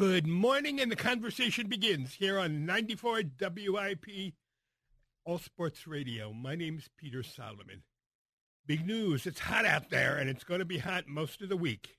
Good 0.00 0.26
morning, 0.26 0.80
and 0.80 0.90
the 0.90 0.96
conversation 0.96 1.66
begins 1.66 2.14
here 2.14 2.38
on 2.38 2.64
94 2.64 3.20
WIP 3.38 4.32
All 5.26 5.38
Sports 5.38 5.86
Radio. 5.86 6.32
My 6.32 6.54
name 6.54 6.78
is 6.78 6.88
Peter 6.96 7.22
Solomon. 7.22 7.82
Big 8.66 8.86
news, 8.86 9.26
it's 9.26 9.40
hot 9.40 9.66
out 9.66 9.90
there, 9.90 10.16
and 10.16 10.30
it's 10.30 10.42
going 10.42 10.60
to 10.60 10.64
be 10.64 10.78
hot 10.78 11.06
most 11.06 11.42
of 11.42 11.50
the 11.50 11.56
week. 11.58 11.98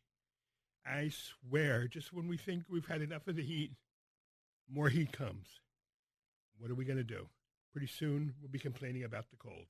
I 0.83 1.11
swear, 1.11 1.87
just 1.87 2.11
when 2.11 2.27
we 2.27 2.37
think 2.37 2.63
we've 2.67 2.87
had 2.87 3.03
enough 3.03 3.27
of 3.27 3.35
the 3.35 3.43
heat, 3.43 3.73
more 4.67 4.89
heat 4.89 5.11
comes. 5.11 5.45
What 6.57 6.71
are 6.71 6.75
we 6.75 6.85
going 6.85 6.97
to 6.97 7.03
do? 7.03 7.27
Pretty 7.71 7.85
soon, 7.85 8.33
we'll 8.41 8.49
be 8.49 8.57
complaining 8.57 9.03
about 9.03 9.29
the 9.29 9.37
cold. 9.37 9.67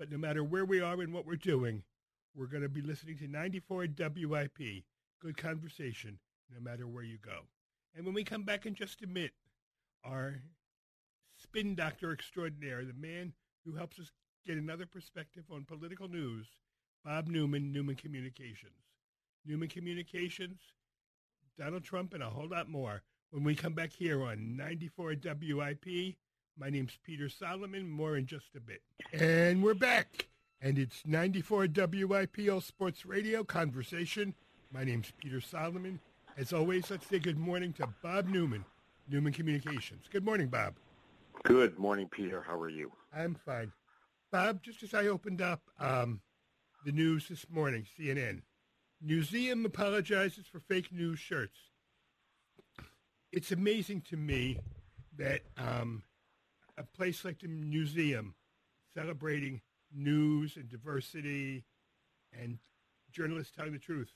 But 0.00 0.10
no 0.10 0.18
matter 0.18 0.42
where 0.42 0.64
we 0.64 0.80
are 0.80 1.00
and 1.00 1.14
what 1.14 1.26
we're 1.26 1.36
doing, 1.36 1.84
we're 2.34 2.46
going 2.46 2.64
to 2.64 2.68
be 2.68 2.82
listening 2.82 3.18
to 3.18 3.28
94 3.28 3.86
WIP. 3.96 4.82
Good 5.20 5.36
conversation, 5.36 6.18
no 6.54 6.60
matter 6.60 6.86
where 6.86 7.04
you 7.04 7.18
go. 7.18 7.40
And 7.94 8.04
when 8.04 8.14
we 8.14 8.24
come 8.24 8.42
back 8.42 8.66
in 8.66 8.74
just 8.74 9.02
a 9.02 9.06
minute, 9.06 9.32
our 10.04 10.42
spin 11.36 11.74
doctor 11.74 12.12
extraordinaire, 12.12 12.84
the 12.84 12.94
man 12.94 13.32
who 13.64 13.74
helps 13.74 13.98
us 13.98 14.10
get 14.46 14.56
another 14.56 14.86
perspective 14.86 15.44
on 15.50 15.64
political 15.64 16.08
news, 16.08 16.46
Bob 17.04 17.28
Newman, 17.28 17.72
Newman 17.72 17.96
Communications. 17.96 18.72
Newman 19.44 19.68
Communications, 19.68 20.60
Donald 21.58 21.82
Trump, 21.82 22.14
and 22.14 22.22
a 22.22 22.30
whole 22.30 22.48
lot 22.48 22.68
more 22.68 23.02
when 23.30 23.44
we 23.44 23.54
come 23.54 23.72
back 23.72 23.92
here 23.92 24.22
on 24.22 24.56
94 24.56 25.16
WIP. 25.24 26.16
My 26.56 26.70
name's 26.70 26.98
Peter 27.02 27.28
Solomon. 27.28 27.90
More 27.90 28.16
in 28.16 28.26
just 28.26 28.54
a 28.56 28.60
bit. 28.60 28.82
And 29.12 29.62
we're 29.62 29.74
back. 29.74 30.28
And 30.60 30.78
it's 30.78 31.02
94 31.04 31.66
WIP 31.74 32.38
All 32.50 32.60
Sports 32.60 33.04
Radio 33.04 33.42
Conversation. 33.42 34.34
My 34.72 34.84
name's 34.84 35.12
Peter 35.18 35.40
Solomon. 35.40 35.98
As 36.36 36.52
always, 36.54 36.90
let's 36.90 37.06
say 37.06 37.18
good 37.18 37.38
morning 37.38 37.74
to 37.74 37.86
Bob 38.02 38.26
Newman, 38.26 38.64
Newman 39.06 39.34
Communications. 39.34 40.06
Good 40.10 40.24
morning, 40.24 40.48
Bob. 40.48 40.74
Good 41.44 41.78
morning, 41.78 42.08
Peter. 42.10 42.40
How 42.40 42.58
are 42.58 42.70
you? 42.70 42.90
I'm 43.14 43.34
fine. 43.34 43.70
Bob, 44.30 44.62
just 44.62 44.82
as 44.82 44.94
I 44.94 45.08
opened 45.08 45.42
up 45.42 45.60
um, 45.78 46.22
the 46.86 46.92
news 46.92 47.28
this 47.28 47.44
morning, 47.50 47.84
CNN, 47.98 48.40
museum 49.02 49.66
apologizes 49.66 50.46
for 50.46 50.58
fake 50.58 50.90
news 50.90 51.18
shirts. 51.18 51.58
It's 53.30 53.52
amazing 53.52 54.00
to 54.08 54.16
me 54.16 54.58
that 55.18 55.42
um, 55.58 56.02
a 56.78 56.82
place 56.82 57.26
like 57.26 57.40
the 57.40 57.48
museum, 57.48 58.34
celebrating 58.94 59.60
news 59.94 60.56
and 60.56 60.66
diversity 60.70 61.64
and 62.32 62.58
journalists 63.10 63.52
telling 63.54 63.72
the 63.72 63.78
truth, 63.78 64.10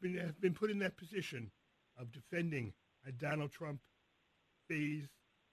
been, 0.00 0.16
have 0.16 0.40
been 0.40 0.54
put 0.54 0.70
in 0.70 0.78
that 0.80 0.96
position 0.96 1.50
of 1.98 2.12
defending 2.12 2.72
a 3.06 3.12
Donald 3.12 3.52
Trump 3.52 3.80
phase, 4.68 5.08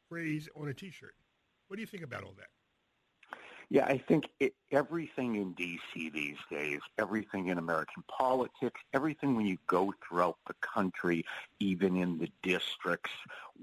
phrase 0.09 0.49
on 0.55 0.69
a 0.69 0.73
T-shirt. 0.73 1.13
What 1.67 1.77
do 1.77 1.81
you 1.81 1.87
think 1.87 2.03
about 2.03 2.23
all 2.23 2.33
that? 2.37 2.47
Yeah, 3.69 3.85
I 3.85 3.97
think 3.97 4.29
it, 4.39 4.53
everything 4.71 5.35
in 5.35 5.51
D.C. 5.51 6.09
these 6.09 6.37
days, 6.49 6.79
everything 6.97 7.49
in 7.49 7.57
American 7.57 8.01
politics, 8.07 8.79
everything 8.93 9.35
when 9.35 9.45
you 9.45 9.57
go 9.67 9.93
throughout 10.07 10.37
the 10.47 10.53
country, 10.61 11.25
even 11.59 11.97
in 11.97 12.17
the 12.17 12.29
districts 12.43 13.11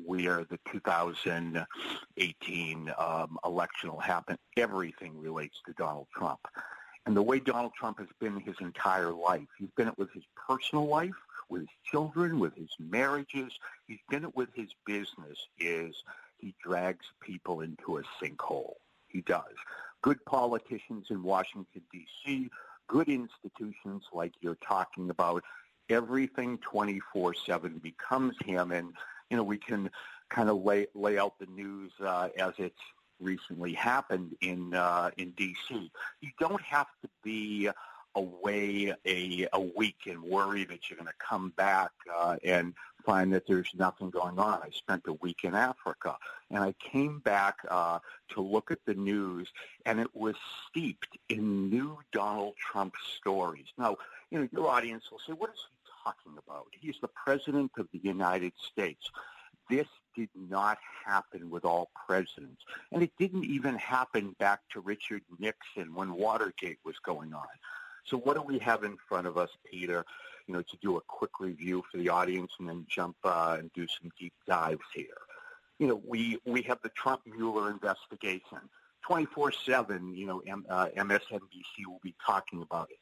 where 0.05 0.45
the 0.51 0.59
2018 0.71 2.93
um, 2.99 3.39
election 3.47 3.93
will 3.93 3.99
happen, 3.99 4.37
everything 4.59 5.19
relates 5.19 5.63
to 5.65 5.73
Donald 5.73 6.09
Trump. 6.15 6.41
And 7.07 7.17
the 7.17 7.23
way 7.23 7.39
Donald 7.39 7.73
Trump 7.75 7.99
has 7.99 8.09
been 8.19 8.41
his 8.41 8.57
entire 8.61 9.13
life, 9.13 9.47
he's 9.59 9.71
been 9.77 9.89
it 9.89 9.99
with 9.99 10.11
his 10.13 10.25
personal 10.49 10.87
life, 10.87 11.15
with 11.49 11.63
his 11.63 11.71
children, 11.91 12.39
with 12.39 12.55
his 12.57 12.71
marriages, 12.79 13.53
he's 13.87 13.99
been 14.09 14.25
it 14.25 14.35
with 14.35 14.49
his 14.55 14.71
business, 14.87 15.39
is 15.59 15.95
he 16.39 16.55
drags 16.63 17.07
people 17.21 17.61
into 17.61 17.99
a 17.99 18.03
sinkhole. 18.21 18.75
He 19.09 19.21
does. 19.21 19.55
Good 20.03 20.25
politicians 20.25 21.07
in 21.11 21.23
Washington, 21.23 21.83
D.C., 21.93 22.51
good 22.89 23.09
institutions 23.09 24.05
like 24.13 24.33
you're 24.41 24.59
talking 24.67 25.11
about, 25.11 25.43
everything 25.89 26.59
24-7 26.59 27.81
becomes 27.81 28.35
him. 28.45 28.73
And, 28.73 28.93
you 29.31 29.37
know, 29.37 29.43
we 29.43 29.59
can 29.59 29.91
kind 30.31 30.49
of 30.49 30.63
lay, 30.65 30.87
lay 30.95 31.19
out 31.19 31.39
the 31.39 31.47
news 31.47 31.93
uh, 32.05 32.29
as 32.39 32.53
it's 32.59 32.81
recently 33.21 33.73
happened 33.73 34.37
in 34.41 34.75
uh, 34.75 35.11
in 35.17 35.31
D.C. 35.33 35.91
You 36.21 36.31
don't 36.39 36.63
have 36.63 36.89
to 37.03 37.09
be 37.23 37.71
away 38.15 38.95
a, 39.05 39.49
a 39.53 39.61
week 39.61 39.97
and 40.07 40.23
worry 40.23 40.65
that 40.65 40.89
you're 40.89 40.97
going 40.97 41.07
to 41.07 41.15
come 41.19 41.53
back 41.57 41.91
uh, 42.17 42.37
and 42.45 42.75
find 43.05 43.33
that 43.33 43.47
there's 43.47 43.71
nothing 43.75 44.11
going 44.11 44.39
on. 44.39 44.61
I 44.63 44.71
spent 44.71 45.03
a 45.07 45.15
week 45.15 45.39
in 45.45 45.55
Africa, 45.55 46.17
and 46.51 46.63
I 46.63 46.75
came 46.79 47.19
back 47.21 47.57
uh, 47.69 47.99
to 48.31 48.41
look 48.41 48.71
at 48.71 48.79
the 48.87 48.95
news, 48.95 49.49
and 49.85 50.01
it 50.01 50.15
was 50.15 50.37
steeped 50.69 51.19
in 51.29 51.69
new 51.69 51.99
Donald 52.13 52.55
Trump 52.57 52.95
stories. 53.19 53.67
Now, 53.77 53.97
you 54.31 54.41
know, 54.41 54.49
your 54.53 54.69
audience 54.69 55.11
will 55.11 55.21
say, 55.27 55.33
what 55.33 55.51
is 55.51 55.57
he 55.69 55.91
talking 56.05 56.41
about? 56.47 56.67
He's 56.73 56.97
the 57.01 57.09
president 57.09 57.73
of 57.79 57.89
the 57.93 58.01
United 58.03 58.53
States. 58.71 59.11
This 59.69 59.87
did 60.15 60.29
not 60.35 60.79
happen 61.05 61.51
with 61.51 61.65
all 61.65 61.91
presidents. 62.07 62.63
And 62.93 63.03
it 63.03 63.13
didn't 63.19 63.45
even 63.45 63.77
happen 63.77 64.35
back 64.39 64.61
to 64.73 64.81
Richard 64.81 65.23
Nixon 65.39 65.95
when 65.95 66.15
Watergate 66.15 66.79
was 66.85 66.97
going 67.05 67.33
on. 67.35 67.47
So 68.05 68.19
what 68.19 68.35
do 68.35 68.43
we 68.43 68.59
have 68.59 68.85
in 68.85 68.97
front 69.09 69.27
of 69.27 69.39
us, 69.39 69.51
Peter, 69.71 70.05
you 70.47 70.55
know, 70.55 70.63
to 70.63 70.77
do 70.83 70.99
a 70.99 71.01
quick 71.01 71.41
review 71.41 71.83
for 71.91 71.97
the 71.99 72.11
audience 72.11 72.53
and 72.59 72.69
then 72.69 72.87
jump 72.89 73.17
uh, 73.25 73.57
and 73.59 73.73
do 73.73 73.87
some 73.89 74.11
deep 74.19 74.35
dives 74.47 74.85
here? 74.95 75.07
You 75.79 75.89
know, 75.89 76.03
we, 76.07 76.39
we 76.45 76.63
have 76.63 76.79
the 76.83 76.91
Trump 76.91 77.23
Mueller 77.27 77.71
investigation. 77.71 78.59
24-7, 79.09 80.17
you 80.17 80.27
know, 80.27 80.43
M- 80.47 80.65
uh, 80.69 80.89
MSNBC 80.97 81.87
will 81.87 82.01
be 82.03 82.15
talking 82.25 82.63
about 82.63 82.91
it. 82.91 82.99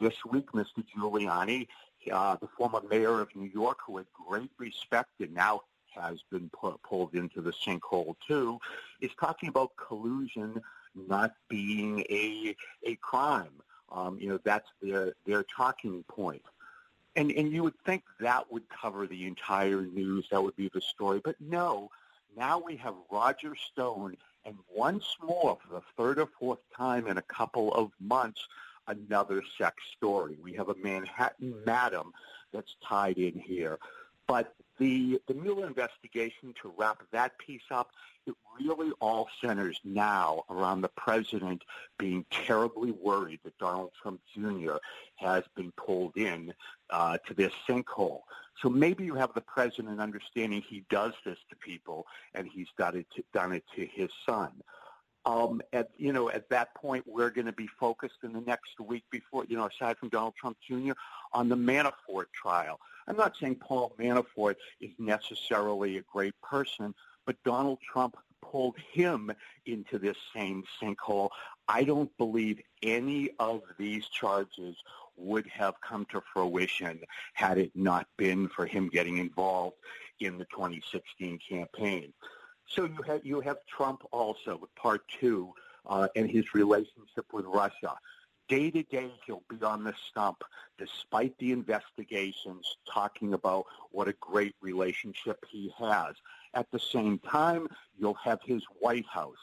This 0.00 0.14
week, 0.24 0.50
Mr. 0.52 0.84
Giuliani, 0.96 1.66
uh, 2.12 2.36
the 2.40 2.48
former 2.56 2.80
mayor 2.88 3.20
of 3.20 3.34
New 3.34 3.48
York, 3.48 3.78
who 3.86 3.96
had 3.96 4.06
great 4.28 4.50
respect 4.58 5.10
and 5.20 5.32
now 5.34 5.62
has 5.96 6.18
been 6.30 6.50
pu- 6.50 6.78
pulled 6.82 7.14
into 7.14 7.40
the 7.40 7.52
sinkhole 7.52 8.16
too, 8.26 8.58
is 9.00 9.10
talking 9.20 9.48
about 9.48 9.72
collusion 9.76 10.60
not 10.94 11.32
being 11.48 12.00
a 12.10 12.56
a 12.84 12.96
crime. 12.96 13.62
Um, 13.92 14.18
you 14.18 14.28
know, 14.28 14.38
that's 14.44 14.68
their 14.82 15.14
their 15.26 15.44
talking 15.44 16.04
point. 16.08 16.42
And 17.14 17.30
and 17.32 17.52
you 17.52 17.62
would 17.62 17.78
think 17.84 18.02
that 18.20 18.50
would 18.50 18.68
cover 18.68 19.06
the 19.06 19.26
entire 19.26 19.82
news. 19.82 20.26
That 20.30 20.42
would 20.42 20.56
be 20.56 20.70
the 20.72 20.80
story. 20.80 21.20
But 21.22 21.36
no, 21.40 21.90
now 22.36 22.58
we 22.58 22.76
have 22.76 22.94
Roger 23.10 23.54
Stone, 23.54 24.16
and 24.44 24.56
once 24.74 25.16
more, 25.22 25.58
for 25.62 25.74
the 25.74 25.82
third 25.96 26.18
or 26.18 26.28
fourth 26.38 26.60
time 26.76 27.06
in 27.06 27.18
a 27.18 27.22
couple 27.22 27.72
of 27.74 27.90
months, 28.00 28.46
another 28.88 29.42
sex 29.58 29.76
story. 29.96 30.36
We 30.42 30.52
have 30.54 30.68
a 30.68 30.74
Manhattan 30.82 31.54
madam 31.64 32.12
that's 32.52 32.76
tied 32.86 33.18
in 33.18 33.38
here. 33.38 33.78
But 34.26 34.54
the, 34.78 35.20
the 35.26 35.34
Mueller 35.34 35.66
investigation, 35.66 36.54
to 36.62 36.72
wrap 36.76 37.02
that 37.12 37.38
piece 37.38 37.62
up, 37.70 37.90
it 38.26 38.34
really 38.60 38.92
all 39.00 39.28
centers 39.40 39.80
now 39.84 40.44
around 40.50 40.80
the 40.80 40.88
president 40.88 41.62
being 41.98 42.24
terribly 42.30 42.90
worried 42.90 43.40
that 43.44 43.56
Donald 43.58 43.92
Trump 44.00 44.20
Jr. 44.34 44.76
has 45.16 45.44
been 45.54 45.72
pulled 45.72 46.16
in 46.16 46.52
uh, 46.90 47.18
to 47.26 47.34
this 47.34 47.52
sinkhole. 47.68 48.20
So 48.62 48.68
maybe 48.68 49.04
you 49.04 49.14
have 49.14 49.34
the 49.34 49.42
president 49.42 50.00
understanding 50.00 50.62
he 50.62 50.84
does 50.88 51.12
this 51.24 51.38
to 51.50 51.56
people, 51.56 52.06
and 52.34 52.48
he's 52.48 52.68
done 52.78 52.96
it 52.96 53.06
to, 53.14 53.24
done 53.32 53.52
it 53.52 53.64
to 53.76 53.86
his 53.86 54.10
son. 54.24 54.50
Um, 55.26 55.60
at 55.72 55.90
you 55.98 56.12
know, 56.12 56.30
at 56.30 56.48
that 56.50 56.74
point, 56.74 57.04
we're 57.06 57.30
going 57.30 57.46
to 57.46 57.52
be 57.52 57.68
focused 57.78 58.18
in 58.22 58.32
the 58.32 58.40
next 58.40 58.78
week 58.80 59.04
before 59.10 59.44
you 59.48 59.56
know, 59.56 59.66
aside 59.66 59.98
from 59.98 60.08
Donald 60.08 60.34
Trump 60.36 60.56
Jr., 60.66 60.92
on 61.32 61.48
the 61.48 61.56
Manafort 61.56 62.26
trial. 62.32 62.78
I'm 63.08 63.16
not 63.16 63.36
saying 63.40 63.56
Paul 63.56 63.94
Manafort 63.98 64.56
is 64.80 64.90
necessarily 64.98 65.98
a 65.98 66.02
great 66.02 66.34
person, 66.42 66.94
but 67.24 67.36
Donald 67.44 67.78
Trump 67.80 68.16
pulled 68.42 68.76
him 68.92 69.32
into 69.66 69.98
this 69.98 70.16
same 70.34 70.64
sinkhole. 70.80 71.30
I 71.68 71.84
don't 71.84 72.16
believe 72.18 72.60
any 72.82 73.30
of 73.38 73.62
these 73.78 74.06
charges 74.08 74.76
would 75.16 75.46
have 75.46 75.74
come 75.80 76.06
to 76.06 76.22
fruition 76.32 77.00
had 77.32 77.58
it 77.58 77.72
not 77.74 78.06
been 78.16 78.48
for 78.48 78.66
him 78.66 78.88
getting 78.88 79.18
involved 79.18 79.76
in 80.20 80.38
the 80.38 80.44
2016 80.46 81.38
campaign. 81.48 82.12
So 82.68 82.84
you 82.84 83.02
have 83.06 83.24
you 83.24 83.40
have 83.40 83.58
Trump 83.66 84.02
also, 84.12 84.68
part 84.76 85.02
two, 85.20 85.52
uh, 85.86 86.08
and 86.16 86.28
his 86.28 86.52
relationship 86.54 87.32
with 87.32 87.46
Russia 87.46 87.94
day 88.48 88.70
to 88.70 88.82
day 88.84 89.10
he'll 89.26 89.42
be 89.48 89.62
on 89.64 89.84
the 89.84 89.94
stump 90.08 90.42
despite 90.78 91.36
the 91.38 91.52
investigations 91.52 92.76
talking 92.92 93.34
about 93.34 93.66
what 93.90 94.08
a 94.08 94.12
great 94.14 94.54
relationship 94.60 95.44
he 95.48 95.72
has. 95.78 96.14
At 96.54 96.70
the 96.70 96.78
same 96.78 97.18
time, 97.18 97.68
you'll 97.98 98.14
have 98.14 98.40
his 98.44 98.62
White 98.80 99.06
House 99.06 99.36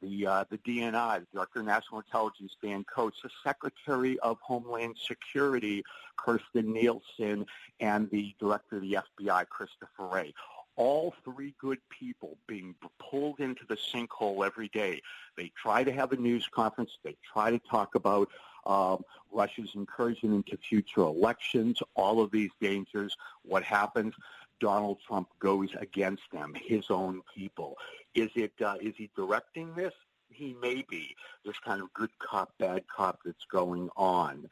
the 0.00 0.26
uh, 0.26 0.44
the 0.50 0.58
DNI, 0.58 1.20
the 1.20 1.26
Director 1.32 1.60
of 1.60 1.66
National 1.66 2.00
Intelligence, 2.00 2.56
Dan 2.62 2.84
Coats, 2.84 3.18
the 3.22 3.30
Secretary 3.42 4.18
of 4.20 4.38
Homeland 4.40 4.96
Security, 4.96 5.82
Kirstjen 6.16 6.66
Nielsen, 6.66 7.46
and 7.80 8.08
the 8.10 8.34
Director 8.38 8.76
of 8.76 8.82
the 8.82 8.98
FBI, 9.20 9.48
Christopher 9.48 10.06
Wray. 10.06 10.32
All 10.78 11.12
three 11.24 11.54
good 11.60 11.80
people 11.90 12.38
being 12.46 12.76
pulled 13.00 13.40
into 13.40 13.66
the 13.68 13.76
sinkhole 13.76 14.46
every 14.46 14.68
day. 14.68 15.02
They 15.36 15.50
try 15.60 15.82
to 15.82 15.90
have 15.90 16.12
a 16.12 16.16
news 16.16 16.46
conference. 16.54 16.92
They 17.02 17.16
try 17.32 17.50
to 17.50 17.58
talk 17.58 17.96
about 17.96 18.28
um, 18.64 19.02
Russia's 19.32 19.72
incursion 19.74 20.32
into 20.32 20.56
future 20.56 21.00
elections, 21.00 21.80
all 21.96 22.20
of 22.20 22.30
these 22.30 22.50
dangers. 22.60 23.16
What 23.42 23.64
happens? 23.64 24.14
Donald 24.60 24.98
Trump 25.04 25.28
goes 25.40 25.68
against 25.80 26.30
them, 26.32 26.54
his 26.54 26.84
own 26.90 27.22
people. 27.34 27.76
Is 28.14 28.30
it? 28.36 28.52
Uh, 28.64 28.76
is 28.80 28.94
he 28.96 29.10
directing 29.16 29.74
this? 29.74 29.94
He 30.30 30.54
may 30.60 30.84
be. 30.88 31.16
This 31.44 31.58
kind 31.64 31.82
of 31.82 31.92
good 31.92 32.10
cop, 32.20 32.52
bad 32.58 32.84
cop 32.94 33.20
that's 33.24 33.46
going 33.50 33.88
on. 33.96 34.48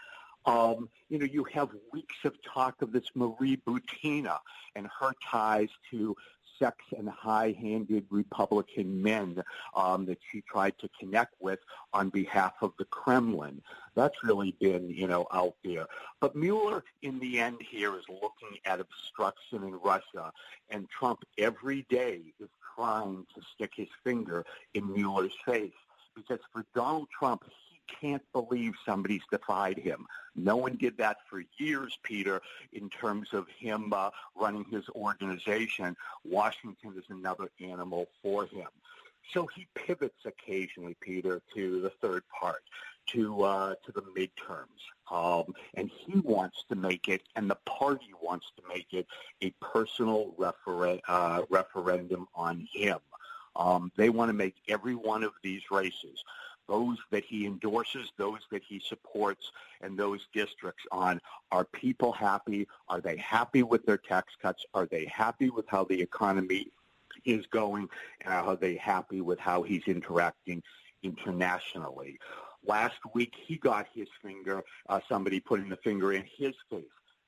Um, 0.46 0.88
you 1.08 1.18
know, 1.18 1.26
you 1.26 1.44
have 1.52 1.70
weeks 1.92 2.16
of 2.24 2.34
talk 2.42 2.80
of 2.80 2.92
this 2.92 3.08
Marie 3.14 3.58
Butina 3.66 4.38
and 4.74 4.88
her 5.00 5.12
ties 5.30 5.68
to 5.90 6.16
sex 6.58 6.76
and 6.96 7.08
high-handed 7.08 8.06
Republican 8.10 9.02
men 9.02 9.42
um, 9.74 10.06
that 10.06 10.18
she 10.30 10.42
tried 10.42 10.78
to 10.78 10.88
connect 10.98 11.34
with 11.40 11.58
on 11.92 12.08
behalf 12.08 12.54
of 12.62 12.72
the 12.78 12.84
Kremlin. 12.86 13.60
That's 13.94 14.22
really 14.22 14.56
been, 14.60 14.88
you 14.88 15.06
know, 15.06 15.26
out 15.32 15.54
there. 15.64 15.86
But 16.20 16.34
Mueller, 16.34 16.84
in 17.02 17.18
the 17.18 17.40
end 17.40 17.58
here, 17.60 17.94
is 17.96 18.04
looking 18.08 18.58
at 18.64 18.80
obstruction 18.80 19.64
in 19.64 19.74
Russia, 19.74 20.32
and 20.70 20.88
Trump 20.88 21.24
every 21.36 21.86
day 21.90 22.20
is 22.40 22.48
trying 22.74 23.26
to 23.34 23.42
stick 23.54 23.72
his 23.76 23.88
finger 24.04 24.44
in 24.74 24.92
Mueller's 24.92 25.36
face. 25.44 25.72
Because 26.14 26.40
for 26.52 26.64
Donald 26.74 27.08
Trump, 27.18 27.44
can't 28.00 28.22
believe 28.32 28.74
somebody's 28.84 29.22
defied 29.30 29.78
him. 29.78 30.06
No 30.34 30.56
one 30.56 30.76
did 30.76 30.98
that 30.98 31.18
for 31.28 31.42
years, 31.58 31.98
Peter, 32.02 32.42
in 32.72 32.90
terms 32.90 33.28
of 33.32 33.46
him 33.58 33.92
uh, 33.92 34.10
running 34.34 34.64
his 34.70 34.88
organization. 34.90 35.96
Washington 36.24 36.94
is 36.96 37.04
another 37.08 37.48
animal 37.60 38.08
for 38.22 38.46
him. 38.46 38.68
So 39.32 39.46
he 39.54 39.66
pivots 39.74 40.24
occasionally, 40.24 40.96
Peter, 41.00 41.40
to 41.54 41.80
the 41.80 41.90
third 41.90 42.22
part, 42.28 42.62
to 43.08 43.42
uh, 43.42 43.74
to 43.84 43.92
the 43.92 44.02
midterms, 44.02 44.82
um, 45.10 45.54
and 45.74 45.90
he 45.90 46.20
wants 46.20 46.64
to 46.68 46.74
make 46.74 47.08
it, 47.08 47.22
and 47.34 47.48
the 47.48 47.58
party 47.66 48.12
wants 48.20 48.46
to 48.56 48.62
make 48.68 48.92
it 48.92 49.06
a 49.42 49.50
personal 49.60 50.34
refer- 50.36 51.00
uh, 51.08 51.42
referendum 51.50 52.28
on 52.34 52.68
him. 52.72 52.98
Um, 53.54 53.90
they 53.96 54.10
want 54.10 54.28
to 54.28 54.32
make 54.32 54.56
every 54.68 54.94
one 54.94 55.24
of 55.24 55.32
these 55.42 55.62
races 55.70 56.22
those 56.68 56.98
that 57.10 57.24
he 57.24 57.46
endorses, 57.46 58.12
those 58.16 58.40
that 58.50 58.62
he 58.62 58.80
supports, 58.80 59.52
and 59.80 59.98
those 59.98 60.26
districts 60.32 60.84
on 60.92 61.20
are 61.52 61.64
people 61.64 62.12
happy? 62.12 62.66
Are 62.88 63.00
they 63.00 63.16
happy 63.16 63.62
with 63.62 63.84
their 63.86 63.98
tax 63.98 64.34
cuts? 64.40 64.64
Are 64.74 64.86
they 64.86 65.06
happy 65.06 65.50
with 65.50 65.66
how 65.68 65.84
the 65.84 66.00
economy 66.00 66.68
is 67.24 67.46
going? 67.46 67.88
And 68.22 68.34
are 68.34 68.56
they 68.56 68.76
happy 68.76 69.20
with 69.20 69.38
how 69.38 69.62
he's 69.62 69.84
interacting 69.86 70.62
internationally? 71.02 72.18
Last 72.66 72.98
week, 73.14 73.34
he 73.46 73.56
got 73.56 73.86
his 73.94 74.08
finger, 74.20 74.64
uh, 74.88 75.00
somebody 75.08 75.38
putting 75.38 75.68
the 75.68 75.76
finger 75.76 76.12
in 76.12 76.24
his 76.36 76.54
face. 76.68 76.84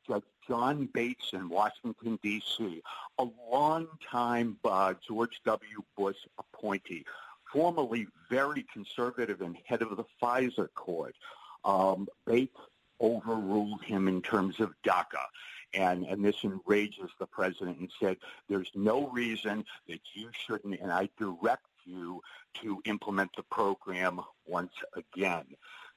Judge 0.06 0.24
John 0.48 0.88
Bates 0.94 1.32
in 1.34 1.48
Washington, 1.48 2.18
D.C., 2.22 2.82
a 3.18 3.26
long-time 3.50 4.56
uh, 4.64 4.94
George 5.06 5.40
W. 5.44 5.82
Bush 5.96 6.16
appointee 6.38 7.04
formerly 7.52 8.06
very 8.30 8.64
conservative 8.72 9.40
and 9.40 9.56
head 9.64 9.82
of 9.82 9.96
the 9.96 10.04
FISA 10.22 10.68
court. 10.74 11.14
Um, 11.64 12.08
Bates 12.26 12.56
overruled 13.00 13.82
him 13.82 14.08
in 14.08 14.22
terms 14.22 14.60
of 14.60 14.72
DACA. 14.86 15.24
And, 15.74 16.04
and 16.04 16.24
this 16.24 16.44
enrages 16.44 17.10
the 17.18 17.26
president 17.26 17.78
and 17.78 17.90
said, 18.00 18.16
there's 18.48 18.70
no 18.74 19.08
reason 19.08 19.64
that 19.86 20.00
you 20.14 20.30
shouldn't, 20.46 20.80
and 20.80 20.90
I 20.90 21.10
direct 21.18 21.66
you 21.84 22.22
to 22.62 22.80
implement 22.84 23.30
the 23.36 23.42
program 23.44 24.20
once 24.46 24.72
again. 24.94 25.44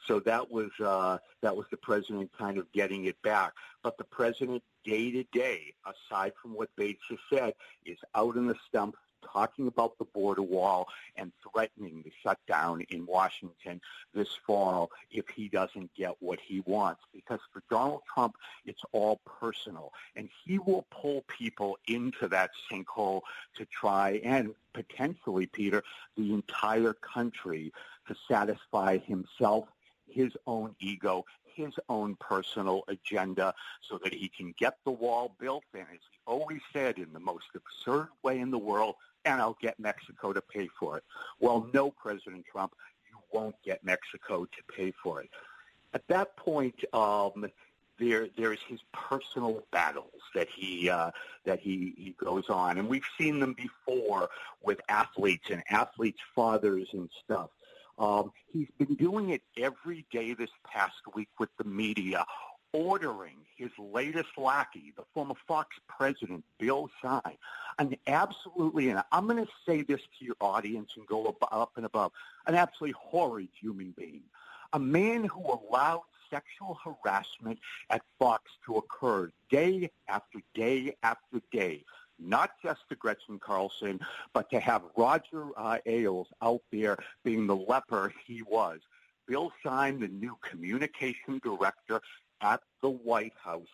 So 0.07 0.19
that 0.21 0.49
was 0.49 0.71
uh, 0.83 1.19
that 1.41 1.55
was 1.55 1.67
the 1.69 1.77
president 1.77 2.31
kind 2.37 2.57
of 2.57 2.71
getting 2.71 3.05
it 3.05 3.21
back. 3.21 3.53
But 3.83 3.97
the 3.97 4.03
president, 4.03 4.63
day 4.83 5.11
to 5.11 5.23
day, 5.31 5.73
aside 5.85 6.33
from 6.41 6.55
what 6.55 6.69
Bates 6.75 7.03
has 7.09 7.19
said, 7.31 7.53
is 7.85 7.97
out 8.15 8.35
in 8.35 8.47
the 8.47 8.55
stump 8.67 8.95
talking 9.21 9.67
about 9.67 9.97
the 9.97 10.05
border 10.05 10.41
wall 10.41 10.87
and 11.15 11.31
threatening 11.41 12.01
the 12.03 12.11
shutdown 12.23 12.81
in 12.89 13.05
Washington 13.05 13.81
this 14.13 14.29
fall 14.45 14.91
if 15.11 15.27
he 15.29 15.47
doesn't 15.47 15.93
get 15.95 16.15
what 16.19 16.39
he 16.39 16.61
wants. 16.65 17.01
Because 17.13 17.39
for 17.51 17.63
Donald 17.69 18.01
Trump, 18.13 18.35
it's 18.65 18.81
all 18.91 19.19
personal. 19.25 19.93
And 20.15 20.29
he 20.45 20.59
will 20.59 20.85
pull 20.91 21.23
people 21.27 21.77
into 21.87 22.27
that 22.29 22.51
sinkhole 22.69 23.21
to 23.57 23.65
try 23.65 24.21
and 24.23 24.53
potentially, 24.73 25.45
Peter, 25.47 25.83
the 26.17 26.33
entire 26.33 26.93
country 26.93 27.73
to 28.07 28.15
satisfy 28.27 28.97
himself, 28.97 29.65
his 30.07 30.31
own 30.47 30.75
ego, 30.79 31.25
his 31.55 31.73
own 31.89 32.15
personal 32.15 32.83
agenda 32.87 33.53
so 33.81 33.99
that 34.03 34.13
he 34.13 34.29
can 34.29 34.53
get 34.57 34.77
the 34.85 34.91
wall 34.91 35.35
built. 35.39 35.63
And 35.73 35.83
as 35.83 35.99
he 36.11 36.19
always 36.25 36.61
said, 36.73 36.97
in 36.97 37.11
the 37.13 37.19
most 37.19 37.47
absurd 37.55 38.09
way 38.23 38.39
in 38.39 38.51
the 38.51 38.57
world, 38.57 38.95
and 39.25 39.41
I'll 39.41 39.57
get 39.61 39.79
Mexico 39.79 40.33
to 40.33 40.41
pay 40.41 40.69
for 40.79 40.97
it. 40.97 41.03
Well, 41.39 41.67
no, 41.73 41.91
President 41.91 42.45
Trump, 42.51 42.73
you 43.09 43.17
won't 43.31 43.55
get 43.63 43.83
Mexico 43.83 44.45
to 44.45 44.73
pay 44.75 44.93
for 45.03 45.21
it. 45.21 45.29
At 45.93 46.07
that 46.07 46.35
point, 46.37 46.75
um, 46.93 47.49
there 47.99 48.27
there's 48.37 48.59
his 48.67 48.79
personal 48.93 49.63
battles 49.71 50.21
that 50.33 50.47
he 50.49 50.89
uh, 50.89 51.11
that 51.45 51.59
he, 51.59 51.93
he 51.97 52.15
goes 52.17 52.49
on, 52.49 52.77
and 52.77 52.87
we've 52.87 53.05
seen 53.17 53.39
them 53.39 53.53
before 53.53 54.29
with 54.63 54.79
athletes 54.89 55.47
and 55.51 55.63
athletes' 55.69 56.19
fathers 56.35 56.87
and 56.93 57.09
stuff. 57.23 57.49
Um, 57.99 58.31
he's 58.51 58.69
been 58.79 58.95
doing 58.95 59.29
it 59.29 59.43
every 59.57 60.05
day 60.11 60.33
this 60.33 60.49
past 60.65 60.95
week 61.13 61.29
with 61.39 61.49
the 61.57 61.63
media, 61.63 62.25
ordering 62.73 63.37
his 63.55 63.69
latest 63.77 64.29
lackey, 64.37 64.93
the 64.95 65.03
former 65.13 65.35
Fox 65.47 65.75
president, 65.87 66.43
Bill 66.57 66.89
Shine, 67.01 67.37
an 67.79 67.95
absolutely, 68.07 68.89
and 68.89 69.03
I'm 69.11 69.27
going 69.27 69.43
to 69.43 69.51
say 69.65 69.81
this 69.81 70.01
to 70.19 70.25
your 70.25 70.35
audience 70.39 70.91
and 70.95 71.05
go 71.05 71.35
up 71.51 71.71
and 71.75 71.85
above, 71.85 72.11
an 72.47 72.55
absolutely 72.55 72.95
horrid 72.97 73.49
human 73.59 73.93
being. 73.97 74.23
A 74.73 74.79
man 74.79 75.25
who 75.25 75.41
allowed 75.41 76.03
sexual 76.29 76.77
harassment 76.83 77.59
at 77.89 78.01
Fox 78.17 78.43
to 78.65 78.77
occur 78.77 79.29
day 79.49 79.91
after 80.07 80.39
day 80.55 80.95
after 81.03 81.41
day. 81.51 81.83
Not 82.17 82.51
just 82.63 82.81
to 82.89 82.95
Gretchen 82.95 83.39
Carlson, 83.39 83.99
but 84.31 84.49
to 84.51 84.59
have 84.59 84.83
Roger 84.95 85.47
uh, 85.57 85.79
Ailes 85.85 86.27
out 86.41 86.61
there 86.71 86.97
being 87.23 87.47
the 87.47 87.55
leper 87.55 88.13
he 88.25 88.43
was. 88.43 88.79
Bill 89.27 89.51
Shine, 89.63 89.99
the 89.99 90.07
new 90.07 90.37
communication 90.41 91.39
director, 91.43 92.01
at 92.41 92.61
the 92.81 92.89
White 92.89 93.33
House 93.41 93.67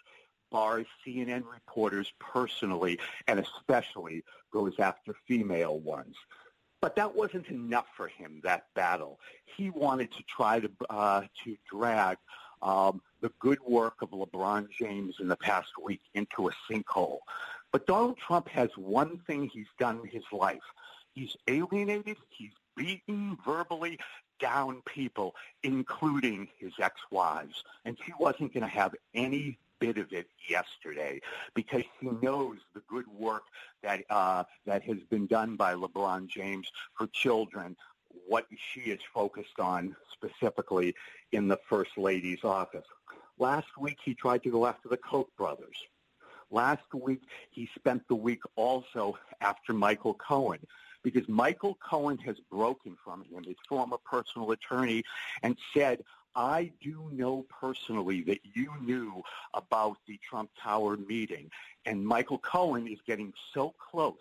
bars 0.51 0.85
CNN 1.05 1.43
reporters 1.51 2.11
personally 2.19 2.99
and 3.27 3.39
especially 3.39 4.23
goes 4.51 4.73
after 4.79 5.13
female 5.27 5.79
ones. 5.79 6.15
But 6.79 6.95
that 6.95 7.15
wasn't 7.15 7.47
enough 7.47 7.87
for 7.95 8.07
him, 8.07 8.39
that 8.43 8.65
battle. 8.75 9.19
He 9.45 9.71
wanted 9.71 10.11
to 10.11 10.23
try 10.23 10.59
to, 10.59 10.69
uh, 10.89 11.23
to 11.43 11.57
drag 11.69 12.17
um, 12.61 13.01
the 13.21 13.31
good 13.39 13.59
work 13.67 13.95
of 14.01 14.11
LeBron 14.11 14.67
James 14.69 15.15
in 15.19 15.27
the 15.27 15.35
past 15.35 15.69
week 15.83 16.01
into 16.13 16.49
a 16.49 16.51
sinkhole. 16.69 17.19
But 17.71 17.87
Donald 17.87 18.17
Trump 18.17 18.47
has 18.49 18.69
one 18.77 19.19
thing 19.27 19.49
he's 19.51 19.67
done 19.79 20.01
in 20.03 20.07
his 20.07 20.23
life. 20.31 20.61
He's 21.13 21.35
alienated, 21.47 22.17
he's 22.29 22.51
beaten 22.75 23.37
verbally, 23.43 23.97
down 24.39 24.81
people, 24.85 25.35
including 25.63 26.47
his 26.57 26.73
ex-wives. 26.79 27.63
And 27.85 27.97
she 28.05 28.13
wasn't 28.19 28.53
going 28.53 28.63
to 28.63 28.69
have 28.69 28.95
any 29.13 29.57
bit 29.79 29.97
of 29.97 30.11
it 30.11 30.27
yesterday 30.49 31.21
because 31.53 31.83
he 31.99 32.09
knows 32.21 32.57
the 32.73 32.81
good 32.87 33.05
work 33.07 33.43
that 33.83 34.03
uh, 34.09 34.43
that 34.65 34.83
has 34.83 34.97
been 35.09 35.27
done 35.27 35.55
by 35.55 35.73
LeBron 35.75 36.27
James 36.27 36.71
for 36.97 37.07
children. 37.07 37.75
What 38.27 38.47
she 38.73 38.81
is 38.81 38.99
focused 39.13 39.59
on 39.59 39.95
specifically 40.11 40.95
in 41.31 41.47
the 41.47 41.59
First 41.69 41.97
Lady's 41.97 42.43
office. 42.43 42.85
Last 43.37 43.67
week 43.79 43.99
he 44.03 44.15
tried 44.15 44.43
to 44.43 44.49
go 44.49 44.65
after 44.65 44.89
the 44.89 44.97
Koch 44.97 45.29
brothers. 45.37 45.77
Last 46.49 46.93
week 46.93 47.21
he 47.51 47.69
spent 47.75 48.07
the 48.07 48.15
week 48.15 48.41
also 48.55 49.17
after 49.41 49.73
Michael 49.73 50.15
Cohen 50.15 50.65
because 51.11 51.29
Michael 51.29 51.75
Cohen 51.75 52.17
has 52.17 52.35
broken 52.51 52.97
from 53.01 53.23
him, 53.23 53.43
his 53.45 53.55
former 53.69 53.97
personal 53.97 54.51
attorney, 54.51 55.03
and 55.41 55.55
said, 55.73 56.03
I 56.35 56.71
do 56.81 57.09
know 57.13 57.45
personally 57.49 58.23
that 58.23 58.39
you 58.43 58.73
knew 58.81 59.23
about 59.53 59.97
the 60.05 60.19
Trump 60.29 60.49
Tower 60.61 60.97
meeting. 60.97 61.49
And 61.85 62.05
Michael 62.05 62.39
Cohen 62.39 62.87
is 62.87 62.99
getting 63.07 63.31
so 63.53 63.73
close 63.79 64.15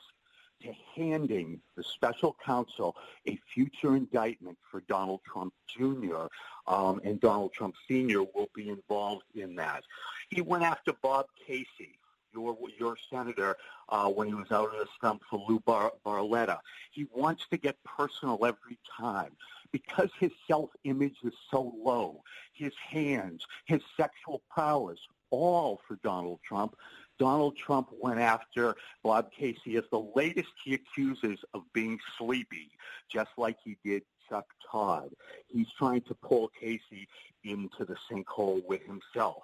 to 0.63 0.73
handing 0.95 1.61
the 1.77 1.83
special 1.83 2.37
counsel 2.45 2.97
a 3.27 3.37
future 3.53 3.97
indictment 3.97 4.57
for 4.71 4.81
Donald 4.89 5.23
Trump 5.27 5.53
Jr. 5.67 6.27
Um, 6.69 7.01
and 7.05 7.21
Donald 7.21 7.53
Trump 7.53 7.75
Sr. 7.89 8.23
will 8.23 8.49
be 8.55 8.69
involved 8.69 9.25
in 9.35 9.57
that. 9.57 9.83
He 10.31 10.41
went 10.41 10.63
after 10.63 10.93
Bob 11.03 11.27
Casey, 11.47 11.99
your 12.37 12.57
your 12.79 12.97
senator 13.11 13.57
uh, 13.89 14.09
when 14.09 14.29
he 14.29 14.35
was 14.35 14.51
out 14.51 14.71
on 14.73 14.79
the 14.79 14.87
stump 14.97 15.23
for 15.29 15.45
Lou 15.49 15.61
Bar- 15.61 15.93
Barletta. 16.05 16.59
He 16.91 17.07
wants 17.15 17.45
to 17.51 17.57
get 17.57 17.83
personal 17.85 18.45
every 18.45 18.79
time 18.99 19.33
because 19.73 20.11
his 20.21 20.31
self-image 20.47 21.17
is 21.25 21.35
so 21.51 21.75
low. 21.83 22.23
His 22.53 22.73
hands, 22.89 23.45
his 23.65 23.81
sexual 23.97 24.43
prowess, 24.51 24.99
all 25.31 25.81
for 25.87 25.99
Donald 26.03 26.41
Trump. 26.47 26.77
Donald 27.19 27.57
Trump 27.57 27.89
went 28.01 28.21
after 28.21 28.77
Bob 29.03 29.31
Casey 29.33 29.77
as 29.77 29.85
the 29.91 30.05
latest 30.15 30.51
he 30.65 30.75
accuses 30.75 31.39
of 31.55 31.63
being 31.73 31.99
sleepy, 32.19 32.71
just 33.11 33.31
like 33.39 33.57
he 33.65 33.77
did 33.85 34.03
Chuck 34.29 34.47
Todd. 34.71 35.11
He's 35.49 35.69
trying 35.79 36.03
to 36.03 36.15
pull 36.15 36.51
Casey 36.61 37.09
into 37.45 37.85
the 37.85 37.97
sinkhole 38.11 38.63
with 38.67 38.83
himself. 38.83 39.43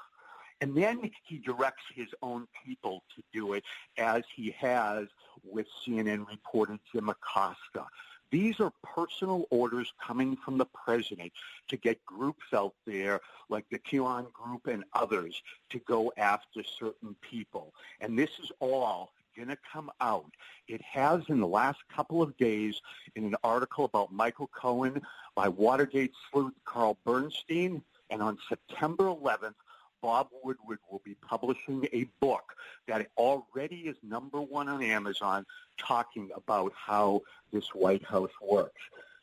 And 0.62 0.76
then 0.76 1.10
he 1.24 1.38
directs 1.38 1.82
his 1.92 2.06
own 2.22 2.46
people 2.64 3.02
to 3.16 3.22
do 3.32 3.54
it, 3.54 3.64
as 3.98 4.22
he 4.32 4.54
has 4.60 5.08
with 5.42 5.66
CNN 5.84 6.24
reporter 6.28 6.78
Jim 6.92 7.08
Acosta. 7.08 7.84
These 8.30 8.60
are 8.60 8.72
personal 8.84 9.44
orders 9.50 9.92
coming 10.00 10.36
from 10.36 10.58
the 10.58 10.66
president 10.66 11.32
to 11.66 11.76
get 11.76 12.06
groups 12.06 12.46
out 12.54 12.74
there 12.86 13.20
like 13.48 13.64
the 13.70 13.78
QAnon 13.80 14.32
group 14.32 14.68
and 14.68 14.84
others 14.94 15.42
to 15.70 15.80
go 15.80 16.12
after 16.16 16.62
certain 16.62 17.16
people. 17.20 17.74
And 18.00 18.16
this 18.16 18.30
is 18.40 18.52
all 18.60 19.10
going 19.36 19.48
to 19.48 19.58
come 19.70 19.90
out. 20.00 20.30
It 20.68 20.80
has 20.82 21.22
in 21.28 21.40
the 21.40 21.46
last 21.46 21.80
couple 21.92 22.22
of 22.22 22.36
days 22.36 22.80
in 23.16 23.24
an 23.24 23.34
article 23.42 23.84
about 23.84 24.12
Michael 24.12 24.48
Cohen 24.54 25.02
by 25.34 25.48
Watergate 25.48 26.12
sleuth 26.30 26.54
Carl 26.64 26.96
Bernstein. 27.04 27.82
And 28.10 28.22
on 28.22 28.38
September 28.48 29.04
11th, 29.04 29.54
Bob 30.02 30.28
Woodward 30.42 30.80
will 30.90 31.00
be 31.04 31.14
publishing 31.14 31.86
a 31.92 32.04
book 32.20 32.52
that 32.88 33.08
already 33.16 33.82
is 33.82 33.96
number 34.02 34.40
one 34.40 34.68
on 34.68 34.82
Amazon 34.82 35.46
talking 35.78 36.30
about 36.34 36.72
how 36.76 37.22
this 37.52 37.68
White 37.74 38.04
House 38.04 38.32
works. 38.42 38.80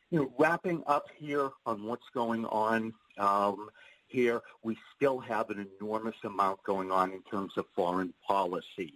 You 0.10 0.20
know, 0.20 0.34
wrapping 0.40 0.82
up 0.88 1.08
here 1.16 1.50
on 1.66 1.84
what's 1.84 2.10
going 2.14 2.46
on 2.46 2.94
um, 3.18 3.70
here, 4.08 4.42
we 4.64 4.78
still 4.96 5.20
have 5.20 5.50
an 5.50 5.68
enormous 5.80 6.16
amount 6.24 6.64
going 6.64 6.92
on 6.92 7.12
in 7.12 7.22
terms 7.24 7.54
of 7.58 7.66
foreign 7.76 8.14
policy. 8.26 8.96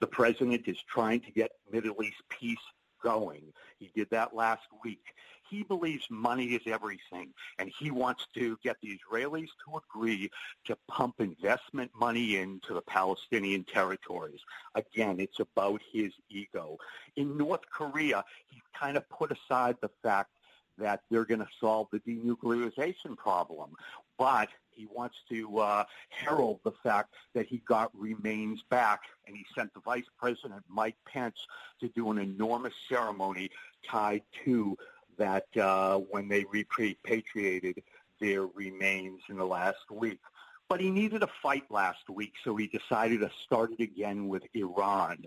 The 0.00 0.06
president 0.06 0.66
is 0.66 0.78
trying 0.88 1.20
to 1.20 1.30
get 1.32 1.50
Middle 1.70 2.02
East 2.02 2.22
peace 2.28 2.56
going. 3.02 3.42
He 3.78 3.90
did 3.94 4.08
that 4.10 4.34
last 4.34 4.66
week. 4.82 5.02
He 5.50 5.62
believes 5.62 6.06
money 6.10 6.46
is 6.46 6.62
everything, 6.66 7.32
and 7.58 7.70
he 7.78 7.90
wants 7.90 8.26
to 8.34 8.58
get 8.62 8.76
the 8.82 8.98
Israelis 8.98 9.48
to 9.64 9.78
agree 9.78 10.30
to 10.64 10.76
pump 10.88 11.20
investment 11.20 11.90
money 11.98 12.36
into 12.36 12.74
the 12.74 12.82
Palestinian 12.82 13.64
territories. 13.64 14.40
Again, 14.74 15.20
it's 15.20 15.40
about 15.40 15.80
his 15.92 16.12
ego. 16.28 16.78
In 17.16 17.36
North 17.36 17.62
Korea, 17.70 18.24
he's 18.48 18.62
kind 18.78 18.96
of 18.96 19.08
put 19.08 19.30
aside 19.32 19.76
the 19.80 19.90
fact 20.02 20.30
that 20.78 21.00
they're 21.10 21.24
going 21.24 21.40
to 21.40 21.48
solve 21.60 21.88
the 21.90 22.00
denuclearization 22.00 23.16
problem. 23.16 23.70
But 24.18 24.48
he 24.70 24.86
wants 24.94 25.16
to 25.30 25.58
uh, 25.58 25.84
herald 26.10 26.60
the 26.64 26.72
fact 26.82 27.14
that 27.34 27.46
he 27.46 27.62
got 27.66 27.90
remains 27.98 28.62
back, 28.68 29.00
and 29.26 29.36
he 29.36 29.44
sent 29.54 29.72
the 29.72 29.80
Vice 29.80 30.04
President 30.18 30.62
Mike 30.68 30.96
Pence 31.06 31.38
to 31.80 31.88
do 31.88 32.10
an 32.10 32.18
enormous 32.18 32.74
ceremony 32.88 33.50
tied 33.86 34.22
to 34.44 34.76
that 35.18 35.46
uh, 35.56 35.98
when 35.98 36.28
they 36.28 36.44
repatriated 36.44 37.82
their 38.20 38.46
remains 38.46 39.20
in 39.28 39.36
the 39.36 39.44
last 39.44 39.90
week. 39.90 40.20
But 40.68 40.80
he 40.80 40.90
needed 40.90 41.22
a 41.22 41.28
fight 41.42 41.64
last 41.70 42.08
week, 42.08 42.32
so 42.42 42.56
he 42.56 42.66
decided 42.66 43.20
to 43.20 43.30
start 43.44 43.70
it 43.78 43.82
again 43.82 44.26
with 44.26 44.42
Iran. 44.54 45.24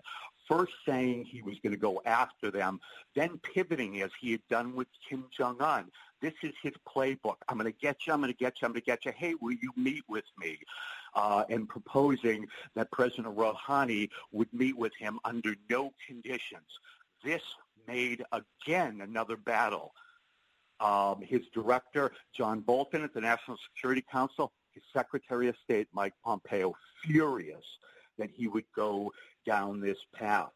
First 0.50 0.74
saying 0.86 1.26
he 1.26 1.42
was 1.42 1.60
going 1.60 1.74
to 1.74 1.80
go 1.80 2.02
after 2.06 2.52
them, 2.52 2.80
then 3.16 3.40
pivoting 3.54 4.02
as 4.02 4.10
he 4.20 4.32
had 4.32 4.42
done 4.50 4.76
with 4.76 4.88
Kim 5.08 5.26
Jong-un. 5.36 5.92
This 6.22 6.34
is 6.44 6.54
his 6.62 6.74
playbook. 6.88 7.36
I'm 7.48 7.58
going 7.58 7.72
to 7.72 7.80
get 7.80 8.06
you, 8.06 8.14
I'm 8.14 8.20
going 8.20 8.34
to 8.34 8.38
get 8.38 8.62
you, 8.62 8.66
I'm 8.66 8.74
going 8.74 8.82
to 8.82 8.86
get 8.86 9.06
you. 9.06 9.14
Hey, 9.16 9.36
will 9.40 9.54
you 9.54 9.72
meet 9.78 10.04
with 10.10 10.26
me? 10.38 10.58
Uh, 11.16 11.44
and 11.50 11.70
proposing 11.70 12.48
that 12.76 12.92
President 12.92 13.38
Rouhani 13.38 14.10
would 14.32 14.52
meet 14.52 14.78
with 14.78 14.94
him 15.00 15.20
under 15.24 15.56
no 15.70 15.94
conditions. 16.06 16.68
This 17.24 17.42
made 17.88 18.24
again 18.32 19.02
another 19.02 19.38
battle. 19.38 19.94
Um, 20.80 21.22
his 21.22 21.42
director, 21.54 22.12
John 22.36 22.62
Bolton 22.62 23.04
at 23.04 23.14
the 23.14 23.22
National 23.22 23.58
Security 23.74 24.04
Council, 24.10 24.52
his 24.72 24.84
Secretary 24.94 25.48
of 25.50 25.56
State, 25.64 25.88
Mike 25.94 26.14
Pompeo, 26.24 26.74
furious 27.04 27.66
that 28.18 28.30
he 28.34 28.48
would 28.48 28.66
go 28.76 29.12
down 29.46 29.82
this 29.82 29.98
path. 30.14 30.52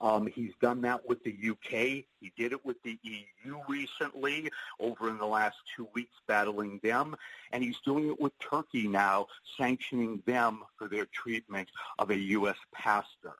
Um, 0.00 0.26
he's 0.26 0.52
done 0.60 0.82
that 0.82 1.08
with 1.08 1.22
the 1.24 1.32
UK. 1.32 2.04
He 2.20 2.32
did 2.36 2.52
it 2.52 2.64
with 2.64 2.82
the 2.82 2.98
EU 3.02 3.56
recently 3.66 4.50
over 4.78 5.08
in 5.08 5.16
the 5.16 5.26
last 5.26 5.56
two 5.74 5.88
weeks 5.94 6.14
battling 6.28 6.80
them. 6.82 7.16
And 7.52 7.64
he's 7.64 7.80
doing 7.84 8.08
it 8.10 8.20
with 8.20 8.32
Turkey 8.38 8.88
now, 8.88 9.26
sanctioning 9.56 10.22
them 10.26 10.64
for 10.76 10.88
their 10.88 11.06
treatment 11.06 11.70
of 11.98 12.10
a 12.10 12.16
U.S. 12.16 12.58
pastor. 12.74 13.36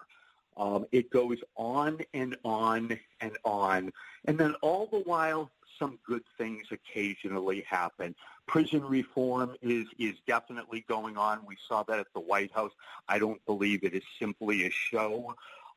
Um, 0.57 0.87
it 0.93 1.11
goes 1.11 1.39
on 1.57 2.01
and 2.15 2.37
on 2.45 2.99
and 3.21 3.37
on. 3.45 3.93
And 4.25 4.39
then 4.39 4.55
all 4.63 4.87
the 4.87 5.01
while, 5.01 5.51
some 5.79 5.99
good 6.07 6.23
things 6.39 6.67
occasionally 6.71 7.65
happen. 7.69 8.15
Prison 8.47 8.83
reform 8.83 9.57
is, 9.61 9.87
is 9.99 10.15
definitely 10.27 10.85
going 10.89 11.17
on. 11.17 11.41
We 11.47 11.57
saw 11.69 11.83
that 11.85 11.99
at 11.99 12.07
the 12.15 12.21
White 12.21 12.53
House. 12.53 12.73
I 13.09 13.19
don't 13.19 13.45
believe 13.45 13.85
it 13.85 13.93
is 13.93 14.05
simply 14.19 14.67
a 14.67 14.71
show. 14.71 15.35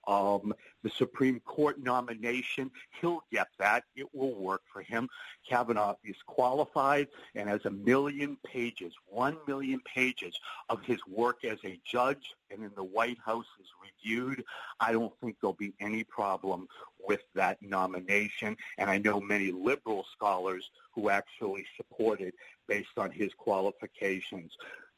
Um, 0.08 0.54
the 0.84 0.90
Supreme 0.90 1.40
Court 1.42 1.80
nomination, 1.80 2.72
he'll 3.00 3.24
get 3.32 3.48
that. 3.60 3.84
It 3.96 4.08
will 4.14 4.34
work 4.34 4.62
for 4.72 4.82
him. 4.82 5.10
Kavanaugh 5.48 5.96
is 6.04 6.16
qualified 6.26 7.08
and 7.36 7.50
has 7.50 7.66
a 7.66 7.72
million 7.72 8.38
pages, 8.46 8.94
one 9.06 9.38
million 9.48 9.82
pages 9.82 10.40
of 10.70 10.82
his 10.84 11.00
work 11.08 11.44
as 11.44 11.60
a 11.66 11.80
judge 11.86 12.34
and 12.52 12.64
in 12.64 12.72
the 12.76 12.84
White 12.84 13.18
House 13.24 13.46
is 13.60 13.68
reviewed. 13.82 14.44
I 14.80 14.92
don't 14.92 15.14
think 15.22 15.38
there'll 15.42 15.54
be 15.54 15.74
any 15.80 16.04
problem 16.04 16.68
with 17.00 17.22
that 17.36 17.62
nomination. 17.62 18.56
And 18.78 18.90
I 18.90 18.98
know 18.98 19.20
many 19.20 19.52
liberal 19.52 20.06
scholars 20.14 20.70
who 20.94 21.10
actually 21.10 21.66
support 21.78 22.22
it 22.22 22.34
based 22.68 22.98
on 22.98 23.12
his 23.12 23.32
qualifications. 23.38 24.54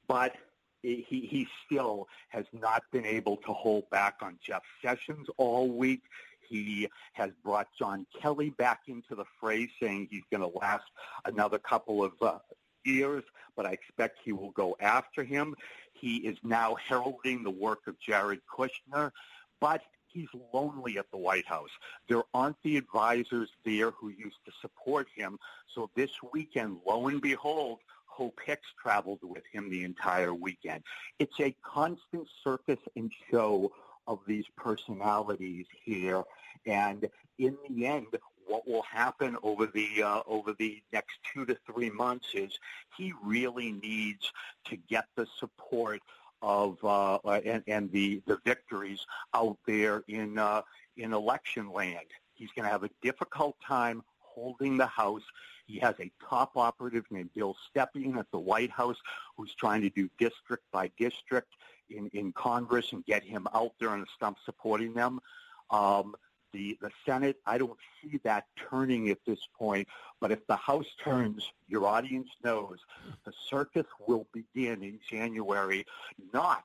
But 0.07 0.35
he, 0.81 1.27
he 1.29 1.47
still 1.65 2.07
has 2.29 2.45
not 2.53 2.83
been 2.91 3.05
able 3.05 3.37
to 3.37 3.53
hold 3.53 3.89
back 3.89 4.15
on 4.21 4.37
Jeff 4.45 4.63
Sessions 4.81 5.27
all 5.37 5.69
week. 5.69 6.01
He 6.47 6.89
has 7.13 7.31
brought 7.43 7.67
John 7.77 8.05
Kelly 8.19 8.49
back 8.49 8.81
into 8.87 9.15
the 9.15 9.25
fray, 9.39 9.69
saying 9.81 10.09
he's 10.11 10.23
going 10.31 10.41
to 10.41 10.57
last 10.57 10.83
another 11.25 11.59
couple 11.59 12.03
of 12.03 12.13
uh, 12.21 12.39
years, 12.83 13.23
but 13.55 13.65
I 13.65 13.71
expect 13.71 14.19
he 14.23 14.33
will 14.33 14.51
go 14.51 14.75
after 14.81 15.23
him. 15.23 15.55
He 15.93 16.17
is 16.17 16.37
now 16.43 16.75
heralding 16.87 17.43
the 17.43 17.51
work 17.51 17.87
of 17.87 17.99
Jared 17.99 18.41
Kushner, 18.53 19.11
but 19.59 19.81
he's 20.07 20.27
lonely 20.53 20.97
at 20.97 21.09
the 21.11 21.17
White 21.17 21.45
House. 21.45 21.69
There 22.09 22.23
aren't 22.33 22.61
the 22.63 22.77
advisors 22.77 23.49
there 23.63 23.91
who 23.91 24.09
used 24.09 24.43
to 24.45 24.51
support 24.61 25.07
him. 25.15 25.37
So 25.73 25.89
this 25.95 26.11
weekend, 26.33 26.79
lo 26.85 27.07
and 27.07 27.21
behold, 27.21 27.79
Hope 28.11 28.39
Hicks 28.45 28.67
traveled 28.81 29.19
with 29.23 29.43
him 29.51 29.69
the 29.69 29.83
entire 29.83 30.33
weekend. 30.33 30.83
It's 31.17 31.39
a 31.39 31.55
constant 31.63 32.27
circus 32.43 32.79
and 32.95 33.11
show 33.31 33.71
of 34.05 34.19
these 34.27 34.45
personalities 34.57 35.65
here. 35.83 36.23
And 36.65 37.07
in 37.39 37.57
the 37.69 37.87
end, 37.87 38.07
what 38.45 38.67
will 38.67 38.81
happen 38.83 39.37
over 39.43 39.65
the 39.65 40.03
uh, 40.03 40.21
over 40.27 40.53
the 40.59 40.83
next 40.91 41.19
two 41.33 41.45
to 41.45 41.57
three 41.65 41.89
months 41.89 42.27
is 42.33 42.59
he 42.97 43.13
really 43.23 43.71
needs 43.71 44.31
to 44.65 44.75
get 44.75 45.05
the 45.15 45.25
support 45.39 46.01
of 46.41 46.83
uh, 46.83 47.17
and, 47.45 47.63
and 47.67 47.91
the 47.91 48.21
the 48.27 48.39
victories 48.45 48.99
out 49.33 49.57
there 49.65 50.03
in 50.09 50.37
uh, 50.37 50.61
in 50.97 51.13
election 51.13 51.71
land. 51.71 52.07
He's 52.33 52.49
going 52.55 52.65
to 52.65 52.71
have 52.71 52.83
a 52.83 52.89
difficult 53.01 53.55
time 53.65 54.03
holding 54.19 54.77
the 54.77 54.85
House. 54.85 55.23
He 55.71 55.79
has 55.79 55.95
a 56.01 56.11
top 56.29 56.57
operative 56.57 57.05
named 57.11 57.29
Bill 57.33 57.55
Stepien 57.69 58.17
at 58.17 58.29
the 58.31 58.39
White 58.39 58.71
House 58.71 58.97
who's 59.37 59.55
trying 59.55 59.81
to 59.81 59.89
do 59.89 60.09
district 60.19 60.63
by 60.71 60.91
district 60.97 61.53
in, 61.89 62.07
in 62.13 62.33
Congress 62.33 62.91
and 62.91 63.05
get 63.05 63.23
him 63.23 63.47
out 63.53 63.71
there 63.79 63.89
on 63.89 64.01
the 64.01 64.07
stump 64.13 64.37
supporting 64.43 64.93
them. 64.93 65.21
Um, 65.69 66.15
the, 66.51 66.77
the 66.81 66.91
Senate, 67.05 67.37
I 67.45 67.57
don't 67.57 67.77
see 68.01 68.19
that 68.25 68.47
turning 68.69 69.09
at 69.09 69.19
this 69.25 69.39
point. 69.57 69.87
But 70.19 70.33
if 70.33 70.45
the 70.47 70.57
House 70.57 70.87
turns, 71.01 71.49
your 71.69 71.85
audience 71.85 72.27
knows 72.43 72.79
the 73.23 73.31
circus 73.49 73.85
will 74.05 74.27
begin 74.33 74.83
in 74.83 74.99
January, 75.09 75.85
not 76.33 76.63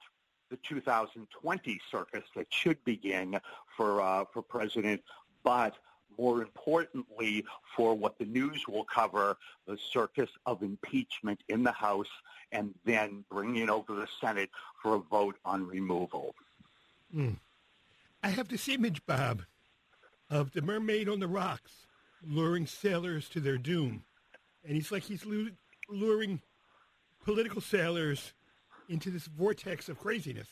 the 0.50 0.56
2020 0.56 1.80
circus 1.90 2.24
that 2.34 2.46
should 2.50 2.82
begin 2.84 3.38
for 3.76 4.00
uh, 4.00 4.24
for 4.32 4.42
President, 4.42 5.02
but 5.44 5.74
more 6.18 6.42
importantly, 6.42 7.44
for 7.76 7.94
what 7.94 8.18
the 8.18 8.24
news 8.24 8.66
will 8.68 8.84
cover, 8.84 9.36
the 9.66 9.78
circus 9.92 10.30
of 10.46 10.62
impeachment 10.62 11.40
in 11.48 11.62
the 11.62 11.72
House 11.72 12.06
and 12.52 12.74
then 12.84 13.24
bringing 13.30 13.64
it 13.64 13.70
over 13.70 13.94
to 13.94 14.00
the 14.00 14.08
Senate 14.20 14.50
for 14.82 14.94
a 14.94 14.98
vote 14.98 15.36
on 15.44 15.66
removal. 15.66 16.34
Mm. 17.14 17.36
I 18.22 18.28
have 18.28 18.48
this 18.48 18.68
image, 18.68 19.04
Bob, 19.06 19.42
of 20.30 20.52
the 20.52 20.62
mermaid 20.62 21.08
on 21.08 21.20
the 21.20 21.28
rocks 21.28 21.86
luring 22.26 22.66
sailors 22.66 23.28
to 23.30 23.40
their 23.40 23.58
doom. 23.58 24.04
And 24.64 24.74
he's 24.74 24.90
like 24.90 25.04
he's 25.04 25.24
luring 25.88 26.40
political 27.24 27.60
sailors 27.60 28.32
into 28.88 29.10
this 29.10 29.26
vortex 29.26 29.88
of 29.88 29.98
craziness. 29.98 30.48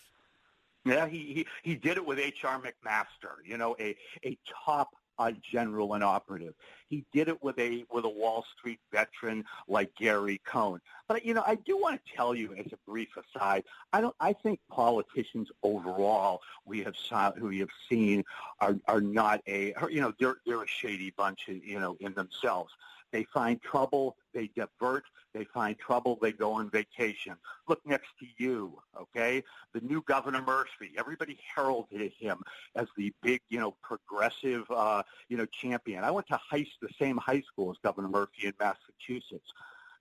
Yeah, 0.85 1.06
he, 1.09 1.18
he, 1.18 1.47
he 1.62 1.75
did 1.76 1.97
it 1.97 2.04
with 2.04 2.18
H.R. 2.18 2.61
McMaster, 2.61 3.37
you 3.44 3.56
know, 3.56 3.75
a, 3.80 3.97
a 4.25 4.37
top 4.66 4.90
a 5.18 5.33
general 5.33 5.94
and 5.94 6.04
operative. 6.04 6.54
He 6.88 7.04
did 7.12 7.28
it 7.28 7.42
with 7.42 7.59
a 7.59 7.85
with 7.92 8.04
a 8.04 8.09
Wall 8.09 8.44
Street 8.56 8.80
veteran 8.92 9.44
like 9.68 9.94
Gary 9.97 10.40
Cohn. 10.44 10.80
But 11.09 11.25
you 11.25 11.35
know, 11.35 11.42
I 11.47 11.56
do 11.56 11.76
want 11.76 12.00
to 12.04 12.12
tell 12.14 12.35
you 12.35 12.54
as 12.54 12.73
a 12.73 12.78
brief 12.87 13.09
aside, 13.16 13.64
I 13.92 14.00
don't. 14.00 14.14
I 14.21 14.33
think 14.33 14.61
politicians 14.71 15.49
overall 15.62 16.40
we 16.64 16.83
have 16.83 16.97
saw, 16.97 17.33
who 17.33 17.49
we 17.49 17.59
have 17.59 17.71
seen 17.88 18.25
are 18.61 18.76
are 18.87 19.00
not 19.00 19.40
a 19.47 19.75
you 19.90 20.00
know 20.00 20.12
they're 20.18 20.37
they're 20.47 20.62
a 20.62 20.68
shady 20.68 21.12
bunch 21.16 21.49
you 21.49 21.78
know 21.78 21.97
in 22.00 22.14
themselves. 22.14 22.73
They 23.12 23.25
find 23.33 23.62
trouble, 23.62 24.16
they 24.35 24.50
divert. 24.55 25.05
They 25.33 25.45
find 25.45 25.79
trouble, 25.79 26.19
they 26.21 26.33
go 26.33 26.53
on 26.53 26.71
vacation. 26.71 27.35
Look 27.69 27.81
next 27.87 28.09
to 28.21 28.26
you, 28.37 28.79
okay? 29.00 29.43
The 29.73 29.81
new 29.81 30.03
Governor 30.03 30.43
Murphy. 30.43 30.93
Everybody 30.97 31.38
heralded 31.55 32.12
him 32.19 32.43
as 32.76 32.87
the 32.97 33.12
big, 33.23 33.41
you 33.49 33.59
know, 33.59 33.75
progressive, 33.83 34.64
uh, 34.71 35.03
you 35.29 35.37
know, 35.37 35.47
champion. 35.47 36.05
I 36.05 36.11
went 36.11 36.29
to 36.29 36.37
high, 36.37 36.67
the 36.81 36.88
same 37.00 37.17
high 37.17 37.41
school 37.41 37.71
as 37.71 37.79
Governor 37.83 38.09
Murphy 38.09 38.47
in 38.47 38.53
Massachusetts. 38.61 39.53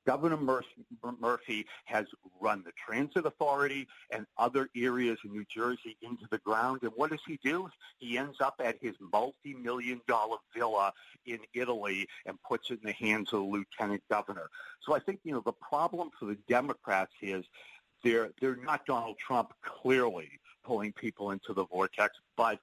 Governor 0.05 0.37
Murphy 1.19 1.65
has 1.85 2.05
run 2.41 2.63
the 2.63 2.71
transit 2.85 3.25
authority 3.25 3.87
and 4.11 4.25
other 4.37 4.69
areas 4.75 5.17
in 5.23 5.31
New 5.31 5.45
Jersey 5.45 5.97
into 6.01 6.25
the 6.29 6.39
ground. 6.39 6.79
And 6.83 6.91
what 6.95 7.11
does 7.11 7.21
he 7.25 7.39
do? 7.43 7.69
He 7.99 8.17
ends 8.17 8.41
up 8.41 8.55
at 8.63 8.77
his 8.81 8.95
multi-million 8.99 10.01
dollar 10.07 10.37
villa 10.55 10.91
in 11.25 11.39
Italy 11.53 12.07
and 12.25 12.37
puts 12.43 12.69
it 12.69 12.79
in 12.83 12.87
the 12.87 12.93
hands 12.93 13.31
of 13.33 13.39
the 13.39 13.45
lieutenant 13.45 14.03
governor. 14.09 14.49
So 14.81 14.93
I 14.95 14.99
think, 14.99 15.19
you 15.23 15.31
know, 15.31 15.41
the 15.45 15.53
problem 15.53 16.09
for 16.19 16.25
the 16.25 16.37
Democrats 16.47 17.13
is 17.21 17.45
they're, 18.03 18.31
they're 18.41 18.57
not 18.57 18.85
Donald 18.85 19.17
Trump 19.17 19.53
clearly 19.61 20.29
pulling 20.65 20.91
people 20.93 21.31
into 21.31 21.53
the 21.53 21.65
vortex, 21.65 22.17
but 22.35 22.59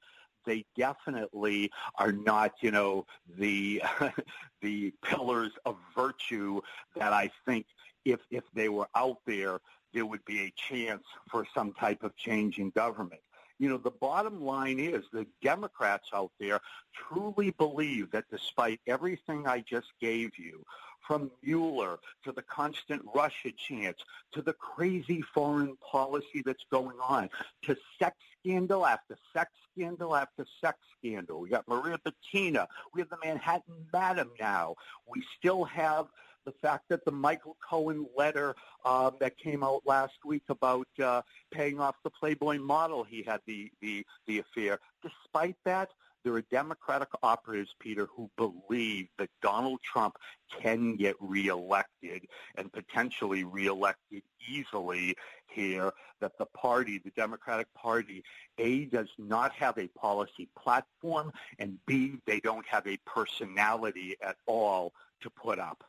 they 0.51 0.65
definitely 0.77 1.71
are 1.95 2.11
not, 2.11 2.55
you 2.61 2.73
know, 2.73 3.07
the 3.39 3.81
the 4.61 4.93
pillars 5.01 5.53
of 5.65 5.77
virtue 5.95 6.61
that 6.97 7.13
I 7.13 7.31
think 7.47 7.67
if 8.05 8.19
if 8.33 8.43
they 8.53 8.69
were 8.69 8.89
out 8.97 9.19
there, 9.27 9.61
there 9.95 10.07
would 10.07 10.25
be 10.25 10.41
a 10.41 10.53
chance 10.57 11.05
for 11.31 11.47
some 11.55 11.73
type 11.75 12.03
of 12.03 12.17
change 12.17 12.59
in 12.59 12.71
government. 12.71 13.21
You 13.61 13.69
know, 13.69 13.77
the 13.77 13.93
bottom 13.93 14.43
line 14.43 14.81
is 14.81 15.05
the 15.13 15.27
Democrats 15.41 16.09
out 16.13 16.33
there 16.41 16.61
truly 16.95 17.51
believe 17.53 18.11
that 18.11 18.25
despite 18.29 18.81
everything 18.89 19.47
I 19.47 19.61
just 19.61 19.93
gave 20.01 20.37
you, 20.37 20.65
from 21.11 21.29
Mueller 21.43 21.99
to 22.23 22.31
the 22.31 22.43
constant 22.43 23.03
Russia 23.13 23.51
chance 23.51 23.99
to 24.31 24.41
the 24.41 24.53
crazy 24.53 25.23
foreign 25.35 25.77
policy 25.79 26.41
that's 26.47 26.65
going 26.71 26.97
on 27.03 27.29
to 27.63 27.77
sex 27.99 28.17
scandal 28.39 28.87
after 28.87 29.17
sex 29.33 29.51
scandal 29.73 30.15
after 30.15 30.47
sex 30.61 30.79
scandal. 30.97 31.41
We 31.41 31.49
got 31.49 31.67
Maria 31.67 31.99
Butina. 31.99 32.69
We 32.95 33.01
have 33.01 33.09
the 33.09 33.17
Manhattan 33.25 33.75
Madam 33.93 34.31
now. 34.39 34.77
We 35.13 35.25
still 35.37 35.65
have 35.65 36.07
the 36.45 36.53
fact 36.53 36.85
that 36.91 37.05
the 37.05 37.11
Michael 37.11 37.57
Cohen 37.69 38.07
letter 38.17 38.55
um, 38.85 39.17
that 39.19 39.37
came 39.37 39.65
out 39.65 39.83
last 39.85 40.25
week 40.25 40.45
about 40.49 40.87
uh, 41.03 41.23
paying 41.51 41.81
off 41.81 41.97
the 42.05 42.11
Playboy 42.11 42.61
model 42.61 43.03
he 43.03 43.25
had 43.25 43.41
the, 43.47 43.69
the, 43.83 44.07
the 44.29 44.39
affair. 44.39 44.79
Despite 45.03 45.57
that, 45.65 45.89
there 46.25 46.35
are 46.35 46.43
Democratic 46.51 47.09
operatives, 47.23 47.75
Peter, 47.81 48.07
who 48.15 48.31
believe 48.37 49.09
that 49.19 49.31
Donald 49.43 49.81
Trump 49.83 50.17
can 50.63 50.97
get 50.97 51.17
reelected 51.21 52.27
and 52.57 52.73
potentially 52.73 53.45
reelected 53.45 54.23
easily 54.49 55.15
here, 55.47 55.93
that 56.21 56.33
the 56.39 56.47
party, 56.47 57.01
the 57.05 57.11
Democratic 57.13 57.67
Party, 57.75 58.23
A, 58.59 58.85
does 58.87 59.09
not 59.19 59.53
have 59.53 59.79
a 59.79 59.89
policy 59.89 60.49
platform, 60.59 61.33
and 61.59 61.79
B, 61.87 62.19
they 62.27 62.41
don't 62.41 62.67
have 62.67 62.87
a 62.87 62.99
personality 63.07 64.17
at 64.23 64.37
all 64.47 64.93
to 65.23 65.31
put 65.31 65.59
up. 65.59 65.83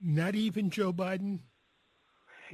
Not 0.00 0.34
even 0.34 0.70
Joe 0.70 0.92
Biden? 0.92 1.40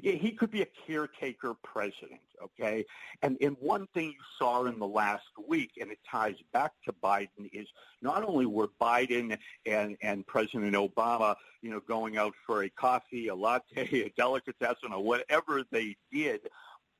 He 0.02 0.32
could 0.32 0.50
be 0.50 0.62
a 0.62 0.66
caretaker 0.86 1.54
president, 1.62 2.20
okay? 2.42 2.84
And, 3.22 3.36
and 3.40 3.56
one 3.60 3.86
thing 3.94 4.06
you 4.08 4.24
saw 4.38 4.64
in 4.64 4.78
the 4.78 4.86
last 4.86 5.24
week, 5.48 5.72
and 5.80 5.90
it 5.90 5.98
ties 6.08 6.36
back 6.52 6.72
to 6.84 6.92
Biden, 6.92 7.50
is 7.52 7.68
not 8.02 8.22
only 8.24 8.46
were 8.46 8.68
Biden 8.80 9.36
and, 9.66 9.96
and 10.02 10.26
President 10.26 10.74
Obama, 10.74 11.34
you 11.62 11.70
know, 11.70 11.80
going 11.80 12.16
out 12.16 12.34
for 12.46 12.62
a 12.62 12.70
coffee, 12.70 13.28
a 13.28 13.34
latte, 13.34 14.04
a 14.04 14.10
delicatessen, 14.16 14.92
or 14.92 15.02
whatever 15.02 15.62
they 15.70 15.96
did, 16.12 16.40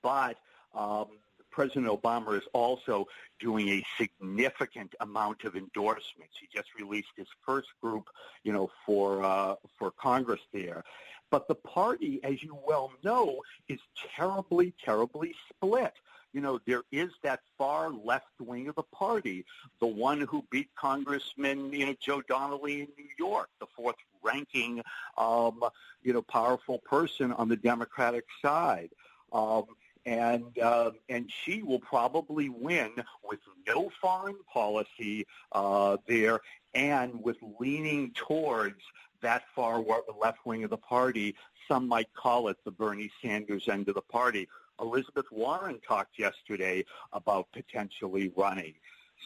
but 0.03 0.37
um, 0.75 1.07
President 1.51 1.87
Obama 1.87 2.37
is 2.37 2.45
also 2.53 3.07
doing 3.41 3.69
a 3.69 3.85
significant 3.99 4.95
amount 5.01 5.45
of 5.45 5.57
endorsements. 5.57 6.35
He 6.41 6.49
just 6.55 6.69
released 6.79 7.09
his 7.17 7.27
first 7.45 7.69
group, 7.83 8.09
you 8.45 8.53
know, 8.53 8.71
for 8.87 9.25
uh, 9.25 9.57
for 9.79 9.91
Congress 9.91 10.41
there. 10.53 10.85
But 11.31 11.49
the 11.49 11.55
party, 11.55 12.21
as 12.25 12.43
you 12.43 12.59
well 12.67 12.93
know, 13.05 13.41
is 13.69 13.81
terribly, 14.17 14.75
terribly 14.85 15.35
split. 15.49 15.95
You 16.33 16.41
know, 16.41 16.61
there 16.67 16.83
is 16.93 17.11
that 17.23 17.41
far 17.59 17.91
left 17.91 18.41
wing 18.41 18.69
of 18.69 18.77
the 18.77 18.85
party, 18.85 19.45
the 19.81 19.87
one 19.87 20.21
who 20.21 20.45
beat 20.51 20.69
Congressman, 20.77 21.73
you 21.73 21.87
know, 21.87 21.95
Joe 22.01 22.23
Donnelly 22.23 22.83
in 22.83 22.89
New 22.97 23.09
York, 23.19 23.49
the 23.59 23.67
fourth 23.77 23.97
ranking, 24.23 24.83
um, 25.19 25.61
you 26.03 26.13
know, 26.13 26.23
powerful 26.23 26.79
person 26.79 27.33
on 27.33 27.49
the 27.49 27.57
Democratic 27.57 28.27
side. 28.43 28.91
Um, 29.33 29.65
and 30.07 30.59
uh, 30.59 30.93
and 31.09 31.31
she 31.31 31.63
will 31.63 31.81
probably 31.81 32.49
win 32.49 32.91
with 33.23 33.41
no 33.69 33.91
foreign 34.01 34.39
policy 34.51 35.27
uh, 35.53 35.99
there, 36.07 36.41
and 36.75 37.23
with 37.23 37.37
leaning 37.59 38.13
towards 38.15 38.81
that 39.23 39.43
far 39.55 39.83
left 40.21 40.45
wing 40.45 40.65
of 40.65 40.71
the 40.71 40.77
party. 40.77 41.35
Some 41.69 41.87
might 41.89 42.13
call 42.15 42.49
it 42.49 42.57
the 42.65 42.71
Bernie 42.71 43.11
Sanders 43.23 43.69
end 43.69 43.89
of 43.89 43.95
the 43.95 44.03
party. 44.03 44.49
Elizabeth 44.81 45.27
Warren 45.31 45.79
talked 45.87 46.19
yesterday 46.19 46.85
about 47.13 47.49
potentially 47.53 48.33
running. 48.37 48.75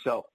So, 0.03 0.27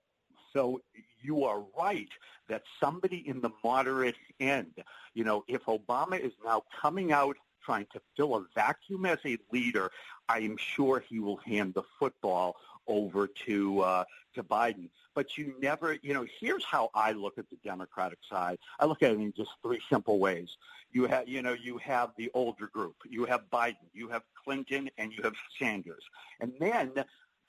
so 0.54 0.82
you 1.22 1.44
are 1.44 1.64
right 1.78 2.10
that 2.48 2.64
somebody 2.80 3.28
in 3.28 3.42
the 3.42 3.52
moderate 3.64 4.16
end, 4.40 4.74
you 5.14 5.24
know, 5.24 5.44
if 5.48 5.66
Obama 5.66 6.20
is 6.20 6.34
now 6.44 6.64
coming 6.82 7.12
out 7.12 7.36
trying 7.64 7.86
to 7.94 8.02
fill 8.16 8.36
a 8.36 8.46
vacuum 8.56 9.06
as 9.06 9.20
a 9.26 9.38
leader, 9.52 9.92
I 10.28 10.40
am 10.40 10.58
sure 10.58 11.04
he 11.08 11.20
will 11.20 11.38
hand 11.38 11.74
the 11.74 11.84
football 12.00 12.56
over 12.88 13.28
to 13.46 13.82
uh, 13.82 14.04
to 14.36 14.44
Biden. 14.44 14.90
But 15.20 15.38
you 15.38 15.54
never, 15.62 15.98
you 16.02 16.14
know, 16.14 16.26
here's 16.40 16.64
how 16.64 16.92
I 16.96 17.12
look 17.12 17.38
at 17.38 17.50
the 17.50 17.58
Democratic 17.62 18.20
side. 18.32 18.58
I 18.80 18.86
look 18.86 19.04
at 19.04 19.12
it 19.12 19.20
in 19.20 19.34
just 19.36 19.50
three 19.62 19.82
simple 19.92 20.18
ways. 20.18 20.56
You 20.94 21.08
have, 21.08 21.28
you 21.28 21.42
know, 21.42 21.52
you 21.52 21.78
have 21.80 22.12
the 22.18 22.32
older 22.34 22.68
group. 22.68 22.96
You 23.06 23.26
have 23.26 23.42
Biden. 23.52 23.90
You 23.94 24.08
have 24.08 24.22
Clinton, 24.42 24.90
and 24.98 25.12
you 25.12 25.22
have 25.24 25.34
Sanders. 25.60 26.06
And 26.40 26.54
then 26.58 26.94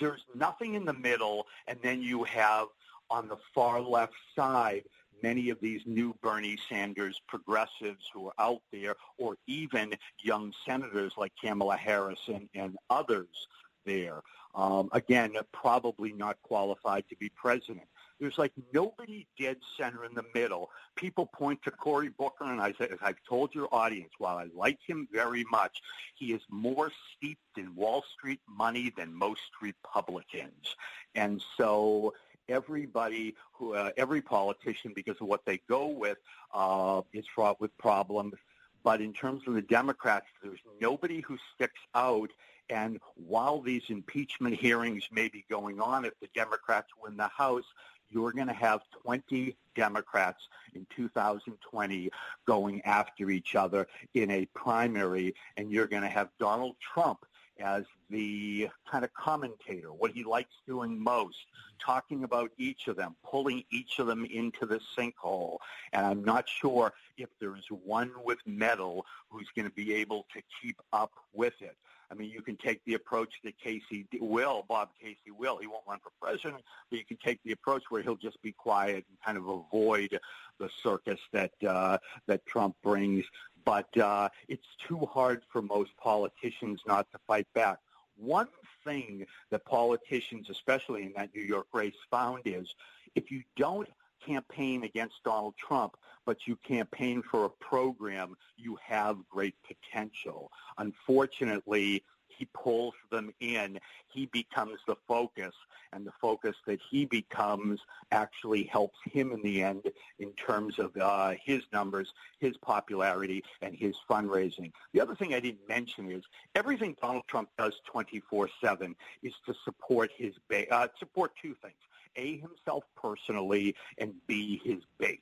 there's 0.00 0.24
nothing 0.35 0.74
in 0.74 0.85
the 0.85 0.94
middle. 0.94 1.46
And 1.68 1.78
then 1.80 2.02
you 2.02 2.24
have 2.24 2.66
on 3.09 3.28
the 3.28 3.37
far 3.54 3.80
left 3.80 4.14
side 4.35 4.83
many 5.22 5.50
of 5.50 5.61
these 5.61 5.83
new 5.87 6.12
Bernie 6.22 6.59
Sanders 6.68 7.22
progressives 7.28 8.11
who 8.12 8.26
are 8.26 8.35
out 8.40 8.62
there, 8.72 8.96
or 9.16 9.37
even 9.46 9.94
young 10.18 10.52
senators 10.66 11.12
like 11.16 11.33
Kamala 11.40 11.76
Harris 11.76 12.18
and, 12.26 12.48
and 12.52 12.76
others 12.88 13.46
there. 13.85 14.23
Um, 14.55 14.88
again, 14.93 15.35
probably 15.53 16.12
not 16.12 16.37
qualified 16.43 17.05
to 17.09 17.16
be 17.16 17.29
president. 17.31 17.87
There's 18.19 18.37
like 18.37 18.53
nobody 18.75 19.27
dead 19.38 19.57
center 19.79 20.05
in 20.05 20.14
the 20.14 20.25
middle. 20.35 20.71
People 20.95 21.27
point 21.27 21.62
to 21.62 21.71
Cory 21.71 22.11
Booker, 22.11 22.45
and 22.45 22.61
I, 22.61 22.75
as 22.81 22.99
I've 23.01 23.23
told 23.27 23.55
your 23.55 23.69
audience, 23.73 24.11
while 24.19 24.37
I 24.37 24.49
like 24.55 24.79
him 24.87 25.09
very 25.11 25.45
much, 25.51 25.81
he 26.14 26.33
is 26.33 26.43
more 26.51 26.93
steeped 27.16 27.57
in 27.57 27.75
Wall 27.75 28.05
Street 28.14 28.40
money 28.47 28.93
than 28.95 29.14
most 29.14 29.40
Republicans. 29.62 30.77
And 31.14 31.43
so 31.57 32.12
everybody 32.49 33.37
who, 33.53 33.75
uh, 33.75 33.93
every 33.97 34.21
politician, 34.21 34.93
because 34.95 35.16
of 35.21 35.29
what 35.29 35.47
they 35.47 35.61
go 35.69 35.87
with, 35.87 36.19
uh, 36.53 37.01
is 37.14 37.25
fraught 37.35 37.61
with 37.61 37.77
problems. 37.79 38.35
But 38.83 39.01
in 39.01 39.12
terms 39.12 39.43
of 39.47 39.55
the 39.55 39.62
Democrats, 39.62 40.27
there's 40.43 40.61
nobody 40.81 41.21
who 41.21 41.38
sticks 41.55 41.81
out 41.95 42.31
And 42.70 43.00
while 43.16 43.61
these 43.61 43.83
impeachment 43.88 44.54
hearings 44.54 45.09
may 45.11 45.28
be 45.28 45.44
going 45.50 45.80
on, 45.80 46.04
if 46.04 46.18
the 46.20 46.28
Democrats 46.35 46.88
win 47.02 47.16
the 47.16 47.28
House, 47.28 47.64
you're 48.09 48.33
going 48.33 48.46
to 48.46 48.52
have 48.52 48.80
20 49.02 49.56
Democrats 49.74 50.48
in 50.74 50.87
2020 50.94 52.11
going 52.46 52.80
after 52.83 53.30
each 53.30 53.54
other 53.54 53.87
in 54.14 54.30
a 54.30 54.46
primary, 54.46 55.35
and 55.56 55.70
you're 55.70 55.87
going 55.87 56.02
to 56.02 56.09
have 56.09 56.28
Donald 56.38 56.76
Trump 56.80 57.24
as 57.61 57.85
the 58.09 58.68
kind 58.90 59.04
of 59.04 59.12
commentator, 59.12 59.92
what 59.92 60.11
he 60.12 60.24
likes 60.24 60.54
doing 60.66 60.98
most, 60.98 61.46
talking 61.78 62.24
about 62.24 62.50
each 62.59 62.88
of 62.88 62.96
them, 62.96 63.14
pulling 63.22 63.62
each 63.70 63.98
of 63.98 64.06
them 64.06 64.24
into 64.24 64.66
the 64.66 64.80
sinkhole. 64.96 65.59
And 65.92 66.06
I'm 66.06 66.24
not 66.24 66.48
sure 66.48 66.92
if 67.18 67.28
there's 67.38 67.66
one 67.85 68.12
with 68.24 68.38
mettle 68.46 69.04
who's 69.28 69.48
going 69.54 69.68
to 69.68 69.74
be 69.74 69.94
able 69.94 70.26
to 70.35 70.42
keep 70.61 70.80
up 70.92 71.12
with 71.33 71.61
it. 71.61 71.76
I 72.11 72.14
mean, 72.14 72.31
you 72.31 72.42
can 72.42 72.57
take 72.57 72.85
the 72.85 72.94
approach 72.94 73.35
that 73.44 73.59
Casey 73.59 74.07
will, 74.20 74.64
Bob 74.68 74.88
Casey 75.01 75.31
will. 75.37 75.59
He 75.59 75.66
won't 75.66 75.85
run 75.88 76.01
for 76.03 76.11
president, 76.20 76.62
but 76.90 76.99
you 76.99 77.05
can 77.05 77.18
take 77.18 77.40
the 77.44 77.53
approach 77.53 77.85
where 77.88 78.03
he'll 78.03 78.16
just 78.16 78.42
be 78.42 78.53
quiet 78.53 79.05
and 79.09 79.18
kind 79.25 79.38
of 79.38 79.49
avoid 79.49 80.18
the 80.59 80.68
circus 80.83 81.20
that 81.33 81.53
uh, 81.66 81.99
that 82.27 82.44
Trump 82.46 82.75
brings. 82.83 83.25
But 83.64 83.96
uh, 83.96 84.31
it's 84.49 84.66
too 84.88 85.07
hard 85.07 85.42
for 85.51 85.62
most 85.62 85.96
politicians 85.99 86.81
not 86.87 87.11
to 87.12 87.18
fight 87.27 87.46
back. 87.55 87.79
One 88.16 88.49
thing 88.85 89.27
that 89.51 89.64
politicians, 89.64 90.51
especially 90.51 91.05
in 91.05 91.12
that 91.16 91.35
New 91.35 91.42
York 91.42 91.66
race, 91.73 91.94
found 92.11 92.42
is 92.44 92.75
if 93.14 93.31
you 93.31 93.42
don't 93.57 93.88
campaign 94.24 94.85
against 94.85 95.22
Donald 95.24 95.54
Trump, 95.56 95.96
but 96.26 96.46
you 96.46 96.56
campaign 96.56 97.22
for 97.22 97.44
a 97.44 97.50
program, 97.50 98.37
you 98.56 98.78
have 98.85 99.16
great 99.28 99.54
potential. 99.66 100.50
Unfortunately, 100.78 102.02
he 102.40 102.48
pulls 102.54 102.94
them 103.11 103.33
in. 103.40 103.78
He 104.09 104.26
becomes 104.26 104.80
the 104.87 104.96
focus, 105.06 105.54
and 105.92 106.06
the 106.06 106.12
focus 106.20 106.56
that 106.66 106.80
he 106.90 107.04
becomes 107.04 107.80
actually 108.12 108.64
helps 108.64 108.98
him 109.04 109.33
in 109.33 109.42
the 109.42 109.62
end 109.62 109.83
in 110.18 110.33
terms 110.33 110.78
of 110.78 110.96
uh, 110.96 111.35
his 111.42 111.62
numbers, 111.70 112.14
his 112.38 112.56
popularity, 112.56 113.44
and 113.61 113.74
his 113.76 113.94
fundraising. 114.09 114.72
The 114.94 115.02
other 115.02 115.14
thing 115.14 115.35
I 115.35 115.40
didn't 115.40 115.68
mention 115.68 116.11
is 116.11 116.24
everything 116.54 116.96
Donald 117.02 117.24
Trump 117.28 117.50
does 117.59 117.74
24/7 117.92 118.94
is 119.22 119.35
to 119.44 119.54
support 119.62 120.11
his 120.16 120.35
base. 120.48 120.68
Uh, 120.70 120.88
support 120.98 121.33
two 121.40 121.54
things: 121.62 121.76
a 122.16 122.38
himself 122.38 122.85
personally, 122.96 123.75
and 123.99 124.14
b 124.27 124.61
his 124.64 124.81
base. 124.99 125.18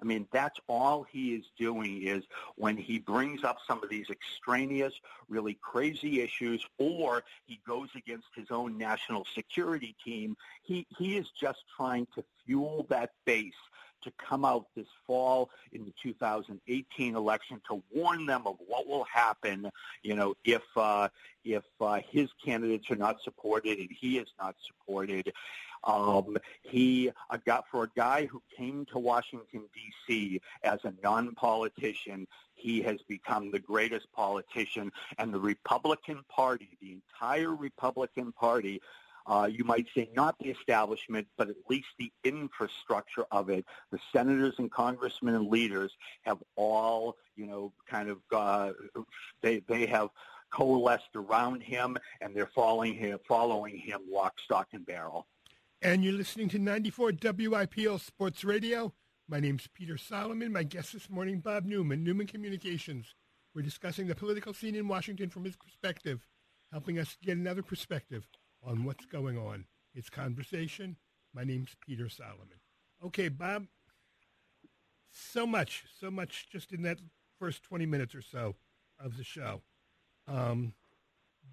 I 0.00 0.04
mean, 0.04 0.26
that's 0.32 0.58
all 0.66 1.02
he 1.02 1.34
is 1.34 1.44
doing 1.58 2.02
is 2.02 2.24
when 2.56 2.76
he 2.76 2.98
brings 2.98 3.44
up 3.44 3.58
some 3.66 3.82
of 3.82 3.90
these 3.90 4.08
extraneous, 4.08 4.94
really 5.28 5.58
crazy 5.60 6.22
issues, 6.22 6.64
or 6.78 7.22
he 7.44 7.60
goes 7.66 7.88
against 7.94 8.28
his 8.34 8.50
own 8.50 8.78
national 8.78 9.26
security 9.34 9.94
team, 10.02 10.36
he, 10.62 10.86
he 10.96 11.18
is 11.18 11.28
just 11.38 11.58
trying 11.76 12.06
to 12.14 12.24
fuel 12.46 12.86
that 12.88 13.10
base 13.26 13.52
to 14.02 14.12
come 14.18 14.44
out 14.44 14.66
this 14.74 14.86
fall 15.06 15.50
in 15.72 15.84
the 15.84 15.92
2018 16.02 17.14
election 17.14 17.60
to 17.68 17.82
warn 17.94 18.26
them 18.26 18.42
of 18.46 18.56
what 18.66 18.86
will 18.86 19.04
happen, 19.04 19.70
you 20.02 20.14
know, 20.14 20.34
if 20.44 20.62
uh, 20.76 21.08
if 21.44 21.64
uh, 21.80 22.00
his 22.10 22.28
candidates 22.44 22.90
are 22.90 22.96
not 22.96 23.22
supported 23.22 23.78
and 23.78 23.88
he 23.90 24.18
is 24.18 24.28
not 24.38 24.54
supported. 24.66 25.32
Um, 25.84 26.36
he 26.62 27.10
uh, 27.30 27.38
got 27.46 27.64
for 27.70 27.84
a 27.84 27.90
guy 27.96 28.26
who 28.26 28.42
came 28.54 28.84
to 28.92 28.98
Washington 28.98 29.62
D.C. 29.74 30.40
as 30.62 30.80
a 30.84 30.92
non-politician. 31.02 32.26
He 32.54 32.82
has 32.82 32.98
become 33.08 33.50
the 33.50 33.58
greatest 33.58 34.12
politician, 34.12 34.92
and 35.16 35.32
the 35.32 35.40
Republican 35.40 36.22
Party, 36.28 36.76
the 36.82 36.92
entire 36.92 37.54
Republican 37.54 38.32
Party, 38.32 38.82
uh, 39.26 39.48
you 39.50 39.64
might 39.64 39.86
say 39.94 40.08
not 40.14 40.38
the 40.38 40.50
establishment, 40.50 41.26
but 41.36 41.48
at 41.48 41.56
least 41.68 41.88
the 41.98 42.12
infrastructure 42.24 43.24
of 43.30 43.50
it. 43.50 43.64
The 43.90 43.98
senators 44.12 44.54
and 44.58 44.70
congressmen 44.70 45.34
and 45.34 45.48
leaders 45.48 45.92
have 46.22 46.38
all, 46.56 47.16
you 47.36 47.46
know, 47.46 47.72
kind 47.88 48.08
of 48.08 48.18
uh, 48.32 48.72
they 49.42 49.62
they 49.68 49.86
have 49.86 50.10
coalesced 50.50 51.14
around 51.14 51.62
him, 51.62 51.96
and 52.20 52.34
they're 52.34 52.50
following 52.54 52.94
him, 52.94 53.18
following 53.26 53.78
him 53.78 54.00
lock, 54.10 54.38
stock, 54.40 54.68
and 54.72 54.84
barrel. 54.84 55.26
And 55.82 56.04
you're 56.04 56.12
listening 56.12 56.48
to 56.50 56.58
94 56.58 57.12
WIP 57.22 57.88
All 57.88 57.98
Sports 57.98 58.44
Radio. 58.44 58.92
My 59.28 59.40
name's 59.40 59.68
Peter 59.72 59.96
Solomon. 59.96 60.52
My 60.52 60.64
guest 60.64 60.92
this 60.92 61.08
morning, 61.08 61.38
Bob 61.38 61.64
Newman, 61.64 62.02
Newman 62.02 62.26
Communications. 62.26 63.14
We're 63.54 63.62
discussing 63.62 64.06
the 64.06 64.14
political 64.14 64.52
scene 64.52 64.74
in 64.74 64.88
Washington 64.88 65.30
from 65.30 65.44
his 65.44 65.56
perspective, 65.56 66.26
helping 66.70 66.98
us 66.98 67.16
get 67.22 67.36
another 67.36 67.62
perspective 67.62 68.26
on 68.62 68.84
what's 68.84 69.06
going 69.06 69.38
on. 69.38 69.64
It's 69.94 70.10
conversation. 70.10 70.96
My 71.34 71.44
name's 71.44 71.76
Peter 71.86 72.08
Solomon. 72.08 72.60
Okay, 73.04 73.28
Bob. 73.28 73.66
So 75.10 75.46
much, 75.46 75.84
so 75.98 76.10
much 76.10 76.48
just 76.50 76.72
in 76.72 76.82
that 76.82 76.98
first 77.38 77.62
20 77.64 77.86
minutes 77.86 78.14
or 78.14 78.22
so 78.22 78.54
of 78.98 79.16
the 79.16 79.24
show. 79.24 79.62
Um, 80.28 80.74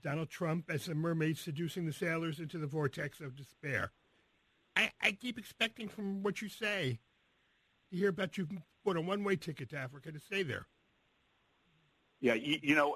Donald 0.03 0.29
Trump 0.29 0.69
as 0.69 0.87
a 0.87 0.93
mermaid 0.93 1.37
seducing 1.37 1.85
the 1.85 1.93
sailors 1.93 2.39
into 2.39 2.57
the 2.57 2.67
vortex 2.67 3.19
of 3.19 3.35
despair. 3.35 3.91
I, 4.75 4.91
I 5.01 5.11
keep 5.13 5.39
expecting 5.39 5.87
from 5.87 6.21
what 6.21 6.41
you 6.41 6.49
say 6.49 6.99
to 7.89 7.97
hear 7.97 8.09
about 8.09 8.37
you 8.37 8.47
bought 8.85 8.97
a 8.97 9.01
one-way 9.01 9.37
ticket 9.37 9.69
to 9.69 9.77
Africa 9.77 10.11
to 10.11 10.19
stay 10.19 10.43
there. 10.43 10.67
Yeah, 12.19 12.35
you, 12.35 12.59
you 12.61 12.75
know, 12.75 12.95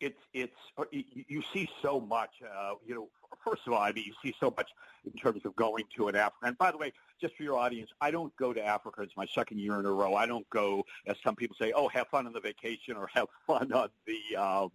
it's 0.00 0.18
it's 0.32 0.56
uh, 0.76 0.84
you 0.92 1.42
see 1.52 1.68
so 1.82 2.00
much. 2.00 2.30
Uh, 2.42 2.74
you 2.86 2.94
know, 2.94 3.08
first 3.44 3.62
of 3.66 3.72
all, 3.72 3.80
I 3.80 3.92
mean, 3.92 4.04
you 4.04 4.14
see 4.22 4.34
so 4.38 4.52
much 4.56 4.70
in 5.04 5.12
terms 5.12 5.44
of 5.44 5.54
going 5.56 5.84
to 5.96 6.08
an 6.08 6.16
Africa. 6.16 6.46
And 6.46 6.58
by 6.58 6.70
the 6.70 6.78
way, 6.78 6.92
just 7.20 7.36
for 7.36 7.42
your 7.42 7.56
audience, 7.56 7.90
I 8.00 8.10
don't 8.10 8.34
go 8.36 8.52
to 8.52 8.64
Africa. 8.64 9.02
It's 9.02 9.16
my 9.16 9.26
second 9.34 9.58
year 9.58 9.78
in 9.78 9.86
a 9.86 9.92
row. 9.92 10.14
I 10.14 10.26
don't 10.26 10.48
go, 10.50 10.84
as 11.06 11.16
some 11.24 11.34
people 11.34 11.56
say, 11.60 11.72
oh, 11.74 11.88
have 11.88 12.08
fun 12.08 12.26
on 12.26 12.32
the 12.32 12.40
vacation 12.40 12.96
or 12.96 13.08
have 13.14 13.26
fun 13.46 13.72
on 13.72 13.88
the 14.06 14.36
um, 14.36 14.70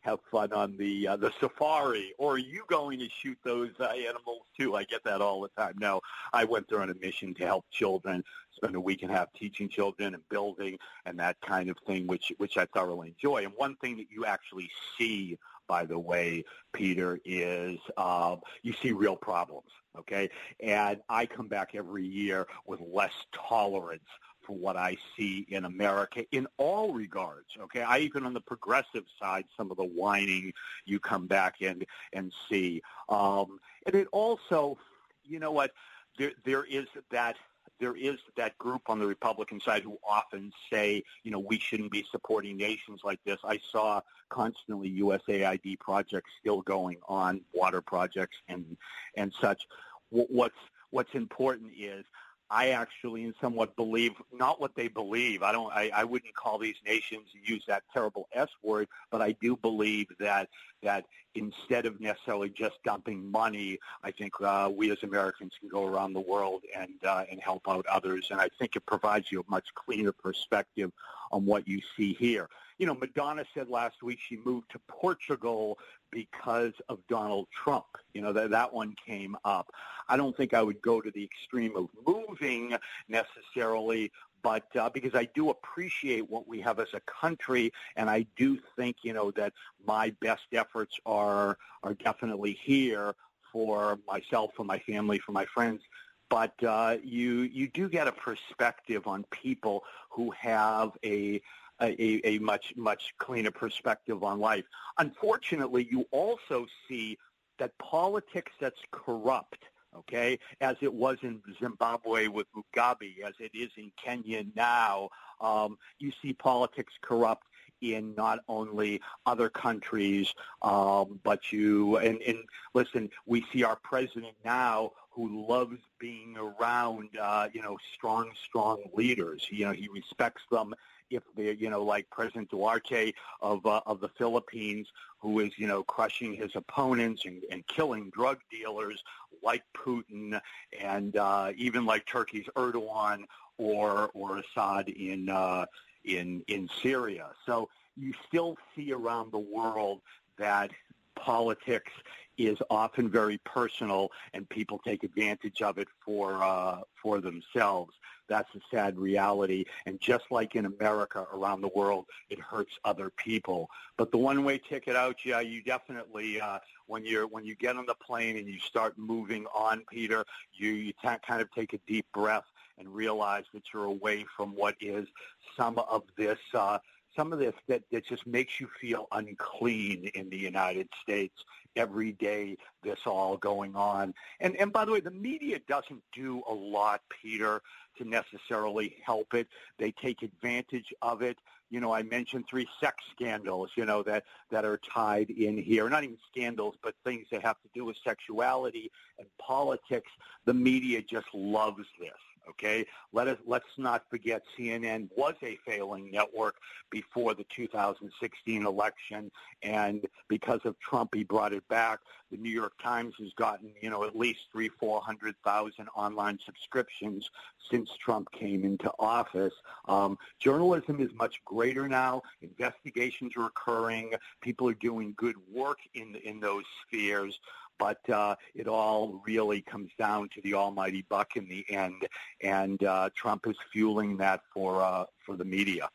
have 0.00 0.18
fun 0.30 0.52
on 0.52 0.76
the 0.76 1.08
uh, 1.08 1.16
the 1.16 1.32
safari, 1.40 2.14
or 2.18 2.34
are 2.34 2.38
you 2.38 2.64
going 2.68 2.98
to 2.98 3.08
shoot 3.08 3.38
those 3.44 3.70
uh, 3.80 3.84
animals 3.84 4.42
too? 4.58 4.76
I 4.76 4.84
get 4.84 5.04
that 5.04 5.20
all 5.20 5.40
the 5.40 5.48
time. 5.48 5.74
No, 5.78 6.00
I 6.32 6.44
went 6.44 6.68
there 6.68 6.80
on 6.80 6.90
a 6.90 6.94
mission 6.94 7.34
to 7.34 7.46
help 7.46 7.64
children, 7.70 8.22
spend 8.52 8.74
a 8.76 8.80
week 8.80 9.02
and 9.02 9.10
a 9.10 9.14
half 9.14 9.32
teaching 9.34 9.68
children 9.68 10.14
and 10.14 10.22
building 10.28 10.78
and 11.06 11.18
that 11.18 11.36
kind 11.40 11.68
of 11.68 11.76
thing, 11.86 12.06
which 12.06 12.32
which 12.38 12.56
I 12.56 12.66
thoroughly 12.66 13.08
enjoy. 13.08 13.44
And 13.44 13.52
one 13.56 13.76
thing 13.76 13.96
that 13.96 14.06
you 14.10 14.24
actually 14.24 14.70
see, 14.96 15.38
by 15.66 15.84
the 15.84 15.98
way, 15.98 16.44
Peter, 16.72 17.18
is 17.24 17.78
uh, 17.96 18.36
you 18.62 18.72
see 18.72 18.92
real 18.92 19.16
problems. 19.16 19.70
Okay, 19.98 20.30
and 20.60 21.00
I 21.08 21.26
come 21.26 21.48
back 21.48 21.70
every 21.74 22.06
year 22.06 22.46
with 22.66 22.80
less 22.80 23.12
tolerance 23.32 24.08
for 24.48 24.56
what 24.56 24.76
I 24.76 24.96
see 25.16 25.46
in 25.50 25.66
America 25.66 26.24
in 26.32 26.48
all 26.56 26.94
regards. 26.94 27.48
Okay, 27.60 27.82
I 27.82 27.98
even 27.98 28.24
on 28.24 28.32
the 28.32 28.40
progressive 28.40 29.04
side, 29.20 29.44
some 29.56 29.70
of 29.70 29.76
the 29.76 29.84
whining 29.84 30.52
you 30.86 30.98
come 30.98 31.26
back 31.26 31.56
and 31.60 31.84
and 32.14 32.32
see, 32.48 32.82
um, 33.10 33.60
and 33.86 33.94
it 33.94 34.08
also, 34.10 34.78
you 35.24 35.38
know 35.38 35.52
what, 35.52 35.72
there 36.18 36.32
there 36.44 36.64
is 36.64 36.86
that 37.10 37.36
there 37.78 37.94
is 37.94 38.16
that 38.36 38.56
group 38.58 38.82
on 38.88 38.98
the 38.98 39.06
Republican 39.06 39.60
side 39.60 39.82
who 39.82 39.98
often 40.08 40.50
say, 40.72 41.04
you 41.22 41.30
know, 41.30 41.38
we 41.38 41.58
shouldn't 41.58 41.92
be 41.92 42.04
supporting 42.10 42.56
nations 42.56 43.02
like 43.04 43.20
this. 43.24 43.38
I 43.44 43.60
saw 43.70 44.00
constantly 44.30 44.90
USAID 44.98 45.78
projects 45.78 46.30
still 46.40 46.62
going 46.62 46.96
on, 47.06 47.42
water 47.52 47.82
projects 47.82 48.38
and 48.48 48.78
and 49.14 49.32
such. 49.40 49.68
What's 50.10 50.56
what's 50.90 51.14
important 51.14 51.72
is 51.78 52.06
I 52.50 52.70
actually 52.70 53.24
and 53.24 53.34
somewhat 53.40 53.76
believe 53.76 54.12
not 54.32 54.60
what 54.60 54.74
they 54.74 54.88
believe. 54.88 55.42
I 55.42 55.52
don't. 55.52 55.72
I, 55.72 55.90
I 55.94 56.04
wouldn't 56.04 56.34
call 56.34 56.58
these 56.58 56.76
nations 56.84 57.26
use 57.44 57.64
that 57.68 57.82
terrible 57.92 58.28
S 58.32 58.48
word, 58.62 58.88
but 59.10 59.20
I 59.20 59.32
do 59.32 59.56
believe 59.56 60.06
that 60.18 60.48
that 60.82 61.04
instead 61.38 61.86
of 61.86 62.00
necessarily 62.00 62.50
just 62.50 62.82
dumping 62.84 63.30
money, 63.30 63.78
I 64.02 64.10
think 64.10 64.32
uh, 64.40 64.70
we 64.74 64.90
as 64.90 65.02
Americans 65.02 65.52
can 65.58 65.68
go 65.68 65.86
around 65.86 66.12
the 66.12 66.20
world 66.20 66.62
and 66.76 66.94
uh, 67.04 67.24
and 67.30 67.40
help 67.40 67.68
out 67.68 67.86
others. 67.86 68.28
And 68.30 68.40
I 68.40 68.48
think 68.58 68.76
it 68.76 68.84
provides 68.86 69.30
you 69.32 69.40
a 69.40 69.50
much 69.50 69.66
cleaner 69.74 70.12
perspective 70.12 70.92
on 71.32 71.46
what 71.46 71.66
you 71.66 71.80
see 71.96 72.14
here. 72.14 72.48
You 72.78 72.86
know, 72.86 72.94
Madonna 72.94 73.44
said 73.54 73.68
last 73.68 74.02
week 74.02 74.18
she 74.28 74.38
moved 74.44 74.70
to 74.70 74.78
Portugal 74.86 75.78
because 76.10 76.72
of 76.88 76.98
Donald 77.08 77.48
Trump. 77.52 77.86
You 78.14 78.22
know, 78.22 78.32
that, 78.32 78.50
that 78.50 78.72
one 78.72 78.94
came 79.04 79.36
up. 79.44 79.70
I 80.08 80.16
don't 80.16 80.36
think 80.36 80.54
I 80.54 80.62
would 80.62 80.80
go 80.80 81.00
to 81.00 81.10
the 81.10 81.22
extreme 81.22 81.76
of 81.76 81.88
moving 82.06 82.74
necessarily, 83.08 84.10
but 84.42 84.64
uh, 84.76 84.90
because 84.90 85.14
I 85.14 85.28
do 85.34 85.50
appreciate 85.50 86.28
what 86.28 86.46
we 86.46 86.60
have 86.60 86.78
as 86.78 86.88
a 86.94 87.00
country, 87.00 87.72
and 87.96 88.08
I 88.10 88.26
do 88.36 88.58
think 88.76 88.96
you 89.02 89.12
know 89.12 89.30
that 89.32 89.52
my 89.86 90.10
best 90.20 90.46
efforts 90.52 90.96
are 91.06 91.58
are 91.82 91.94
definitely 91.94 92.52
here 92.52 93.14
for 93.52 93.98
myself, 94.06 94.52
for 94.54 94.64
my 94.64 94.78
family, 94.78 95.18
for 95.18 95.32
my 95.32 95.46
friends. 95.46 95.82
But 96.28 96.62
uh, 96.62 96.98
you 97.02 97.42
you 97.42 97.68
do 97.68 97.88
get 97.88 98.06
a 98.06 98.12
perspective 98.12 99.06
on 99.06 99.24
people 99.30 99.84
who 100.10 100.30
have 100.32 100.92
a 101.04 101.40
a, 101.80 102.26
a 102.26 102.38
much 102.38 102.74
much 102.76 103.14
cleaner 103.18 103.50
perspective 103.50 104.22
on 104.22 104.40
life. 104.40 104.64
Unfortunately, 104.98 105.88
you 105.90 106.06
also 106.10 106.66
see 106.88 107.18
that 107.58 107.76
politics 107.78 108.52
that's 108.60 108.80
corrupt 108.90 109.58
okay, 109.96 110.38
as 110.60 110.76
it 110.80 110.92
was 110.92 111.18
in 111.22 111.40
Zimbabwe 111.60 112.28
with 112.28 112.46
Mugabe, 112.56 113.20
as 113.24 113.34
it 113.38 113.50
is 113.54 113.70
in 113.76 113.90
Kenya 114.02 114.44
now. 114.54 115.08
Um, 115.40 115.78
you 115.98 116.12
see 116.20 116.32
politics 116.32 116.92
corrupt 117.00 117.46
in 117.80 118.14
not 118.16 118.40
only 118.48 119.00
other 119.26 119.48
countries, 119.48 120.34
um, 120.62 121.20
but 121.22 121.52
you, 121.52 121.96
and, 121.98 122.20
and 122.22 122.38
listen, 122.74 123.08
we 123.26 123.44
see 123.52 123.62
our 123.64 123.76
president 123.76 124.34
now 124.44 124.92
who 125.10 125.46
loves 125.46 125.78
being 125.98 126.36
around, 126.36 127.08
uh, 127.20 127.48
you 127.52 127.62
know, 127.62 127.76
strong, 127.94 128.30
strong 128.48 128.82
leaders. 128.94 129.46
You 129.50 129.66
know, 129.66 129.72
he 129.72 129.88
respects 129.88 130.42
them 130.50 130.74
if 131.10 131.22
they're, 131.36 131.54
you 131.54 131.70
know, 131.70 131.82
like 131.82 132.08
President 132.10 132.50
Duterte 132.50 133.14
of 133.40 133.64
uh, 133.66 133.80
of 133.86 134.00
the 134.00 134.08
Philippines, 134.10 134.86
who 135.18 135.40
is, 135.40 135.52
you 135.56 135.66
know, 135.66 135.82
crushing 135.82 136.34
his 136.34 136.52
opponents 136.54 137.24
and, 137.24 137.42
and 137.50 137.66
killing 137.66 138.10
drug 138.10 138.38
dealers 138.50 139.02
like 139.42 139.62
Putin, 139.76 140.40
and 140.78 141.16
uh, 141.16 141.52
even 141.56 141.84
like 141.84 142.06
Turkey's 142.06 142.46
Erdogan 142.56 143.24
or 143.56 144.10
or 144.14 144.38
Assad 144.38 144.88
in 144.88 145.28
uh, 145.28 145.66
in 146.04 146.42
in 146.48 146.68
Syria. 146.82 147.30
So 147.46 147.68
you 147.96 148.12
still 148.26 148.56
see 148.74 148.92
around 148.92 149.32
the 149.32 149.38
world 149.38 150.00
that 150.38 150.70
politics 151.18 151.92
is 152.38 152.56
often 152.70 153.10
very 153.10 153.38
personal, 153.38 154.10
and 154.32 154.48
people 154.48 154.80
take 154.84 155.02
advantage 155.02 155.60
of 155.60 155.76
it 155.78 155.88
for 156.04 156.42
uh, 156.42 156.80
for 157.02 157.20
themselves. 157.20 157.92
That's 158.28 158.48
a 158.54 158.60
sad 158.70 158.98
reality. 158.98 159.64
And 159.86 160.00
just 160.00 160.24
like 160.30 160.54
in 160.54 160.66
America, 160.66 161.26
around 161.32 161.62
the 161.62 161.70
world, 161.74 162.06
it 162.30 162.38
hurts 162.38 162.72
other 162.84 163.10
people. 163.10 163.68
But 163.96 164.12
the 164.12 164.18
one-way 164.18 164.58
ticket 164.58 164.94
out, 164.94 165.24
yeah, 165.24 165.40
you 165.40 165.62
definitely 165.62 166.40
uh, 166.40 166.58
when 166.86 167.04
you're 167.04 167.26
when 167.26 167.44
you 167.44 167.56
get 167.56 167.76
on 167.76 167.86
the 167.86 167.94
plane 167.94 168.36
and 168.36 168.46
you 168.46 168.60
start 168.60 168.96
moving 168.96 169.46
on, 169.46 169.82
Peter, 169.90 170.24
you 170.54 170.70
you 170.70 170.92
kind 171.02 171.42
of 171.42 171.50
take 171.52 171.72
a 171.72 171.80
deep 171.86 172.06
breath 172.14 172.44
and 172.78 172.86
realize 172.88 173.44
that 173.52 173.62
you're 173.74 173.86
away 173.86 174.24
from 174.36 174.54
what 174.54 174.76
is 174.80 175.08
some 175.56 175.78
of 175.78 176.04
this. 176.16 176.38
Uh, 176.54 176.78
some 177.18 177.32
of 177.32 177.40
this 177.40 177.54
that, 177.66 177.82
that 177.90 178.06
just 178.06 178.26
makes 178.28 178.60
you 178.60 178.68
feel 178.80 179.08
unclean 179.10 180.08
in 180.14 180.30
the 180.30 180.38
United 180.38 180.88
States 181.02 181.34
every 181.74 182.12
day 182.12 182.56
this 182.84 183.00
all 183.06 183.36
going 183.36 183.74
on. 183.74 184.14
And 184.40 184.56
and 184.56 184.72
by 184.72 184.84
the 184.84 184.92
way, 184.92 185.00
the 185.00 185.10
media 185.10 185.58
doesn't 185.68 186.02
do 186.14 186.42
a 186.48 186.54
lot, 186.54 187.02
Peter, 187.22 187.60
to 187.98 188.04
necessarily 188.04 188.94
help 189.04 189.34
it. 189.34 189.48
They 189.78 189.90
take 189.90 190.22
advantage 190.22 190.94
of 191.02 191.22
it. 191.22 191.38
You 191.70 191.80
know, 191.80 191.92
I 191.92 192.02
mentioned 192.02 192.44
three 192.48 192.68
sex 192.80 192.96
scandals, 193.14 193.70
you 193.76 193.84
know, 193.84 194.02
that, 194.04 194.24
that 194.50 194.64
are 194.64 194.80
tied 194.94 195.28
in 195.28 195.58
here. 195.58 195.90
Not 195.90 196.04
even 196.04 196.16
scandals, 196.30 196.76
but 196.82 196.94
things 197.04 197.26
that 197.30 197.42
have 197.42 197.60
to 197.60 197.68
do 197.74 197.84
with 197.84 197.96
sexuality 198.02 198.90
and 199.18 199.26
politics. 199.38 200.10
The 200.46 200.54
media 200.54 201.02
just 201.02 201.26
loves 201.34 201.84
this. 202.00 202.27
Okay, 202.48 202.86
let 203.12 203.28
us 203.28 203.38
let's 203.46 203.66
not 203.76 204.04
forget 204.08 204.42
CNN 204.58 205.08
was 205.16 205.34
a 205.42 205.56
failing 205.66 206.10
network 206.10 206.56
before 206.90 207.34
the 207.34 207.44
2016 207.54 208.64
election, 208.64 209.30
and 209.62 210.06
because 210.28 210.60
of 210.64 210.78
Trump, 210.80 211.14
he 211.14 211.24
brought 211.24 211.52
it 211.52 211.66
back. 211.68 212.00
The 212.30 212.38
New 212.38 212.50
York 212.50 212.72
Times 212.82 213.14
has 213.18 213.32
gotten 213.34 213.70
you 213.80 213.90
know 213.90 214.04
at 214.04 214.16
least 214.16 214.40
three 214.52 214.68
four 214.68 215.00
hundred 215.00 215.34
thousand 215.44 215.88
online 215.94 216.38
subscriptions 216.44 217.30
since 217.70 217.90
Trump 217.96 218.30
came 218.32 218.64
into 218.64 218.90
office. 218.98 219.54
Um, 219.86 220.18
journalism 220.38 221.00
is 221.00 221.10
much 221.14 221.44
greater 221.44 221.88
now. 221.88 222.22
Investigations 222.40 223.32
are 223.36 223.46
occurring. 223.46 224.12
People 224.40 224.68
are 224.68 224.74
doing 224.74 225.14
good 225.16 225.36
work 225.52 225.78
in 225.94 226.16
in 226.16 226.40
those 226.40 226.64
spheres 226.86 227.40
but 227.78 227.98
uh, 228.10 228.34
it 228.54 228.66
all 228.66 229.22
really 229.26 229.60
comes 229.62 229.90
down 229.98 230.28
to 230.34 230.40
the 230.42 230.54
almighty 230.54 231.04
buck 231.08 231.36
in 231.36 231.48
the 231.48 231.64
end, 231.70 232.06
and 232.42 232.82
uh, 232.84 233.10
Trump 233.14 233.46
is 233.46 233.56
fueling 233.72 234.16
that 234.18 234.42
for 234.52 234.82
uh, 234.82 235.04
for 235.24 235.36
the 235.36 235.44
media. 235.44 235.88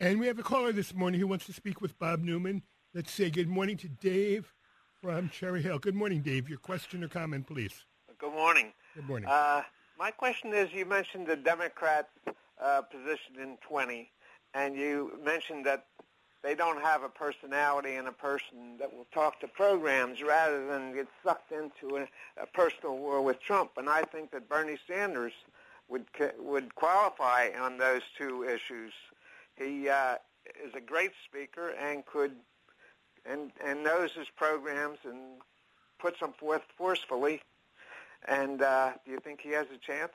And 0.00 0.20
we 0.20 0.26
have 0.28 0.38
a 0.38 0.44
caller 0.44 0.72
this 0.72 0.94
morning 0.94 1.20
who 1.20 1.26
wants 1.26 1.46
to 1.46 1.52
speak 1.52 1.80
with 1.80 1.98
Bob 1.98 2.20
Newman. 2.20 2.62
Let's 2.94 3.10
say 3.12 3.30
good 3.30 3.48
morning 3.48 3.76
to 3.78 3.88
Dave 3.88 4.54
from 5.02 5.28
Cherry 5.28 5.62
Hill. 5.62 5.78
Good 5.78 5.94
morning, 5.94 6.20
Dave. 6.20 6.48
Your 6.48 6.58
question 6.58 7.04
or 7.04 7.08
comment, 7.08 7.46
please. 7.46 7.84
Good 8.18 8.32
morning. 8.32 8.72
Good 8.94 9.06
morning. 9.06 9.28
Uh, 9.28 9.62
my 9.98 10.10
question 10.10 10.52
is, 10.54 10.68
you 10.72 10.86
mentioned 10.86 11.26
the 11.26 11.36
Democrat 11.36 12.08
uh, 12.62 12.82
position 12.82 13.40
in 13.40 13.58
20, 13.68 14.10
and 14.54 14.76
you 14.76 15.12
mentioned 15.24 15.66
that 15.66 15.86
they 16.42 16.54
don't 16.54 16.80
have 16.80 17.02
a 17.02 17.08
personality 17.08 17.94
and 17.94 18.08
a 18.08 18.12
person 18.12 18.76
that 18.78 18.92
will 18.92 19.06
talk 19.12 19.40
to 19.40 19.48
programs 19.48 20.22
rather 20.22 20.66
than 20.66 20.94
get 20.94 21.08
sucked 21.24 21.52
into 21.52 21.96
a, 21.96 22.08
a 22.40 22.46
personal 22.46 22.96
war 22.96 23.20
with 23.22 23.40
Trump. 23.40 23.72
And 23.76 23.88
I 23.88 24.02
think 24.02 24.30
that 24.30 24.48
Bernie 24.48 24.78
Sanders 24.86 25.32
would 25.88 26.06
would 26.38 26.74
qualify 26.74 27.50
on 27.58 27.78
those 27.78 28.02
two 28.16 28.44
issues. 28.44 28.92
He 29.56 29.88
uh, 29.88 30.16
is 30.64 30.74
a 30.74 30.80
great 30.80 31.12
speaker 31.24 31.70
and 31.70 32.04
could 32.06 32.32
and 33.24 33.50
and 33.64 33.82
knows 33.82 34.12
his 34.12 34.28
programs 34.36 34.98
and 35.04 35.40
puts 35.98 36.20
them 36.20 36.32
forth 36.38 36.62
forcefully. 36.76 37.42
And 38.26 38.62
uh, 38.62 38.92
do 39.04 39.12
you 39.12 39.20
think 39.20 39.40
he 39.40 39.50
has 39.50 39.66
a 39.74 39.78
chance? 39.78 40.12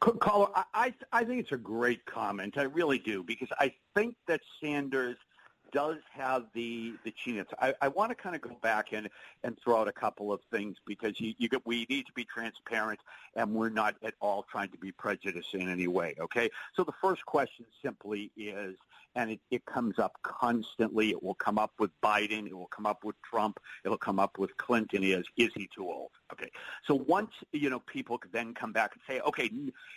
Caller, 0.00 0.48
I, 0.72 0.94
I 1.12 1.24
think 1.24 1.40
it's 1.40 1.52
a 1.52 1.58
great 1.58 2.04
comment. 2.06 2.56
I 2.56 2.62
really 2.62 2.98
do 2.98 3.22
because 3.22 3.48
I 3.58 3.74
think 3.94 4.16
that 4.26 4.40
Sanders 4.62 5.16
does 5.76 5.98
have 6.10 6.46
the 6.54 6.94
the 7.04 7.10
chance. 7.10 7.50
I, 7.60 7.74
I 7.82 7.88
want 7.88 8.10
to 8.10 8.14
kind 8.14 8.34
of 8.34 8.40
go 8.40 8.56
back 8.62 8.94
and 8.94 9.10
and 9.44 9.58
throw 9.62 9.78
out 9.78 9.88
a 9.88 9.92
couple 9.92 10.32
of 10.32 10.40
things 10.50 10.78
because 10.86 11.20
you, 11.20 11.34
you 11.36 11.50
get, 11.50 11.66
we 11.66 11.86
need 11.90 12.06
to 12.06 12.12
be 12.14 12.24
transparent 12.24 12.98
and 13.34 13.54
we're 13.54 13.68
not 13.68 13.94
at 14.02 14.14
all 14.20 14.46
trying 14.50 14.70
to 14.70 14.78
be 14.78 14.90
prejudiced 14.90 15.52
in 15.52 15.68
any 15.68 15.86
way. 15.86 16.14
Okay, 16.18 16.48
so 16.74 16.82
the 16.82 16.94
first 17.02 17.26
question 17.26 17.66
simply 17.82 18.32
is 18.38 18.76
and 19.16 19.30
it, 19.32 19.40
it 19.50 19.66
comes 19.66 19.98
up 19.98 20.12
constantly. 20.22 21.10
It 21.10 21.22
will 21.22 21.34
come 21.34 21.58
up 21.58 21.72
with 21.78 21.90
Biden. 22.02 22.46
It 22.46 22.56
will 22.56 22.68
come 22.68 22.86
up 22.86 23.04
with 23.04 23.16
Trump. 23.22 23.58
It'll 23.84 23.98
come 23.98 24.18
up 24.18 24.38
with 24.38 24.56
Clinton. 24.56 25.02
Is 25.04 25.26
is 25.36 25.50
he 25.54 25.68
too 25.74 25.84
old? 25.84 26.12
Okay. 26.32 26.50
So 26.86 26.94
once 26.94 27.30
you 27.52 27.70
know 27.70 27.80
people 27.80 28.18
could 28.18 28.32
then 28.32 28.52
come 28.52 28.72
back 28.72 28.92
and 28.94 29.02
say, 29.06 29.20
okay, 29.20 29.50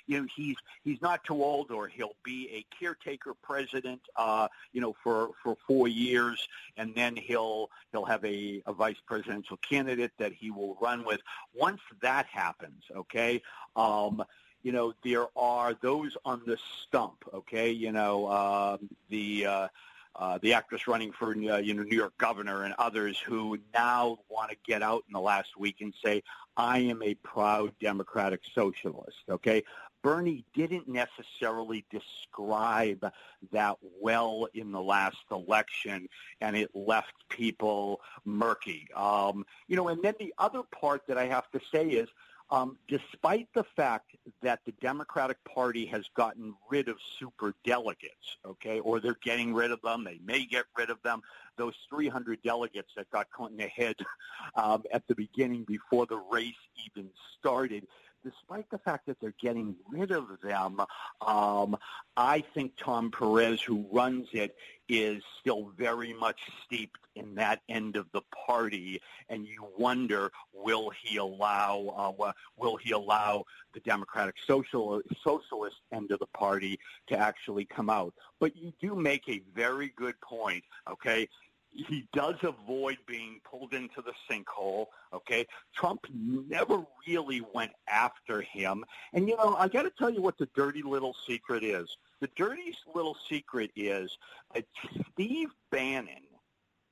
you 0.05 0.21
know 0.21 0.27
he's 0.35 0.57
he's 0.83 1.01
not 1.01 1.23
too 1.23 1.43
old, 1.43 1.71
or 1.71 1.87
he'll 1.87 2.15
be 2.23 2.49
a 2.53 2.65
caretaker 2.77 3.33
president, 3.41 4.01
uh, 4.15 4.47
you 4.71 4.81
know, 4.81 4.95
for 5.03 5.31
for 5.41 5.57
four 5.67 5.87
years, 5.87 6.47
and 6.77 6.93
then 6.93 7.15
he'll 7.15 7.69
he'll 7.91 8.05
have 8.05 8.23
a, 8.23 8.61
a 8.67 8.73
vice 8.73 8.99
presidential 9.07 9.57
candidate 9.57 10.11
that 10.19 10.33
he 10.33 10.51
will 10.51 10.77
run 10.79 11.03
with. 11.03 11.21
Once 11.53 11.81
that 12.01 12.25
happens, 12.27 12.83
okay. 12.95 13.41
Um, 13.75 14.23
you 14.61 14.71
know, 14.71 14.93
there 15.03 15.27
are 15.37 15.73
those 15.81 16.17
on 16.25 16.41
the 16.45 16.57
stump, 16.83 17.23
okay? 17.33 17.71
You 17.71 17.91
know, 17.91 18.29
um, 18.29 18.89
the 19.09 19.45
uh, 19.45 19.67
uh, 20.15 20.37
the 20.41 20.53
actress 20.53 20.87
running 20.87 21.11
for 21.11 21.31
uh, 21.31 21.57
you 21.57 21.73
know 21.73 21.83
New 21.83 21.95
York 21.95 22.17
governor 22.17 22.63
and 22.63 22.73
others 22.77 23.17
who 23.19 23.57
now 23.73 24.17
want 24.29 24.51
to 24.51 24.57
get 24.65 24.81
out 24.81 25.03
in 25.07 25.13
the 25.13 25.19
last 25.19 25.57
week 25.57 25.77
and 25.81 25.93
say, 26.03 26.23
I 26.57 26.79
am 26.79 27.01
a 27.01 27.13
proud 27.15 27.71
democratic 27.79 28.41
socialist, 28.53 29.23
okay? 29.29 29.63
Bernie 30.01 30.45
didn't 30.53 30.87
necessarily 30.87 31.85
describe 31.91 33.11
that 33.51 33.77
well 34.01 34.47
in 34.53 34.71
the 34.71 34.81
last 34.81 35.17
election, 35.31 36.07
and 36.41 36.55
it 36.55 36.69
left 36.73 37.13
people 37.29 37.99
murky. 38.25 38.87
Um, 38.95 39.45
you 39.67 39.75
know, 39.75 39.89
and 39.89 40.01
then 40.01 40.15
the 40.19 40.33
other 40.37 40.63
part 40.63 41.05
that 41.07 41.17
I 41.17 41.25
have 41.25 41.49
to 41.51 41.59
say 41.71 41.87
is 41.87 42.09
um, 42.51 42.77
despite 42.87 43.47
the 43.53 43.63
fact 43.75 44.15
that 44.41 44.59
the 44.65 44.71
Democratic 44.81 45.37
Party 45.43 45.85
has 45.85 46.05
gotten 46.15 46.55
rid 46.69 46.87
of 46.87 46.97
super 47.19 47.53
delegates, 47.63 48.37
okay, 48.45 48.79
or 48.79 48.99
they're 48.99 49.17
getting 49.23 49.53
rid 49.53 49.71
of 49.71 49.81
them, 49.81 50.03
they 50.03 50.19
may 50.23 50.45
get 50.45 50.65
rid 50.77 50.89
of 50.89 51.01
them, 51.03 51.21
those 51.57 51.75
300 51.89 52.41
delegates 52.41 52.91
that 52.95 53.09
got 53.11 53.29
Clinton 53.29 53.59
ahead 53.61 53.95
um, 54.55 54.83
at 54.91 55.07
the 55.07 55.15
beginning 55.15 55.63
before 55.63 56.05
the 56.07 56.21
race 56.31 56.53
even 56.87 57.09
started, 57.37 57.85
despite 58.23 58.69
the 58.69 58.77
fact 58.77 59.05
that 59.07 59.19
they're 59.19 59.33
getting 59.41 59.75
rid 59.91 60.11
of 60.11 60.27
them, 60.41 60.81
um, 61.25 61.77
I 62.17 62.41
think 62.53 62.73
Tom 62.77 63.11
Perez, 63.11 63.61
who 63.61 63.85
runs 63.91 64.27
it, 64.33 64.55
is 64.87 65.23
still 65.39 65.71
very 65.77 66.13
much 66.13 66.39
steeped 66.65 66.99
in 67.15 67.35
that 67.35 67.61
end 67.69 67.95
of 67.95 68.07
the 68.11 68.21
party, 68.47 69.01
and 69.29 69.45
you 69.45 69.65
wonder 69.77 70.31
will 70.53 70.89
he 71.03 71.17
allow 71.17 72.15
uh, 72.19 72.31
will 72.57 72.77
he 72.77 72.91
allow 72.91 73.45
the 73.73 73.79
Democratic 73.81 74.35
social 74.47 75.01
socialist 75.23 75.77
end 75.91 76.11
of 76.11 76.19
the 76.19 76.27
party 76.27 76.79
to 77.07 77.17
actually 77.17 77.65
come 77.65 77.89
out? 77.89 78.13
But 78.39 78.55
you 78.55 78.73
do 78.81 78.95
make 78.95 79.29
a 79.29 79.41
very 79.53 79.93
good 79.95 80.19
point. 80.21 80.63
Okay, 80.89 81.29
he 81.71 82.07
does 82.13 82.35
avoid 82.43 82.97
being 83.05 83.39
pulled 83.49 83.73
into 83.73 84.01
the 84.01 84.13
sinkhole. 84.29 84.87
Okay, 85.13 85.45
Trump 85.75 86.05
never 86.13 86.83
really 87.07 87.41
went 87.53 87.71
after 87.87 88.41
him, 88.41 88.83
and 89.13 89.27
you 89.27 89.37
know 89.37 89.55
I 89.57 89.67
got 89.67 89.83
to 89.83 89.91
tell 89.97 90.09
you 90.09 90.21
what 90.21 90.37
the 90.37 90.49
dirty 90.55 90.81
little 90.81 91.15
secret 91.27 91.63
is. 91.63 91.97
The 92.21 92.29
dirty 92.35 92.75
little 92.93 93.15
secret 93.29 93.71
is 93.75 94.17
that 94.53 94.65
Steve 95.13 95.49
Bannon 95.71 96.23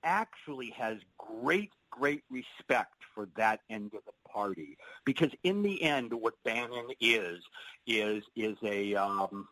actually 0.04 0.70
has 0.78 0.98
great, 1.18 1.72
great 1.92 2.24
respect 2.30 2.94
for 3.13 3.28
that 3.36 3.62
end 3.70 3.94
of 3.94 4.02
the 4.06 4.32
party 4.32 4.78
because 5.06 5.32
in 5.44 5.63
the 5.63 5.82
end, 5.82 6.13
what 6.13 6.36
Bannon 6.46 6.88
is 7.02 7.40
is 7.88 8.24
is 8.36 8.58
a 8.63 8.96
um, 8.96 9.48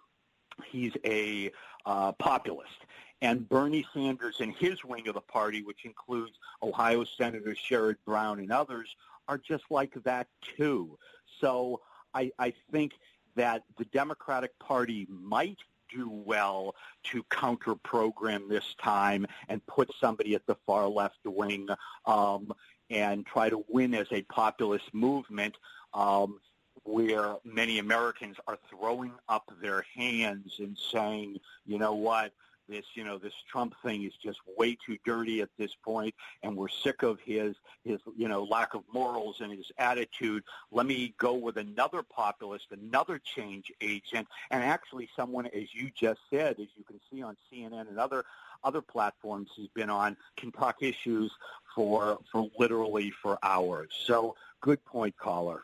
he's 0.72 0.94
a 1.06 1.52
uh, 1.86 2.12
populist. 2.14 2.86
And 3.26 3.50
Bernie 3.50 3.86
Sanders 3.92 4.36
and 4.40 4.54
his 4.54 4.84
wing 4.84 5.08
of 5.08 5.16
the 5.16 5.22
party, 5.22 5.64
which 5.64 5.84
includes 5.84 6.34
Ohio 6.62 7.04
Senator 7.04 7.56
Sherrod 7.56 7.96
Brown 8.06 8.38
and 8.40 8.52
others, 8.52 8.96
are 9.28 9.40
just 9.40 9.64
like 9.72 9.96
that 10.04 10.28
too. 10.56 11.00
So 11.42 11.82
I, 12.14 12.32
I 12.38 12.54
think 12.72 12.94
that 13.36 13.64
the 13.80 13.86
Democratic 13.86 14.58
Party 14.60 15.08
might 15.10 15.58
do 15.92 16.08
well 16.10 16.76
to 17.06 17.24
counter 17.32 17.74
program 17.74 18.48
this 18.48 18.76
time 18.80 19.26
and 19.50 19.66
put 19.66 19.90
somebody 20.00 20.36
at 20.36 20.46
the 20.46 20.56
far 20.68 20.88
left 20.88 21.18
wing 21.26 21.68
um, 22.06 22.54
and 22.92 23.26
try 23.26 23.50
to 23.50 23.66
win 23.68 23.96
as 23.96 24.08
a 24.12 24.22
populist 24.24 24.94
movement 24.94 25.58
um, 25.96 26.40
where 26.84 27.38
many 27.44 27.80
Americans 27.80 28.38
are 28.48 28.60
throwing 28.70 29.14
up 29.28 29.52
their 29.60 29.84
hands 29.96 30.58
and 30.60 30.78
saying, 30.78 31.38
you 31.66 31.80
know 31.80 31.96
what, 31.96 32.32
this, 32.68 32.86
you 32.94 33.04
know, 33.04 33.18
this 33.18 33.34
Trump 33.50 33.76
thing 33.84 34.04
is 34.04 34.14
just 34.22 34.40
way 34.58 34.78
too 34.86 34.98
dirty 35.06 35.42
at 35.42 35.50
this 35.58 35.72
point, 35.84 36.14
and 36.44 36.56
we're 36.56 36.70
sick 36.70 37.04
of 37.04 37.20
his, 37.22 37.56
his, 37.84 38.00
you 38.16 38.28
know, 38.28 38.44
lack 38.44 38.74
of 38.74 38.84
morals 38.94 39.42
and 39.42 39.52
his 39.52 39.72
attitude. 39.78 40.44
Let 40.72 40.86
me 40.86 41.14
go 41.18 41.34
with 41.34 41.58
another 41.58 42.04
populist, 42.04 42.68
another 42.72 43.20
change 43.20 43.72
agent, 43.82 44.28
and 44.52 44.64
actually 44.64 45.10
someone, 45.16 45.48
as 45.48 45.74
you 45.74 45.92
just 45.96 46.20
said, 46.30 46.60
as 46.60 46.68
you 46.76 46.84
can 46.86 47.00
see 47.12 47.22
on 47.22 47.38
CNN 47.52 47.90
and 47.90 48.00
other 48.00 48.24
other 48.64 48.82
platforms 48.82 49.50
he's 49.56 49.68
been 49.70 49.92
on, 49.92 50.18
can 50.38 50.52
talk 50.52 50.82
issues 50.82 51.32
for 51.76 52.20
for 52.32 52.50
literally 52.58 53.12
for 53.22 53.38
hours. 53.44 53.90
So, 54.06 54.36
good 54.62 54.84
point, 54.86 55.16
caller. 55.18 55.64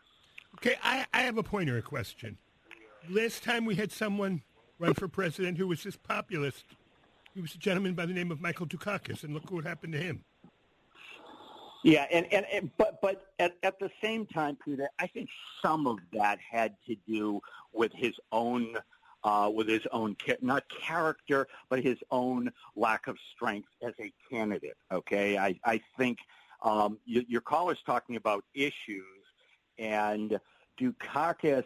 Okay, 0.56 0.76
I, 0.84 1.06
I 1.14 1.22
have 1.22 1.38
a 1.38 1.44
pointer 1.44 1.78
a 1.78 1.82
question. 1.82 2.38
Last 3.10 3.44
time 3.44 3.66
we 3.66 3.76
had 3.76 3.92
someone 3.92 4.44
run 4.78 4.94
for 4.94 5.08
president 5.08 5.58
who 5.58 5.68
was 5.68 5.82
just 5.82 6.04
populist 6.04 6.66
he 7.34 7.42
was 7.42 7.56
a 7.56 7.58
gentleman 7.58 7.94
by 7.94 8.06
the 8.06 8.14
name 8.14 8.32
of 8.32 8.42
Michael 8.42 8.66
Dukakis, 8.66 9.24
and 9.24 9.34
look 9.34 9.50
what 9.52 9.66
happened 9.66 9.94
to 9.94 10.00
him. 10.00 10.24
Yeah, 11.84 12.06
and, 12.12 12.32
and, 12.32 12.46
and 12.54 12.72
but 12.78 13.02
but 13.02 13.32
at, 13.40 13.56
at 13.64 13.80
the 13.80 13.90
same 14.04 14.28
time, 14.28 14.58
Peter, 14.64 14.88
I 15.00 15.08
think 15.08 15.30
some 15.62 15.88
of 15.88 15.98
that 16.14 16.38
had 16.40 16.76
to 16.88 16.96
do 17.08 17.42
with 17.74 17.92
his 17.94 18.14
own 18.32 18.76
uh, 19.24 19.52
with 19.54 19.68
his 19.68 19.82
own 19.92 20.16
not 20.42 20.64
character, 20.70 21.48
but 21.70 21.84
his 21.84 21.98
own 22.12 22.52
lack 22.76 23.08
of 23.08 23.18
strength 23.36 23.70
as 23.82 23.94
a 24.00 24.12
candidate. 24.30 24.78
Okay, 24.92 25.38
I 25.38 25.60
I 25.66 25.82
think 25.98 26.20
um, 26.62 27.00
you, 27.06 27.26
your 27.28 27.42
caller's 27.42 27.82
talking 27.86 28.16
about 28.16 28.44
issues, 28.54 29.04
and 29.80 30.40
Dukakis 30.80 31.66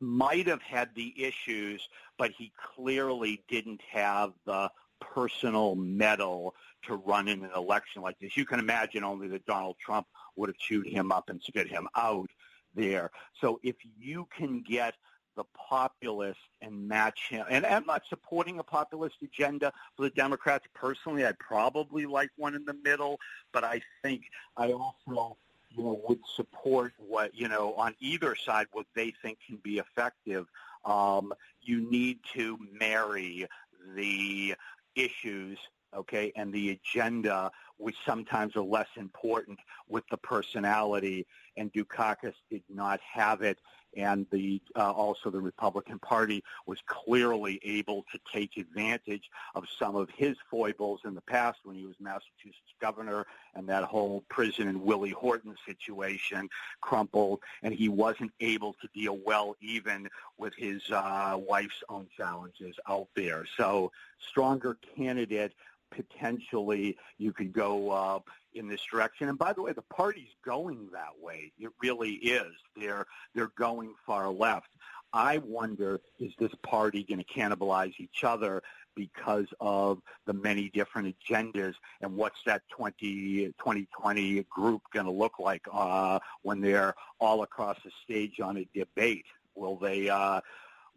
might 0.00 0.46
have 0.46 0.62
had 0.62 0.90
the 0.94 1.14
issues, 1.16 1.88
but 2.18 2.32
he 2.36 2.52
clearly 2.74 3.42
didn't 3.48 3.80
have 3.92 4.32
the 4.44 4.70
personal 5.00 5.74
mettle 5.74 6.54
to 6.86 6.96
run 6.96 7.28
in 7.28 7.44
an 7.44 7.50
election 7.56 8.02
like 8.02 8.18
this. 8.20 8.36
You 8.36 8.44
can 8.44 8.58
imagine 8.58 9.04
only 9.04 9.28
that 9.28 9.44
Donald 9.46 9.76
Trump 9.84 10.06
would 10.36 10.48
have 10.48 10.58
chewed 10.58 10.86
him 10.86 11.12
up 11.12 11.28
and 11.28 11.42
spit 11.42 11.68
him 11.68 11.88
out 11.96 12.30
there. 12.74 13.10
So 13.40 13.58
if 13.62 13.76
you 13.98 14.28
can 14.36 14.62
get 14.62 14.94
the 15.36 15.44
populist 15.54 16.40
and 16.62 16.88
match 16.88 17.28
him. 17.28 17.44
And 17.48 17.64
I'm 17.64 17.84
not 17.86 18.02
supporting 18.08 18.58
a 18.58 18.62
populist 18.62 19.16
agenda 19.22 19.72
for 19.94 20.04
the 20.04 20.10
Democrats 20.10 20.66
personally. 20.74 21.24
I'd 21.24 21.38
probably 21.38 22.06
like 22.06 22.30
one 22.36 22.54
in 22.54 22.64
the 22.64 22.74
middle, 22.82 23.20
but 23.52 23.62
I 23.62 23.82
think 24.02 24.22
I 24.56 24.72
also 24.72 25.36
you 25.70 25.84
know 25.84 26.00
would 26.08 26.20
support 26.34 26.94
what 26.96 27.34
you 27.34 27.48
know 27.48 27.74
on 27.74 27.94
either 28.00 28.34
side 28.34 28.66
what 28.72 28.86
they 28.94 29.12
think 29.22 29.38
can 29.46 29.56
be 29.56 29.78
effective. 29.78 30.46
Um, 30.84 31.32
you 31.62 31.88
need 31.90 32.20
to 32.34 32.58
marry 32.80 33.46
the 33.94 34.54
issues, 34.96 35.58
okay, 35.94 36.32
and 36.36 36.52
the 36.52 36.70
agenda, 36.70 37.50
which 37.78 37.96
sometimes 38.04 38.56
are 38.56 38.62
less 38.62 38.88
important 38.96 39.58
with 39.88 40.04
the 40.10 40.16
personality, 40.18 41.26
and 41.56 41.72
Dukakis 41.72 42.34
did 42.50 42.62
not 42.68 43.00
have 43.00 43.42
it 43.42 43.58
and 43.96 44.26
the 44.30 44.60
uh, 44.76 44.90
also 44.90 45.30
the 45.30 45.40
Republican 45.40 45.98
Party 45.98 46.42
was 46.66 46.78
clearly 46.86 47.58
able 47.64 48.04
to 48.12 48.18
take 48.32 48.56
advantage 48.56 49.30
of 49.54 49.64
some 49.78 49.96
of 49.96 50.08
his 50.14 50.36
foibles 50.50 51.00
in 51.04 51.14
the 51.14 51.20
past 51.22 51.58
when 51.64 51.76
he 51.76 51.86
was 51.86 51.96
Massachusetts 51.98 52.74
governor 52.80 53.26
and 53.54 53.68
that 53.68 53.84
whole 53.84 54.22
prison 54.28 54.68
and 54.68 54.82
Willie 54.82 55.10
Horton 55.10 55.54
situation 55.66 56.48
crumpled 56.80 57.40
and 57.62 57.72
he 57.72 57.88
wasn't 57.88 58.32
able 58.40 58.74
to 58.74 58.88
deal 58.94 59.18
well 59.24 59.56
even 59.60 60.08
with 60.38 60.54
his 60.56 60.82
uh, 60.90 61.38
wife's 61.38 61.82
own 61.88 62.06
challenges 62.16 62.76
out 62.88 63.08
there. 63.16 63.46
So 63.56 63.90
stronger 64.18 64.76
candidate 64.96 65.52
potentially 65.90 66.96
you 67.18 67.32
could 67.32 67.52
go 67.52 67.90
uh, 67.90 68.18
in 68.54 68.68
this 68.68 68.82
direction. 68.90 69.28
And 69.28 69.38
by 69.38 69.52
the 69.52 69.62
way, 69.62 69.72
the 69.72 69.82
party's 69.82 70.34
going 70.44 70.88
that 70.92 71.12
way. 71.20 71.52
It 71.58 71.70
really 71.82 72.12
is. 72.12 72.52
They're 72.76 73.06
they're 73.34 73.52
going 73.58 73.94
far 74.06 74.30
left. 74.30 74.68
I 75.12 75.38
wonder 75.38 76.00
is 76.18 76.32
this 76.38 76.52
party 76.62 77.04
going 77.04 77.18
to 77.18 77.24
cannibalize 77.24 77.94
each 77.98 78.24
other 78.24 78.62
because 78.94 79.46
of 79.60 80.00
the 80.26 80.32
many 80.32 80.70
different 80.70 81.14
agendas 81.20 81.74
and 82.00 82.16
what's 82.16 82.38
that 82.46 82.62
20, 82.70 83.46
2020 83.58 84.42
group 84.44 84.82
going 84.92 85.06
to 85.06 85.12
look 85.12 85.38
like 85.38 85.62
uh, 85.72 86.18
when 86.42 86.60
they're 86.60 86.94
all 87.20 87.42
across 87.42 87.76
the 87.84 87.90
stage 88.04 88.40
on 88.40 88.56
a 88.56 88.68
debate? 88.74 89.26
Will 89.54 89.76
they 89.76 90.08
uh, 90.08 90.40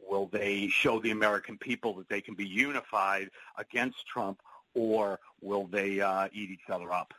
will 0.10 0.28
they 0.28 0.68
show 0.70 1.00
the 1.00 1.12
American 1.12 1.58
people 1.58 1.94
that 1.96 2.10
they 2.10 2.22
can 2.22 2.34
be 2.34 2.48
unified 2.48 3.30
against 3.58 4.08
Trump 4.08 4.42
or 4.74 5.20
will 5.42 5.68
they 5.68 6.00
uh, 6.00 6.28
eat 6.34 6.52
each 6.52 6.70
other 6.70 6.92
up? 6.92 7.14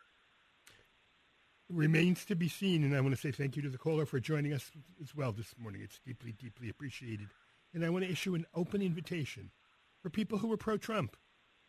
Remains 1.69 2.25
to 2.27 2.35
be 2.35 2.49
seen, 2.49 2.83
and 2.83 2.97
I 2.97 3.01
want 3.01 3.15
to 3.15 3.21
say 3.21 3.31
thank 3.31 3.57
you 3.57 3.63
to 3.63 3.69
the 3.69 3.79
caller 3.79 4.05
for 4.05 4.19
joining 4.19 4.53
us 4.53 4.71
as 5.01 5.15
well 5.15 5.33
this 5.33 5.55
morning. 5.57 5.83
It's 5.83 6.01
deeply, 6.05 6.33
deeply 6.33 6.69
appreciated. 6.69 7.29
And 7.73 7.85
I 7.85 7.91
want 7.91 8.05
to 8.05 8.11
issue 8.11 8.35
an 8.35 8.45
open 8.55 8.83
invitation 8.83 9.53
for 10.03 10.11
people 10.11 10.39
who 10.39 10.53
are 10.53 10.57
pro-Trump. 10.57 11.17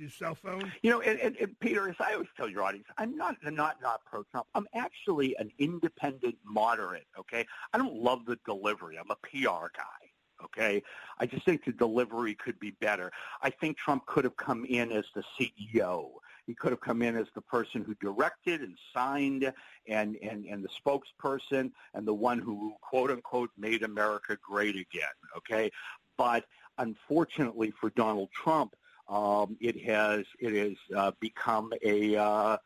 your 0.00 0.10
cell 0.10 0.36
phone? 0.42 0.72
You 0.82 0.90
know, 0.90 1.00
and, 1.00 1.18
and, 1.20 1.36
and, 1.36 1.58
Peter, 1.60 1.88
as 1.88 1.96
I 2.00 2.14
always 2.14 2.28
tell 2.36 2.48
your 2.48 2.62
audience, 2.62 2.86
I'm 2.96 3.16
not 3.16 3.36
not 3.44 3.76
not 3.82 4.04
pro 4.04 4.22
Trump. 4.24 4.46
I'm 4.54 4.66
actually 4.74 5.36
an 5.38 5.50
independent 5.58 6.36
moderate. 6.44 7.06
Okay, 7.18 7.46
I 7.72 7.78
don't 7.78 7.94
love 7.94 8.24
the 8.26 8.38
delivery. 8.46 8.98
I'm 8.98 9.10
a 9.10 9.16
PR 9.26 9.68
guy. 9.74 10.44
Okay, 10.44 10.82
I 11.18 11.26
just 11.26 11.44
think 11.44 11.64
the 11.64 11.72
delivery 11.72 12.34
could 12.34 12.58
be 12.60 12.70
better. 12.70 13.10
I 13.42 13.50
think 13.50 13.76
Trump 13.76 14.06
could 14.06 14.24
have 14.24 14.36
come 14.36 14.64
in 14.64 14.92
as 14.92 15.04
the 15.14 15.24
CEO. 15.38 16.10
He 16.48 16.54
could 16.54 16.70
have 16.70 16.80
come 16.80 17.02
in 17.02 17.14
as 17.14 17.26
the 17.34 17.42
person 17.42 17.84
who 17.84 17.94
directed 17.96 18.62
and 18.62 18.74
signed 18.94 19.52
and, 19.86 20.16
and, 20.22 20.46
and 20.46 20.64
the 20.64 20.68
spokesperson 20.68 21.70
and 21.92 22.08
the 22.08 22.14
one 22.14 22.38
who, 22.38 22.72
quote 22.80 23.10
unquote, 23.10 23.50
made 23.58 23.82
America 23.82 24.38
great 24.42 24.74
again. 24.74 25.12
Okay. 25.36 25.70
But 26.16 26.46
unfortunately 26.78 27.70
for 27.78 27.90
Donald 27.90 28.30
Trump, 28.32 28.74
um, 29.08 29.56
it 29.60 29.80
has 29.84 30.24
it 30.38 30.54
has 30.54 30.76
uh, 30.96 31.12
become 31.20 31.72
a 31.84 32.16
uh, 32.16 32.56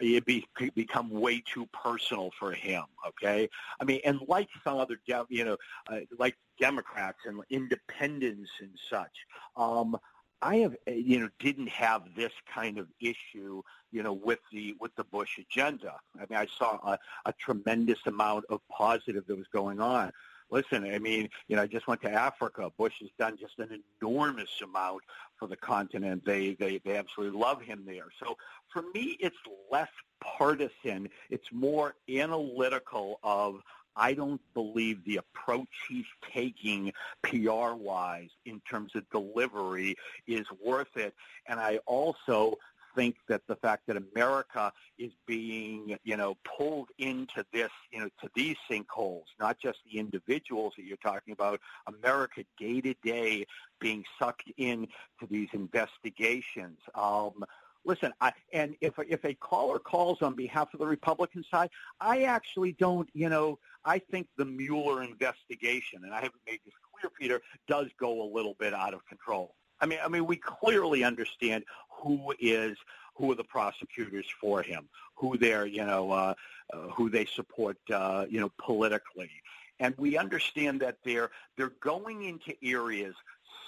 it 0.00 0.24
be, 0.24 0.46
become 0.74 1.10
way 1.10 1.42
too 1.52 1.66
personal 1.72 2.30
for 2.38 2.52
him. 2.52 2.84
Okay, 3.08 3.48
I 3.80 3.84
mean, 3.84 4.00
and 4.04 4.20
like 4.28 4.48
some 4.64 4.78
other, 4.78 4.98
de- 5.06 5.26
you 5.28 5.44
know, 5.44 5.56
uh, 5.90 6.00
like 6.18 6.36
Democrats 6.58 7.18
and 7.26 7.40
independents 7.50 8.50
and 8.60 8.70
such. 8.88 9.12
Um, 9.56 9.96
I 10.42 10.56
have, 10.56 10.74
uh, 10.88 10.92
you 10.92 11.20
know, 11.20 11.28
didn't 11.38 11.68
have 11.68 12.02
this 12.16 12.32
kind 12.52 12.78
of 12.78 12.88
issue, 13.00 13.62
you 13.92 14.02
know, 14.02 14.14
with 14.14 14.38
the 14.52 14.74
with 14.80 14.94
the 14.96 15.04
Bush 15.04 15.38
agenda. 15.38 15.96
I 16.16 16.20
mean, 16.30 16.38
I 16.38 16.46
saw 16.58 16.78
a, 16.82 16.98
a 17.26 17.32
tremendous 17.34 17.98
amount 18.06 18.46
of 18.48 18.60
positive 18.70 19.26
that 19.26 19.36
was 19.36 19.48
going 19.52 19.80
on. 19.80 20.12
Listen, 20.50 20.84
I 20.84 20.98
mean, 20.98 21.28
you 21.48 21.56
know, 21.56 21.62
I 21.62 21.66
just 21.66 21.86
went 21.86 22.02
to 22.02 22.10
Africa. 22.10 22.70
Bush 22.76 22.94
has 23.00 23.10
done 23.18 23.36
just 23.38 23.58
an 23.58 23.82
enormous 24.00 24.50
amount 24.62 25.02
for 25.38 25.48
the 25.48 25.56
continent. 25.56 26.24
They 26.24 26.54
they 26.54 26.80
they 26.84 26.96
absolutely 26.96 27.38
love 27.38 27.62
him 27.62 27.84
there. 27.86 28.08
So 28.22 28.36
for 28.72 28.82
me, 28.94 29.16
it's 29.20 29.36
less 29.70 29.88
partisan. 30.22 31.08
It's 31.30 31.50
more 31.52 31.94
analytical 32.08 33.18
of 33.22 33.60
I 33.96 34.14
don't 34.14 34.40
believe 34.54 35.04
the 35.04 35.16
approach 35.16 35.68
he's 35.88 36.06
taking 36.32 36.92
PR-wise 37.22 38.30
in 38.46 38.60
terms 38.60 38.92
of 38.94 39.08
delivery 39.10 39.96
is 40.26 40.46
worth 40.64 40.96
it. 40.96 41.12
And 41.46 41.58
I 41.58 41.78
also 41.86 42.56
think 42.94 43.16
that 43.28 43.42
the 43.46 43.56
fact 43.56 43.86
that 43.86 43.96
America 43.96 44.72
is 44.98 45.12
being, 45.26 45.96
you 46.04 46.16
know, 46.16 46.36
pulled 46.44 46.88
into 46.98 47.44
this, 47.52 47.70
you 47.92 48.00
know, 48.00 48.08
to 48.20 48.30
these 48.34 48.56
sinkholes, 48.70 49.24
not 49.38 49.58
just 49.58 49.78
the 49.90 49.98
individuals 49.98 50.74
that 50.76 50.84
you're 50.84 50.96
talking 50.98 51.32
about, 51.32 51.60
America 51.86 52.44
day 52.58 52.80
to 52.80 52.94
day 53.02 53.46
being 53.80 54.04
sucked 54.18 54.50
in 54.56 54.86
to 55.18 55.26
these 55.26 55.48
investigations. 55.52 56.78
Um, 56.94 57.44
listen, 57.84 58.12
I, 58.20 58.32
and 58.52 58.76
if 58.80 58.94
if 59.08 59.24
a 59.24 59.34
caller 59.34 59.78
calls 59.78 60.22
on 60.22 60.34
behalf 60.34 60.72
of 60.74 60.80
the 60.80 60.86
Republican 60.86 61.44
side, 61.50 61.70
I 62.00 62.24
actually 62.24 62.72
don't, 62.72 63.08
you 63.14 63.28
know, 63.28 63.58
I 63.84 63.98
think 63.98 64.28
the 64.36 64.44
Mueller 64.44 65.02
investigation, 65.02 66.04
and 66.04 66.12
I 66.12 66.16
haven't 66.16 66.42
made 66.46 66.60
this 66.64 66.74
clear, 66.92 67.10
Peter, 67.18 67.40
does 67.66 67.86
go 67.98 68.22
a 68.22 68.28
little 68.32 68.54
bit 68.58 68.74
out 68.74 68.94
of 68.94 69.04
control. 69.06 69.54
I 69.80 69.86
mean, 69.86 69.98
I 70.04 70.08
mean, 70.08 70.26
we 70.26 70.36
clearly 70.36 71.04
understand 71.04 71.64
who 71.90 72.34
is 72.38 72.76
who 73.14 73.32
are 73.32 73.34
the 73.34 73.44
prosecutors 73.44 74.26
for 74.40 74.62
him, 74.62 74.88
who 75.14 75.36
they're, 75.36 75.66
you 75.66 75.84
know, 75.84 76.10
uh, 76.10 76.34
uh, 76.72 76.76
who 76.88 77.10
they 77.10 77.26
support, 77.26 77.76
uh, 77.92 78.24
you 78.28 78.40
know, 78.40 78.50
politically, 78.58 79.30
and 79.78 79.94
we 79.98 80.16
understand 80.16 80.80
that 80.80 80.96
they're 81.04 81.30
they're 81.56 81.72
going 81.80 82.24
into 82.24 82.54
areas 82.62 83.14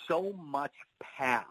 so 0.09 0.33
much 0.33 0.73
past 1.01 1.47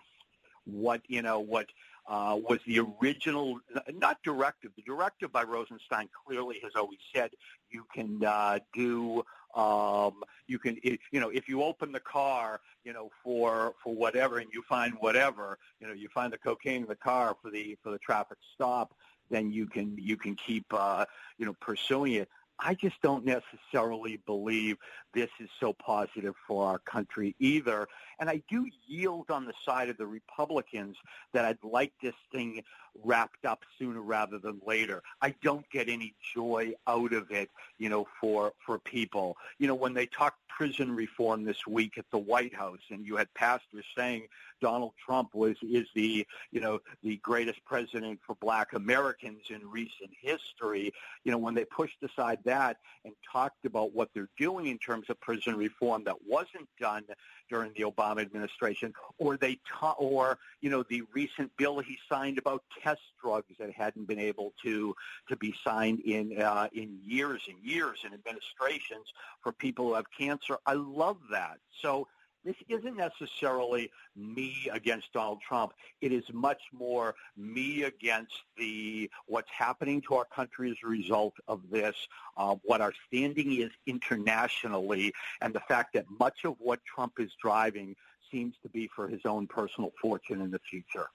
what 0.66 1.02
you 1.08 1.22
know 1.22 1.40
what 1.40 1.68
uh, 2.08 2.38
was 2.50 2.60
the 2.66 2.82
original, 3.02 3.60
not 3.94 4.22
directive. 4.24 4.72
The 4.76 4.82
directive 4.82 5.32
by 5.32 5.44
Rosenstein 5.44 6.10
clearly 6.26 6.60
has 6.64 6.74
always 6.76 7.00
said 7.16 7.32
you 7.70 7.86
can 7.94 8.24
uh, 8.24 8.60
do, 8.74 9.24
um, 9.56 10.24
you 10.48 10.60
can, 10.60 10.78
you 10.84 11.20
know, 11.20 11.30
if 11.30 11.48
you 11.48 11.64
open 11.64 11.92
the 11.92 12.00
car, 12.00 12.62
you 12.84 12.94
know, 12.94 13.10
for 13.24 13.74
for 13.84 13.94
whatever, 13.94 14.40
and 14.40 14.50
you 14.54 14.64
find 14.68 14.94
whatever, 15.00 15.58
you 15.80 15.88
know, 15.88 15.94
you 15.94 16.08
find 16.10 16.32
the 16.32 16.38
cocaine 16.38 16.84
in 16.84 16.88
the 16.88 16.96
car 16.96 17.36
for 17.42 17.52
the 17.52 17.78
for 17.84 17.92
the 17.92 18.00
traffic 18.00 18.38
stop, 18.54 18.94
then 19.30 19.52
you 19.52 19.66
can 19.68 19.96
you 19.98 20.18
can 20.18 20.36
keep, 20.36 20.66
uh, 20.72 21.06
you 21.38 21.46
know, 21.46 21.56
pursuing 21.60 22.14
it. 22.14 22.30
I 22.64 22.76
just 22.76 23.02
don't 23.02 23.26
necessarily 23.26 24.18
believe 24.26 24.78
this 25.14 25.30
is 25.40 25.50
so 25.60 25.74
positive 25.74 26.36
for 26.48 26.68
our 26.68 26.80
country 26.80 27.36
either. 27.40 27.88
And 28.22 28.30
I 28.30 28.42
do 28.48 28.68
yield 28.88 29.32
on 29.32 29.46
the 29.46 29.54
side 29.66 29.90
of 29.90 29.98
the 29.98 30.06
Republicans 30.06 30.96
that 31.34 31.44
I'd 31.44 31.58
like 31.64 31.92
this 32.04 32.14
thing 32.32 32.62
wrapped 33.04 33.46
up 33.46 33.64
sooner 33.80 34.00
rather 34.00 34.38
than 34.38 34.62
later. 34.66 35.02
I 35.22 35.34
don't 35.42 35.68
get 35.72 35.90
any 35.90 36.14
joy 36.36 36.74
out 36.86 37.14
of 37.14 37.32
it, 37.32 37.50
you 37.80 37.90
know, 37.90 38.08
for 38.20 38.54
for 38.64 38.78
people. 38.78 39.38
You 39.58 39.68
know, 39.68 39.76
when 39.76 39.96
they 39.96 40.06
talked 40.06 40.38
prison 40.62 40.96
reform 40.96 41.44
this 41.44 41.66
week 41.66 41.98
at 41.98 42.06
the 42.12 42.18
White 42.18 42.54
House 42.54 42.82
and 42.92 43.04
you 43.06 43.16
had 43.16 43.34
pastors 43.34 43.86
saying 43.98 44.28
Donald 44.62 44.94
Trump 45.04 45.34
was 45.34 45.56
is 45.64 45.88
the, 45.96 46.26
you 46.52 46.60
know, 46.60 46.80
the 47.02 47.18
greatest 47.18 47.64
president 47.66 48.20
for 48.28 48.36
black 48.36 48.74
Americans 48.74 49.42
in 49.50 49.68
recent 49.68 50.12
history, 50.22 50.94
you 51.24 51.32
know, 51.32 51.38
when 51.38 51.56
they 51.56 51.66
pushed 51.66 51.98
aside 52.04 52.38
that 52.46 52.78
and 53.06 53.14
talked 53.32 53.66
about 53.66 53.96
what 53.96 54.10
they're 54.14 54.30
doing 54.38 54.68
in 54.68 54.78
terms 54.78 55.10
of 55.10 55.20
prison 55.22 55.56
reform 55.56 56.04
that 56.04 56.18
wasn't 56.28 56.68
done 56.80 57.06
during 57.50 57.72
the 57.76 57.84
Obama 57.84 58.11
administration, 58.20 58.94
or 59.18 59.38
they 59.38 59.60
ta- 59.68 59.96
or 59.98 60.38
you 60.62 60.70
know 60.70 60.84
the 60.90 61.04
recent 61.14 61.56
bill 61.58 61.80
he 61.80 61.98
signed 62.10 62.38
about 62.38 62.64
test 62.84 63.02
drugs 63.22 63.54
that 63.60 63.72
hadn't 63.72 64.08
been 64.08 64.20
able 64.20 64.54
to 64.64 64.96
to 65.30 65.36
be 65.36 65.54
signed 65.64 66.00
in 66.02 66.40
uh, 66.42 66.68
in 66.74 67.00
years 67.04 67.42
and 67.48 67.58
years 67.64 68.00
in 68.06 68.14
administrations 68.14 69.06
for 69.42 69.52
people 69.52 69.90
who 69.90 69.94
have 69.96 70.06
cancer. 70.18 70.58
I 70.66 70.74
love 70.74 71.18
that. 71.32 71.58
So 71.82 72.08
this 72.44 72.56
isn't 72.68 72.98
necessarily 72.98 73.92
me 74.16 74.70
against 74.74 75.14
Donald 75.14 75.42
Trump. 75.48 75.74
It 76.02 76.12
is 76.12 76.24
much 76.34 76.62
more 76.74 77.16
me 77.38 77.84
against 77.84 78.34
the 78.58 79.10
what's 79.28 79.50
happening 79.56 80.02
to 80.08 80.16
our 80.16 80.26
country 80.26 80.72
as 80.72 80.78
a 80.84 80.88
result 80.88 81.34
of 81.48 81.62
this, 81.70 81.96
uh, 82.38 82.56
what 82.64 82.82
our 82.82 82.94
standing 83.08 83.62
is 83.62 83.72
internationally, 83.86 85.14
and 85.42 85.54
the 85.54 85.60
fact 85.62 85.94
that 85.94 86.06
much 86.20 86.46
of 86.46 86.56
what 86.60 86.80
Trump 86.84 87.14
is 87.20 87.32
driving 87.42 87.96
seems 88.32 88.56
to 88.64 88.70
be 88.70 88.90
for 88.96 89.08
his 89.08 89.22
own 89.26 89.48
personal 89.48 89.92
fortune 90.02 90.42
in 90.42 90.52
the 90.52 90.60
future. 90.70 91.08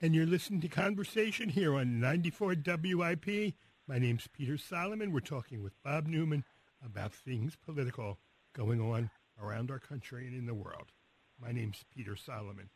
And 0.00 0.14
you're 0.14 0.26
listening 0.26 0.60
to 0.62 0.68
Conversation 0.68 1.48
here 1.48 1.74
on 1.74 2.00
94 2.00 2.56
WIP. 2.66 3.54
My 3.86 3.98
name's 3.98 4.26
Peter 4.28 4.58
Solomon. 4.58 5.12
We're 5.12 5.20
talking 5.20 5.62
with 5.62 5.74
Bob 5.82 6.06
Newman 6.06 6.44
about 6.84 7.12
things 7.12 7.56
political 7.64 8.18
going 8.54 8.80
on 8.80 9.10
around 9.40 9.70
our 9.70 9.78
country 9.78 10.26
and 10.26 10.36
in 10.36 10.46
the 10.46 10.54
world. 10.54 10.92
My 11.40 11.52
name's 11.52 11.84
Peter 11.94 12.16
Solomon. 12.16 12.70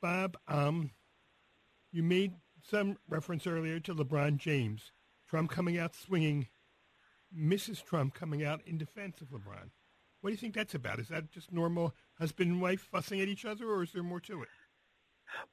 Bob, 0.00 0.36
um, 0.48 0.90
you 1.92 2.02
made 2.02 2.32
some 2.68 2.96
reference 3.08 3.46
earlier 3.46 3.78
to 3.80 3.94
LeBron 3.94 4.38
James. 4.38 4.92
Trump 5.28 5.50
coming 5.50 5.78
out 5.78 5.94
swinging, 5.94 6.48
Mrs. 7.36 7.84
Trump 7.84 8.14
coming 8.14 8.44
out 8.44 8.62
in 8.66 8.78
defense 8.78 9.20
of 9.20 9.28
LeBron. 9.28 9.70
What 10.20 10.30
do 10.30 10.32
you 10.32 10.36
think 10.36 10.54
that's 10.54 10.74
about? 10.74 10.98
Is 10.98 11.08
that 11.08 11.30
just 11.30 11.52
normal 11.52 11.94
husband 12.18 12.50
and 12.50 12.60
wife 12.62 12.80
fussing 12.80 13.20
at 13.20 13.28
each 13.28 13.44
other, 13.44 13.68
or 13.68 13.82
is 13.82 13.92
there 13.92 14.02
more 14.02 14.20
to 14.20 14.42
it? 14.42 14.48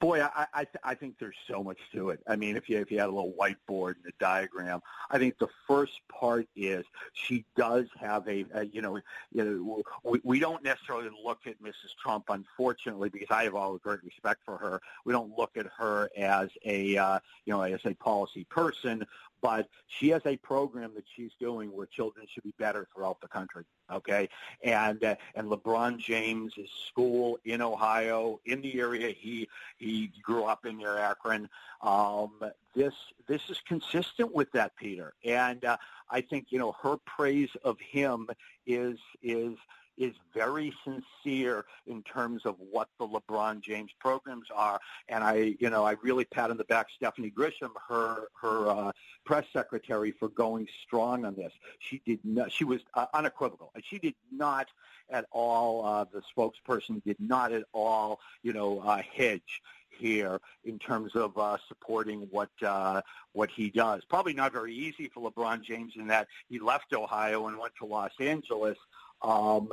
Boy, 0.00 0.22
I 0.22 0.46
I, 0.54 0.66
I 0.84 0.94
think 0.94 1.18
there's 1.18 1.36
so 1.48 1.62
much 1.62 1.78
to 1.92 2.10
it. 2.10 2.20
I 2.26 2.36
mean, 2.36 2.56
if 2.56 2.68
you 2.68 2.78
if 2.78 2.90
you 2.90 2.98
had 2.98 3.08
a 3.08 3.12
little 3.12 3.34
whiteboard 3.38 3.96
and 3.96 4.06
a 4.06 4.12
diagram, 4.18 4.80
I 5.10 5.18
think 5.18 5.38
the 5.38 5.48
first 5.66 6.00
part 6.08 6.46
is 6.56 6.84
she 7.12 7.44
does 7.56 7.86
have 7.98 8.26
a, 8.28 8.44
a 8.54 8.66
you 8.66 8.82
know 8.82 8.98
you 9.32 9.44
know 9.44 9.82
we, 10.04 10.20
we 10.24 10.38
don't 10.38 10.62
necessarily 10.62 11.10
look 11.24 11.46
at 11.46 11.62
Mrs. 11.62 11.94
Trump, 12.00 12.26
unfortunately, 12.28 13.08
because 13.08 13.28
I 13.30 13.44
have 13.44 13.54
all 13.54 13.72
the 13.72 13.78
great 13.78 14.02
respect 14.04 14.40
for 14.44 14.56
her. 14.58 14.80
We 15.04 15.12
don't 15.12 15.36
look 15.36 15.56
at 15.56 15.66
her 15.78 16.10
as 16.16 16.48
a 16.64 16.96
uh, 16.96 17.18
you 17.44 17.52
know 17.52 17.62
as 17.62 17.80
a 17.84 17.94
policy 17.94 18.44
person, 18.44 19.04
but 19.42 19.68
she 19.86 20.08
has 20.10 20.22
a 20.26 20.36
program 20.38 20.92
that 20.94 21.04
she's 21.14 21.32
doing 21.40 21.70
where 21.70 21.86
children 21.86 22.26
should 22.32 22.42
be 22.42 22.54
better 22.58 22.86
throughout 22.94 23.20
the 23.20 23.28
country. 23.28 23.64
Okay, 23.92 24.28
and 24.62 25.02
uh, 25.04 25.16
and 25.34 25.48
LeBron 25.48 25.98
James' 25.98 26.54
school 26.88 27.38
in 27.44 27.60
Ohio, 27.60 28.40
in 28.44 28.60
the 28.60 28.80
area 28.80 29.12
he 29.16 29.48
he 29.78 30.12
grew 30.22 30.44
up 30.44 30.64
in 30.64 30.78
near 30.78 30.96
Akron. 30.96 31.48
Um, 31.82 32.30
this 32.74 32.94
this 33.26 33.42
is 33.48 33.60
consistent 33.66 34.34
with 34.34 34.50
that, 34.52 34.76
Peter, 34.76 35.14
and 35.24 35.64
uh, 35.64 35.76
I 36.10 36.20
think 36.20 36.46
you 36.50 36.58
know 36.58 36.72
her 36.82 36.96
praise 36.98 37.50
of 37.64 37.78
him 37.80 38.28
is 38.66 38.98
is 39.22 39.56
is 40.00 40.14
very 40.34 40.72
sincere 40.82 41.66
in 41.86 42.02
terms 42.02 42.46
of 42.46 42.56
what 42.58 42.88
the 42.98 43.06
LeBron 43.06 43.60
James 43.60 43.90
programs 44.00 44.46
are. 44.52 44.80
And 45.08 45.22
I, 45.22 45.54
you 45.60 45.68
know, 45.68 45.84
I 45.84 45.94
really 46.02 46.24
pat 46.24 46.50
on 46.50 46.56
the 46.56 46.64
back 46.64 46.86
Stephanie 46.96 47.30
Grisham, 47.30 47.70
her 47.88 48.28
her 48.40 48.68
uh, 48.68 48.92
press 49.24 49.44
secretary, 49.52 50.10
for 50.10 50.28
going 50.30 50.66
strong 50.86 51.26
on 51.26 51.34
this. 51.36 51.52
She 51.78 52.00
did 52.06 52.20
not. 52.24 52.50
She 52.50 52.64
was 52.64 52.80
uh, 52.94 53.06
unequivocal, 53.12 53.70
and 53.74 53.84
she 53.84 53.98
did 53.98 54.14
not 54.32 54.68
at 55.10 55.26
all. 55.30 55.84
Uh, 55.84 56.06
the 56.10 56.22
spokesperson 56.34 57.04
did 57.04 57.16
not 57.20 57.52
at 57.52 57.64
all, 57.74 58.20
you 58.42 58.54
know, 58.54 58.80
uh, 58.80 59.02
hedge 59.14 59.60
here 59.90 60.40
in 60.64 60.78
terms 60.78 61.14
of 61.14 61.36
uh, 61.36 61.58
supporting 61.68 62.20
what 62.30 62.50
uh, 62.62 63.02
what 63.32 63.50
he 63.50 63.70
does. 63.70 64.02
Probably 64.08 64.32
not 64.32 64.52
very 64.52 64.74
easy 64.74 65.10
for 65.12 65.30
LeBron 65.30 65.62
James 65.62 65.92
in 65.96 66.06
that 66.08 66.26
he 66.48 66.58
left 66.58 66.92
Ohio 66.94 67.46
and 67.48 67.58
went 67.58 67.74
to 67.76 67.86
Los 67.86 68.12
Angeles 68.18 68.78
um, 69.22 69.72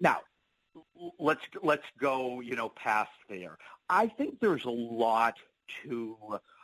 now, 0.00 0.20
let's 1.18 1.42
let's 1.62 1.86
go, 2.00 2.40
you 2.40 2.56
know, 2.56 2.68
past 2.70 3.10
there. 3.28 3.58
I 3.88 4.08
think 4.08 4.40
there's 4.40 4.64
a 4.64 4.70
lot 4.70 5.36
to 5.82 6.16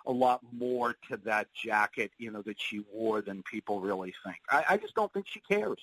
a 0.06 0.12
lot 0.12 0.40
more 0.52 0.96
to 1.10 1.16
that 1.18 1.48
jacket, 1.54 2.10
you 2.18 2.30
know, 2.30 2.42
that 2.42 2.60
she 2.60 2.84
wore 2.92 3.20
than 3.20 3.42
people 3.42 3.80
really 3.80 4.14
think. 4.24 4.38
I, 4.50 4.64
I 4.70 4.76
just 4.76 4.94
don't 4.94 5.12
think 5.12 5.26
she 5.28 5.40
cares. 5.40 5.78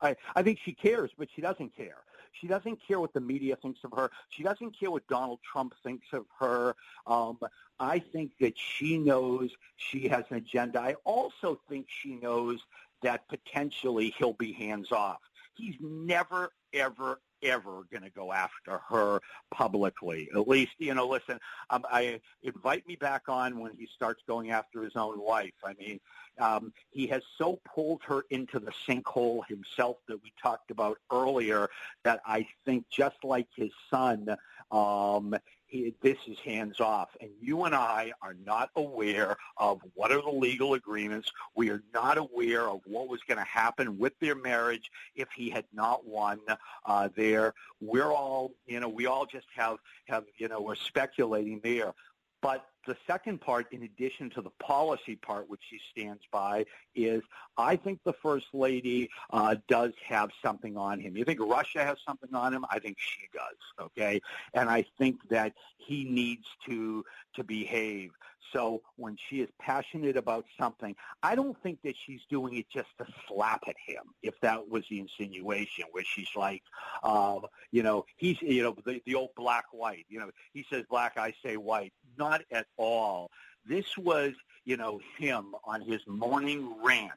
I, 0.00 0.16
I 0.34 0.42
think 0.42 0.58
she 0.64 0.72
cares, 0.72 1.10
but 1.18 1.28
she 1.34 1.40
doesn't 1.40 1.74
care. 1.74 1.98
She 2.32 2.46
doesn't 2.46 2.78
care 2.86 3.00
what 3.00 3.14
the 3.14 3.20
media 3.20 3.56
thinks 3.56 3.80
of 3.82 3.92
her. 3.96 4.10
She 4.28 4.42
doesn't 4.42 4.78
care 4.78 4.90
what 4.90 5.06
Donald 5.08 5.40
Trump 5.50 5.74
thinks 5.82 6.06
of 6.12 6.26
her. 6.38 6.74
Um, 7.06 7.38
I 7.80 7.98
think 7.98 8.32
that 8.40 8.54
she 8.58 8.98
knows 8.98 9.50
she 9.76 10.08
has 10.08 10.24
an 10.30 10.36
agenda. 10.36 10.80
I 10.80 10.94
also 11.04 11.60
think 11.68 11.86
she 11.88 12.16
knows 12.16 12.60
that 13.02 13.26
potentially 13.28 14.14
he'll 14.18 14.34
be 14.34 14.52
hands 14.52 14.92
off. 14.92 15.20
He's 15.56 15.76
never, 15.80 16.50
ever, 16.72 17.20
ever 17.42 17.82
going 17.90 18.02
to 18.02 18.10
go 18.10 18.32
after 18.32 18.78
her 18.88 19.20
publicly. 19.52 20.28
At 20.34 20.48
least, 20.48 20.72
you 20.78 20.94
know, 20.94 21.06
listen, 21.06 21.38
um, 21.70 21.84
I 21.90 22.20
invite 22.42 22.86
me 22.86 22.96
back 22.96 23.22
on 23.28 23.58
when 23.58 23.72
he 23.76 23.88
starts 23.94 24.22
going 24.26 24.50
after 24.50 24.82
his 24.82 24.96
own 24.96 25.20
wife. 25.20 25.54
I 25.64 25.74
mean, 25.74 26.00
um, 26.38 26.72
he 26.90 27.06
has 27.08 27.22
so 27.38 27.60
pulled 27.64 28.02
her 28.04 28.24
into 28.30 28.58
the 28.58 28.72
sinkhole 28.86 29.46
himself 29.48 29.96
that 30.08 30.22
we 30.22 30.32
talked 30.40 30.70
about 30.70 30.98
earlier 31.10 31.68
that 32.04 32.20
I 32.26 32.46
think 32.64 32.84
just 32.90 33.16
like 33.24 33.48
his 33.56 33.70
son, 33.90 34.36
um, 34.70 35.34
he, 35.66 35.94
this 36.02 36.18
is 36.26 36.38
hands 36.38 36.80
off. 36.80 37.10
And 37.20 37.30
you 37.40 37.64
and 37.64 37.74
I 37.74 38.12
are 38.22 38.36
not 38.44 38.70
aware 38.76 39.36
of 39.56 39.80
what 39.94 40.12
are 40.12 40.22
the 40.22 40.30
legal 40.30 40.74
agreements. 40.74 41.30
We 41.54 41.70
are 41.70 41.82
not 41.92 42.18
aware 42.18 42.68
of 42.68 42.80
what 42.86 43.08
was 43.08 43.20
going 43.28 43.38
to 43.38 43.44
happen 43.44 43.98
with 43.98 44.18
their 44.20 44.34
marriage 44.34 44.90
if 45.14 45.28
he 45.34 45.50
had 45.50 45.64
not 45.72 46.06
won 46.06 46.40
uh, 46.86 47.08
there. 47.16 47.54
We're 47.80 48.12
all, 48.12 48.52
you 48.66 48.80
know, 48.80 48.88
we 48.88 49.06
all 49.06 49.26
just 49.26 49.46
have, 49.54 49.78
have, 50.06 50.24
you 50.38 50.48
know, 50.48 50.60
we're 50.60 50.76
speculating 50.76 51.60
there. 51.62 51.94
But 52.46 52.64
the 52.86 52.96
second 53.08 53.40
part, 53.40 53.66
in 53.72 53.82
addition 53.82 54.30
to 54.30 54.40
the 54.40 54.52
policy 54.60 55.16
part, 55.16 55.50
which 55.50 55.62
she 55.68 55.80
stands 55.90 56.22
by, 56.30 56.64
is 56.94 57.20
I 57.58 57.74
think 57.74 57.98
the 58.04 58.12
First 58.12 58.46
Lady 58.52 59.10
uh, 59.32 59.56
does 59.66 59.92
have 60.06 60.30
something 60.44 60.76
on 60.76 61.00
him. 61.00 61.16
You 61.16 61.24
think 61.24 61.40
Russia 61.40 61.82
has 61.82 61.96
something 62.06 62.32
on 62.32 62.54
him? 62.54 62.64
I 62.70 62.78
think 62.78 62.98
she 63.00 63.26
does, 63.34 63.86
okay? 63.86 64.20
And 64.54 64.70
I 64.70 64.84
think 64.96 65.16
that 65.28 65.54
he 65.76 66.04
needs 66.04 66.46
to 66.66 67.04
to 67.34 67.42
behave. 67.42 68.12
So 68.52 68.82
when 68.94 69.16
she 69.28 69.40
is 69.40 69.48
passionate 69.58 70.16
about 70.16 70.44
something, 70.56 70.94
I 71.24 71.34
don't 71.34 71.60
think 71.64 71.80
that 71.82 71.96
she's 72.06 72.20
doing 72.30 72.54
it 72.54 72.66
just 72.72 72.88
to 72.98 73.06
slap 73.26 73.62
at 73.66 73.74
him, 73.84 74.04
if 74.22 74.40
that 74.40 74.68
was 74.68 74.84
the 74.88 75.00
insinuation, 75.00 75.84
where 75.90 76.04
she's 76.04 76.30
like, 76.36 76.62
um, 77.02 77.40
you 77.72 77.82
know, 77.82 78.06
he's, 78.16 78.40
you 78.40 78.62
know, 78.62 78.76
the, 78.84 79.02
the 79.04 79.16
old 79.16 79.30
black-white, 79.36 80.06
you 80.08 80.20
know, 80.20 80.30
he 80.52 80.64
says 80.70 80.84
black, 80.88 81.14
I 81.18 81.34
say 81.44 81.56
white. 81.56 81.92
Not 82.18 82.42
at 82.50 82.66
all. 82.76 83.30
This 83.68 83.96
was, 83.98 84.32
you 84.64 84.76
know, 84.76 85.00
him 85.18 85.54
on 85.64 85.80
his 85.80 86.00
morning 86.06 86.74
rant 86.82 87.12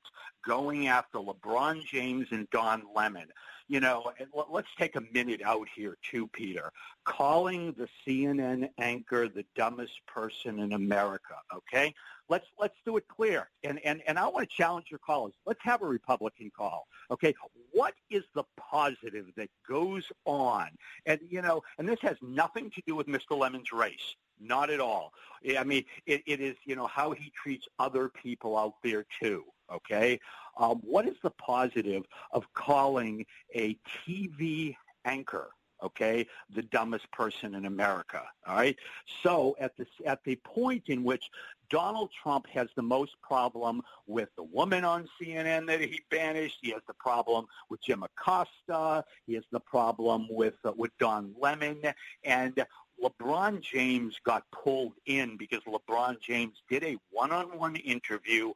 going 0.45 0.87
after 0.87 1.19
LeBron 1.19 1.85
James 1.85 2.27
and 2.31 2.49
Don 2.49 2.83
Lemon. 2.95 3.27
You 3.67 3.79
know, 3.79 4.11
let's 4.49 4.69
take 4.79 4.95
a 4.95 5.03
minute 5.13 5.41
out 5.45 5.67
here 5.75 5.95
too, 6.09 6.27
Peter. 6.27 6.71
Calling 7.03 7.75
the 7.77 7.87
CNN 8.05 8.69
anchor 8.79 9.29
the 9.29 9.45
dumbest 9.55 9.93
person 10.07 10.59
in 10.59 10.73
America, 10.73 11.35
okay? 11.53 11.93
Let's 12.29 12.45
let's 12.59 12.75
do 12.85 12.97
it 12.97 13.07
clear. 13.07 13.49
And 13.63 13.79
and 13.83 14.01
and 14.07 14.19
I 14.19 14.27
want 14.27 14.49
to 14.49 14.55
challenge 14.55 14.87
your 14.89 14.99
callers. 14.99 15.33
Let's 15.45 15.59
have 15.63 15.81
a 15.81 15.85
Republican 15.85 16.51
call. 16.55 16.87
Okay? 17.11 17.33
What 17.71 17.93
is 18.09 18.23
the 18.35 18.43
positive 18.57 19.25
that 19.35 19.49
goes 19.67 20.05
on? 20.25 20.69
And 21.05 21.19
you 21.27 21.41
know, 21.41 21.61
and 21.77 21.87
this 21.87 21.99
has 22.01 22.17
nothing 22.21 22.69
to 22.71 22.81
do 22.87 22.95
with 22.95 23.07
Mr. 23.07 23.37
Lemon's 23.37 23.71
race. 23.71 24.15
Not 24.39 24.69
at 24.69 24.79
all. 24.79 25.11
I 25.57 25.65
mean, 25.65 25.83
it, 26.05 26.23
it 26.25 26.39
is, 26.39 26.55
you 26.63 26.75
know, 26.75 26.87
how 26.87 27.11
he 27.11 27.29
treats 27.31 27.67
other 27.77 28.07
people 28.07 28.57
out 28.57 28.75
there 28.83 29.05
too. 29.21 29.43
Okay. 29.73 30.19
Um, 30.57 30.79
what 30.83 31.07
is 31.07 31.15
the 31.23 31.31
positive 31.31 32.03
of 32.31 32.45
calling 32.53 33.25
a 33.53 33.77
TV 34.07 34.75
anchor 35.05 35.49
okay, 35.81 36.27
the 36.53 36.61
dumbest 36.61 37.09
person 37.11 37.55
in 37.55 37.65
America. 37.65 38.21
All 38.45 38.55
right. 38.55 38.75
So 39.23 39.55
at 39.59 39.75
the 39.77 39.85
at 40.05 40.23
the 40.23 40.35
point 40.37 40.83
in 40.87 41.03
which 41.03 41.29
Donald 41.69 42.09
Trump 42.21 42.47
has 42.47 42.67
the 42.75 42.81
most 42.81 43.13
problem 43.21 43.81
with 44.07 44.29
the 44.35 44.43
woman 44.43 44.83
on 44.83 45.07
CNN 45.21 45.67
that 45.67 45.81
he 45.81 46.01
banished. 46.09 46.57
He 46.61 46.71
has 46.71 46.81
the 46.87 46.93
problem 46.95 47.45
with 47.69 47.81
Jim 47.81 48.03
Acosta. 48.03 49.03
He 49.25 49.33
has 49.35 49.43
the 49.51 49.59
problem 49.59 50.27
with 50.29 50.55
uh, 50.65 50.71
with 50.75 50.91
Don 50.99 51.33
Lemon, 51.39 51.81
and 52.23 52.65
LeBron 53.03 53.61
James 53.61 54.15
got 54.25 54.43
pulled 54.51 54.93
in 55.05 55.37
because 55.37 55.61
LeBron 55.67 56.19
James 56.19 56.55
did 56.69 56.83
a 56.83 56.97
one-on-one 57.11 57.77
interview 57.77 58.51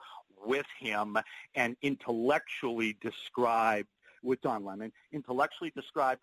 with 0.46 0.66
him 0.80 1.18
and 1.56 1.78
intellectually 1.82 2.98
described 3.02 3.88
with 4.22 4.42
Don 4.42 4.66
Lemon, 4.66 4.92
intellectually 5.12 5.72
described 5.76 6.22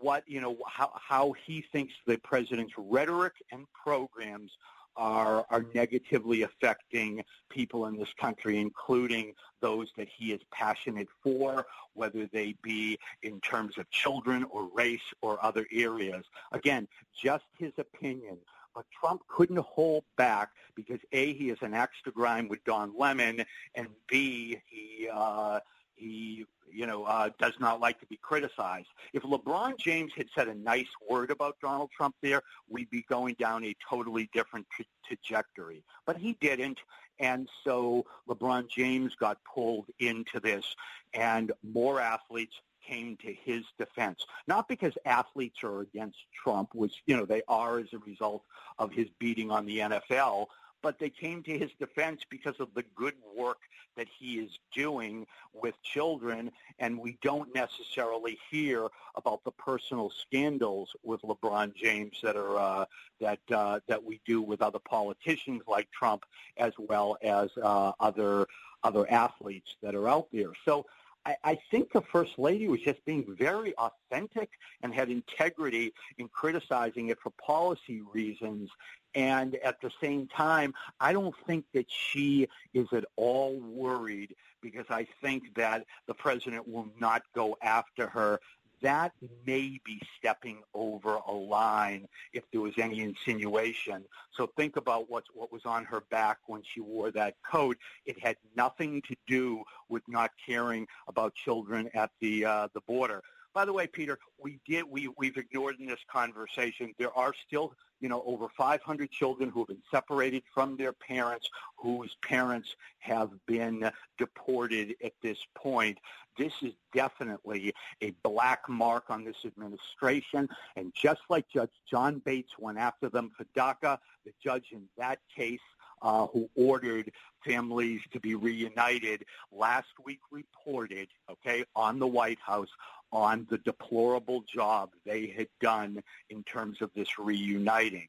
what 0.00 0.24
you 0.26 0.40
know 0.40 0.56
how 0.66 0.90
how 0.94 1.32
he 1.46 1.64
thinks 1.72 1.94
the 2.06 2.18
president's 2.18 2.74
rhetoric 2.76 3.34
and 3.52 3.66
programs 3.72 4.50
are 4.96 5.46
are 5.50 5.64
negatively 5.74 6.42
affecting 6.42 7.22
people 7.48 7.86
in 7.86 7.96
this 7.96 8.12
country, 8.18 8.58
including 8.58 9.34
those 9.60 9.88
that 9.96 10.08
he 10.08 10.32
is 10.32 10.40
passionate 10.50 11.08
for, 11.22 11.66
whether 11.94 12.26
they 12.26 12.54
be 12.62 12.98
in 13.22 13.40
terms 13.40 13.78
of 13.78 13.90
children 13.90 14.44
or 14.50 14.68
race 14.74 15.00
or 15.22 15.42
other 15.44 15.66
areas. 15.72 16.24
Again, 16.52 16.88
just 17.14 17.44
his 17.58 17.72
opinion. 17.78 18.38
But 18.74 18.84
Trump 18.98 19.22
couldn't 19.28 19.58
hold 19.58 20.04
back 20.16 20.50
because 20.76 21.00
A, 21.12 21.32
he 21.34 21.50
is 21.50 21.58
an 21.60 21.74
axe 21.74 21.96
to 22.04 22.12
grind 22.12 22.48
with 22.48 22.62
Don 22.64 22.92
Lemon, 22.96 23.44
and 23.74 23.88
B, 24.08 24.60
he 24.66 25.08
uh, 25.12 25.58
he 26.00 26.46
you 26.72 26.86
know, 26.86 27.04
uh, 27.04 27.30
does 27.38 27.54
not 27.60 27.80
like 27.80 27.98
to 28.00 28.06
be 28.06 28.18
criticized. 28.22 28.88
If 29.12 29.22
LeBron 29.22 29.78
James 29.78 30.12
had 30.16 30.26
said 30.34 30.48
a 30.48 30.54
nice 30.54 30.88
word 31.08 31.30
about 31.30 31.56
Donald 31.60 31.90
Trump 31.96 32.14
there, 32.22 32.42
we'd 32.68 32.90
be 32.90 33.02
going 33.08 33.34
down 33.38 33.64
a 33.64 33.74
totally 33.88 34.30
different 34.32 34.66
tra- 34.70 34.84
trajectory. 35.04 35.84
But 36.06 36.16
he 36.16 36.36
didn't, 36.40 36.78
and 37.18 37.48
so 37.64 38.06
LeBron 38.28 38.68
James 38.68 39.14
got 39.16 39.38
pulled 39.44 39.86
into 39.98 40.40
this, 40.40 40.64
and 41.12 41.52
more 41.62 42.00
athletes 42.00 42.54
came 42.86 43.16
to 43.18 43.32
his 43.32 43.62
defense. 43.78 44.24
Not 44.46 44.68
because 44.68 44.94
athletes 45.04 45.62
are 45.62 45.80
against 45.80 46.18
Trump, 46.42 46.70
which, 46.72 47.02
you 47.06 47.16
know, 47.16 47.26
they 47.26 47.42
are 47.46 47.78
as 47.78 47.92
a 47.92 47.98
result 47.98 48.42
of 48.78 48.90
his 48.92 49.08
beating 49.18 49.50
on 49.50 49.66
the 49.66 49.78
NFL, 49.78 50.46
but 50.82 50.98
they 50.98 51.10
came 51.10 51.42
to 51.44 51.58
his 51.58 51.70
defense 51.78 52.22
because 52.28 52.58
of 52.60 52.68
the 52.74 52.84
good 52.94 53.14
work 53.36 53.58
that 53.96 54.06
he 54.08 54.38
is 54.38 54.58
doing 54.72 55.26
with 55.52 55.80
children, 55.82 56.50
and 56.78 56.98
we 56.98 57.18
don't 57.22 57.54
necessarily 57.54 58.38
hear 58.50 58.88
about 59.14 59.42
the 59.44 59.50
personal 59.52 60.10
scandals 60.10 60.94
with 61.02 61.20
LeBron 61.22 61.74
James 61.74 62.18
that 62.22 62.36
are 62.36 62.58
uh, 62.58 62.84
that 63.20 63.40
uh, 63.50 63.80
that 63.88 64.02
we 64.02 64.20
do 64.24 64.40
with 64.40 64.62
other 64.62 64.78
politicians 64.78 65.62
like 65.66 65.90
Trump, 65.90 66.24
as 66.56 66.72
well 66.78 67.16
as 67.22 67.50
uh, 67.62 67.92
other 68.00 68.46
other 68.82 69.10
athletes 69.10 69.76
that 69.82 69.94
are 69.94 70.08
out 70.08 70.28
there. 70.32 70.52
So. 70.64 70.86
I, 71.26 71.36
I 71.44 71.58
think 71.70 71.92
the 71.92 72.00
First 72.00 72.38
Lady 72.38 72.68
was 72.68 72.80
just 72.80 73.04
being 73.04 73.24
very 73.38 73.74
authentic 73.76 74.50
and 74.82 74.94
had 74.94 75.10
integrity 75.10 75.92
in 76.18 76.28
criticizing 76.28 77.08
it 77.08 77.18
for 77.20 77.30
policy 77.30 78.00
reasons 78.12 78.70
and 79.14 79.56
at 79.56 79.80
the 79.80 79.90
same 80.00 80.28
time, 80.28 80.74
I 81.00 81.12
don't 81.12 81.34
think 81.46 81.64
that 81.74 81.86
she 81.90 82.48
is 82.74 82.86
at 82.92 83.04
all 83.16 83.58
worried 83.58 84.34
because 84.62 84.86
I 84.90 85.06
think 85.22 85.54
that 85.56 85.84
the 86.06 86.14
president 86.14 86.68
will 86.68 86.88
not 86.98 87.22
go 87.34 87.56
after 87.62 88.06
her. 88.08 88.40
That 88.82 89.12
may 89.46 89.80
be 89.84 90.00
stepping 90.18 90.62
over 90.74 91.16
a 91.16 91.32
line 91.32 92.08
if 92.32 92.44
there 92.50 92.60
was 92.60 92.74
any 92.78 93.00
insinuation. 93.00 94.04
So 94.32 94.50
think 94.56 94.76
about 94.76 95.10
what, 95.10 95.24
what 95.34 95.52
was 95.52 95.62
on 95.64 95.84
her 95.84 96.02
back 96.10 96.38
when 96.46 96.62
she 96.64 96.80
wore 96.80 97.10
that 97.12 97.34
coat. 97.50 97.76
It 98.06 98.18
had 98.18 98.36
nothing 98.56 99.02
to 99.02 99.16
do 99.26 99.62
with 99.88 100.02
not 100.08 100.30
caring 100.46 100.86
about 101.08 101.34
children 101.34 101.90
at 101.94 102.10
the, 102.20 102.44
uh, 102.44 102.68
the 102.72 102.80
border. 102.82 103.22
By 103.52 103.64
the 103.64 103.72
way, 103.72 103.88
Peter, 103.88 104.16
we 104.38 104.60
did 104.64 104.84
we 104.88 105.08
we've 105.18 105.36
ignored 105.36 105.74
in 105.80 105.86
this 105.86 105.98
conversation. 106.08 106.94
There 106.98 107.12
are 107.18 107.34
still 107.46 107.74
you 108.00 108.08
know, 108.08 108.22
over 108.26 108.48
500 108.56 109.10
children 109.10 109.50
who 109.50 109.60
have 109.60 109.68
been 109.68 109.82
separated 109.90 110.42
from 110.52 110.76
their 110.76 110.92
parents, 110.92 111.48
whose 111.76 112.16
parents 112.22 112.74
have 112.98 113.30
been 113.46 113.90
deported 114.18 114.96
at 115.04 115.12
this 115.22 115.38
point. 115.54 115.98
This 116.40 116.54
is 116.62 116.72
definitely 116.94 117.74
a 118.00 118.14
black 118.22 118.66
mark 118.66 119.10
on 119.10 119.24
this 119.24 119.36
administration. 119.44 120.48
And 120.74 120.90
just 120.94 121.20
like 121.28 121.44
Judge 121.52 121.68
John 121.88 122.22
Bates 122.24 122.52
went 122.58 122.78
after 122.78 123.10
them 123.10 123.30
for 123.36 123.44
DACA, 123.54 123.98
the 124.24 124.32
judge 124.42 124.68
in 124.72 124.84
that 124.96 125.18
case 125.36 125.60
uh, 126.00 126.28
who 126.28 126.48
ordered 126.56 127.12
families 127.44 128.00
to 128.12 128.20
be 128.20 128.36
reunited 128.36 129.26
last 129.52 129.88
week 130.02 130.20
reported, 130.30 131.08
okay, 131.30 131.62
on 131.76 131.98
the 131.98 132.06
White 132.06 132.40
House 132.40 132.70
on 133.12 133.46
the 133.50 133.58
deplorable 133.58 134.42
job 134.42 134.92
they 135.04 135.26
had 135.26 135.48
done 135.60 136.02
in 136.30 136.42
terms 136.44 136.80
of 136.80 136.90
this 136.94 137.18
reuniting. 137.18 138.08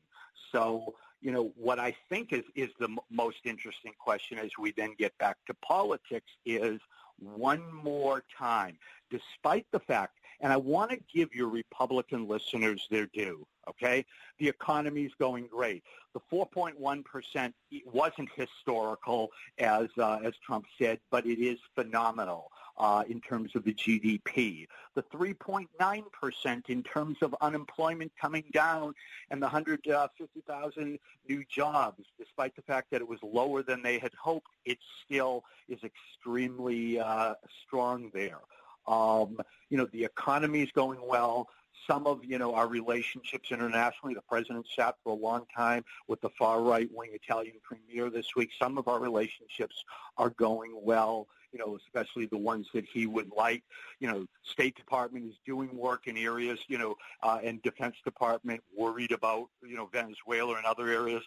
So, 0.54 0.96
you 1.22 1.32
know, 1.32 1.54
what 1.56 1.80
I 1.80 1.96
think 2.10 2.34
is, 2.34 2.44
is 2.56 2.70
the 2.80 2.86
m- 2.86 3.00
most 3.10 3.46
interesting 3.46 3.94
question 4.00 4.38
as 4.38 4.50
we 4.60 4.72
then 4.72 4.96
get 4.98 5.18
back 5.18 5.38
to 5.48 5.54
politics 5.56 6.32
is 6.46 6.80
one 7.20 7.62
more 7.72 8.24
time, 8.38 8.78
despite 9.10 9.66
the 9.72 9.80
fact, 9.80 10.18
and 10.40 10.52
I 10.52 10.58
want 10.58 10.90
to 10.92 10.98
give 11.14 11.34
your 11.36 11.50
Republican 11.50 12.28
listeners 12.28 12.88
their 12.90 13.06
due, 13.06 13.46
okay? 13.70 14.04
The 14.40 14.48
economy 14.48 15.04
is 15.04 15.12
going 15.20 15.48
great. 15.48 15.84
The 16.14 16.20
4.1% 16.32 17.54
wasn't 17.86 18.30
historical, 18.36 19.30
as, 19.60 19.88
uh, 20.00 20.20
as 20.24 20.34
Trump 20.44 20.66
said, 20.80 21.00
but 21.12 21.26
it 21.28 21.40
is 21.40 21.60
phenomenal. 21.76 22.52
Uh, 22.78 23.04
in 23.08 23.22
terms 23.22 23.56
of 23.56 23.64
the 23.64 23.74
GDP, 23.74 24.68
the 24.96 25.04
3.9% 25.04 26.70
in 26.70 26.84
terms 26.84 27.18
of 27.22 27.36
unemployment 27.42 28.12
coming 28.20 28.44
down, 28.54 28.94
and 29.30 29.42
the 29.42 29.46
150,000 29.48 31.00
new 31.28 31.44
jobs. 31.50 32.04
Despite 32.18 32.56
the 32.56 32.62
fact 32.64 32.92
that 32.92 33.02
it 33.02 33.08
was 33.08 33.20
lower 33.24 33.64
than 33.64 33.82
they 33.82 34.00
had 34.00 34.14
hoped, 34.14 34.52
it 34.66 34.78
still 35.06 35.44
is 35.68 35.80
extremely 35.84 37.00
uh, 37.00 37.36
strong 37.66 38.12
there. 38.14 38.40
Um, 38.88 39.38
you 39.70 39.78
know, 39.78 39.88
the 39.92 40.04
economy 40.04 40.62
is 40.62 40.72
going 40.72 41.00
well 41.08 41.48
some 41.88 42.06
of 42.06 42.24
you 42.24 42.38
know 42.38 42.54
our 42.54 42.68
relationships 42.68 43.52
internationally. 43.52 44.14
The 44.14 44.22
president 44.22 44.68
sat 44.76 44.96
for 45.04 45.12
a 45.12 45.16
long 45.16 45.46
time 45.56 45.84
with 46.08 46.22
the 46.22 46.30
far 46.38 46.62
right 46.62 46.90
wing 46.92 47.12
Italian 47.14 47.56
premier 47.64 48.10
this 48.10 48.36
week. 48.36 48.52
Some 48.58 48.78
of 48.78 48.88
our 48.88 49.00
relationships 49.00 49.84
are 50.18 50.30
going 50.32 50.74
well. 50.82 51.28
You 51.52 51.60
know, 51.60 51.78
especially 51.78 52.26
the 52.26 52.38
ones 52.38 52.68
that 52.74 52.86
he 52.86 53.08
would 53.08 53.32
like. 53.36 53.64
You 54.00 54.08
know, 54.08 54.26
State 54.44 54.76
Department 54.76 55.26
is 55.30 55.36
doing 55.46 55.76
work 55.76 56.08
in 56.08 56.18
areas. 56.18 56.60
You 56.68 56.78
know, 56.78 56.96
uh, 57.24 57.40
and 57.44 57.62
Defense 57.62 57.96
Department 58.04 58.62
worried 58.76 59.12
about 59.12 59.50
you 59.64 59.76
know 59.76 59.88
Venezuela 59.92 60.56
and 60.56 60.66
other 60.66 60.88
areas. 60.88 61.24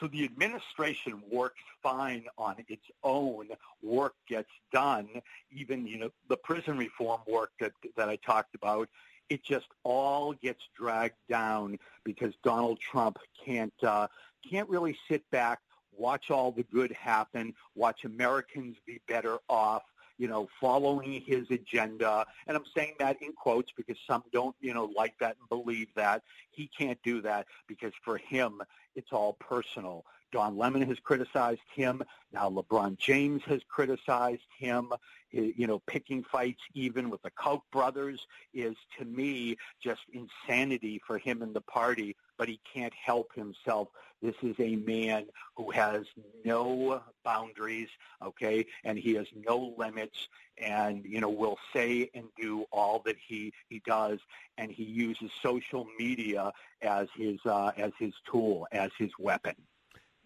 So 0.00 0.06
the 0.06 0.24
administration 0.24 1.20
works 1.30 1.60
fine 1.82 2.26
on 2.36 2.56
its 2.68 2.84
own. 3.02 3.48
Work 3.82 4.14
gets 4.28 4.50
done. 4.72 5.08
Even 5.50 5.86
you 5.86 5.98
know 5.98 6.10
the 6.28 6.36
prison 6.36 6.78
reform 6.78 7.20
work 7.26 7.50
that 7.60 7.72
that 7.96 8.08
I 8.08 8.16
talked 8.16 8.54
about 8.54 8.88
it 9.28 9.44
just 9.44 9.66
all 9.84 10.32
gets 10.32 10.62
dragged 10.76 11.16
down 11.28 11.78
because 12.04 12.32
Donald 12.42 12.80
Trump 12.80 13.18
can't 13.44 13.72
uh, 13.82 14.08
can't 14.48 14.68
really 14.68 14.96
sit 15.08 15.28
back, 15.30 15.60
watch 15.98 16.30
all 16.30 16.52
the 16.52 16.62
good 16.64 16.92
happen, 16.92 17.54
watch 17.74 18.04
Americans 18.04 18.76
be 18.86 19.00
better 19.08 19.38
off, 19.48 19.82
you 20.16 20.28
know, 20.28 20.48
following 20.60 21.20
his 21.20 21.50
agenda. 21.50 22.26
And 22.46 22.56
I'm 22.56 22.64
saying 22.76 22.94
that 22.98 23.20
in 23.22 23.32
quotes 23.32 23.72
because 23.72 23.96
some 24.06 24.24
don't, 24.32 24.56
you 24.60 24.74
know, 24.74 24.90
like 24.96 25.14
that 25.20 25.36
and 25.38 25.48
believe 25.48 25.88
that. 25.96 26.22
He 26.50 26.68
can't 26.76 26.98
do 27.02 27.20
that 27.22 27.46
because 27.66 27.92
for 28.04 28.16
him, 28.16 28.60
it's 28.96 29.12
all 29.12 29.34
personal. 29.34 30.04
Don 30.30 30.58
Lemon 30.58 30.82
has 30.82 30.98
criticized 30.98 31.60
him. 31.74 32.02
Now 32.32 32.50
LeBron 32.50 32.98
James 32.98 33.42
has 33.44 33.62
criticized 33.68 34.42
him. 34.58 34.92
You 35.30 35.66
know, 35.66 35.78
picking 35.80 36.24
fights 36.24 36.60
even 36.74 37.10
with 37.10 37.22
the 37.22 37.30
Koch 37.30 37.62
brothers 37.70 38.26
is, 38.52 38.76
to 38.98 39.04
me, 39.04 39.56
just 39.82 40.00
insanity 40.12 41.00
for 41.06 41.18
him 41.18 41.42
and 41.42 41.54
the 41.54 41.60
party. 41.60 42.16
But 42.38 42.48
he 42.48 42.60
can't 42.72 42.94
help 42.94 43.34
himself. 43.34 43.88
This 44.22 44.34
is 44.42 44.56
a 44.58 44.76
man 44.76 45.26
who 45.56 45.70
has 45.70 46.04
no 46.44 47.02
boundaries, 47.24 47.88
okay, 48.24 48.66
and 48.84 48.98
he 48.98 49.14
has 49.14 49.26
no 49.34 49.74
limits, 49.76 50.28
and 50.56 51.04
you 51.04 51.20
know 51.20 51.28
will 51.28 51.58
say 51.72 52.08
and 52.14 52.26
do 52.40 52.64
all 52.72 53.02
that 53.04 53.16
he 53.24 53.52
he 53.68 53.82
does, 53.84 54.18
and 54.56 54.70
he 54.70 54.84
uses 54.84 55.30
social 55.42 55.86
media 55.98 56.52
as 56.82 57.08
his 57.16 57.38
uh, 57.44 57.72
as 57.76 57.92
his 57.98 58.14
tool, 58.30 58.66
as 58.72 58.90
his 58.98 59.10
weapon. 59.18 59.54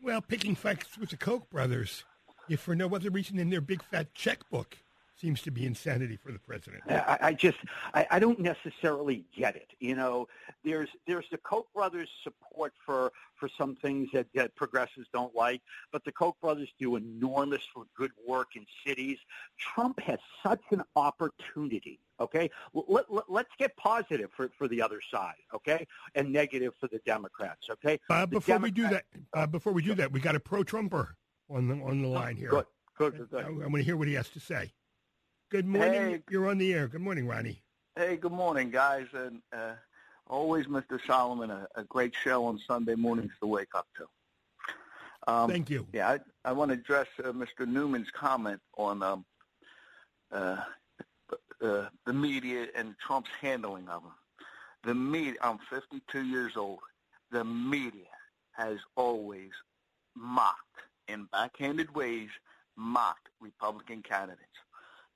Well, 0.02 0.20
picking 0.20 0.54
fights 0.54 0.98
with 0.98 1.10
the 1.10 1.16
Koch 1.16 1.48
brothers, 1.50 2.04
if 2.48 2.60
for 2.60 2.74
no 2.74 2.94
other 2.94 3.10
reason 3.10 3.36
than 3.36 3.50
their 3.50 3.60
big 3.60 3.82
fat 3.82 4.14
checkbook, 4.14 4.78
seems 5.22 5.40
to 5.40 5.50
be 5.52 5.64
insanity 5.64 6.16
for 6.16 6.32
the 6.32 6.38
president. 6.38 6.82
I, 6.88 7.18
I 7.22 7.32
just, 7.32 7.58
I, 7.94 8.06
I 8.10 8.18
don't 8.18 8.40
necessarily 8.40 9.24
get 9.34 9.54
it. 9.56 9.70
You 9.78 9.94
know, 9.94 10.26
there's 10.64 10.88
there's 11.06 11.26
the 11.30 11.38
Koch 11.38 11.66
brothers' 11.72 12.08
support 12.24 12.74
for 12.84 13.12
for 13.36 13.48
some 13.56 13.76
things 13.76 14.08
that, 14.12 14.26
that 14.34 14.54
progressives 14.56 15.06
don't 15.12 15.34
like, 15.34 15.62
but 15.92 16.04
the 16.04 16.12
Koch 16.12 16.36
brothers 16.40 16.68
do 16.78 16.96
enormous 16.96 17.62
good 17.96 18.10
work 18.26 18.56
in 18.56 18.66
cities. 18.84 19.18
Trump 19.56 20.00
has 20.00 20.18
such 20.42 20.62
an 20.72 20.82
opportunity. 20.96 22.00
Okay, 22.20 22.50
let, 22.74 23.10
let, 23.10 23.24
let's 23.28 23.50
get 23.58 23.76
positive 23.76 24.30
for, 24.36 24.50
for 24.58 24.68
the 24.68 24.82
other 24.82 25.00
side. 25.10 25.34
Okay, 25.54 25.86
and 26.16 26.32
negative 26.32 26.74
for 26.80 26.88
the 26.88 27.00
Democrats. 27.06 27.68
Okay. 27.70 27.98
Before 28.08 28.26
Democrats, 28.26 28.62
we 28.62 28.70
do 28.72 28.88
that, 28.88 29.04
uh, 29.32 29.46
before 29.46 29.72
we 29.72 29.82
do 29.82 29.94
that, 29.94 30.10
we 30.12 30.20
got 30.20 30.34
a 30.34 30.40
pro-Trumper 30.40 31.16
on 31.48 31.68
the 31.68 31.74
on 31.76 32.02
the 32.02 32.08
line 32.08 32.36
here. 32.36 32.50
Good. 32.50 32.66
Good, 32.98 33.30
good, 33.30 33.42
I, 33.42 33.48
I 33.48 33.50
want 33.50 33.76
to 33.76 33.82
hear 33.82 33.96
what 33.96 34.06
he 34.06 34.14
has 34.14 34.28
to 34.28 34.38
say. 34.38 34.70
Good 35.52 35.66
morning. 35.66 35.92
Hey, 35.92 36.22
You're 36.30 36.48
on 36.48 36.56
the 36.56 36.72
air. 36.72 36.88
Good 36.88 37.02
morning, 37.02 37.26
Ronnie. 37.26 37.62
Hey, 37.94 38.16
good 38.16 38.32
morning, 38.32 38.70
guys. 38.70 39.04
And 39.12 39.42
uh, 39.52 39.74
always, 40.26 40.64
Mr. 40.64 40.98
Solomon, 41.06 41.50
a, 41.50 41.68
a, 41.74 41.84
great 41.84 42.14
show 42.24 42.46
on 42.46 42.58
Sunday 42.66 42.94
mornings 42.94 43.32
to 43.42 43.46
wake 43.46 43.74
up 43.74 43.86
to. 43.98 45.30
Um, 45.30 45.50
Thank 45.50 45.68
you. 45.68 45.86
Yeah, 45.92 46.08
I, 46.08 46.20
I 46.46 46.52
want 46.52 46.70
to 46.70 46.78
address 46.78 47.06
uh, 47.22 47.32
Mr. 47.32 47.68
Newman's 47.68 48.08
comment 48.18 48.62
on 48.78 49.02
um, 49.02 49.26
uh, 50.32 50.56
uh, 51.60 51.88
the 52.06 52.12
media 52.14 52.68
and 52.74 52.94
Trump's 53.06 53.28
handling 53.38 53.90
of 53.90 54.04
them. 54.04 54.12
The 54.84 54.94
media, 54.94 55.34
I'm 55.42 55.58
52 55.68 56.22
years 56.22 56.56
old. 56.56 56.80
The 57.30 57.44
media 57.44 58.08
has 58.52 58.78
always 58.96 59.50
mocked, 60.16 60.78
in 61.08 61.28
backhanded 61.30 61.94
ways, 61.94 62.30
mocked 62.74 63.28
Republican 63.38 64.00
candidates. 64.00 64.61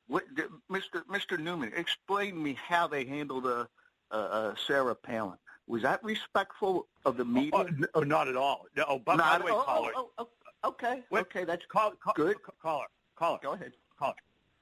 What, 0.09 0.24
Mr. 0.70 1.02
Mr. 1.11 1.38
Newman, 1.38 1.72
explain 1.74 2.34
to 2.34 2.40
me 2.40 2.57
how 2.68 2.86
they 2.86 3.04
handled 3.04 3.46
uh, 3.46 3.66
uh, 4.11 4.14
uh, 4.14 4.54
Sarah 4.66 4.94
Palin. 4.94 5.38
Was 5.66 5.82
that 5.82 6.02
respectful 6.04 6.86
of 7.04 7.16
the 7.16 7.24
oh, 7.24 7.26
media? 7.26 7.50
Oh, 7.54 7.68
oh, 7.94 8.00
not 8.00 8.28
at 8.28 8.36
all. 8.36 8.66
No, 8.76 8.84
oh, 8.88 8.98
by, 9.00 9.16
not, 9.16 9.32
by 9.32 9.38
the 9.38 9.44
way, 9.44 9.50
oh, 9.52 9.62
caller. 9.62 9.92
Oh, 9.96 10.11
oh, 10.18 10.28
okay, 10.64 11.02
Wait, 11.11 11.20
okay, 11.22 11.44
that's 11.44 11.66
call, 11.66 11.92
call, 12.02 12.14
good. 12.14 12.36
Caller, 12.62 12.86
caller. 13.16 13.38
Go 13.42 13.52
ahead. 13.52 13.72
Caller. 13.98 14.14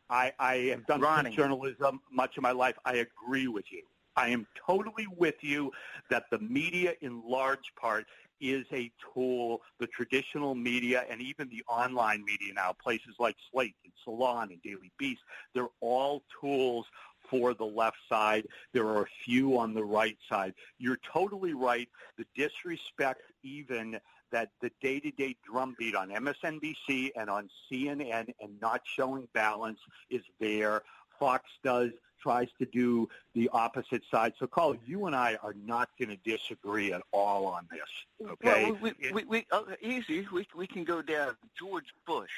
I, 0.08 0.32
I 0.38 0.54
have 0.70 0.86
done 0.86 1.32
journalism 1.32 2.00
much 2.10 2.36
of 2.36 2.42
my 2.42 2.52
life. 2.52 2.76
I 2.84 2.96
agree 2.96 3.48
with 3.48 3.64
you. 3.70 3.82
I 4.16 4.28
am 4.28 4.46
totally 4.66 5.06
with 5.16 5.36
you 5.40 5.72
that 6.08 6.24
the 6.30 6.38
media, 6.38 6.94
in 7.00 7.22
large 7.26 7.72
part, 7.76 8.06
is 8.40 8.66
a 8.72 8.90
tool, 9.12 9.62
the 9.78 9.86
traditional 9.86 10.54
media 10.54 11.04
and 11.10 11.20
even 11.20 11.48
the 11.48 11.62
online 11.68 12.24
media 12.24 12.52
now, 12.54 12.72
places 12.72 13.14
like 13.18 13.36
Slate 13.50 13.74
and 13.84 13.92
Salon 14.02 14.50
and 14.50 14.62
Daily 14.62 14.92
Beast, 14.98 15.22
they're 15.54 15.68
all 15.80 16.22
tools 16.40 16.86
for 17.28 17.54
the 17.54 17.64
left 17.64 17.96
side. 18.08 18.46
There 18.72 18.86
are 18.86 19.02
a 19.02 19.08
few 19.24 19.58
on 19.58 19.74
the 19.74 19.84
right 19.84 20.18
side. 20.28 20.54
You're 20.78 21.00
totally 21.12 21.54
right. 21.54 21.88
The 22.18 22.26
disrespect 22.34 23.22
even 23.42 23.98
that 24.30 24.50
the 24.60 24.70
day-to-day 24.82 25.36
drumbeat 25.44 25.94
on 25.94 26.10
MSNBC 26.10 27.12
and 27.16 27.30
on 27.30 27.48
CNN 27.70 28.34
and 28.40 28.60
not 28.60 28.82
showing 28.84 29.28
balance 29.32 29.78
is 30.10 30.22
there. 30.40 30.82
Fox 31.18 31.44
does 31.62 31.90
tries 32.24 32.48
to 32.58 32.66
do 32.66 33.06
the 33.34 33.50
opposite 33.52 34.02
side. 34.10 34.32
So, 34.38 34.46
Carl, 34.46 34.76
you 34.86 35.06
and 35.06 35.14
I 35.14 35.36
are 35.42 35.54
not 35.66 35.90
going 35.98 36.08
to 36.08 36.16
disagree 36.24 36.92
at 36.92 37.02
all 37.12 37.46
on 37.46 37.68
this. 37.70 38.30
Okay? 38.30 38.70
Well, 38.70 38.78
we, 38.80 39.12
we, 39.12 39.24
we, 39.24 39.46
uh, 39.52 39.62
easy. 39.82 40.26
We 40.32 40.46
we 40.56 40.66
can 40.66 40.84
go 40.84 41.02
down. 41.02 41.36
George 41.58 41.92
Bush. 42.06 42.32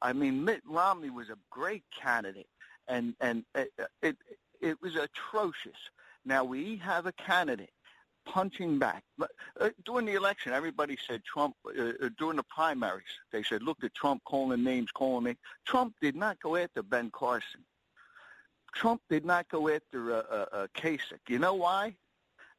I 0.00 0.12
mean, 0.12 0.44
Mitt 0.44 0.62
Romney 0.66 1.10
was 1.10 1.28
a 1.28 1.36
great 1.50 1.84
candidate, 1.90 2.48
and 2.88 3.14
and 3.20 3.44
it 3.54 3.72
it, 4.02 4.16
it 4.60 4.80
was 4.80 4.94
atrocious. 4.96 5.78
Now 6.24 6.44
we 6.44 6.76
have 6.76 7.06
a 7.06 7.12
candidate 7.12 7.72
punching 8.24 8.78
back. 8.78 9.02
Uh, 9.60 9.70
during 9.84 10.06
the 10.06 10.14
election, 10.14 10.52
everybody 10.52 10.96
said 11.06 11.24
Trump, 11.24 11.56
uh, 11.66 11.82
uh, 11.82 12.08
during 12.18 12.36
the 12.36 12.44
primaries, 12.44 13.04
they 13.32 13.42
said, 13.42 13.62
look 13.62 13.82
at 13.82 13.94
Trump 13.94 14.22
calling 14.24 14.62
names, 14.62 14.90
calling 14.92 15.24
me. 15.24 15.36
Trump 15.66 15.94
did 16.00 16.14
not 16.14 16.38
go 16.40 16.56
after 16.56 16.82
Ben 16.82 17.10
Carson. 17.10 17.64
Trump 18.74 19.02
did 19.08 19.24
not 19.24 19.48
go 19.48 19.68
after 19.68 20.12
uh, 20.12 20.22
uh, 20.30 20.46
uh, 20.52 20.66
Kasich. 20.76 21.28
You 21.28 21.38
know 21.38 21.54
why? 21.54 21.94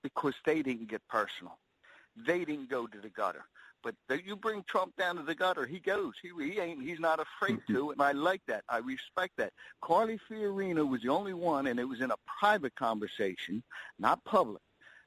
Because 0.02 0.36
they 0.46 0.62
didn't 0.62 0.90
get 0.90 1.02
personal. 1.08 1.58
They 2.16 2.46
didn't 2.46 2.70
go 2.70 2.88
to 2.88 3.00
the 3.00 3.10
gutter. 3.10 3.46
But 3.84 3.96
you 4.24 4.38
bring 4.38 4.64
Trump 4.64 4.96
down 4.96 5.18
to 5.18 5.24
the 5.24 5.36
gutter, 5.36 5.66
he 5.66 5.80
goes. 5.80 6.14
He 6.22 6.30
he 6.42 6.60
ain't. 6.60 6.82
He's 6.82 7.02
not 7.02 7.20
afraid 7.20 7.60
to, 7.68 7.92
and 7.92 8.02
I 8.02 8.14
like 8.14 8.42
that. 8.48 8.64
I 8.70 8.78
respect 8.78 9.34
that. 9.38 9.52
Carly 9.82 10.20
Fiorina 10.30 10.88
was 10.88 11.02
the 11.02 11.10
only 11.10 11.34
one, 11.34 11.68
and 11.68 11.80
it 11.80 11.84
was 11.84 12.00
in 12.00 12.10
a 12.10 12.16
private 12.40 12.76
conversation, 12.76 13.62
not 14.00 14.24
public, 14.24 14.62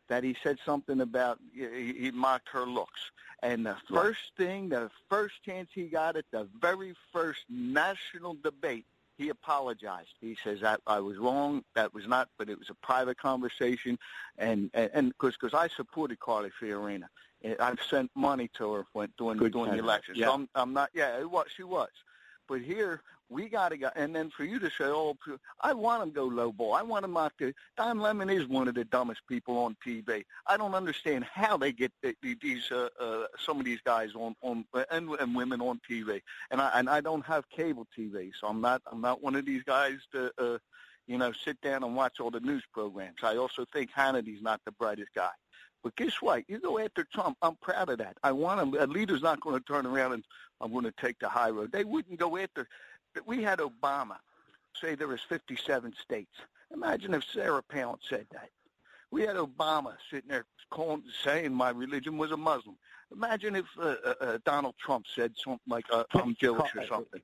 that 0.09 0.23
he 0.25 0.37
said 0.43 0.59
something 0.67 1.01
about 1.01 1.39
he, 1.55 1.95
he 1.99 2.11
mocked 2.11 2.51
her 2.51 2.67
looks. 2.67 3.01
And 3.43 3.65
the 3.65 3.77
first 3.91 4.33
thing, 4.37 4.69
the 4.69 4.91
first 5.09 5.43
chance 5.43 5.71
he 5.73 5.85
got 5.85 6.17
at 6.17 6.25
the 6.31 6.49
very 6.61 6.95
first 7.13 7.45
national 7.49 8.37
debate, 8.43 8.87
he 9.17 9.31
apologized. 9.31 10.15
He 10.21 10.37
says 10.43 10.63
I, 10.63 10.77
I 10.87 11.01
was 11.01 11.17
wrong. 11.19 11.65
That 11.75 11.95
was 11.95 12.07
not, 12.07 12.29
but 12.39 12.49
it 12.49 12.59
was 12.59 12.71
a 12.71 12.75
private 12.75 13.19
conversation, 13.19 13.99
and 14.39 14.71
and 14.75 15.09
because 15.09 15.37
because 15.41 15.55
I 15.55 15.69
supported 15.69 16.21
Carly 16.21 16.51
Fiorina, 16.61 17.09
I've 17.59 17.83
sent 17.83 18.11
money 18.15 18.51
to 18.59 18.73
her 18.73 18.87
when 18.93 19.13
during 19.17 19.39
Good 19.39 19.53
during 19.53 19.73
the 19.73 19.79
election. 19.79 20.15
Yeah. 20.17 20.27
So 20.27 20.35
I'm, 20.35 20.49
I'm 20.55 20.73
not. 20.73 20.91
Yeah, 20.95 21.19
it 21.19 21.31
was 21.31 21.47
she 21.55 21.63
was, 21.63 21.91
but 22.47 22.61
here 22.61 23.03
We 23.29 23.49
got 23.49 23.71
to 23.71 23.77
go. 23.77 23.91
And 23.97 24.15
then 24.15 24.31
for 24.31 24.45
you 24.45 24.59
to 24.61 24.69
say, 24.69 24.85
oh, 24.85 25.17
I 25.61 25.75
want 25.75 26.03
him 26.03 26.11
to 26.11 26.15
go 26.15 26.25
low 26.27 26.53
ball. 26.53 26.75
I 26.75 26.83
want 26.83 27.05
him 27.05 27.17
out 27.17 27.33
to. 27.39 27.53
Don 27.77 27.99
Lemon 27.99 28.31
is 28.31 28.47
one 28.47 28.69
of 28.69 28.75
the 28.75 28.85
dumbest 28.85 29.23
people 29.29 29.59
on 29.59 29.77
TV. 29.85 30.25
I 30.47 30.57
don't 30.57 30.75
understand 30.75 31.25
how 31.25 31.57
they 31.57 31.73
get 31.73 31.93
these 32.23 32.71
uh, 32.71 32.89
uh, 33.01 33.25
some 33.39 33.59
of 33.59 33.65
these 33.65 33.81
guys 33.85 34.11
on 34.15 34.37
on 34.43 34.65
and, 34.91 35.11
and 35.11 35.35
women 35.35 35.61
on 35.61 35.81
TV. 35.89 36.23
And 36.51 36.61
I 36.61 36.71
and 36.75 36.89
I 36.89 37.01
don't 37.01 37.27
have 37.27 37.49
cable 37.49 37.87
TV, 37.99 38.31
so 38.41 38.47
I'm 38.47 38.61
not 38.61 38.81
I'm 38.91 39.01
not 39.01 39.23
one 39.23 39.35
of 39.35 39.45
these 39.45 39.63
guys 39.63 39.99
to. 40.13 40.33
Uh, 40.39 40.59
you 41.09 41.17
know, 41.17 41.31
sit 41.31 41.61
down 41.61 41.85
and 41.85 41.95
watch 41.95 42.19
all 42.19 42.33
the 42.33 42.41
news 42.41 42.65
programs. 42.73 43.19
I 43.23 43.37
also 43.37 43.65
think 43.73 43.91
Hannity's 43.95 44.43
not 44.43 44.61
the 44.65 44.73
brightest 44.73 45.15
guy. 45.15 45.31
But 45.87 45.95
guess 45.95 46.21
what? 46.21 46.43
You 46.49 46.59
go 46.59 46.81
after 46.81 47.05
Trump. 47.05 47.37
I'm 47.43 47.55
proud 47.57 47.91
of 47.91 47.99
that. 47.99 48.17
I 48.25 48.33
want 48.33 48.61
him. 48.61 48.81
A 48.81 48.89
leader's 48.89 49.23
not 49.23 49.41
going 49.41 49.57
to 49.57 49.65
turn 49.65 49.87
around 49.87 50.15
and 50.15 50.25
I'm 50.61 50.73
going 50.73 50.85
to 50.85 50.95
take 51.01 51.19
the 51.21 51.29
high 51.29 51.51
road. 51.51 51.71
They 51.71 51.85
wouldn't 51.85 52.19
go 52.19 52.37
after. 52.37 52.67
We 53.25 53.43
had 53.43 53.59
Obama 53.61 54.17
say 54.81 54.95
there 54.95 55.09
was 55.09 55.21
57 55.23 55.95
states. 56.03 56.37
Imagine 56.73 57.15
if 57.15 57.25
Sarah 57.25 57.63
Palin 57.63 57.99
said 58.09 58.27
that. 58.33 58.51
We 59.11 59.23
had 59.23 59.37
Obama 59.37 59.95
sitting 60.11 60.29
there 60.29 60.45
calling, 60.71 61.05
saying 61.23 61.55
my 61.55 61.71
religion 61.71 62.19
was 62.19 62.33
a 62.33 62.37
Muslim. 62.37 62.77
Imagine 63.13 63.55
if 63.55 63.67
uh, 63.79 63.95
uh, 64.05 64.15
uh 64.21 64.39
Donald 64.45 64.75
Trump 64.79 65.07
said 65.15 65.33
something 65.37 65.61
like 65.69 65.85
uh, 65.93 66.03
"I'm 66.13 66.35
Jewish" 66.35 66.75
or 66.75 66.87
something. 66.89 67.23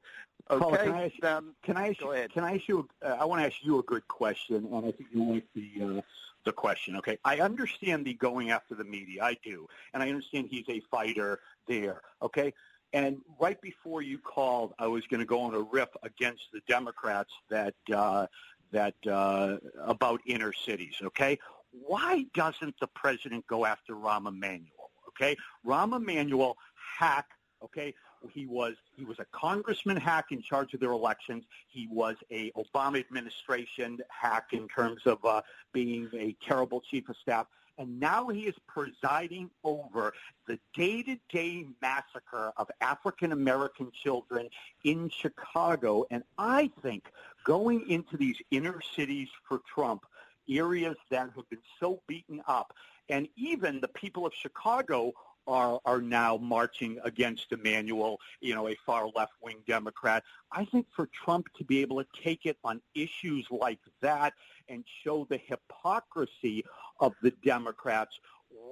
Okay, 0.50 0.76
can 0.76 0.92
I 0.92 1.04
ask, 1.06 1.24
um, 1.24 1.54
can 1.62 1.76
I 1.76 1.88
ask, 1.90 1.98
go 1.98 2.12
ahead. 2.12 2.32
Can 2.32 2.44
I 2.44 2.54
ask 2.54 2.68
you? 2.68 2.88
Uh, 3.04 3.16
I 3.20 3.24
want 3.24 3.40
to 3.40 3.46
ask 3.46 3.56
you 3.62 3.78
a 3.80 3.82
good 3.82 4.06
question, 4.06 4.68
and 4.72 4.86
I 4.86 4.92
think 4.92 5.08
you 5.12 5.34
like 5.34 5.46
the 5.54 5.98
uh, 5.98 6.00
the 6.44 6.52
question. 6.52 6.96
Okay, 6.96 7.18
I 7.24 7.40
understand 7.40 8.04
the 8.04 8.14
going 8.14 8.50
after 8.50 8.74
the 8.74 8.84
media. 8.84 9.24
I 9.24 9.36
do, 9.44 9.66
and 9.92 10.02
I 10.02 10.08
understand 10.08 10.48
he's 10.50 10.68
a 10.68 10.80
fighter 10.90 11.40
there. 11.66 12.02
Okay, 12.22 12.54
and 12.92 13.18
right 13.40 13.60
before 13.60 14.02
you 14.02 14.18
called, 14.18 14.74
I 14.78 14.86
was 14.86 15.06
going 15.06 15.20
to 15.20 15.26
go 15.26 15.40
on 15.40 15.54
a 15.54 15.60
riff 15.60 15.88
against 16.02 16.42
the 16.52 16.60
Democrats 16.68 17.30
that 17.50 17.74
uh, 17.94 18.26
that 18.72 18.94
uh, 19.06 19.56
about 19.80 20.20
inner 20.26 20.52
cities. 20.52 20.94
Okay, 21.02 21.38
why 21.70 22.26
doesn't 22.34 22.74
the 22.80 22.88
president 22.88 23.46
go 23.46 23.64
after 23.64 23.94
Rahm 23.94 24.28
Emanuel? 24.28 24.90
Okay, 25.08 25.36
Rahm 25.66 25.96
Emanuel 25.96 26.56
hack. 26.98 27.26
Okay, 27.64 27.94
he 28.32 28.46
was 28.46 28.74
he 28.96 29.04
was 29.04 29.18
a 29.18 29.26
congressman 29.32 29.96
hack 29.96 30.26
in 30.30 30.42
charge 30.42 30.74
of 30.74 30.80
their 30.80 30.92
elections. 30.92 31.44
He 31.68 31.88
was 31.90 32.16
a 32.30 32.50
Obama 32.52 33.00
administration 33.00 34.00
hack 34.08 34.48
in 34.52 34.68
terms 34.68 35.02
of 35.06 35.24
uh, 35.24 35.42
being 35.72 36.08
a 36.14 36.36
terrible 36.46 36.80
chief 36.80 37.08
of 37.08 37.16
staff. 37.16 37.46
And 37.82 37.98
now 37.98 38.28
he 38.28 38.42
is 38.42 38.54
presiding 38.68 39.50
over 39.64 40.14
the 40.46 40.56
day-to-day 40.72 41.66
massacre 41.82 42.52
of 42.56 42.70
African 42.80 43.32
American 43.32 43.90
children 43.90 44.48
in 44.84 45.08
Chicago. 45.08 46.06
And 46.12 46.22
I 46.38 46.70
think 46.80 47.10
going 47.42 47.90
into 47.90 48.16
these 48.16 48.36
inner 48.52 48.80
cities 48.94 49.30
for 49.48 49.62
Trump, 49.74 50.04
areas 50.48 50.94
that 51.10 51.30
have 51.34 51.50
been 51.50 51.58
so 51.80 52.00
beaten 52.06 52.40
up, 52.46 52.72
and 53.08 53.26
even 53.36 53.80
the 53.80 53.88
people 53.88 54.24
of 54.24 54.32
Chicago 54.32 55.12
are 55.46 55.80
are 55.84 56.00
now 56.00 56.36
marching 56.36 56.98
against 57.04 57.52
Emanuel, 57.52 58.18
you 58.40 58.54
know, 58.54 58.68
a 58.68 58.76
far 58.86 59.08
left 59.14 59.32
wing 59.42 59.58
Democrat. 59.66 60.22
I 60.52 60.64
think 60.64 60.86
for 60.94 61.08
Trump 61.24 61.46
to 61.56 61.64
be 61.64 61.80
able 61.80 62.02
to 62.02 62.08
take 62.22 62.46
it 62.46 62.56
on 62.64 62.80
issues 62.94 63.46
like 63.50 63.80
that 64.00 64.34
and 64.68 64.84
show 65.04 65.26
the 65.28 65.38
hypocrisy 65.38 66.64
of 67.00 67.14
the 67.22 67.32
Democrats 67.44 68.18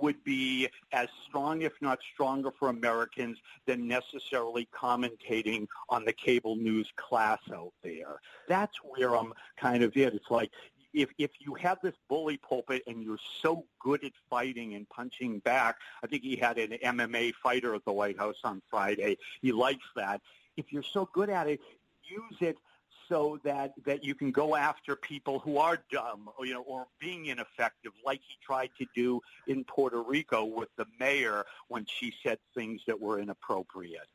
would 0.00 0.22
be 0.24 0.68
as 0.92 1.08
strong, 1.26 1.62
if 1.62 1.72
not 1.80 1.98
stronger, 2.12 2.50
for 2.58 2.68
Americans 2.68 3.38
than 3.66 3.86
necessarily 3.86 4.68
commentating 4.74 5.66
on 5.88 6.04
the 6.04 6.12
cable 6.12 6.56
news 6.56 6.88
class 6.96 7.40
out 7.54 7.72
there. 7.82 8.20
That's 8.48 8.76
where 8.82 9.16
I'm 9.16 9.32
kind 9.56 9.82
of 9.82 9.96
it. 9.96 10.14
It's 10.14 10.30
like 10.30 10.50
if 10.92 11.10
if 11.18 11.30
you 11.38 11.54
have 11.54 11.78
this 11.82 11.94
bully 12.08 12.36
pulpit 12.36 12.82
and 12.86 13.02
you're 13.02 13.18
so 13.42 13.64
good 13.78 14.04
at 14.04 14.12
fighting 14.28 14.74
and 14.74 14.88
punching 14.88 15.40
back, 15.40 15.76
I 16.02 16.06
think 16.06 16.22
he 16.22 16.36
had 16.36 16.58
an 16.58 16.78
MMA 16.82 17.34
fighter 17.42 17.74
at 17.74 17.84
the 17.84 17.92
White 17.92 18.18
House 18.18 18.38
on 18.44 18.62
Friday. 18.70 19.16
He 19.42 19.52
likes 19.52 19.86
that. 19.96 20.20
If 20.56 20.72
you're 20.72 20.82
so 20.82 21.08
good 21.12 21.30
at 21.30 21.48
it, 21.48 21.60
use 22.02 22.36
it 22.40 22.56
so 23.08 23.40
that 23.44 23.72
that 23.84 24.04
you 24.04 24.14
can 24.14 24.30
go 24.30 24.56
after 24.56 24.96
people 24.96 25.40
who 25.40 25.58
are 25.58 25.78
dumb, 25.90 26.30
or, 26.38 26.46
you 26.46 26.54
know, 26.54 26.62
or 26.62 26.86
being 27.00 27.26
ineffective, 27.26 27.92
like 28.04 28.20
he 28.26 28.36
tried 28.42 28.70
to 28.78 28.86
do 28.94 29.20
in 29.48 29.64
Puerto 29.64 30.02
Rico 30.02 30.44
with 30.44 30.68
the 30.76 30.86
mayor 30.98 31.44
when 31.68 31.84
she 31.86 32.14
said 32.22 32.38
things 32.54 32.80
that 32.86 32.98
were 32.98 33.18
inappropriate. 33.18 34.08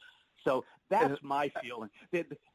So 0.45 0.63
that's 0.89 1.21
my 1.23 1.51
feeling. 1.61 1.89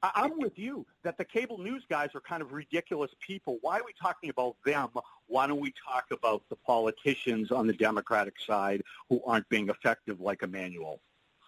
I'm 0.02 0.38
with 0.38 0.58
you 0.58 0.86
that 1.02 1.18
the 1.18 1.24
cable 1.24 1.58
news 1.58 1.84
guys 1.90 2.10
are 2.14 2.20
kind 2.20 2.40
of 2.40 2.52
ridiculous 2.52 3.10
people. 3.20 3.58
Why 3.60 3.78
are 3.78 3.84
we 3.84 3.92
talking 4.00 4.30
about 4.30 4.56
them? 4.64 4.88
Why 5.26 5.46
don't 5.46 5.60
we 5.60 5.74
talk 5.86 6.06
about 6.12 6.42
the 6.48 6.56
politicians 6.56 7.50
on 7.50 7.66
the 7.66 7.72
Democratic 7.72 8.34
side 8.40 8.82
who 9.08 9.20
aren't 9.26 9.48
being 9.48 9.68
effective 9.68 10.20
like 10.20 10.42
Emanuel? 10.42 11.00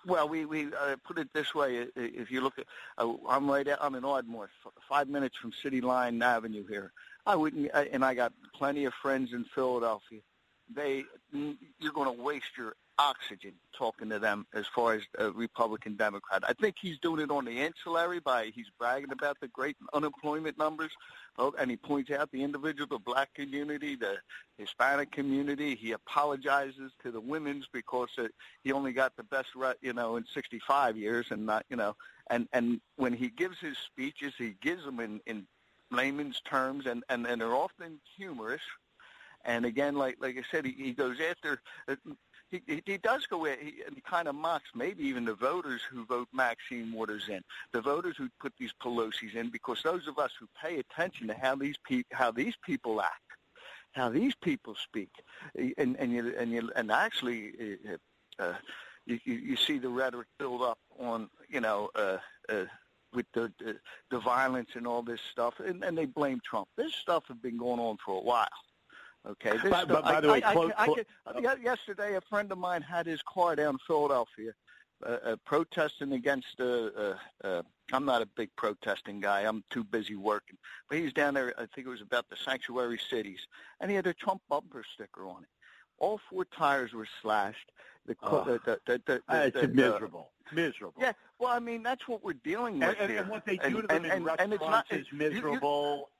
Well, 0.04 0.28
we 0.28 0.44
we 0.44 0.66
uh, 0.74 0.96
put 1.04 1.18
it 1.18 1.28
this 1.32 1.54
way: 1.54 1.86
if 1.94 2.28
you 2.28 2.40
look 2.40 2.58
at, 2.58 2.66
uh, 2.98 3.12
I'm 3.28 3.48
right. 3.48 3.66
At, 3.68 3.80
I'm 3.80 3.94
in 3.94 4.04
Ardmore, 4.04 4.50
five 4.88 5.08
minutes 5.08 5.36
from 5.36 5.52
City 5.62 5.80
Line 5.80 6.20
Avenue 6.20 6.66
here. 6.66 6.92
I 7.24 7.36
wouldn't, 7.36 7.70
and 7.72 8.04
I 8.04 8.14
got 8.14 8.32
plenty 8.52 8.84
of 8.84 8.94
friends 8.94 9.32
in 9.32 9.44
Philadelphia. 9.44 10.18
They, 10.74 11.04
you're 11.78 11.92
going 11.92 12.16
to 12.16 12.22
waste 12.22 12.56
your 12.58 12.74
oxygen 13.02 13.52
talking 13.76 14.08
to 14.08 14.18
them 14.18 14.46
as 14.54 14.64
far 14.74 14.94
as 14.94 15.02
a 15.18 15.30
Republican 15.32 15.96
Democrat. 15.96 16.44
I 16.46 16.52
think 16.52 16.76
he's 16.80 16.98
doing 16.98 17.20
it 17.20 17.30
on 17.30 17.44
the 17.44 17.60
ancillary 17.60 18.20
by 18.20 18.52
he's 18.54 18.70
bragging 18.78 19.10
about 19.10 19.40
the 19.40 19.48
great 19.48 19.76
unemployment 19.92 20.56
numbers, 20.56 20.92
oh, 21.36 21.52
and 21.58 21.68
he 21.70 21.76
points 21.76 22.10
out 22.12 22.30
the 22.30 22.44
individual, 22.44 22.86
the 22.86 22.98
black 22.98 23.34
community, 23.34 23.96
the 23.96 24.18
Hispanic 24.56 25.10
community. 25.10 25.74
He 25.74 25.92
apologizes 25.92 26.92
to 27.02 27.10
the 27.10 27.20
women's 27.20 27.66
because 27.72 28.10
uh, 28.18 28.28
he 28.62 28.72
only 28.72 28.92
got 28.92 29.16
the 29.16 29.24
best, 29.24 29.48
you 29.80 29.92
know, 29.92 30.16
in 30.16 30.24
65 30.32 30.96
years, 30.96 31.26
and 31.30 31.44
not, 31.44 31.66
you 31.68 31.76
know, 31.76 31.96
and 32.30 32.48
and 32.52 32.80
when 32.96 33.12
he 33.12 33.30
gives 33.30 33.58
his 33.58 33.76
speeches, 33.78 34.32
he 34.38 34.54
gives 34.60 34.84
them 34.84 35.00
in 35.00 35.20
in 35.26 35.46
layman's 35.90 36.40
terms, 36.42 36.86
and 36.86 37.02
and 37.08 37.26
and 37.26 37.40
they're 37.40 37.54
often 37.54 37.98
humorous. 38.16 38.62
And 39.44 39.66
again, 39.66 39.96
like 39.96 40.18
like 40.20 40.36
I 40.36 40.42
said, 40.52 40.64
he, 40.64 40.72
he 40.72 40.92
goes 40.92 41.16
after 41.20 41.60
uh, 41.88 41.96
he, 42.52 42.82
he, 42.84 42.98
does 42.98 43.26
go 43.26 43.46
in. 43.46 43.56
He 43.60 44.00
kind 44.08 44.28
of 44.28 44.34
mocks 44.34 44.70
maybe 44.74 45.04
even 45.04 45.24
the 45.24 45.34
voters 45.34 45.80
who 45.90 46.04
vote 46.04 46.28
Maxine 46.32 46.92
Waters 46.92 47.28
in, 47.28 47.42
the 47.72 47.80
voters 47.80 48.16
who 48.16 48.28
put 48.40 48.52
these 48.58 48.72
Pelosi's 48.82 49.34
in, 49.34 49.48
because 49.50 49.82
those 49.82 50.06
of 50.06 50.18
us 50.18 50.32
who 50.38 50.46
pay 50.60 50.78
attention 50.78 51.28
to 51.28 51.34
how 51.34 51.56
these 51.56 51.76
pe- 51.88 52.04
how 52.12 52.30
these 52.30 52.54
people 52.64 53.00
act, 53.00 53.14
how 53.92 54.08
these 54.08 54.34
people 54.34 54.74
speak, 54.74 55.10
and 55.78 55.96
and 55.98 56.12
you 56.12 56.34
and 56.38 56.50
you 56.50 56.70
and 56.76 56.92
actually. 56.92 57.52
Uh, 57.58 58.42
uh 58.42 58.54
you, 59.04 59.18
you, 59.24 59.34
you 59.34 59.56
see 59.56 59.78
the 59.78 59.88
rhetoric 59.88 60.28
build 60.38 60.62
up 60.62 60.78
on, 60.96 61.28
you 61.48 61.60
know, 61.60 61.90
uh, 61.96 62.18
uh, 62.48 62.66
with 63.12 63.26
the, 63.34 63.52
the 63.58 63.76
the 64.10 64.18
violence 64.20 64.70
and 64.74 64.86
all 64.86 65.02
this 65.02 65.20
stuff, 65.20 65.54
and, 65.58 65.84
and 65.84 65.98
they 65.98 66.06
blame 66.06 66.40
Trump. 66.44 66.68
This 66.76 66.94
stuff 66.94 67.24
has 67.28 67.36
been 67.38 67.58
going 67.58 67.80
on 67.80 67.98
for 68.04 68.18
a 68.18 68.22
while. 68.22 68.46
Okay. 69.28 69.52
This 69.52 69.70
by, 69.70 69.84
by, 69.84 70.00
by 70.00 70.20
the 70.20 70.28
way, 70.28 70.42
I, 70.44 70.52
close, 70.52 70.72
I, 70.76 70.86
I, 71.26 71.52
I, 71.52 71.54
yesterday 71.62 72.16
a 72.16 72.20
friend 72.20 72.50
of 72.50 72.58
mine 72.58 72.82
had 72.82 73.06
his 73.06 73.22
car 73.22 73.54
down 73.54 73.78
Philadelphia, 73.86 74.52
uh, 75.06 75.16
uh, 75.24 75.36
protesting 75.44 76.12
against. 76.12 76.60
Uh, 76.60 76.64
uh, 76.64 77.14
uh, 77.44 77.62
I'm 77.92 78.04
not 78.04 78.22
a 78.22 78.26
big 78.26 78.50
protesting 78.56 79.20
guy. 79.20 79.42
I'm 79.42 79.62
too 79.70 79.84
busy 79.84 80.16
working. 80.16 80.56
But 80.88 80.98
he's 80.98 81.12
down 81.12 81.34
there. 81.34 81.54
I 81.56 81.66
think 81.66 81.86
it 81.86 81.90
was 81.90 82.00
about 82.00 82.28
the 82.30 82.36
sanctuary 82.36 82.98
cities, 82.98 83.46
and 83.80 83.90
he 83.90 83.96
had 83.96 84.06
a 84.06 84.14
Trump 84.14 84.42
bumper 84.48 84.84
sticker 84.94 85.26
on 85.26 85.42
it. 85.42 85.48
All 85.98 86.20
four 86.28 86.44
tires 86.44 86.92
were 86.92 87.06
slashed. 87.20 87.70
The, 88.06 88.16
oh, 88.24 88.44
the, 88.44 88.80
the, 88.86 89.00
the, 89.06 89.22
it's 89.28 89.74
miserable. 89.74 90.30
miserable. 90.52 91.00
Yeah. 91.00 91.12
Well, 91.38 91.50
I 91.50 91.60
mean, 91.60 91.84
that's 91.84 92.08
what 92.08 92.24
we're 92.24 92.32
dealing 92.32 92.80
with 92.80 92.96
and, 92.98 93.10
here. 93.10 93.20
And 93.20 93.30
what 93.30 93.46
they 93.46 93.56
do 93.58 93.64
and, 93.64 93.76
to 93.76 93.82
them 93.82 93.96
and, 93.96 94.06
in 94.06 94.10
and, 94.10 94.24
restaurants 94.24 94.42
and 94.42 94.52
it's 94.54 94.62
not, 94.62 94.86
is 94.90 95.06
miserable. 95.12 96.10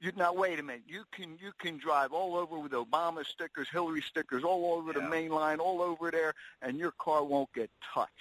You, 0.00 0.12
now 0.16 0.32
wait 0.32 0.60
a 0.60 0.62
minute. 0.62 0.82
You 0.86 1.04
can 1.10 1.36
you 1.40 1.52
can 1.58 1.76
drive 1.76 2.12
all 2.12 2.36
over 2.36 2.58
with 2.58 2.72
Obama 2.72 3.26
stickers, 3.26 3.68
Hillary 3.70 4.02
stickers, 4.02 4.44
all 4.44 4.74
over 4.74 4.92
yeah. 4.92 5.00
the 5.00 5.08
main 5.08 5.30
line, 5.30 5.58
all 5.58 5.82
over 5.82 6.10
there, 6.10 6.34
and 6.62 6.78
your 6.78 6.92
car 6.92 7.24
won't 7.24 7.52
get 7.52 7.70
touched. 7.94 8.12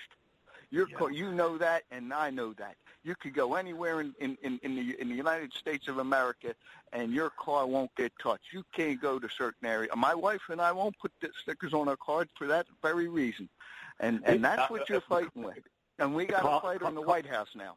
Your 0.72 0.90
yeah. 0.90 0.98
car, 0.98 1.12
you 1.12 1.32
know 1.32 1.58
that, 1.60 1.84
and 1.92 2.14
I 2.14 2.32
know 2.32 2.54
that. 2.54 2.76
You 3.04 3.16
could 3.16 3.34
go 3.34 3.56
anywhere 3.56 4.02
in, 4.02 4.14
in, 4.20 4.38
in, 4.42 4.60
in 4.64 4.76
the 4.76 5.00
in 5.00 5.08
the 5.08 5.16
United 5.16 5.54
States 5.54 5.88
of 5.88 6.00
America, 6.00 6.56
and 6.94 7.12
your 7.12 7.30
car 7.30 7.68
won't 7.68 7.94
get 7.96 8.12
touched. 8.22 8.52
You 8.52 8.64
can't 8.74 9.00
go 9.00 9.20
to 9.20 9.30
certain 9.30 9.68
areas. 9.68 9.92
My 9.96 10.16
wife 10.16 10.42
and 10.50 10.60
I 10.60 10.72
won't 10.72 10.98
put 10.98 11.12
the 11.22 11.30
stickers 11.42 11.74
on 11.74 11.88
our 11.88 11.96
cars 11.96 12.28
for 12.36 12.48
that 12.48 12.66
very 12.82 13.08
reason, 13.08 13.50
and 14.00 14.22
and 14.26 14.44
that's 14.44 14.70
what 14.72 14.90
you're 14.90 15.02
fighting 15.02 15.44
with. 15.44 15.60
And 16.00 16.16
we 16.16 16.26
got 16.26 16.42
to 16.42 16.60
fight 16.60 16.82
on 16.82 16.96
the 16.96 17.02
White 17.02 17.28
House 17.28 17.50
now 17.56 17.76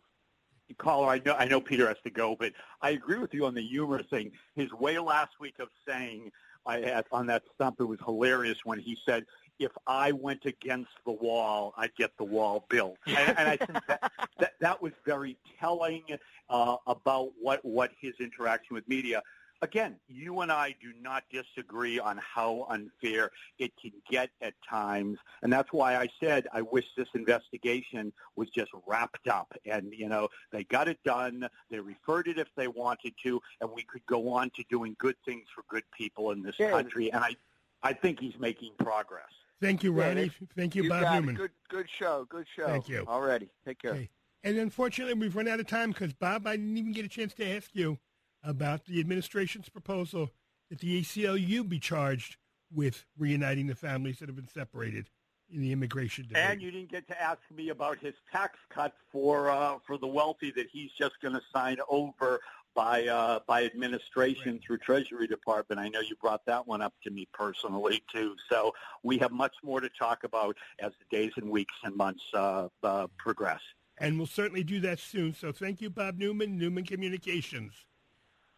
caller, 0.79 1.09
I 1.09 1.21
know 1.25 1.35
I 1.39 1.47
know 1.47 1.61
Peter 1.61 1.89
has 1.89 1.97
to 2.05 2.11
go, 2.11 2.37
but 2.39 2.53
I 2.83 2.91
agree 2.91 3.19
with 3.19 3.35
you 3.35 3.47
on 3.47 3.55
the 3.55 3.63
humor 3.63 4.03
thing. 4.03 4.33
His 4.55 4.73
way 4.73 4.99
last 4.99 5.33
week 5.41 5.59
of 5.59 5.69
saying 5.87 6.31
I 6.67 6.79
had 6.81 7.07
on 7.11 7.27
that 7.27 7.43
stump, 7.55 7.81
it 7.81 7.85
was 7.85 7.99
hilarious 8.05 8.59
when 8.65 8.79
he 8.79 8.97
said, 9.07 9.25
if 9.59 9.73
I 9.87 10.13
went 10.13 10.47
against 10.47 10.91
the 11.05 11.13
wall, 11.13 11.75
I'd 11.77 11.95
get 11.97 12.17
the 12.17 12.25
wall 12.25 12.65
built. 12.69 12.97
And, 13.07 13.39
and 13.39 13.49
I 13.49 13.57
think 13.57 13.79
that, 13.89 14.13
that, 14.39 14.53
that 14.61 14.83
was 14.83 14.93
very 15.05 15.37
telling 15.59 16.03
uh, 16.49 16.77
about 16.87 17.31
what, 17.41 17.65
what 17.65 17.91
his 18.01 18.15
interaction 18.21 18.75
with 18.75 18.89
media 18.89 19.23
again, 19.63 19.97
you 20.09 20.41
and 20.41 20.51
I 20.51 20.75
do 20.81 20.93
not 21.01 21.25
disagree 21.31 21.99
on 21.99 22.19
how 22.19 22.67
unfair 22.71 23.31
it 23.59 23.73
can 23.81 23.93
get 24.11 24.31
at 24.41 24.55
times. 24.69 25.19
And 25.43 25.53
that's 25.53 25.73
why 25.73 25.97
I 25.97 26.09
said 26.23 26.47
I 26.53 26.63
wish 26.63 26.85
this 26.97 27.09
investigation 27.15 28.13
was 28.37 28.49
just 28.51 28.71
wrapped 28.87 29.29
up. 29.29 29.53
And, 29.67 29.93
you 29.93 30.09
know, 30.09 30.29
they 30.53 30.65
got 30.65 30.89
it 30.89 30.99
done. 31.05 31.49
They 31.71 31.79
referred 31.79 32.29
it 32.29 32.39
if 32.39 32.49
they 32.57 32.69
wanted 32.69 33.15
to. 33.25 33.41
And 33.61 33.71
we 33.75 33.83
could 33.83 34.05
go 34.07 34.33
on 34.33 34.51
to 34.57 34.65
doing 34.71 34.97
good 34.99 35.17
things 35.25 35.45
for 35.55 35.65
good 35.69 35.85
people 35.97 36.31
in 36.31 36.43
this 36.43 36.57
yeah. 36.59 36.71
country. 36.71 37.13
And 37.13 37.23
I, 37.23 37.37
I 37.83 37.93
think 37.93 38.21
he's 38.21 38.39
making 38.39 38.73
progress. 38.79 39.29
Thank 39.61 39.83
you, 39.83 39.93
Ronnie. 39.93 40.23
Yeah, 40.23 40.47
Thank 40.57 40.75
you, 40.75 40.85
you 40.85 40.89
Bob 40.89 41.15
Newman. 41.15 41.35
Good, 41.35 41.51
good 41.69 41.87
show. 41.99 42.27
Good 42.31 42.47
show. 42.57 42.67
Thank 42.67 42.89
you. 42.89 43.05
Already. 43.07 43.51
Take 43.67 43.81
care. 43.81 43.93
Okay. 43.93 44.11
And 44.43 44.57
unfortunately, 44.57 45.13
we've 45.13 45.37
run 45.37 45.49
out 45.49 45.61
of 45.61 45.67
time 45.67 45.91
because, 45.91 46.15
Bob, 46.15 46.47
I 46.47 46.57
didn't 46.57 46.79
even 46.79 46.93
get 46.93 47.05
a 47.05 47.09
chance 47.09 47.35
to 47.35 47.57
ask 47.57 47.69
you 47.75 47.99
about 48.43 48.85
the 48.87 49.01
administration's 49.01 49.69
proposal 49.69 50.31
that 50.71 50.81
the 50.81 51.01
ACLU 51.01 51.69
be 51.69 51.79
charged 51.79 52.37
with 52.73 53.05
reuniting 53.19 53.67
the 53.67 53.75
families 53.75 54.19
that 54.19 54.29
have 54.29 54.37
been 54.37 54.49
separated 54.49 55.09
in 55.53 55.61
the 55.61 55.73
immigration 55.73 56.25
debate. 56.29 56.45
And 56.45 56.63
you 56.63 56.71
didn't 56.71 56.91
get 56.91 57.09
to 57.09 57.21
ask 57.21 57.41
me 57.55 57.71
about 57.71 57.99
his 57.99 58.15
tax 58.33 58.59
cut 58.73 58.95
for 59.11 59.51
uh, 59.51 59.79
for 59.87 59.99
the 59.99 60.07
wealthy 60.07 60.53
that 60.57 60.67
he's 60.73 60.91
just 60.99 61.21
going 61.21 61.35
to 61.35 61.43
sign 61.53 61.79
over 61.89 62.41
by 62.75 63.07
uh, 63.07 63.41
by 63.47 63.65
administration 63.65 64.53
right. 64.53 64.61
through 64.65 64.79
Treasury 64.79 65.27
Department. 65.27 65.81
I 65.81 65.89
know 65.89 66.01
you 66.01 66.17
brought 66.21 66.47
that 66.47 66.67
one 66.67 66.83
up 66.83 66.95
to 67.05 67.11
me 67.11 67.27
personally 67.33 68.03
too. 68.13 68.37
So 68.49 68.73
we 69.03 69.19
have 69.19 69.33
much 69.33 69.55
more 69.65 69.81
to 69.81 69.91
talk 69.99 70.25
about 70.25 70.57
as 70.79 70.93
the 70.99 71.17
days 71.17 71.33
and 71.37 71.51
weeks 71.51 71.75
and 71.83 71.97
months 71.97 72.23
uh, 72.35 72.69
uh 72.83 73.09
progress. 73.19 73.61
And 73.99 74.17
we'll 74.17 74.27
certainly 74.27 74.65
do 74.65 74.81
that 74.81 74.99
soon. 74.99 75.35
So 75.35 75.53
thank 75.53 75.81
you, 75.83 75.91
Bob 75.91 76.17
Newman, 76.17 76.57
Newman 76.57 76.85
Communications. 76.85 77.75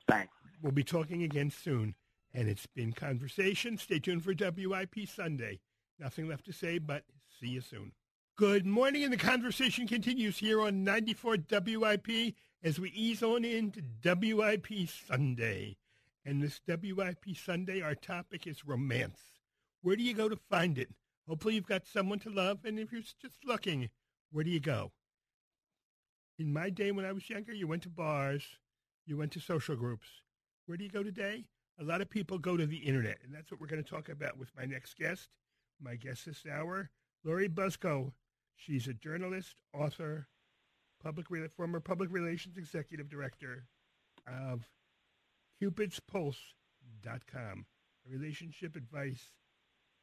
Thanks. 0.09 0.33
We'll 0.61 0.73
be 0.73 0.85
talking 0.85 1.23
again 1.23 1.51
soon. 1.51 1.95
And 2.35 2.49
it's 2.49 2.67
been 2.67 2.93
conversation. 2.93 3.77
Stay 3.77 3.99
tuned 3.99 4.25
for 4.25 4.33
WIP 4.33 5.07
Sunday. 5.07 5.61
Nothing 5.99 6.29
left 6.29 6.47
to 6.47 6.53
say, 6.53 6.79
but 6.79 7.05
see 7.41 7.49
you 7.49 7.61
soon. 7.61 7.93
Good 8.37 8.65
morning, 8.65 9.05
and 9.05 9.13
the 9.13 9.19
conversation 9.19 9.87
continues 9.87 10.39
here 10.39 10.63
on 10.63 10.85
94 10.85 11.37
WIP 11.51 12.35
as 12.63 12.81
we 12.81 12.91
ease 12.91 13.23
on 13.23 13.45
into 13.45 13.83
WIP 14.03 14.89
Sunday. 14.89 15.77
And 16.25 16.43
this 16.43 16.61
WIP 16.67 17.37
Sunday, 17.37 17.83
our 17.83 17.95
topic 17.95 18.47
is 18.47 18.65
romance. 18.65 19.21
Where 19.83 19.97
do 19.97 20.03
you 20.03 20.15
go 20.15 20.29
to 20.29 20.39
find 20.49 20.79
it? 20.79 20.89
Hopefully, 21.29 21.57
you've 21.57 21.67
got 21.67 21.87
someone 21.87 22.21
to 22.21 22.31
love, 22.31 22.65
and 22.65 22.79
if 22.79 22.91
you're 22.91 23.03
just 23.03 23.45
looking, 23.45 23.91
where 24.31 24.45
do 24.45 24.51
you 24.51 24.61
go? 24.61 24.93
In 26.39 26.53
my 26.53 26.71
day 26.71 26.91
when 26.91 27.05
I 27.05 27.13
was 27.13 27.29
younger, 27.29 27.53
you 27.53 27.67
went 27.67 27.83
to 27.83 27.91
bars, 27.91 28.45
you 29.07 29.17
went 29.17 29.33
to 29.33 29.41
social 29.41 29.77
groups. 29.77 30.09
Where 30.67 30.77
do 30.77 30.85
you 30.85 30.91
go 30.91 31.03
today? 31.03 31.45
A 31.81 31.85
lot 31.85 32.01
of 32.01 32.11
people 32.11 32.39
go 32.39 32.57
to 32.57 32.67
the 32.67 32.77
internet, 32.77 33.19
and 33.25 33.35
that's 33.35 33.51
what 33.51 33.61
we're 33.61 33.67
going 33.67 33.83
to 33.83 33.91
talk 33.91 34.09
about 34.09 34.39
with 34.39 34.51
my 34.57 34.65
next 34.65 34.97
guest. 34.97 35.29
My 35.81 35.97
guest 35.97 36.27
this 36.27 36.45
hour, 36.51 36.91
Lori 37.25 37.49
Bizzoco. 37.49 38.13
She's 38.55 38.87
a 38.87 38.95
journalist, 38.95 39.57
author, 39.75 40.29
public 41.03 41.27
former 41.57 41.81
public 41.81 42.13
relations 42.13 42.57
executive 42.57 43.09
director 43.09 43.65
of 44.27 44.69
Cupid'sPulse.com, 45.61 47.67
a 48.07 48.11
relationship 48.11 48.77
advice 48.77 49.33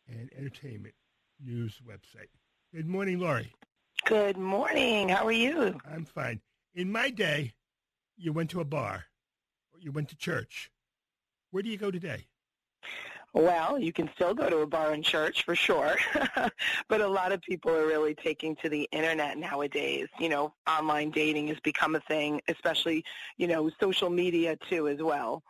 and 0.08 0.30
entertainment 0.38 0.96
news 1.40 1.80
website. 1.88 2.30
Good 2.74 2.88
morning, 2.88 3.20
Lori. 3.20 3.54
Good 4.06 4.38
morning. 4.38 5.10
How 5.10 5.26
are 5.26 5.32
you? 5.32 5.80
I'm 5.90 6.06
fine. 6.06 6.42
In 6.74 6.92
my 6.92 7.10
day, 7.10 7.54
you 8.20 8.34
went 8.34 8.50
to 8.52 8.60
a 8.60 8.66
bar 8.66 9.06
or 9.74 9.80
you 9.80 9.92
went 9.92 10.10
to 10.10 10.16
church. 10.16 10.70
Where 11.52 11.64
do 11.64 11.70
you 11.70 11.78
go 11.78 11.90
today? 11.90 12.28
Well, 13.34 13.78
you 13.78 13.94
can 13.94 14.10
still 14.16 14.34
go 14.34 14.50
to 14.50 14.58
a 14.60 14.68
bar 14.68 14.92
and 14.92 15.04
church 15.04 15.44
for 15.46 15.56
sure, 15.56 15.96
but 16.90 17.02
a 17.02 17.08
lot 17.08 17.32
of 17.32 17.42
people 17.42 17.72
are 17.72 17.86
really 17.86 18.16
taking 18.16 18.56
to 18.58 18.70
the 18.70 18.90
internet 18.92 19.38
nowadays. 19.38 20.08
You 20.20 20.30
know, 20.30 20.54
online 20.68 21.12
dating 21.12 21.48
has 21.50 21.60
become 21.60 21.96
a 21.96 22.00
thing, 22.02 22.42
especially, 22.48 23.06
you 23.38 23.48
know, 23.48 23.70
social 23.80 24.10
media 24.10 24.58
too 24.68 24.88
as 24.88 24.98
well. 25.00 25.44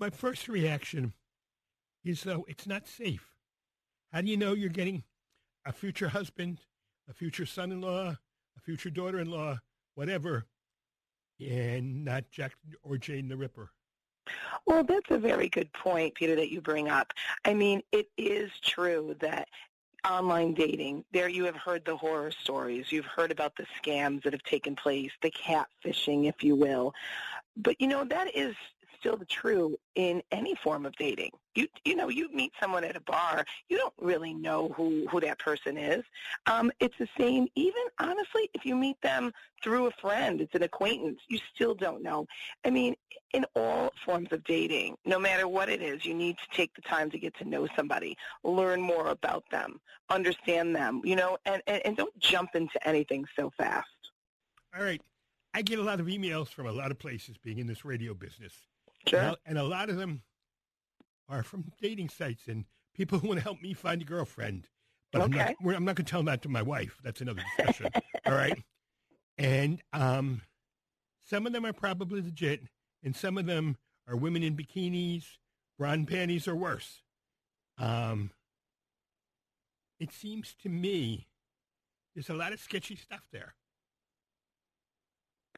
My 0.00 0.08
first 0.08 0.48
reaction 0.48 1.12
is 2.02 2.22
though 2.22 2.46
it's 2.48 2.66
not 2.66 2.88
safe. 2.88 3.28
How 4.10 4.22
do 4.22 4.28
you 4.28 4.38
know 4.38 4.54
you're 4.54 4.70
getting 4.70 5.04
a 5.66 5.72
future 5.72 6.08
husband, 6.08 6.60
a 7.08 7.12
future 7.12 7.46
son-in-law, 7.46 8.16
a 8.56 8.60
future 8.60 8.90
daughter-in-law, 8.90 9.58
whatever, 9.94 10.46
and 11.40 12.04
not 12.04 12.24
Jack 12.30 12.52
or 12.82 12.98
Jane 12.98 13.28
the 13.28 13.36
Ripper. 13.36 13.70
Well, 14.66 14.84
that's 14.84 15.10
a 15.10 15.18
very 15.18 15.48
good 15.48 15.72
point, 15.72 16.14
Peter, 16.14 16.36
that 16.36 16.50
you 16.50 16.60
bring 16.60 16.88
up. 16.88 17.12
I 17.44 17.54
mean, 17.54 17.82
it 17.90 18.08
is 18.16 18.50
true 18.62 19.16
that 19.20 19.48
online 20.08 20.54
dating, 20.54 21.04
there 21.12 21.28
you 21.28 21.44
have 21.44 21.56
heard 21.56 21.84
the 21.84 21.96
horror 21.96 22.30
stories. 22.30 22.90
You've 22.90 23.06
heard 23.06 23.30
about 23.30 23.56
the 23.56 23.66
scams 23.80 24.22
that 24.22 24.32
have 24.32 24.42
taken 24.42 24.76
place, 24.76 25.10
the 25.22 25.30
catfishing, 25.30 26.28
if 26.28 26.42
you 26.42 26.54
will. 26.56 26.94
But, 27.56 27.80
you 27.80 27.88
know, 27.88 28.04
that 28.04 28.34
is 28.36 28.54
still 29.02 29.16
the 29.16 29.24
true 29.24 29.76
in 29.96 30.22
any 30.30 30.54
form 30.62 30.86
of 30.86 30.94
dating. 30.96 31.30
You 31.54 31.66
you 31.84 31.96
know 31.96 32.08
you 32.08 32.32
meet 32.32 32.52
someone 32.60 32.84
at 32.84 32.96
a 32.96 33.00
bar, 33.00 33.44
you 33.68 33.76
don't 33.76 33.92
really 34.00 34.32
know 34.32 34.72
who 34.76 35.06
who 35.10 35.20
that 35.20 35.38
person 35.38 35.76
is. 35.76 36.04
Um, 36.46 36.70
it's 36.80 36.96
the 36.98 37.08
same 37.18 37.48
even 37.56 37.82
honestly 37.98 38.48
if 38.54 38.64
you 38.64 38.76
meet 38.76 39.00
them 39.02 39.32
through 39.62 39.86
a 39.86 39.90
friend, 40.00 40.40
it's 40.40 40.54
an 40.54 40.62
acquaintance, 40.62 41.20
you 41.28 41.38
still 41.54 41.74
don't 41.74 42.02
know. 42.02 42.26
I 42.64 42.70
mean, 42.70 42.94
in 43.34 43.44
all 43.54 43.92
forms 44.04 44.28
of 44.30 44.44
dating, 44.44 44.96
no 45.04 45.18
matter 45.18 45.48
what 45.48 45.68
it 45.68 45.82
is, 45.82 46.04
you 46.04 46.14
need 46.14 46.36
to 46.38 46.56
take 46.56 46.74
the 46.74 46.82
time 46.82 47.10
to 47.10 47.18
get 47.18 47.36
to 47.38 47.44
know 47.44 47.66
somebody, 47.76 48.16
learn 48.44 48.80
more 48.80 49.08
about 49.08 49.44
them, 49.50 49.80
understand 50.10 50.74
them, 50.74 51.00
you 51.04 51.16
know, 51.16 51.38
and, 51.44 51.62
and, 51.66 51.82
and 51.84 51.96
don't 51.96 52.16
jump 52.18 52.50
into 52.54 52.86
anything 52.86 53.24
so 53.36 53.52
fast. 53.56 53.88
All 54.76 54.82
right. 54.82 55.00
I 55.54 55.62
get 55.62 55.78
a 55.78 55.82
lot 55.82 56.00
of 56.00 56.06
emails 56.06 56.48
from 56.48 56.66
a 56.66 56.72
lot 56.72 56.90
of 56.90 56.98
places 56.98 57.36
being 57.36 57.58
in 57.58 57.66
this 57.66 57.84
radio 57.84 58.14
business. 58.14 58.54
Sure. 59.08 59.20
And, 59.20 59.36
and 59.46 59.58
a 59.58 59.64
lot 59.64 59.90
of 59.90 59.96
them 59.96 60.22
are 61.28 61.42
from 61.42 61.64
dating 61.80 62.08
sites 62.08 62.46
and 62.46 62.64
people 62.94 63.18
who 63.18 63.28
want 63.28 63.40
to 63.40 63.44
help 63.44 63.60
me 63.62 63.74
find 63.74 64.02
a 64.02 64.04
girlfriend. 64.04 64.68
But 65.12 65.22
okay. 65.22 65.40
I'm 65.40 65.56
not, 65.64 65.76
I'm 65.76 65.84
not 65.84 65.96
going 65.96 66.04
to 66.06 66.10
tell 66.10 66.22
that 66.24 66.42
to 66.42 66.48
my 66.48 66.62
wife. 66.62 66.98
That's 67.02 67.20
another 67.20 67.42
discussion. 67.56 67.90
all 68.26 68.34
right. 68.34 68.58
And 69.38 69.82
um, 69.92 70.42
some 71.24 71.46
of 71.46 71.52
them 71.52 71.64
are 71.64 71.72
probably 71.72 72.22
legit, 72.22 72.62
and 73.02 73.14
some 73.14 73.38
of 73.38 73.46
them 73.46 73.76
are 74.08 74.16
women 74.16 74.42
in 74.42 74.56
bikinis, 74.56 75.24
bra 75.78 75.96
panties, 76.06 76.48
or 76.48 76.54
worse. 76.54 77.02
Um, 77.78 78.30
it 79.98 80.12
seems 80.12 80.54
to 80.62 80.68
me 80.68 81.28
there's 82.14 82.30
a 82.30 82.34
lot 82.34 82.52
of 82.52 82.60
sketchy 82.60 82.96
stuff 82.96 83.28
there. 83.32 83.54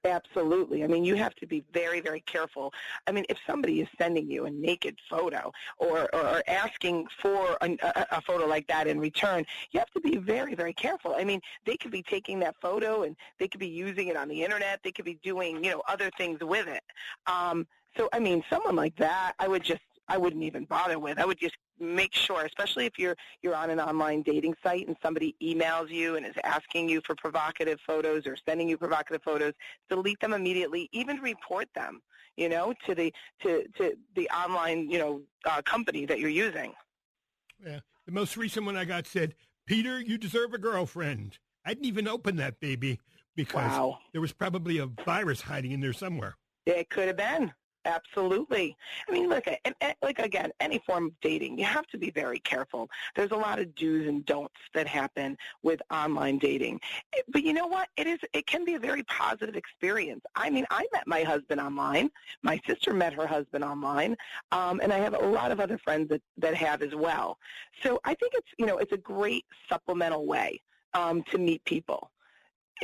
Absolutely. 0.04 0.84
I 0.84 0.86
mean, 0.86 1.04
you 1.04 1.14
have 1.14 1.34
to 1.36 1.46
be 1.46 1.64
very, 1.72 2.00
very 2.00 2.20
careful. 2.20 2.72
I 3.06 3.12
mean, 3.12 3.24
if 3.30 3.38
somebody 3.46 3.80
is 3.80 3.88
sending 3.96 4.30
you 4.30 4.44
a 4.44 4.50
naked 4.50 4.98
photo 5.08 5.50
or, 5.78 6.14
or 6.14 6.42
asking 6.46 7.06
for 7.22 7.56
a, 7.62 7.76
a, 8.10 8.20
photo 8.20 8.46
like 8.46 8.66
that 8.66 8.86
in 8.86 9.00
return, 9.00 9.44
you 9.70 9.80
have 9.80 9.90
to 9.92 10.00
be 10.00 10.16
very, 10.16 10.54
very 10.54 10.74
careful. 10.74 11.14
I 11.16 11.24
mean, 11.24 11.40
they 11.64 11.76
could 11.76 11.90
be 11.90 12.02
taking 12.02 12.38
that 12.40 12.54
photo 12.60 13.04
and 13.04 13.16
they 13.38 13.48
could 13.48 13.60
be 13.60 13.68
using 13.68 14.08
it 14.08 14.16
on 14.16 14.28
the 14.28 14.42
internet. 14.42 14.80
They 14.84 14.92
could 14.92 15.06
be 15.06 15.18
doing, 15.22 15.64
you 15.64 15.70
know, 15.70 15.82
other 15.88 16.10
things 16.18 16.38
with 16.42 16.68
it. 16.68 16.82
Um, 17.26 17.66
so, 17.96 18.10
I 18.12 18.18
mean, 18.18 18.42
someone 18.50 18.76
like 18.76 18.96
that, 18.96 19.34
I 19.38 19.48
would 19.48 19.64
just 19.64 19.80
I 20.08 20.18
wouldn't 20.18 20.42
even 20.42 20.66
bother 20.66 20.98
with. 20.98 21.18
I 21.18 21.24
would 21.24 21.38
just 21.38 21.56
make 21.78 22.14
sure, 22.14 22.44
especially 22.44 22.86
if 22.86 22.98
you're 22.98 23.16
you're 23.42 23.54
on 23.54 23.70
an 23.70 23.80
online 23.80 24.22
dating 24.22 24.54
site 24.62 24.86
and 24.86 24.96
somebody 25.02 25.34
emails 25.42 25.90
you 25.90 26.16
and 26.16 26.26
is 26.26 26.34
asking 26.44 26.88
you 26.88 27.00
for 27.04 27.14
provocative 27.14 27.78
photos 27.86 28.26
or 28.26 28.36
sending 28.46 28.68
you 28.68 28.76
provocative 28.76 29.22
photos, 29.22 29.52
delete 29.88 30.20
them 30.20 30.32
immediately. 30.32 30.88
Even 30.92 31.18
report 31.18 31.68
them, 31.74 32.00
you 32.36 32.48
know, 32.48 32.74
to 32.86 32.94
the 32.94 33.12
to 33.42 33.64
to 33.78 33.94
the 34.16 34.28
online 34.30 34.88
you 34.90 34.98
know 34.98 35.22
uh, 35.46 35.62
company 35.62 36.06
that 36.06 36.20
you're 36.20 36.30
using. 36.30 36.72
Yeah, 37.64 37.80
the 38.06 38.12
most 38.12 38.36
recent 38.36 38.66
one 38.66 38.76
I 38.76 38.84
got 38.84 39.06
said, 39.06 39.34
"Peter, 39.66 40.00
you 40.00 40.18
deserve 40.18 40.54
a 40.54 40.58
girlfriend." 40.58 41.38
I 41.66 41.70
didn't 41.70 41.86
even 41.86 42.06
open 42.06 42.36
that 42.36 42.60
baby 42.60 43.00
because 43.36 43.72
wow. 43.72 43.98
there 44.12 44.20
was 44.20 44.32
probably 44.32 44.78
a 44.78 44.86
virus 44.86 45.40
hiding 45.40 45.72
in 45.72 45.80
there 45.80 45.94
somewhere. 45.94 46.36
It 46.66 46.90
could 46.90 47.08
have 47.08 47.16
been. 47.16 47.52
Absolutely. 47.84 48.76
I 49.08 49.12
mean, 49.12 49.28
look, 49.28 49.46
and, 49.46 49.74
and, 49.80 49.94
like 50.02 50.18
again, 50.18 50.50
any 50.60 50.80
form 50.86 51.06
of 51.06 51.20
dating, 51.20 51.58
you 51.58 51.64
have 51.64 51.86
to 51.88 51.98
be 51.98 52.10
very 52.10 52.38
careful. 52.40 52.88
There's 53.14 53.30
a 53.30 53.36
lot 53.36 53.58
of 53.58 53.74
do's 53.74 54.08
and 54.08 54.24
don'ts 54.24 54.54
that 54.72 54.86
happen 54.86 55.36
with 55.62 55.80
online 55.90 56.38
dating. 56.38 56.80
But 57.28 57.42
you 57.42 57.52
know 57.52 57.66
what? 57.66 57.88
It 57.96 58.06
is. 58.06 58.18
It 58.32 58.46
can 58.46 58.64
be 58.64 58.74
a 58.74 58.78
very 58.78 59.02
positive 59.04 59.56
experience. 59.56 60.22
I 60.34 60.48
mean, 60.48 60.64
I 60.70 60.86
met 60.92 61.06
my 61.06 61.22
husband 61.22 61.60
online. 61.60 62.10
My 62.42 62.58
sister 62.66 62.94
met 62.94 63.12
her 63.14 63.26
husband 63.26 63.64
online, 63.64 64.16
um, 64.52 64.80
and 64.82 64.92
I 64.92 64.98
have 64.98 65.14
a 65.14 65.26
lot 65.26 65.52
of 65.52 65.60
other 65.60 65.78
friends 65.78 66.08
that 66.08 66.22
that 66.38 66.54
have 66.54 66.82
as 66.82 66.94
well. 66.94 67.38
So 67.82 68.00
I 68.04 68.14
think 68.14 68.32
it's 68.34 68.48
you 68.58 68.66
know 68.66 68.78
it's 68.78 68.92
a 68.92 68.98
great 68.98 69.44
supplemental 69.68 70.26
way 70.26 70.60
um, 70.94 71.22
to 71.30 71.38
meet 71.38 71.62
people 71.64 72.10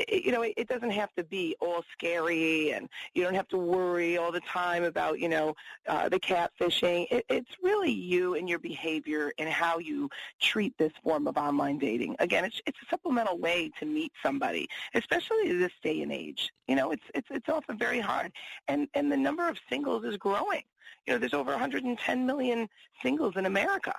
you 0.09 0.33
know, 0.33 0.43
it, 0.43 0.55
it 0.57 0.69
doesn't 0.69 0.91
have 0.91 1.13
to 1.15 1.25
be 1.25 1.57
all 1.61 1.85
scary, 1.93 2.73
and 2.73 2.89
you 3.15 3.23
don't 3.23 3.35
have 3.35 3.49
to 3.49 3.59
worry 3.59 4.19
all 4.19 4.33
the 4.33 4.41
time 4.41 4.85
about, 4.85 5.19
you 5.19 5.29
know, 5.29 5.55
uh, 5.89 6.09
the 6.09 6.19
catfishing. 6.19 7.07
It, 7.11 7.25
it's 7.29 7.51
really 7.63 7.91
you 7.91 8.35
and 8.35 8.49
your 8.49 8.59
behavior 8.59 9.33
and 9.39 9.49
how 9.49 9.79
you 9.79 10.09
treat 10.41 10.77
this 10.79 10.93
form 11.03 11.27
of 11.27 11.37
online 11.37 11.79
dating. 11.79 12.17
Again, 12.19 12.45
it's 12.45 12.61
it's 12.67 12.79
a 12.83 12.87
supplemental 12.89 13.39
way 13.39 13.71
to 13.79 13.87
meet 13.87 14.13
somebody, 14.23 14.69
especially 14.95 15.53
this 15.57 15.73
day 15.83 16.03
and 16.03 16.13
age. 16.13 16.51
You 16.69 16.77
know, 16.77 16.93
it's 16.93 17.05
it's 17.15 17.29
it's 17.31 17.49
often 17.49 17.77
very 17.79 18.01
hard, 18.01 18.33
and 18.69 18.89
and 18.95 19.11
the 19.11 19.17
number 19.17 19.49
of 19.49 19.59
singles 19.69 20.05
is 20.05 20.17
growing. 20.17 20.63
You 21.07 21.15
know, 21.15 21.19
there's 21.19 21.35
over 21.35 21.51
110 21.51 22.27
million 22.27 22.69
singles 23.03 23.35
in 23.37 23.47
America. 23.47 23.95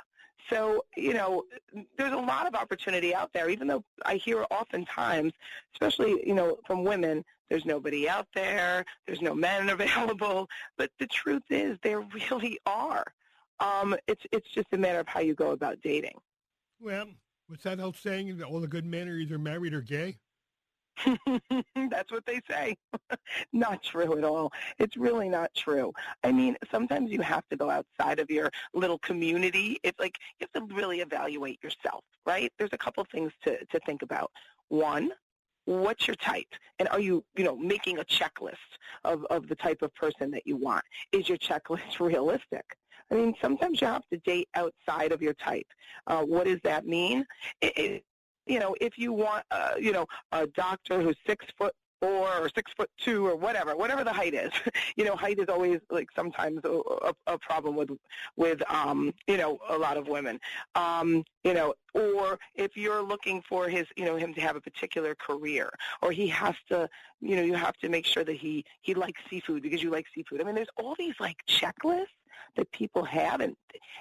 So, 0.51 0.85
you 0.97 1.13
know, 1.13 1.43
there's 1.97 2.13
a 2.13 2.17
lot 2.17 2.45
of 2.45 2.55
opportunity 2.55 3.15
out 3.15 3.31
there, 3.33 3.49
even 3.49 3.67
though 3.67 3.83
I 4.05 4.15
hear 4.15 4.45
oftentimes, 4.51 5.33
especially, 5.73 6.21
you 6.27 6.33
know, 6.33 6.57
from 6.67 6.83
women, 6.83 7.23
there's 7.49 7.65
nobody 7.65 8.09
out 8.09 8.27
there, 8.33 8.85
there's 9.05 9.21
no 9.21 9.33
men 9.33 9.69
available. 9.69 10.49
But 10.77 10.91
the 10.99 11.07
truth 11.07 11.43
is 11.49 11.77
there 11.83 12.01
really 12.13 12.59
are. 12.65 13.05
Um, 13.59 13.95
it's, 14.07 14.23
it's 14.31 14.49
just 14.49 14.67
a 14.73 14.77
matter 14.77 14.99
of 14.99 15.07
how 15.07 15.21
you 15.21 15.35
go 15.35 15.51
about 15.51 15.81
dating. 15.81 16.19
Well, 16.79 17.07
what's 17.47 17.63
that 17.63 17.79
old 17.79 17.95
saying 17.95 18.41
all 18.43 18.59
the 18.59 18.67
good 18.67 18.85
men 18.85 19.07
are 19.07 19.17
either 19.17 19.37
married 19.37 19.73
or 19.73 19.81
gay? 19.81 20.17
That's 21.89 22.11
what 22.11 22.25
they 22.25 22.41
say. 22.49 22.75
not 23.53 23.83
true 23.83 24.17
at 24.17 24.23
all. 24.23 24.51
It's 24.79 24.97
really 24.97 25.29
not 25.29 25.49
true. 25.55 25.91
I 26.23 26.31
mean, 26.31 26.55
sometimes 26.71 27.11
you 27.11 27.21
have 27.21 27.47
to 27.49 27.57
go 27.57 27.69
outside 27.69 28.19
of 28.19 28.29
your 28.29 28.51
little 28.73 28.99
community. 28.99 29.77
It's 29.83 29.99
like 29.99 30.15
you 30.39 30.47
have 30.53 30.67
to 30.67 30.75
really 30.75 31.01
evaluate 31.01 31.59
yourself, 31.63 32.03
right? 32.25 32.51
There's 32.57 32.73
a 32.73 32.77
couple 32.77 33.05
things 33.11 33.31
to, 33.43 33.57
to 33.65 33.79
think 33.85 34.01
about. 34.01 34.31
One, 34.69 35.11
what's 35.65 36.07
your 36.07 36.15
type? 36.15 36.47
And 36.79 36.87
are 36.89 36.99
you, 36.99 37.23
you 37.35 37.43
know, 37.43 37.55
making 37.55 37.99
a 37.99 38.03
checklist 38.03 38.55
of, 39.03 39.25
of 39.29 39.47
the 39.47 39.55
type 39.55 39.81
of 39.81 39.93
person 39.95 40.31
that 40.31 40.45
you 40.45 40.57
want? 40.57 40.83
Is 41.11 41.29
your 41.29 41.37
checklist 41.37 41.99
realistic? 41.99 42.65
I 43.11 43.15
mean, 43.15 43.33
sometimes 43.41 43.81
you 43.81 43.87
have 43.87 44.07
to 44.11 44.17
date 44.19 44.47
outside 44.55 45.11
of 45.11 45.21
your 45.21 45.33
type. 45.33 45.67
Uh, 46.07 46.21
what 46.21 46.45
does 46.45 46.59
that 46.63 46.85
mean? 46.85 47.25
It, 47.61 47.77
it, 47.77 48.05
you 48.51 48.59
know, 48.59 48.75
if 48.81 48.97
you 48.97 49.13
want, 49.13 49.45
uh, 49.51 49.73
you 49.79 49.91
know, 49.91 50.05
a 50.31 50.45
doctor 50.47 51.01
who's 51.01 51.15
six 51.25 51.45
foot 51.57 51.73
four 52.01 52.27
or 52.27 52.49
six 52.55 52.71
foot 52.75 52.89
two 52.97 53.27
or 53.27 53.35
whatever, 53.35 53.75
whatever 53.77 54.03
the 54.03 54.11
height 54.11 54.33
is. 54.33 54.51
you 54.95 55.05
know, 55.05 55.15
height 55.15 55.39
is 55.39 55.45
always 55.47 55.79
like 55.89 56.09
sometimes 56.15 56.59
a, 56.65 56.81
a, 57.03 57.13
a 57.27 57.37
problem 57.37 57.75
with 57.75 57.91
with 58.35 58.61
um, 58.69 59.13
you 59.27 59.37
know 59.37 59.59
a 59.69 59.77
lot 59.77 59.97
of 59.97 60.07
women. 60.07 60.39
Um, 60.75 61.23
you 61.43 61.53
know, 61.53 61.73
or 61.93 62.39
if 62.55 62.75
you're 62.75 63.03
looking 63.03 63.41
for 63.47 63.69
his, 63.69 63.85
you 63.95 64.05
know, 64.05 64.15
him 64.17 64.33
to 64.33 64.41
have 64.41 64.55
a 64.55 64.61
particular 64.61 65.15
career, 65.15 65.69
or 66.01 66.11
he 66.11 66.27
has 66.27 66.55
to, 66.69 66.89
you 67.21 67.35
know, 67.35 67.43
you 67.43 67.53
have 67.53 67.77
to 67.77 67.89
make 67.89 68.05
sure 68.05 68.23
that 68.23 68.35
he 68.35 68.65
he 68.81 68.93
likes 68.93 69.21
seafood 69.29 69.61
because 69.61 69.83
you 69.83 69.91
like 69.91 70.07
seafood. 70.13 70.41
I 70.41 70.43
mean, 70.43 70.55
there's 70.55 70.67
all 70.77 70.95
these 70.97 71.15
like 71.19 71.37
checklists 71.47 72.07
that 72.55 72.71
people 72.71 73.03
have 73.03 73.41
and 73.41 73.55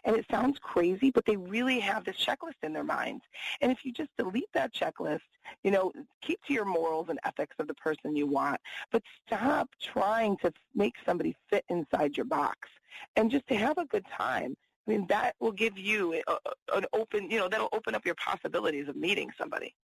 and 0.05 0.17
it 0.17 0.25
sounds 0.31 0.59
crazy 0.61 1.11
but 1.11 1.25
they 1.25 1.37
really 1.37 1.79
have 1.79 2.05
this 2.05 2.17
checklist 2.17 2.63
in 2.63 2.73
their 2.73 2.85
minds 2.85 3.23
and 3.61 3.71
if 3.71 3.85
you 3.85 3.93
just 3.93 4.11
delete 4.19 4.53
that 4.55 4.73
checklist 4.75 5.21
you 5.63 5.71
know 5.71 5.93
keep 6.23 6.41
to 6.47 6.53
your 6.53 6.65
morals 6.65 7.07
and 7.09 7.19
ethics 7.25 7.57
of 7.59 7.67
the 7.67 7.75
person 7.75 8.17
you 8.17 8.27
want 8.27 8.61
but 8.91 9.03
stop 9.27 9.69
trying 9.81 10.37
to 10.39 10.53
make 10.75 10.95
somebody 11.05 11.35
fit 11.49 11.65
inside 11.69 12.17
your 12.17 12.27
box 12.27 12.69
and 13.17 13.31
just 13.31 13.47
to 13.47 13.55
have 13.55 13.79
a 13.79 13.87
good 13.87 14.05
time 14.17 14.57
I 14.87 14.93
mean, 14.93 15.07
that 15.09 15.37
will 15.39 15.53
give 15.53 15.79
you 15.79 16.21
a, 16.27 16.37
an 16.75 16.87
open, 16.93 17.31
you 17.31 17.39
know, 17.39 17.49
that'll 17.49 17.69
open 17.73 17.95
up 17.95 18.05
your 18.05 18.15
possibilities 18.17 18.89
of 18.89 18.97
meeting 18.97 19.31
somebody. 19.39 19.75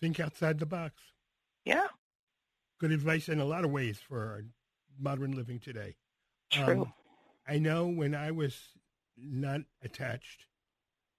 Think 0.00 0.18
outside 0.18 0.58
the 0.58 0.66
box. 0.66 0.94
Yeah. 1.64 1.86
Good 2.80 2.90
advice 2.90 3.28
in 3.28 3.38
a 3.38 3.44
lot 3.44 3.64
of 3.64 3.70
ways 3.70 3.98
for 3.98 4.44
modern 4.98 5.32
living 5.32 5.60
today. 5.60 5.96
True. 6.50 6.82
Um, 6.82 6.92
I 7.50 7.58
know 7.58 7.88
when 7.88 8.14
I 8.14 8.30
was 8.30 8.56
not 9.16 9.62
attached, 9.82 10.46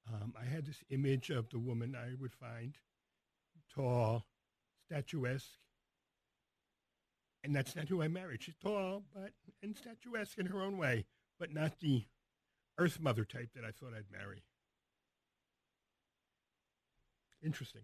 um, 0.07 0.33
I 0.41 0.45
had 0.45 0.65
this 0.65 0.81
image 0.89 1.29
of 1.29 1.49
the 1.49 1.59
woman 1.59 1.93
I 1.93 2.13
would 2.21 2.33
find 2.33 2.73
tall, 3.75 4.25
statuesque, 4.85 5.59
and 7.43 7.53
that's 7.53 7.75
not 7.75 7.89
who 7.89 8.01
I 8.01 8.07
married. 8.07 8.43
She's 8.43 8.55
tall, 8.63 9.03
but 9.13 9.31
and 9.61 9.75
statuesque 9.75 10.37
in 10.37 10.45
her 10.45 10.61
own 10.61 10.77
way, 10.77 11.03
but 11.37 11.53
not 11.53 11.81
the 11.81 12.05
Earth 12.77 13.01
Mother 13.01 13.25
type 13.25 13.49
that 13.53 13.65
I 13.65 13.71
thought 13.71 13.93
I'd 13.93 14.09
marry. 14.09 14.41
Interesting. 17.43 17.81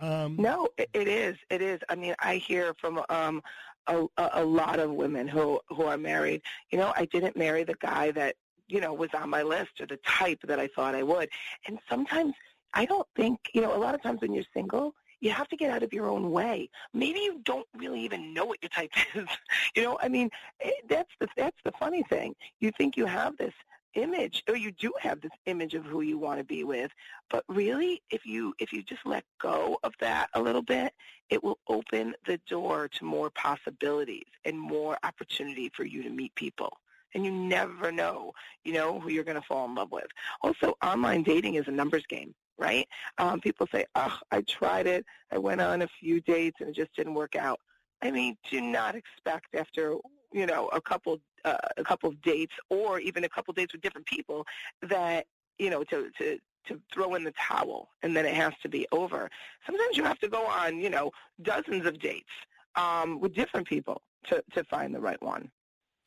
Um, 0.00 0.34
no, 0.36 0.68
it, 0.76 0.90
it 0.92 1.06
is. 1.06 1.36
It 1.50 1.62
is. 1.62 1.80
I 1.88 1.94
mean, 1.94 2.16
I 2.18 2.36
hear 2.36 2.74
from 2.80 3.00
um, 3.08 3.42
a, 3.88 4.06
a 4.16 4.44
lot 4.44 4.78
of 4.78 4.90
women 4.92 5.28
who 5.28 5.60
who 5.68 5.84
are 5.84 5.98
married. 5.98 6.42
You 6.70 6.78
know, 6.78 6.92
I 6.96 7.06
didn't 7.06 7.36
marry 7.36 7.64
the 7.64 7.76
guy 7.80 8.10
that 8.12 8.36
you 8.68 8.80
know 8.80 8.92
was 8.92 9.10
on 9.14 9.30
my 9.30 9.42
list 9.42 9.80
or 9.80 9.86
the 9.86 9.98
type 10.06 10.40
that 10.44 10.58
I 10.58 10.68
thought 10.68 10.94
I 10.94 11.02
would. 11.02 11.28
And 11.66 11.78
sometimes 11.88 12.34
I 12.74 12.84
don't 12.84 13.06
think 13.16 13.38
you 13.52 13.60
know. 13.60 13.74
A 13.74 13.78
lot 13.78 13.94
of 13.94 14.02
times 14.02 14.20
when 14.20 14.32
you're 14.32 14.44
single, 14.54 14.94
you 15.20 15.30
have 15.30 15.48
to 15.48 15.56
get 15.56 15.70
out 15.70 15.82
of 15.82 15.92
your 15.92 16.08
own 16.08 16.30
way. 16.30 16.68
Maybe 16.92 17.20
you 17.20 17.40
don't 17.44 17.66
really 17.76 18.00
even 18.00 18.34
know 18.34 18.44
what 18.44 18.62
your 18.62 18.70
type 18.70 18.90
is. 19.14 19.26
you 19.74 19.82
know, 19.82 19.98
I 20.02 20.08
mean, 20.08 20.30
eh, 20.60 20.70
that's 20.88 21.10
the 21.20 21.28
that's 21.36 21.58
the 21.64 21.72
funny 21.78 22.02
thing. 22.04 22.34
You 22.60 22.70
think 22.76 22.96
you 22.96 23.06
have 23.06 23.36
this 23.36 23.54
image 23.96 24.44
or 24.48 24.56
you 24.56 24.70
do 24.72 24.92
have 25.00 25.20
this 25.20 25.32
image 25.46 25.74
of 25.74 25.84
who 25.84 26.02
you 26.02 26.18
want 26.18 26.38
to 26.38 26.44
be 26.44 26.64
with 26.64 26.90
but 27.30 27.44
really 27.48 28.02
if 28.10 28.24
you 28.24 28.54
if 28.58 28.72
you 28.72 28.82
just 28.82 29.00
let 29.04 29.24
go 29.40 29.78
of 29.82 29.92
that 30.00 30.28
a 30.34 30.40
little 30.40 30.62
bit 30.62 30.92
it 31.30 31.42
will 31.42 31.58
open 31.68 32.14
the 32.26 32.38
door 32.48 32.88
to 32.88 33.04
more 33.04 33.30
possibilities 33.30 34.26
and 34.44 34.58
more 34.58 34.96
opportunity 35.02 35.70
for 35.74 35.84
you 35.84 36.02
to 36.02 36.10
meet 36.10 36.34
people. 36.34 36.78
And 37.14 37.24
you 37.24 37.30
never 37.30 37.90
know 37.90 38.32
you 38.64 38.74
know 38.74 39.00
who 39.00 39.10
you're 39.10 39.24
going 39.24 39.40
to 39.40 39.46
fall 39.46 39.66
in 39.66 39.74
love 39.74 39.90
with. 39.90 40.06
Also 40.42 40.74
online 40.82 41.22
dating 41.22 41.54
is 41.54 41.66
a 41.68 41.72
numbers 41.72 42.04
game 42.08 42.34
right? 42.58 42.88
Um, 43.18 43.38
people 43.38 43.66
say 43.70 43.84
oh 43.94 44.18
i 44.30 44.40
tried 44.42 44.86
it. 44.86 45.04
I 45.30 45.38
went 45.38 45.60
on 45.60 45.82
a 45.82 45.88
few 46.00 46.20
dates 46.22 46.56
and 46.60 46.70
it 46.70 46.74
just 46.74 46.94
didn't 46.96 47.14
work 47.14 47.36
out. 47.36 47.60
I 48.02 48.10
mean 48.10 48.36
do 48.50 48.60
not 48.60 48.94
expect 48.94 49.54
after 49.54 49.96
you 50.32 50.46
know 50.46 50.68
a 50.68 50.80
couple 50.80 51.20
uh, 51.46 51.56
a 51.76 51.84
couple 51.84 52.08
of 52.08 52.20
dates 52.20 52.52
or 52.68 53.00
even 53.00 53.24
a 53.24 53.28
couple 53.28 53.52
of 53.52 53.56
dates 53.56 53.72
with 53.72 53.80
different 53.80 54.06
people 54.06 54.44
that 54.82 55.26
you 55.58 55.70
know 55.70 55.82
to 55.84 56.10
to 56.18 56.38
to 56.66 56.80
throw 56.92 57.14
in 57.14 57.24
the 57.24 57.32
towel 57.32 57.88
and 58.02 58.16
then 58.16 58.26
it 58.26 58.34
has 58.34 58.52
to 58.62 58.68
be 58.68 58.86
over. 58.92 59.30
Sometimes 59.64 59.96
you 59.96 60.04
have 60.04 60.18
to 60.18 60.28
go 60.28 60.44
on, 60.46 60.78
you 60.78 60.90
know, 60.90 61.12
dozens 61.42 61.86
of 61.86 61.98
dates 62.00 62.30
um, 62.74 63.20
with 63.20 63.34
different 63.34 63.66
people 63.66 64.02
to, 64.24 64.42
to 64.52 64.64
find 64.64 64.94
the 64.94 65.00
right 65.00 65.20
one. 65.22 65.50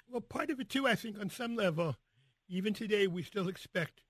Well, 0.09 0.21
part 0.21 0.49
of 0.49 0.59
it 0.59 0.69
too, 0.69 0.87
I 0.87 0.95
think, 0.95 1.19
on 1.19 1.29
some 1.29 1.55
level, 1.55 1.95
even 2.47 2.73
today, 2.73 3.07
we 3.07 3.23
still 3.23 3.47
expect 3.47 4.01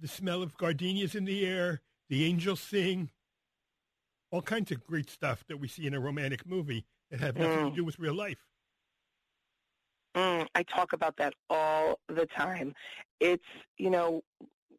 the 0.00 0.08
smell 0.08 0.42
of 0.42 0.56
gardenias 0.56 1.14
in 1.14 1.24
the 1.24 1.46
air, 1.46 1.80
the 2.08 2.24
angels 2.24 2.60
sing, 2.60 3.10
all 4.30 4.42
kinds 4.42 4.70
of 4.70 4.84
great 4.84 5.10
stuff 5.10 5.44
that 5.48 5.56
we 5.56 5.68
see 5.68 5.86
in 5.86 5.94
a 5.94 6.00
romantic 6.00 6.46
movie 6.46 6.84
that 7.10 7.20
have 7.20 7.36
nothing 7.36 7.58
mm. 7.58 7.70
to 7.70 7.76
do 7.76 7.84
with 7.84 7.98
real 7.98 8.14
life. 8.14 8.46
Mm, 10.16 10.46
I 10.54 10.62
talk 10.62 10.92
about 10.92 11.16
that 11.18 11.34
all 11.50 11.98
the 12.08 12.26
time. 12.26 12.74
It's, 13.20 13.44
you 13.76 13.90
know, 13.90 14.22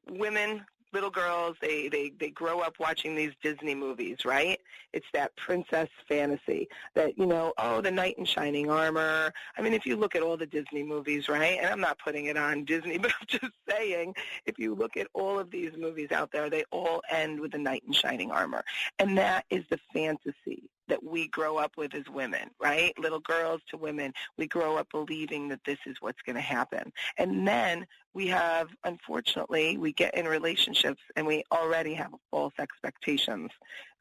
women, 0.10 0.66
little 0.92 1.12
girls, 1.12 1.56
they, 1.62 1.88
they, 1.88 2.12
they 2.20 2.30
grow 2.30 2.60
up 2.62 2.76
watching 2.80 3.16
these 3.16 3.32
Disney 3.44 3.76
movies, 3.76 4.18
right? 4.26 4.60
It's 4.92 5.06
that 5.14 5.36
princess 5.36 5.88
fantasy 6.08 6.68
that, 6.96 7.18
you 7.18 7.26
know, 7.26 7.54
oh, 7.58 7.80
the 7.82 7.92
knight 7.92 8.16
in 8.18 8.26
shining 8.26 8.72
armor. 8.72 9.32
I 9.58 9.62
mean, 9.62 9.74
if 9.74 9.86
you 9.86 9.96
look 9.96 10.16
at 10.16 10.24
all 10.24 10.36
the 10.36 10.48
Disney 10.48 10.84
movies, 10.84 11.30
right? 11.30 11.60
And 11.60 11.68
I'm 11.68 11.80
not 11.80 12.00
putting 12.00 12.26
it 12.26 12.38
on 12.38 12.66
Disney, 12.66 12.98
but 13.00 13.12
I'm 13.20 13.28
just 13.28 13.54
saying, 13.70 14.16
if 14.46 14.58
you 14.58 14.74
look 14.74 14.98
at 14.98 15.08
all 15.14 15.38
of 15.38 15.52
these 15.52 15.72
movies 15.78 16.12
out 16.12 16.32
there, 16.32 16.50
they 16.50 16.64
all 16.72 17.02
end 17.12 17.40
with 17.40 17.52
the 17.52 17.60
knight 17.60 17.84
in 17.86 17.94
shining 17.94 18.32
armor. 18.32 18.64
And 18.98 19.18
that 19.18 19.46
is 19.50 19.64
the 19.70 19.80
fantasy 19.94 20.70
that 20.90 21.04
we 21.04 21.28
grow 21.30 21.58
up 21.58 21.72
with 21.78 21.94
as 21.96 22.10
women, 22.10 22.50
right? 22.62 22.94
Little 23.00 23.20
girls 23.20 23.62
to 23.70 23.78
women, 23.78 24.14
we 24.38 24.48
grow 24.48 24.78
up 24.78 24.88
believing 24.92 25.48
that 25.50 25.62
this 25.66 25.80
is 25.86 25.98
what's 26.02 26.22
going 26.26 26.36
to 26.36 26.42
happen. 26.42 26.92
And 27.18 27.48
then 27.48 27.86
we 28.14 28.28
have, 28.28 28.68
unfortunately, 28.84 29.78
we 29.78 29.94
get 29.94 30.16
in 30.16 30.28
relationships 30.28 31.02
and 31.16 31.26
we 31.26 31.44
already 31.52 31.94
have 31.94 32.12
false 32.32 32.54
expectations. 32.60 33.52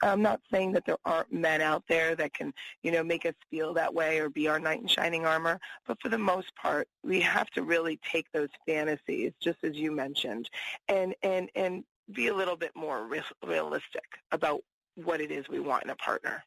I'm 0.02 0.22
not 0.22 0.40
saying 0.50 0.72
that 0.72 0.86
there 0.86 0.96
aren't 1.04 1.32
men 1.32 1.60
out 1.60 1.84
there 1.88 2.14
that 2.16 2.32
can, 2.32 2.52
you 2.82 2.90
know, 2.90 3.04
make 3.04 3.26
us 3.26 3.34
feel 3.50 3.74
that 3.74 3.92
way 3.92 4.18
or 4.18 4.30
be 4.30 4.48
our 4.48 4.58
knight 4.58 4.80
in 4.80 4.88
shining 4.88 5.26
armor, 5.26 5.60
but 5.86 6.00
for 6.00 6.08
the 6.08 6.18
most 6.18 6.54
part, 6.56 6.88
we 7.04 7.20
have 7.20 7.48
to 7.50 7.62
really 7.62 8.00
take 8.10 8.26
those 8.32 8.48
fantasies, 8.66 9.32
just 9.40 9.58
as 9.62 9.74
you 9.74 9.92
mentioned, 9.92 10.48
and 10.88 11.14
and 11.22 11.50
and 11.54 11.84
be 12.12 12.28
a 12.28 12.34
little 12.34 12.56
bit 12.56 12.74
more 12.74 13.08
realistic 13.46 14.04
about 14.32 14.60
what 14.94 15.20
it 15.20 15.30
is 15.30 15.48
we 15.48 15.60
want 15.60 15.84
in 15.84 15.90
a 15.90 15.96
partner. 15.96 16.42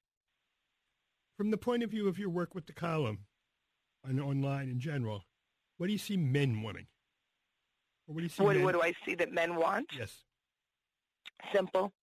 From 1.42 1.50
the 1.50 1.58
point 1.58 1.82
of 1.82 1.90
view 1.90 2.08
of 2.08 2.20
your 2.20 2.30
work 2.30 2.54
with 2.54 2.68
the 2.68 2.72
column 2.72 3.22
and 4.04 4.22
online 4.22 4.70
in 4.70 4.80
general, 4.80 5.24
what 5.78 5.88
do 5.88 5.92
you 5.92 5.98
see 5.98 6.16
men 6.16 6.62
wanting? 6.62 6.86
Or 8.08 8.14
what 8.14 8.20
do 8.20 8.26
you 8.26 8.30
see 8.30 8.44
what, 8.44 8.62
what 8.62 8.74
do 8.74 8.84
I 8.84 8.94
see 9.04 9.16
that 9.16 9.32
men 9.32 9.56
want? 9.56 9.88
Yes. 9.98 10.18
Simple. 11.52 11.94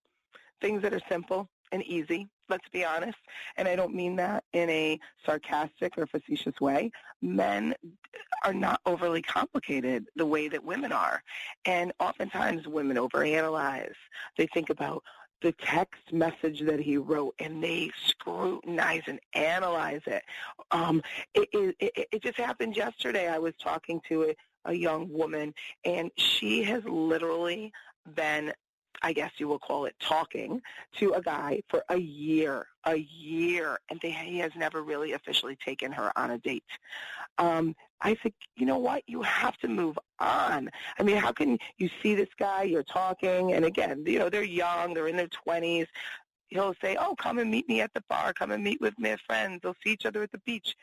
Things 0.60 0.82
that 0.82 0.92
are 0.92 1.00
simple 1.08 1.48
and 1.70 1.84
easy, 1.84 2.26
let's 2.48 2.68
be 2.72 2.84
honest. 2.84 3.18
And 3.56 3.68
I 3.68 3.76
don't 3.76 3.94
mean 3.94 4.16
that 4.16 4.42
in 4.54 4.68
a 4.70 4.98
sarcastic 5.24 5.96
or 5.96 6.08
facetious 6.08 6.60
way. 6.60 6.90
Men 7.22 7.76
are 8.42 8.52
not 8.52 8.80
overly 8.86 9.22
complicated 9.22 10.06
the 10.16 10.26
way 10.26 10.48
that 10.48 10.64
women 10.64 10.90
are. 10.90 11.22
And 11.64 11.92
oftentimes 12.00 12.66
women 12.66 12.96
overanalyze. 12.96 13.94
They 14.36 14.48
think 14.52 14.68
about 14.68 15.04
the 15.42 15.52
text 15.52 16.12
message 16.12 16.60
that 16.60 16.80
he 16.80 16.96
wrote 16.96 17.34
and 17.38 17.62
they 17.62 17.90
scrutinize 18.06 19.02
and 19.06 19.20
analyze 19.34 20.02
it. 20.06 20.22
Um, 20.70 21.02
it, 21.34 21.48
it, 21.52 22.08
it 22.12 22.22
just 22.22 22.38
happened 22.38 22.76
yesterday. 22.76 23.28
I 23.28 23.38
was 23.38 23.54
talking 23.62 24.00
to 24.08 24.24
a, 24.24 24.36
a 24.64 24.74
young 24.74 25.10
woman 25.12 25.54
and 25.84 26.10
she 26.16 26.62
has 26.64 26.82
literally 26.84 27.72
been 28.14 28.52
I 29.02 29.12
guess 29.12 29.32
you 29.38 29.48
will 29.48 29.58
call 29.58 29.84
it 29.84 29.94
talking 30.00 30.60
to 30.96 31.12
a 31.12 31.22
guy 31.22 31.62
for 31.68 31.84
a 31.88 31.96
year, 31.96 32.66
a 32.84 32.96
year, 32.96 33.78
and 33.90 33.98
they, 34.02 34.10
he 34.10 34.38
has 34.38 34.52
never 34.56 34.82
really 34.82 35.12
officially 35.12 35.56
taken 35.64 35.92
her 35.92 36.16
on 36.18 36.32
a 36.32 36.38
date. 36.38 36.64
Um, 37.38 37.74
I 38.00 38.14
think, 38.14 38.34
you 38.56 38.66
know 38.66 38.78
what, 38.78 39.02
you 39.06 39.22
have 39.22 39.56
to 39.58 39.68
move 39.68 39.98
on. 40.18 40.70
I 40.98 41.02
mean, 41.02 41.16
how 41.16 41.32
can 41.32 41.58
you 41.78 41.88
see 42.02 42.14
this 42.14 42.28
guy, 42.38 42.64
you're 42.64 42.82
talking, 42.82 43.52
and 43.52 43.64
again, 43.64 44.04
you 44.06 44.18
know, 44.18 44.28
they're 44.28 44.42
young, 44.42 44.94
they're 44.94 45.08
in 45.08 45.16
their 45.16 45.28
20s. 45.28 45.86
He'll 46.48 46.74
say, 46.80 46.96
oh, 46.98 47.14
come 47.16 47.38
and 47.38 47.50
meet 47.50 47.68
me 47.68 47.80
at 47.80 47.92
the 47.94 48.02
bar, 48.08 48.32
come 48.32 48.50
and 48.50 48.64
meet 48.64 48.80
with 48.80 48.94
my 48.98 49.16
friends. 49.26 49.60
They'll 49.62 49.76
see 49.84 49.92
each 49.92 50.06
other 50.06 50.22
at 50.22 50.32
the 50.32 50.38
beach. 50.38 50.76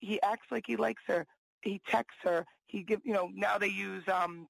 He 0.00 0.20
acts 0.22 0.46
like 0.50 0.64
he 0.66 0.76
likes 0.76 1.02
her. 1.06 1.26
He 1.62 1.80
texts 1.88 2.20
her. 2.22 2.46
He 2.66 2.82
give, 2.82 3.00
you 3.04 3.12
know, 3.12 3.30
now 3.34 3.58
they 3.58 3.68
use 3.68 4.04
um, 4.08 4.46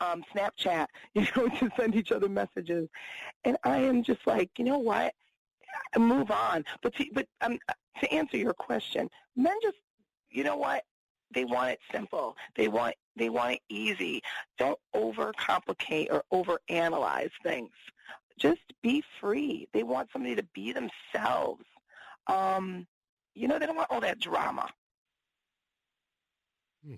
um, 0.00 0.24
Snapchat, 0.34 0.86
you 1.14 1.26
know, 1.36 1.48
to 1.48 1.70
send 1.76 1.94
each 1.94 2.12
other 2.12 2.28
messages. 2.28 2.88
And 3.44 3.56
I 3.64 3.78
am 3.78 4.02
just 4.02 4.26
like, 4.26 4.50
you 4.58 4.64
know 4.64 4.78
what? 4.78 5.14
Move 5.96 6.30
on. 6.30 6.64
But 6.82 6.94
to, 6.96 7.04
but 7.12 7.26
um, 7.40 7.58
to 8.00 8.12
answer 8.12 8.36
your 8.36 8.54
question, 8.54 9.08
men 9.36 9.54
just, 9.62 9.76
you 10.30 10.44
know 10.44 10.56
what? 10.56 10.84
They 11.34 11.44
want 11.44 11.72
it 11.72 11.80
simple. 11.92 12.36
They 12.56 12.68
want 12.68 12.94
they 13.16 13.28
want 13.28 13.54
it 13.54 13.60
easy. 13.68 14.22
Don't 14.58 14.78
overcomplicate 14.94 16.08
or 16.10 16.24
overanalyze 16.32 17.30
things. 17.42 17.70
Just 18.38 18.60
be 18.82 19.02
free. 19.20 19.68
They 19.72 19.82
want 19.82 20.08
somebody 20.12 20.36
to 20.36 20.44
be 20.54 20.72
themselves. 20.72 21.64
Um, 22.28 22.86
you 23.34 23.48
know, 23.48 23.58
they 23.58 23.66
don't 23.66 23.76
want 23.76 23.90
all 23.90 24.00
that 24.00 24.20
drama. 24.20 24.68
Hmm. 26.86 26.94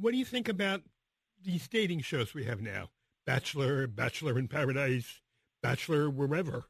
What 0.00 0.12
do 0.12 0.18
you 0.18 0.24
think 0.24 0.48
about 0.48 0.82
these 1.44 1.68
dating 1.68 2.00
shows 2.00 2.34
we 2.34 2.44
have 2.44 2.60
now? 2.60 2.90
Bachelor, 3.26 3.86
Bachelor 3.86 4.38
in 4.38 4.48
Paradise, 4.48 5.20
Bachelor 5.62 6.10
wherever. 6.10 6.64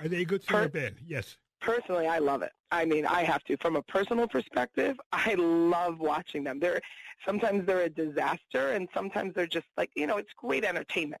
Are 0.00 0.08
they 0.08 0.22
a 0.22 0.24
good 0.24 0.42
thing 0.42 0.56
per- 0.56 0.64
or 0.64 0.68
bad? 0.68 0.96
Yes. 1.04 1.36
Personally, 1.60 2.06
I 2.06 2.18
love 2.18 2.42
it. 2.42 2.52
I 2.70 2.84
mean, 2.84 3.06
I 3.06 3.24
have 3.24 3.42
to. 3.44 3.56
From 3.56 3.76
a 3.76 3.82
personal 3.82 4.28
perspective, 4.28 4.96
I 5.12 5.34
love 5.34 5.98
watching 5.98 6.44
them. 6.44 6.60
They're 6.60 6.80
sometimes 7.26 7.66
they're 7.66 7.82
a 7.82 7.88
disaster, 7.88 8.72
and 8.72 8.88
sometimes 8.94 9.34
they're 9.34 9.46
just 9.46 9.66
like 9.76 9.90
you 9.96 10.06
know, 10.06 10.18
it's 10.18 10.32
great 10.36 10.64
entertainment. 10.64 11.20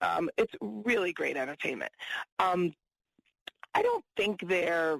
Um, 0.00 0.30
it's 0.36 0.52
really 0.60 1.12
great 1.12 1.36
entertainment. 1.36 1.92
Um, 2.38 2.72
I 3.74 3.82
don't 3.82 4.04
think 4.16 4.46
they're 4.48 4.98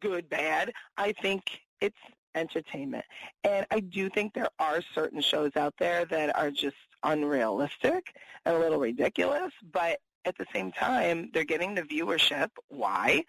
good, 0.00 0.28
bad. 0.28 0.72
I 0.96 1.12
think 1.12 1.42
it's 1.80 1.96
entertainment. 2.36 3.04
And 3.42 3.66
I 3.70 3.80
do 3.80 4.08
think 4.08 4.34
there 4.34 4.50
are 4.58 4.80
certain 4.94 5.20
shows 5.20 5.52
out 5.56 5.74
there 5.78 6.04
that 6.04 6.36
are 6.36 6.50
just 6.50 6.76
unrealistic 7.02 8.14
and 8.44 8.54
a 8.54 8.58
little 8.58 8.78
ridiculous, 8.78 9.52
but 9.72 9.98
at 10.24 10.36
the 10.38 10.46
same 10.52 10.72
time, 10.72 11.30
they're 11.32 11.44
getting 11.44 11.74
the 11.74 11.82
viewership. 11.82 12.48
Why? 12.68 13.24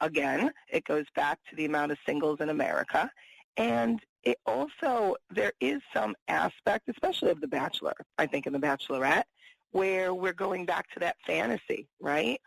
Again, 0.00 0.50
it 0.70 0.84
goes 0.84 1.04
back 1.14 1.38
to 1.50 1.56
the 1.56 1.66
amount 1.66 1.92
of 1.92 1.98
singles 2.06 2.40
in 2.40 2.48
America. 2.48 3.10
And 3.56 4.00
it 4.24 4.38
also, 4.46 5.16
there 5.30 5.52
is 5.60 5.80
some 5.92 6.14
aspect, 6.28 6.88
especially 6.88 7.30
of 7.30 7.40
The 7.40 7.48
Bachelor, 7.48 7.94
I 8.18 8.26
think 8.26 8.46
in 8.46 8.52
The 8.52 8.58
Bachelorette, 8.58 9.24
where 9.72 10.14
we're 10.14 10.32
going 10.32 10.64
back 10.66 10.88
to 10.92 11.00
that 11.00 11.16
fantasy, 11.26 11.88
right? 12.00 12.40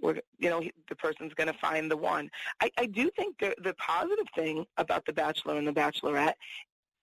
We're, 0.00 0.20
you 0.38 0.50
know, 0.50 0.62
the 0.88 0.96
person's 0.96 1.34
going 1.34 1.46
to 1.52 1.58
find 1.58 1.90
the 1.90 1.96
one. 1.96 2.30
I, 2.60 2.70
I 2.78 2.86
do 2.86 3.10
think 3.16 3.36
the, 3.38 3.54
the 3.62 3.74
positive 3.74 4.26
thing 4.34 4.66
about 4.76 5.04
The 5.06 5.12
Bachelor 5.12 5.56
and 5.56 5.66
The 5.66 5.72
Bachelorette, 5.72 6.34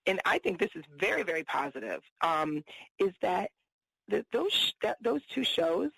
and 0.06 0.20
I 0.24 0.38
think 0.38 0.58
this 0.58 0.70
is 0.74 0.84
very, 0.98 1.22
very 1.22 1.44
positive, 1.44 2.00
um, 2.22 2.62
is 2.98 3.12
that 3.22 3.50
the, 4.08 4.24
those 4.32 4.74
that, 4.82 4.96
those 5.02 5.20
two 5.34 5.44
shows 5.44 5.90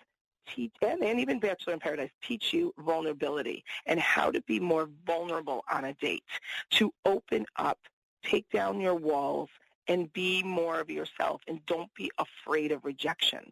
teach, 0.53 0.73
and, 0.81 1.03
and 1.03 1.19
even 1.19 1.39
Bachelor 1.39 1.73
in 1.73 1.79
Paradise, 1.79 2.09
teach 2.23 2.53
you 2.53 2.73
vulnerability 2.79 3.63
and 3.85 3.99
how 3.99 4.31
to 4.31 4.41
be 4.41 4.59
more 4.59 4.89
vulnerable 5.05 5.63
on 5.71 5.85
a 5.85 5.93
date, 5.95 6.23
to 6.71 6.91
open 7.05 7.45
up, 7.55 7.77
take 8.23 8.49
down 8.49 8.81
your 8.81 8.95
walls, 8.95 9.49
and 9.87 10.11
be 10.13 10.43
more 10.43 10.79
of 10.79 10.89
yourself, 10.89 11.41
and 11.47 11.65
don't 11.65 11.93
be 11.95 12.11
afraid 12.17 12.71
of 12.71 12.83
rejection. 12.83 13.51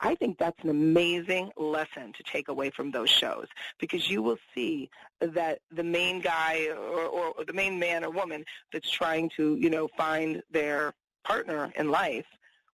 I 0.00 0.14
think 0.14 0.38
that's 0.38 0.62
an 0.62 0.70
amazing 0.70 1.50
lesson 1.56 2.12
to 2.16 2.22
take 2.22 2.48
away 2.48 2.70
from 2.70 2.90
those 2.90 3.10
shows 3.10 3.46
because 3.80 4.08
you 4.08 4.22
will 4.22 4.38
see 4.54 4.90
that 5.20 5.60
the 5.72 5.82
main 5.82 6.20
guy 6.20 6.68
or, 6.70 7.06
or, 7.06 7.44
the 7.44 7.52
main 7.52 7.78
man 7.78 8.04
or 8.04 8.10
woman 8.10 8.44
that's 8.72 8.90
trying 8.90 9.28
to, 9.36 9.56
you 9.56 9.70
know, 9.70 9.88
find 9.96 10.42
their 10.52 10.94
partner 11.24 11.72
in 11.76 11.90
life 11.90 12.26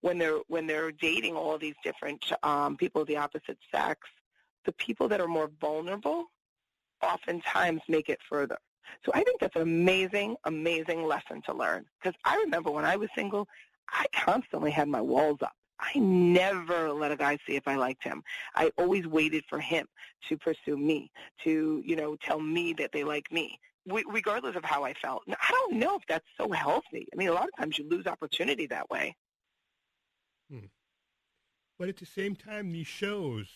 when 0.01 0.17
they're 0.17 0.39
when 0.47 0.65
they're 0.65 0.91
dating 0.91 1.35
all 1.35 1.59
these 1.59 1.75
different 1.83 2.25
um, 2.41 2.75
people 2.75 3.01
of 3.01 3.07
the 3.07 3.17
opposite 3.17 3.59
sex, 3.71 3.99
the 4.65 4.71
people 4.73 5.07
that 5.07 5.21
are 5.21 5.27
more 5.27 5.51
vulnerable 5.59 6.25
oftentimes 7.03 7.81
make 7.87 8.09
it 8.09 8.19
further. 8.27 8.57
So 9.05 9.11
I 9.13 9.23
think 9.23 9.39
that's 9.39 9.55
an 9.55 9.61
amazing, 9.61 10.35
amazing 10.45 11.05
lesson 11.05 11.41
to 11.43 11.53
learn. 11.53 11.85
Because 12.01 12.17
I 12.25 12.35
remember 12.37 12.71
when 12.71 12.85
I 12.85 12.95
was 12.95 13.09
single, 13.15 13.47
I 13.89 14.05
constantly 14.13 14.71
had 14.71 14.87
my 14.87 15.01
walls 15.01 15.37
up. 15.41 15.53
I 15.81 15.97
never 15.97 16.91
let 16.91 17.11
a 17.11 17.17
guy 17.17 17.37
see 17.47 17.55
if 17.55 17.67
I 17.67 17.75
liked 17.75 18.03
him. 18.03 18.21
I 18.55 18.71
always 18.77 19.07
waited 19.07 19.43
for 19.49 19.59
him 19.59 19.87
to 20.29 20.37
pursue 20.37 20.77
me, 20.77 21.11
to, 21.43 21.81
you 21.85 21.95
know, 21.95 22.15
tell 22.17 22.39
me 22.39 22.73
that 22.73 22.91
they 22.93 23.03
like 23.03 23.31
me, 23.31 23.59
regardless 23.85 24.55
of 24.55 24.63
how 24.63 24.83
I 24.83 24.93
felt. 24.93 25.23
I 25.27 25.51
don't 25.51 25.79
know 25.79 25.95
if 25.95 26.03
that's 26.07 26.27
so 26.37 26.51
healthy. 26.51 27.07
I 27.11 27.15
mean, 27.15 27.29
a 27.29 27.33
lot 27.33 27.45
of 27.47 27.55
times 27.57 27.79
you 27.79 27.89
lose 27.89 28.05
opportunity 28.05 28.67
that 28.67 28.89
way. 28.89 29.15
Hmm. 30.49 30.65
But 31.79 31.89
at 31.89 31.97
the 31.97 32.05
same 32.05 32.35
time, 32.35 32.71
these 32.71 32.87
shows, 32.87 33.47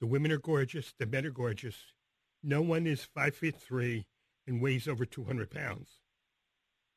the 0.00 0.06
women 0.06 0.32
are 0.32 0.38
gorgeous, 0.38 0.94
the 0.98 1.06
men 1.06 1.26
are 1.26 1.30
gorgeous. 1.30 1.76
No 2.42 2.62
one 2.62 2.86
is 2.86 3.04
five 3.04 3.36
feet 3.36 3.56
three 3.56 4.06
and 4.46 4.62
weighs 4.62 4.88
over 4.88 5.04
200 5.04 5.50
pounds, 5.50 6.00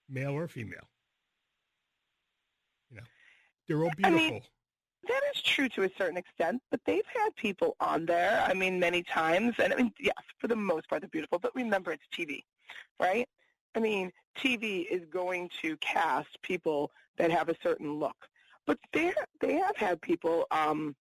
male 0.10 0.32
or 0.32 0.48
female. 0.48 0.90
They're 3.68 3.84
all 3.84 3.92
beautiful. 3.96 4.20
I 4.20 4.30
mean, 4.30 4.42
that 5.08 5.22
is 5.36 5.42
true 5.42 5.70
to 5.70 5.84
a 5.84 5.90
certain 5.98 6.18
extent, 6.18 6.62
but 6.72 6.80
they've 6.86 7.06
had 7.14 7.36
people 7.36 7.76
on 7.80 8.06
there, 8.06 8.44
I 8.48 8.54
mean, 8.54 8.80
many 8.80 9.04
times. 9.04 9.56
And 9.60 9.74
I 9.74 9.78
mean, 9.78 9.94
yes, 10.00 10.16
for 10.40 10.48
the 10.48 10.56
most 10.56 10.90
part, 10.90 11.02
they're 11.02 11.10
beautiful. 11.10 11.40
But 11.40 11.56
remember, 11.56 11.92
it's 11.92 12.04
TV, 12.14 12.44
right? 13.00 13.28
I 13.76 13.80
mean, 13.80 14.12
TV 14.38 14.86
is 14.90 15.02
going 15.12 15.50
to 15.62 15.78
cast 15.78 16.42
people 16.42 16.92
that 17.18 17.32
have 17.32 17.50
a 17.50 17.56
certain 17.62 18.00
look. 18.00 18.16
But 18.66 18.80
they 18.94 19.14
they 19.42 19.54
have 19.54 19.76
had 19.76 20.02
people 20.02 20.48
um, 20.52 20.96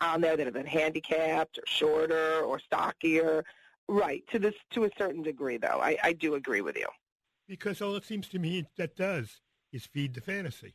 on 0.00 0.20
there 0.20 0.36
that 0.36 0.44
have 0.44 0.54
been 0.54 0.66
handicapped 0.66 1.58
or 1.58 1.62
shorter 1.66 2.40
or 2.40 2.58
stockier. 2.58 3.44
Right, 3.86 4.24
to 4.32 4.38
this 4.38 4.54
to 4.70 4.84
a 4.84 4.90
certain 4.96 5.22
degree, 5.22 5.58
though. 5.58 5.78
I, 5.82 5.98
I 6.02 6.12
do 6.14 6.34
agree 6.36 6.62
with 6.62 6.76
you. 6.76 6.86
Because 7.46 7.82
all 7.82 7.96
it 7.96 8.04
seems 8.04 8.28
to 8.28 8.38
me 8.38 8.64
that 8.78 8.96
does 8.96 9.40
is 9.72 9.84
feed 9.84 10.14
the 10.14 10.22
fantasy. 10.22 10.74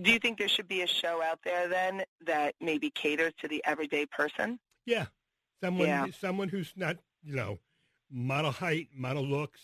Do 0.00 0.12
you 0.12 0.18
think 0.18 0.38
there 0.38 0.48
should 0.48 0.68
be 0.68 0.82
a 0.82 0.86
show 0.86 1.22
out 1.22 1.40
there 1.44 1.68
then 1.68 2.04
that 2.24 2.54
maybe 2.60 2.90
caters 2.90 3.32
to 3.40 3.48
the 3.48 3.62
everyday 3.64 4.06
person? 4.06 4.58
Yeah. 4.86 5.06
Someone, 5.62 5.88
Yeah. 5.88 6.06
someone 6.20 6.48
who's 6.48 6.72
not, 6.76 6.98
you 7.22 7.34
know, 7.34 7.58
model 8.10 8.52
height, 8.52 8.88
model 8.94 9.24
looks, 9.26 9.60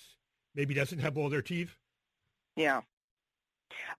maybe 0.54 0.74
doesn't 0.74 0.98
have 0.98 1.16
all 1.16 1.28
their 1.28 1.42
teeth. 1.42 1.76
Yeah. 2.56 2.80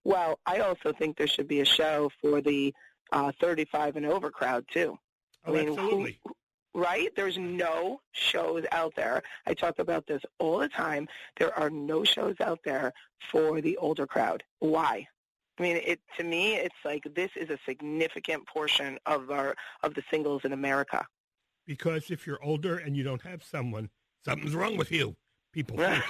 Well, 0.03 0.39
I 0.45 0.59
also 0.59 0.93
think 0.93 1.17
there 1.17 1.27
should 1.27 1.47
be 1.47 1.61
a 1.61 1.65
show 1.65 2.09
for 2.21 2.41
the 2.41 2.73
uh, 3.11 3.31
35 3.39 3.95
and 3.97 4.05
over 4.05 4.29
crowd 4.29 4.65
too. 4.71 4.97
Oh, 5.45 5.53
I 5.53 5.57
mean, 5.57 5.67
who- 5.67 5.73
absolutely. 5.79 6.19
right? 6.73 7.15
There's 7.15 7.37
no 7.37 8.01
shows 8.11 8.65
out 8.71 8.93
there. 8.95 9.21
I 9.45 9.53
talk 9.53 9.79
about 9.79 10.05
this 10.07 10.21
all 10.39 10.57
the 10.59 10.67
time. 10.69 11.07
There 11.37 11.57
are 11.57 11.69
no 11.69 12.03
shows 12.03 12.35
out 12.41 12.59
there 12.65 12.93
for 13.31 13.61
the 13.61 13.77
older 13.77 14.05
crowd. 14.07 14.43
Why? 14.59 15.07
I 15.57 15.63
mean, 15.63 15.77
it 15.77 15.99
to 16.17 16.23
me, 16.23 16.55
it's 16.55 16.75
like 16.83 17.03
this 17.15 17.31
is 17.35 17.49
a 17.49 17.57
significant 17.67 18.45
portion 18.47 18.97
of 19.05 19.31
our 19.31 19.55
of 19.83 19.93
the 19.93 20.03
singles 20.11 20.41
in 20.43 20.53
America. 20.53 21.05
Because 21.65 22.11
if 22.11 22.27
you're 22.27 22.43
older 22.43 22.77
and 22.77 22.95
you 22.95 23.03
don't 23.03 23.21
have 23.23 23.43
someone, 23.43 23.89
something's 24.23 24.55
wrong 24.55 24.77
with 24.77 24.91
you. 24.91 25.15
People 25.51 25.77
think. 25.77 26.03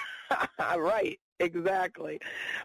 right, 0.60 1.20
exactly. 1.40 2.20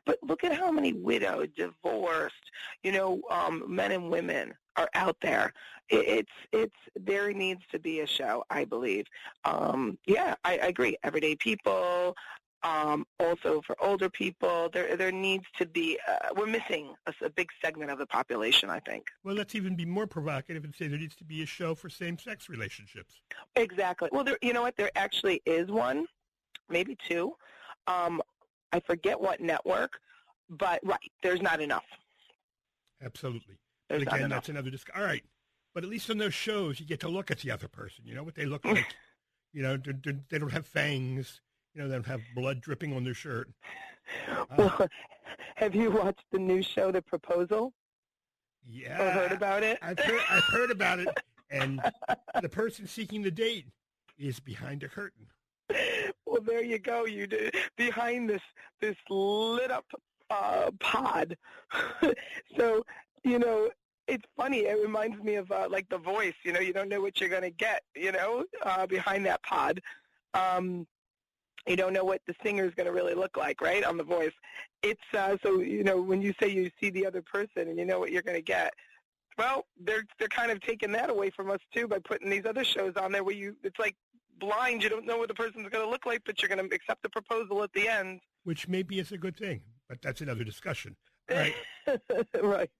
But 0.06 0.18
look 0.22 0.44
at 0.44 0.52
how 0.52 0.70
many 0.72 0.92
widowed, 0.92 1.54
divorced, 1.54 2.50
you 2.82 2.92
know, 2.92 3.20
um, 3.30 3.64
men 3.68 3.92
and 3.92 4.10
women 4.10 4.54
are 4.76 4.88
out 4.94 5.16
there. 5.20 5.52
It, 5.88 6.08
it's 6.08 6.32
it's 6.52 6.74
there 6.96 7.32
needs 7.32 7.62
to 7.70 7.78
be 7.78 8.00
a 8.00 8.06
show, 8.06 8.44
I 8.50 8.64
believe. 8.64 9.06
Um, 9.44 9.98
yeah, 10.06 10.34
I, 10.44 10.52
I 10.54 10.66
agree. 10.68 10.96
Everyday 11.04 11.36
people. 11.36 12.16
Um, 12.62 13.06
also 13.18 13.62
for 13.66 13.74
older 13.82 14.10
people, 14.10 14.68
there 14.72 14.94
there 14.96 15.12
needs 15.12 15.46
to 15.58 15.66
be. 15.66 15.98
Uh, 16.06 16.28
we're 16.36 16.46
missing 16.46 16.94
a, 17.06 17.14
a 17.24 17.30
big 17.30 17.48
segment 17.64 17.90
of 17.90 17.98
the 17.98 18.06
population. 18.06 18.68
I 18.68 18.80
think. 18.80 19.06
Well, 19.24 19.34
let's 19.34 19.54
even 19.54 19.76
be 19.76 19.86
more 19.86 20.06
provocative 20.06 20.64
and 20.64 20.74
say 20.74 20.86
there 20.86 20.98
needs 20.98 21.16
to 21.16 21.24
be 21.24 21.42
a 21.42 21.46
show 21.46 21.74
for 21.74 21.88
same-sex 21.88 22.48
relationships. 22.48 23.14
Exactly. 23.56 24.10
Well, 24.12 24.24
there, 24.24 24.38
you 24.42 24.52
know 24.52 24.62
what? 24.62 24.76
There 24.76 24.90
actually 24.94 25.40
is 25.46 25.70
one, 25.70 26.06
maybe 26.68 26.96
two. 27.08 27.34
Um, 27.86 28.20
I 28.72 28.80
forget 28.80 29.18
what 29.18 29.40
network, 29.40 29.92
but 30.50 30.80
right, 30.84 30.98
there's 31.22 31.40
not 31.40 31.60
enough. 31.60 31.84
Absolutely. 33.02 33.56
There's 33.88 34.04
but 34.04 34.14
again, 34.14 34.30
that's 34.30 34.48
another 34.48 34.70
discussion. 34.70 35.00
All 35.00 35.06
right. 35.06 35.24
But 35.74 35.84
at 35.84 35.90
least 35.90 36.10
on 36.10 36.18
those 36.18 36.34
shows, 36.34 36.78
you 36.78 36.86
get 36.86 37.00
to 37.00 37.08
look 37.08 37.30
at 37.30 37.38
the 37.38 37.50
other 37.50 37.68
person. 37.68 38.04
You 38.04 38.14
know 38.14 38.22
what 38.22 38.34
they 38.34 38.44
look 38.44 38.64
like. 38.66 38.94
you 39.52 39.62
know, 39.62 39.76
they 39.76 40.38
don't 40.38 40.52
have 40.52 40.66
fangs. 40.66 41.40
You 41.74 41.82
know, 41.82 41.88
don't 41.88 42.06
have 42.06 42.20
blood 42.34 42.60
dripping 42.60 42.94
on 42.94 43.04
their 43.04 43.14
shirt. 43.14 43.48
Uh, 44.28 44.44
Well, 44.58 44.88
have 45.54 45.72
you 45.72 45.88
watched 45.92 46.24
the 46.32 46.38
new 46.40 46.62
show, 46.62 46.90
The 46.90 47.00
Proposal, 47.00 47.72
yeah. 48.68 49.00
or 49.00 49.10
heard 49.12 49.30
about 49.30 49.62
it? 49.62 49.78
I've 49.82 50.00
heard, 50.00 50.20
I've 50.28 50.42
heard 50.52 50.70
about 50.72 50.98
it. 50.98 51.06
And 51.48 51.80
the 52.42 52.48
person 52.48 52.88
seeking 52.88 53.22
the 53.22 53.30
date 53.30 53.66
is 54.18 54.40
behind 54.40 54.82
a 54.82 54.88
curtain. 54.88 55.26
well, 56.26 56.40
there 56.42 56.64
you 56.64 56.80
go. 56.80 57.04
You 57.06 57.28
do, 57.28 57.50
behind 57.76 58.28
this 58.28 58.42
this 58.80 58.96
lit 59.08 59.70
up 59.70 59.86
uh, 60.28 60.72
pod. 60.80 61.36
so 62.58 62.84
you 63.22 63.38
know, 63.38 63.68
it's 64.08 64.24
funny. 64.36 64.60
It 64.60 64.82
reminds 64.82 65.22
me 65.22 65.36
of 65.36 65.52
uh, 65.52 65.68
like 65.70 65.88
The 65.88 65.98
Voice. 65.98 66.34
You 66.42 66.52
know, 66.52 66.60
you 66.60 66.72
don't 66.72 66.88
know 66.88 67.00
what 67.00 67.20
you're 67.20 67.28
going 67.30 67.42
to 67.42 67.50
get. 67.50 67.82
You 67.94 68.10
know, 68.10 68.44
uh, 68.64 68.86
behind 68.88 69.24
that 69.26 69.40
pod. 69.44 69.80
Um, 70.34 70.86
you 71.66 71.76
don't 71.76 71.92
know 71.92 72.04
what 72.04 72.22
the 72.26 72.34
singer 72.42 72.64
is 72.64 72.74
going 72.74 72.86
to 72.86 72.92
really 72.92 73.14
look 73.14 73.36
like, 73.36 73.60
right? 73.60 73.84
On 73.84 73.96
The 73.96 74.04
Voice, 74.04 74.32
it's 74.82 75.00
uh, 75.16 75.36
so 75.42 75.60
you 75.60 75.84
know 75.84 76.00
when 76.00 76.22
you 76.22 76.34
say 76.40 76.48
you 76.48 76.70
see 76.80 76.90
the 76.90 77.06
other 77.06 77.22
person 77.22 77.68
and 77.68 77.78
you 77.78 77.84
know 77.84 77.98
what 77.98 78.12
you're 78.12 78.22
going 78.22 78.36
to 78.38 78.42
get. 78.42 78.72
Well, 79.38 79.66
they're 79.78 80.04
they're 80.18 80.28
kind 80.28 80.50
of 80.50 80.60
taking 80.60 80.92
that 80.92 81.10
away 81.10 81.30
from 81.30 81.50
us 81.50 81.60
too 81.74 81.86
by 81.86 81.98
putting 81.98 82.30
these 82.30 82.46
other 82.46 82.64
shows 82.64 82.94
on 82.96 83.12
there 83.12 83.24
where 83.24 83.34
you 83.34 83.56
it's 83.62 83.78
like 83.78 83.96
blind. 84.38 84.82
You 84.82 84.88
don't 84.88 85.06
know 85.06 85.18
what 85.18 85.28
the 85.28 85.34
person's 85.34 85.68
going 85.68 85.84
to 85.84 85.90
look 85.90 86.06
like, 86.06 86.22
but 86.24 86.40
you're 86.40 86.48
going 86.48 86.66
to 86.66 86.74
accept 86.74 87.02
the 87.02 87.08
proposal 87.08 87.62
at 87.62 87.72
the 87.72 87.88
end. 87.88 88.20
which 88.44 88.68
maybe 88.68 88.98
is 88.98 89.12
a 89.12 89.18
good 89.18 89.36
thing, 89.36 89.60
but 89.88 90.00
that's 90.02 90.20
another 90.20 90.44
discussion. 90.44 90.96
All 91.30 91.36
right. 91.36 91.54
right. 92.42 92.70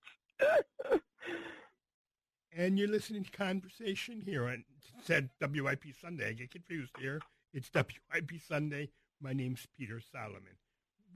And 2.53 2.79
you're 2.79 2.89
listening 2.89 3.23
to 3.25 3.31
Conversation 3.31 4.21
here 4.25 4.47
on 4.49 4.65
said 5.05 5.31
WIP 5.41 5.85
Sunday. 6.01 6.31
I 6.31 6.33
get 6.33 6.51
confused 6.51 6.93
here. 6.99 7.21
It's 7.53 7.69
WIP 7.75 8.31
Sunday. 8.47 8.91
My 9.21 9.33
name's 9.33 9.67
Peter 9.77 10.01
Solomon. 10.13 10.57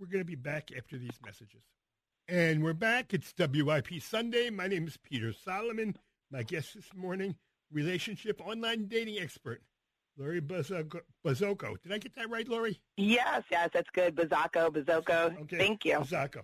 We're 0.01 0.09
going 0.09 0.21
to 0.21 0.25
be 0.25 0.35
back 0.35 0.71
after 0.77 0.99
these 0.99 1.21
messages. 1.25 1.63
And 2.27 2.65
we're 2.65 2.73
back. 2.73 3.15
It's 3.15 3.33
WIP 3.39 4.03
Sunday. 4.03 4.51
My 4.51 4.67
name 4.67 4.89
is 4.89 4.97
Peter 4.97 5.33
Solomon. 5.33 5.97
My 6.33 6.43
guest 6.43 6.75
this 6.75 6.89
morning, 6.97 7.37
relationship 7.71 8.41
online 8.45 8.89
dating 8.89 9.19
expert, 9.21 9.63
Lori 10.19 10.41
Bizzoco. 10.41 11.03
Bazoko. 11.25 11.81
Did 11.81 11.93
I 11.93 11.99
get 11.99 12.17
that 12.17 12.29
right, 12.29 12.49
Lori? 12.49 12.81
yes, 12.97 13.45
yes, 13.49 13.71
that's 13.73 13.91
good. 13.91 14.17
Bazako, 14.17 14.75
Bazoko. 14.75 15.41
Okay. 15.43 15.59
Thank 15.59 15.85
you. 15.85 15.99
Bazako. 15.99 16.41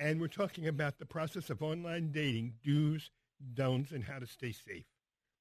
And 0.00 0.20
we're 0.20 0.26
talking 0.26 0.66
about 0.66 0.98
the 0.98 1.06
process 1.06 1.48
of 1.48 1.62
online 1.62 2.10
dating, 2.10 2.54
do's, 2.64 3.10
don'ts, 3.54 3.92
and 3.92 4.02
how 4.02 4.18
to 4.18 4.26
stay 4.26 4.50
safe. 4.50 4.84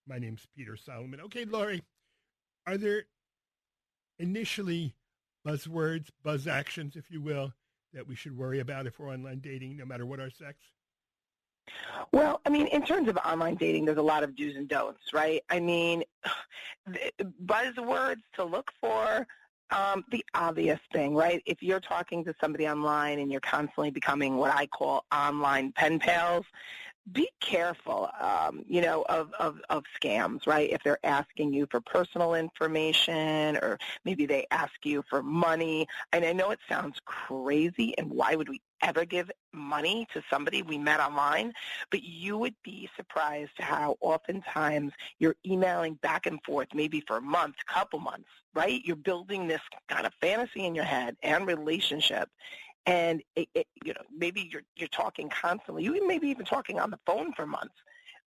My 0.08 0.20
name's 0.20 0.46
Peter 0.56 0.76
Solomon. 0.76 1.20
Okay, 1.22 1.46
Lori, 1.46 1.82
are 2.68 2.78
there 2.78 3.06
initially 4.20 4.96
buzzwords, 5.46 6.10
buzz 6.24 6.48
actions, 6.48 6.96
if 6.96 7.10
you 7.10 7.22
will, 7.22 7.54
that 7.94 8.08
we 8.08 8.16
should 8.16 8.38
worry 8.38 8.60
about 8.60 8.86
if 8.86 9.00
we're 9.00 9.12
online 9.12 9.40
dating, 9.40 9.78
no 9.78 9.86
matter 9.86 10.06
what 10.06 10.20
our 10.20 10.30
sex? 10.30 10.58
Well, 12.14 12.42
I 12.46 12.50
mean, 12.50 12.68
in 12.68 12.86
terms 12.86 13.10
of 13.10 13.18
online 13.18 13.56
dating, 13.56 13.86
there's 13.86 13.98
a 13.98 14.02
lot 14.02 14.24
of 14.24 14.36
do's 14.36 14.56
and 14.56 14.68
don'ts, 14.68 15.14
right? 15.14 15.44
I 15.50 15.60
mean, 15.60 16.04
buzzwords 17.46 18.22
to 18.36 18.44
look 18.44 18.72
for, 18.80 19.28
um, 19.72 20.06
the 20.12 20.24
obvious 20.34 20.80
thing, 20.94 21.14
right? 21.14 21.42
If 21.46 21.62
you're 21.62 21.82
talking 21.82 22.24
to 22.26 22.34
somebody 22.40 22.68
online 22.68 23.20
and 23.20 23.32
you're 23.32 23.42
constantly 23.42 23.92
becoming 23.92 24.38
what 24.38 24.54
I 24.56 24.66
call 24.68 25.06
online 25.14 25.74
pen 25.74 26.00
pals, 26.00 26.46
be 27.12 27.30
careful, 27.40 28.10
um, 28.20 28.64
you 28.68 28.82
know, 28.82 29.06
of, 29.08 29.32
of, 29.40 29.60
of 29.70 29.84
scams, 30.02 30.46
right? 30.46 30.70
If 30.70 30.84
they're 30.84 31.06
asking 31.06 31.54
you 31.54 31.68
for 31.72 31.80
personal 31.80 32.34
information 32.34 33.58
or 33.58 33.78
maybe 34.04 34.26
they 34.26 34.46
ask 34.52 34.74
you 34.84 35.04
for 35.10 35.24
money. 35.24 35.88
And 36.12 36.26
I 36.26 36.34
know 36.34 36.52
it 36.52 36.60
sounds 36.68 37.00
crazy, 37.06 37.98
and 37.98 38.10
why 38.10 38.36
would 38.36 38.50
we 38.50 38.62
ever 38.82 39.06
give 39.06 39.32
money 39.54 40.08
to 40.14 40.22
somebody 40.30 40.62
we 40.62 40.78
met 40.78 41.00
online? 41.00 41.54
But 41.92 42.04
you 42.04 42.38
would 42.38 42.56
be 42.64 42.90
surprised 42.96 43.52
how 43.58 43.96
oftentimes 44.02 44.92
you're 45.20 45.36
emailing 45.46 45.96
back 45.96 46.26
and 46.26 46.40
forth, 46.46 46.68
maybe 46.74 47.04
for 47.08 47.18
a 47.18 47.22
month, 47.22 47.56
couple 47.68 48.00
months, 48.00 48.30
right? 48.54 48.82
You're 48.84 48.96
building 48.96 49.48
this 49.48 49.62
kind 49.90 50.06
of 50.06 50.14
fantasy 50.20 50.66
in 50.66 50.76
your 50.76 50.86
head 50.86 51.16
and 51.24 51.48
relationship. 51.48 52.30
And 52.88 53.22
it, 53.36 53.48
it, 53.54 53.68
you 53.84 53.94
know, 53.94 54.02
maybe 54.18 54.50
you're 54.52 54.64
you're 54.76 54.88
talking 54.88 55.30
constantly. 55.30 55.84
You 55.84 56.08
maybe 56.08 56.30
even 56.30 56.46
talking 56.46 56.80
on 56.80 56.90
the 56.90 57.00
phone 57.06 57.34
for 57.34 57.46
months. 57.46 57.76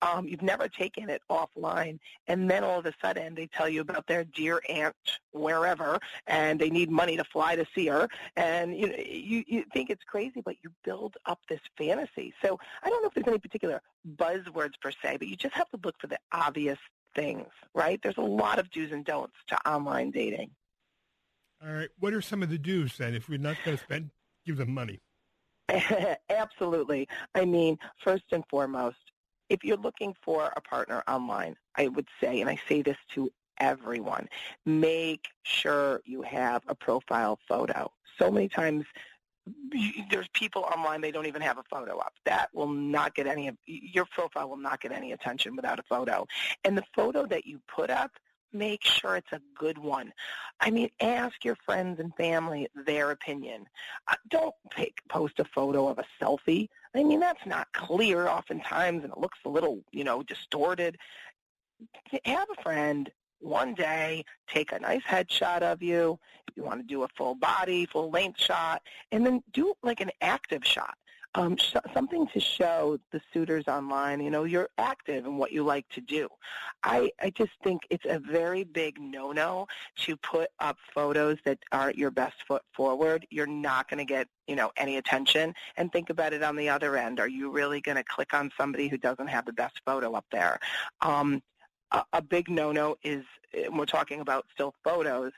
Um, 0.01 0.29
you've 0.29 0.43
never 0.43 0.69
taken 0.69 1.11
it 1.11 1.23
offline, 1.29 1.99
and 2.29 2.49
then 2.49 2.63
all 2.63 2.79
of 2.79 2.87
a 2.87 2.95
sudden 3.03 3.35
they 3.35 3.49
tell 3.49 3.69
you 3.69 3.81
about 3.81 4.07
their 4.07 4.25
dear 4.25 4.61
aunt 4.69 4.95
wherever, 5.33 5.99
and 6.29 6.61
they 6.61 6.71
need 6.71 6.89
money 6.89 7.17
to 7.17 7.25
fly 7.25 7.57
to 7.57 7.67
see 7.75 7.87
her, 7.87 8.09
and 8.37 8.77
you 8.79 8.95
you 8.97 9.45
you 9.49 9.65
think 9.73 9.91
it's 9.91 10.05
crazy, 10.05 10.41
but 10.45 10.55
you 10.63 10.71
build 10.85 11.17
up 11.27 11.41
this 11.49 11.61
fantasy. 11.77 12.33
So 12.45 12.61
I 12.83 12.91
don't 12.91 13.03
know 13.03 13.09
if 13.09 13.15
there's 13.15 13.27
any 13.27 13.39
particular 13.39 13.81
buzzwords 14.17 14.75
per 14.81 14.93
se, 15.03 15.17
but 15.19 15.27
you 15.27 15.35
just 15.35 15.55
have 15.55 15.69
to 15.71 15.81
look 15.83 15.97
for 16.01 16.07
the 16.07 16.19
obvious 16.31 16.79
things, 17.17 17.49
right? 17.75 17.99
There's 18.03 18.19
a 18.19 18.23
lot 18.23 18.61
of 18.61 18.71
do's 18.71 18.93
and 18.93 19.05
don'ts 19.05 19.35
to 19.49 19.69
online 19.69 20.13
dating. 20.13 20.51
All 21.61 21.73
right. 21.73 21.89
What 21.99 22.13
are 22.13 22.23
some 22.23 22.43
of 22.45 22.51
the 22.51 22.59
do's 22.59 22.97
then 22.99 23.15
if 23.15 23.29
we're 23.29 23.39
not 23.39 23.57
going 23.65 23.77
to 23.77 23.83
spend, 23.83 24.11
give 24.49 24.57
them 24.57 24.73
money? 24.73 25.01
Absolutely. 26.31 27.07
I 27.35 27.45
mean, 27.45 27.79
first 28.03 28.25
and 28.33 28.43
foremost, 28.51 28.97
if 29.49 29.63
you're 29.63 29.77
looking 29.77 30.15
for 30.23 30.53
a 30.57 30.61
partner 30.61 31.03
online, 31.07 31.57
I 31.77 31.89
would 31.89 32.09
say, 32.21 32.41
and 32.41 32.49
I 32.49 32.59
say 32.69 32.83
this 32.83 32.97
to 33.15 33.31
everyone, 33.61 34.29
make 34.65 35.27
sure 35.43 36.01
you 36.05 36.23
have 36.23 36.63
a 36.69 36.75
profile 36.75 37.39
photo. 37.49 37.91
So 38.19 38.31
many 38.31 38.49
times 38.49 38.85
there's 40.11 40.29
people 40.35 40.63
online 40.63 41.01
they 41.01 41.11
don't 41.11 41.27
even 41.27 41.43
have 41.43 41.59
a 41.59 41.63
photo 41.71 41.99
up. 41.99 42.15
That 42.25 42.49
will 42.53 42.69
not 42.69 43.15
get 43.15 43.27
any 43.27 43.49
of 43.49 43.57
your 43.67 44.05
profile 44.07 44.49
will 44.49 44.57
not 44.57 44.81
get 44.81 44.93
any 44.93 45.13
attention 45.13 45.57
without 45.57 45.79
a 45.79 45.83
photo. 45.83 46.27
And 46.65 46.77
the 46.77 46.85
photo 46.95 47.27
that 47.27 47.47
you 47.47 47.61
put 47.75 47.91
up, 47.91 48.11
make 48.53 48.85
sure 48.85 49.17
it's 49.17 49.33
a 49.33 49.41
good 49.57 49.79
one. 49.79 50.13
I 50.61 50.71
mean, 50.71 50.91
ask 51.01 51.45
your 51.45 51.57
friends 51.65 52.01
and 52.01 52.15
family 52.17 52.69
their 52.87 53.11
opinion. 53.11 53.67
Uh, 54.09 54.17
don't 54.31 54.55
pick, 54.71 55.01
post 55.09 55.39
a 55.39 55.45
photo 55.45 55.89
of 55.89 55.99
a 55.99 56.05
selfie. 56.23 56.69
I 56.95 57.05
mean, 57.05 57.21
that's 57.21 57.47
not 57.47 57.73
clear 57.73 58.29
oftentimes, 58.29 59.05
and 59.05 59.13
it 59.13 59.19
looks 59.19 59.39
a 59.45 59.49
little, 59.49 59.81
you 59.93 60.05
know, 60.05 60.23
distorted. 60.23 60.97
Have 62.25 62.49
a 62.57 62.63
friend 62.63 63.11
one 63.41 63.75
day 63.75 64.25
take 64.49 64.73
a 64.73 64.79
nice 64.79 65.03
headshot 65.03 65.63
of 65.63 65.83
you. 65.83 66.19
If 66.49 66.57
you 66.57 66.65
want 66.65 66.81
to 66.81 66.87
do 66.87 67.05
a 67.05 67.09
full 67.17 67.35
body, 67.35 67.87
full 67.87 68.11
length 68.11 68.41
shot, 68.41 68.83
and 69.13 69.25
then 69.25 69.43
do 69.53 69.75
like 69.83 70.01
an 70.01 70.11
active 70.21 70.65
shot. 70.65 70.97
Um, 71.35 71.57
sh- 71.57 71.77
something 71.95 72.27
to 72.29 72.41
show 72.41 72.99
the 73.13 73.21
suitors 73.33 73.65
online. 73.69 74.21
You 74.21 74.31
know, 74.31 74.45
you're 74.45 74.71
active 74.79 75.27
in 75.27 75.37
what 75.37 75.53
you 75.53 75.63
like 75.63 75.89
to 75.91 76.01
do. 76.01 76.29
I, 76.83 77.11
I 77.21 77.31
just 77.31 77.53
think 77.63 77.83
it's 77.91 78.05
a 78.09 78.19
very 78.19 78.65
big 78.65 78.99
no-no 79.01 79.67
to 80.05 80.17
put 80.17 80.49
up 80.61 80.77
photos 80.95 81.39
that 81.45 81.59
aren't 81.73 81.99
your 81.99 82.11
best 82.11 82.37
foot 82.47 82.63
forward. 82.73 83.27
You're 83.31 83.47
not 83.47 83.89
going 83.89 83.99
to 83.99 84.05
get, 84.05 84.29
you 84.47 84.57
know, 84.57 84.71
any 84.77 84.97
attention. 84.97 85.55
And 85.77 85.93
think 85.93 86.11
about 86.11 86.33
it 86.33 86.43
on 86.43 86.57
the 86.57 86.69
other 86.69 86.97
end. 86.97 87.21
Are 87.21 87.29
you 87.29 87.51
really 87.51 87.81
going 87.81 87.97
to 87.97 88.05
click 88.05 88.35
on 88.35 88.51
somebody 88.57 88.89
who 88.89 88.99
doesn't 88.99 89.29
have 89.29 89.45
the 89.45 89.53
best 89.53 89.81
photo 89.85 90.15
up 90.15 90.27
there? 90.33 90.59
Um, 91.03 91.43
a, 91.93 92.05
a 92.15 92.23
big 92.23 92.49
no-no 92.49 92.97
is, 93.03 93.25
we're 93.73 93.87
talking 93.87 94.21
about 94.21 94.47
still 94.53 94.75
photos, 94.85 95.33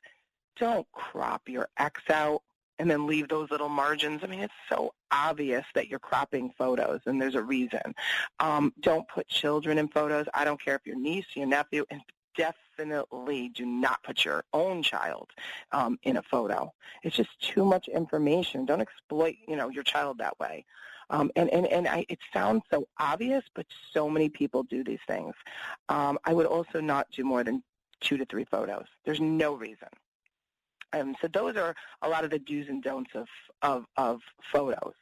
don't 0.59 0.87
crop 0.93 1.49
your 1.49 1.69
ex 1.79 2.03
out 2.11 2.43
and 2.81 2.91
then 2.91 3.07
leave 3.07 3.29
those 3.29 3.51
little 3.51 3.69
margins. 3.69 4.23
I 4.25 4.27
mean, 4.27 4.41
it's 4.41 4.55
so 4.71 4.95
obvious 5.13 5.67
that 5.75 5.89
you're 5.89 5.99
cropping 5.99 6.51
photos, 6.57 7.01
and 7.05 7.21
there's 7.21 7.35
a 7.35 7.43
reason. 7.43 7.95
Um, 8.41 8.73
don't 8.81 9.07
put 9.07 9.29
children 9.29 9.77
in 9.77 9.87
photos. 9.89 10.27
I 10.33 10.47
don't 10.47 10.61
care 10.61 10.77
if 10.77 10.87
your 10.87 10.97
niece, 10.97 11.27
your 11.35 11.47
nephew, 11.47 11.85
and 11.91 12.01
definitely 12.39 13.51
do 13.51 13.67
not 13.67 14.03
put 14.03 14.25
your 14.25 14.45
own 14.55 14.83
child 14.83 15.29
um, 15.73 15.99
in 16.05 16.17
a 16.17 16.23
photo. 16.23 16.73
It's 17.03 17.17
just 17.17 17.39
too 17.41 17.67
much 17.67 17.87
information. 17.89 18.65
Don't 18.65 18.81
exploit, 18.81 19.37
you 19.47 19.57
know, 19.57 19.69
your 19.69 19.85
child 19.85 20.17
that 20.19 20.41
way. 20.41 20.65
Um, 21.11 21.31
and 21.37 21.51
and, 21.51 21.67
and 21.67 21.87
I, 21.87 22.07
it 22.09 22.21
sounds 22.33 22.63
so 22.71 22.89
obvious, 22.99 23.45
but 23.55 23.67
so 23.93 24.09
many 24.09 24.31
people 24.31 24.63
do 24.63 24.83
these 24.83 25.01
things. 25.07 25.35
Um, 25.91 26.19
I 26.25 26.33
would 26.33 26.47
also 26.47 26.81
not 26.81 27.09
do 27.11 27.25
more 27.25 27.45
than 27.45 27.63
two 28.01 28.17
to 28.17 28.25
three 28.25 28.47
photos. 28.47 28.87
There's 29.05 29.21
no 29.21 29.53
reason. 29.53 29.89
Um, 30.93 31.15
so 31.21 31.29
those 31.29 31.57
are 31.57 31.75
a 32.03 32.09
lot 32.09 32.25
of 32.25 32.31
the 32.31 32.39
do's 32.39 32.69
and 32.69 32.83
don'ts 32.83 33.15
of, 33.15 33.27
of, 33.63 33.85
of 33.97 34.21
photos. 34.53 34.95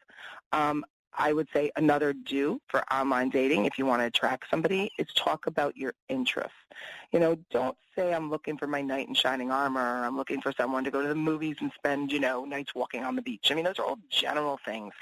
Um, 0.52 0.85
I 1.16 1.32
would 1.32 1.48
say 1.52 1.70
another 1.77 2.12
do 2.12 2.60
for 2.69 2.85
online 2.93 3.31
dating 3.31 3.65
if 3.65 3.77
you 3.77 3.86
want 3.86 4.02
to 4.02 4.06
attract 4.06 4.51
somebody 4.51 4.93
is 4.98 5.09
talk 5.15 5.47
about 5.47 5.77
your 5.77 5.94
interests. 6.09 6.56
You 7.12 7.19
know, 7.19 7.36
don't 7.51 7.77
say 7.97 8.15
I'm 8.15 8.31
looking 8.31 8.56
for 8.56 8.69
my 8.69 8.82
knight 8.82 9.09
in 9.09 9.15
shining 9.15 9.51
armor 9.51 9.81
or 9.81 10.05
I'm 10.05 10.16
looking 10.16 10.40
for 10.40 10.52
someone 10.52 10.85
to 10.85 10.90
go 10.90 11.02
to 11.02 11.09
the 11.09 11.15
movies 11.16 11.56
and 11.60 11.73
spend, 11.73 12.12
you 12.12 12.20
know, 12.20 12.44
nights 12.44 12.74
walking 12.74 13.02
on 13.02 13.16
the 13.16 13.23
beach. 13.23 13.51
I 13.51 13.55
mean, 13.55 13.65
those 13.65 13.81
are 13.81 13.85
all 13.85 13.98
general 14.10 14.60
things. 14.65 14.94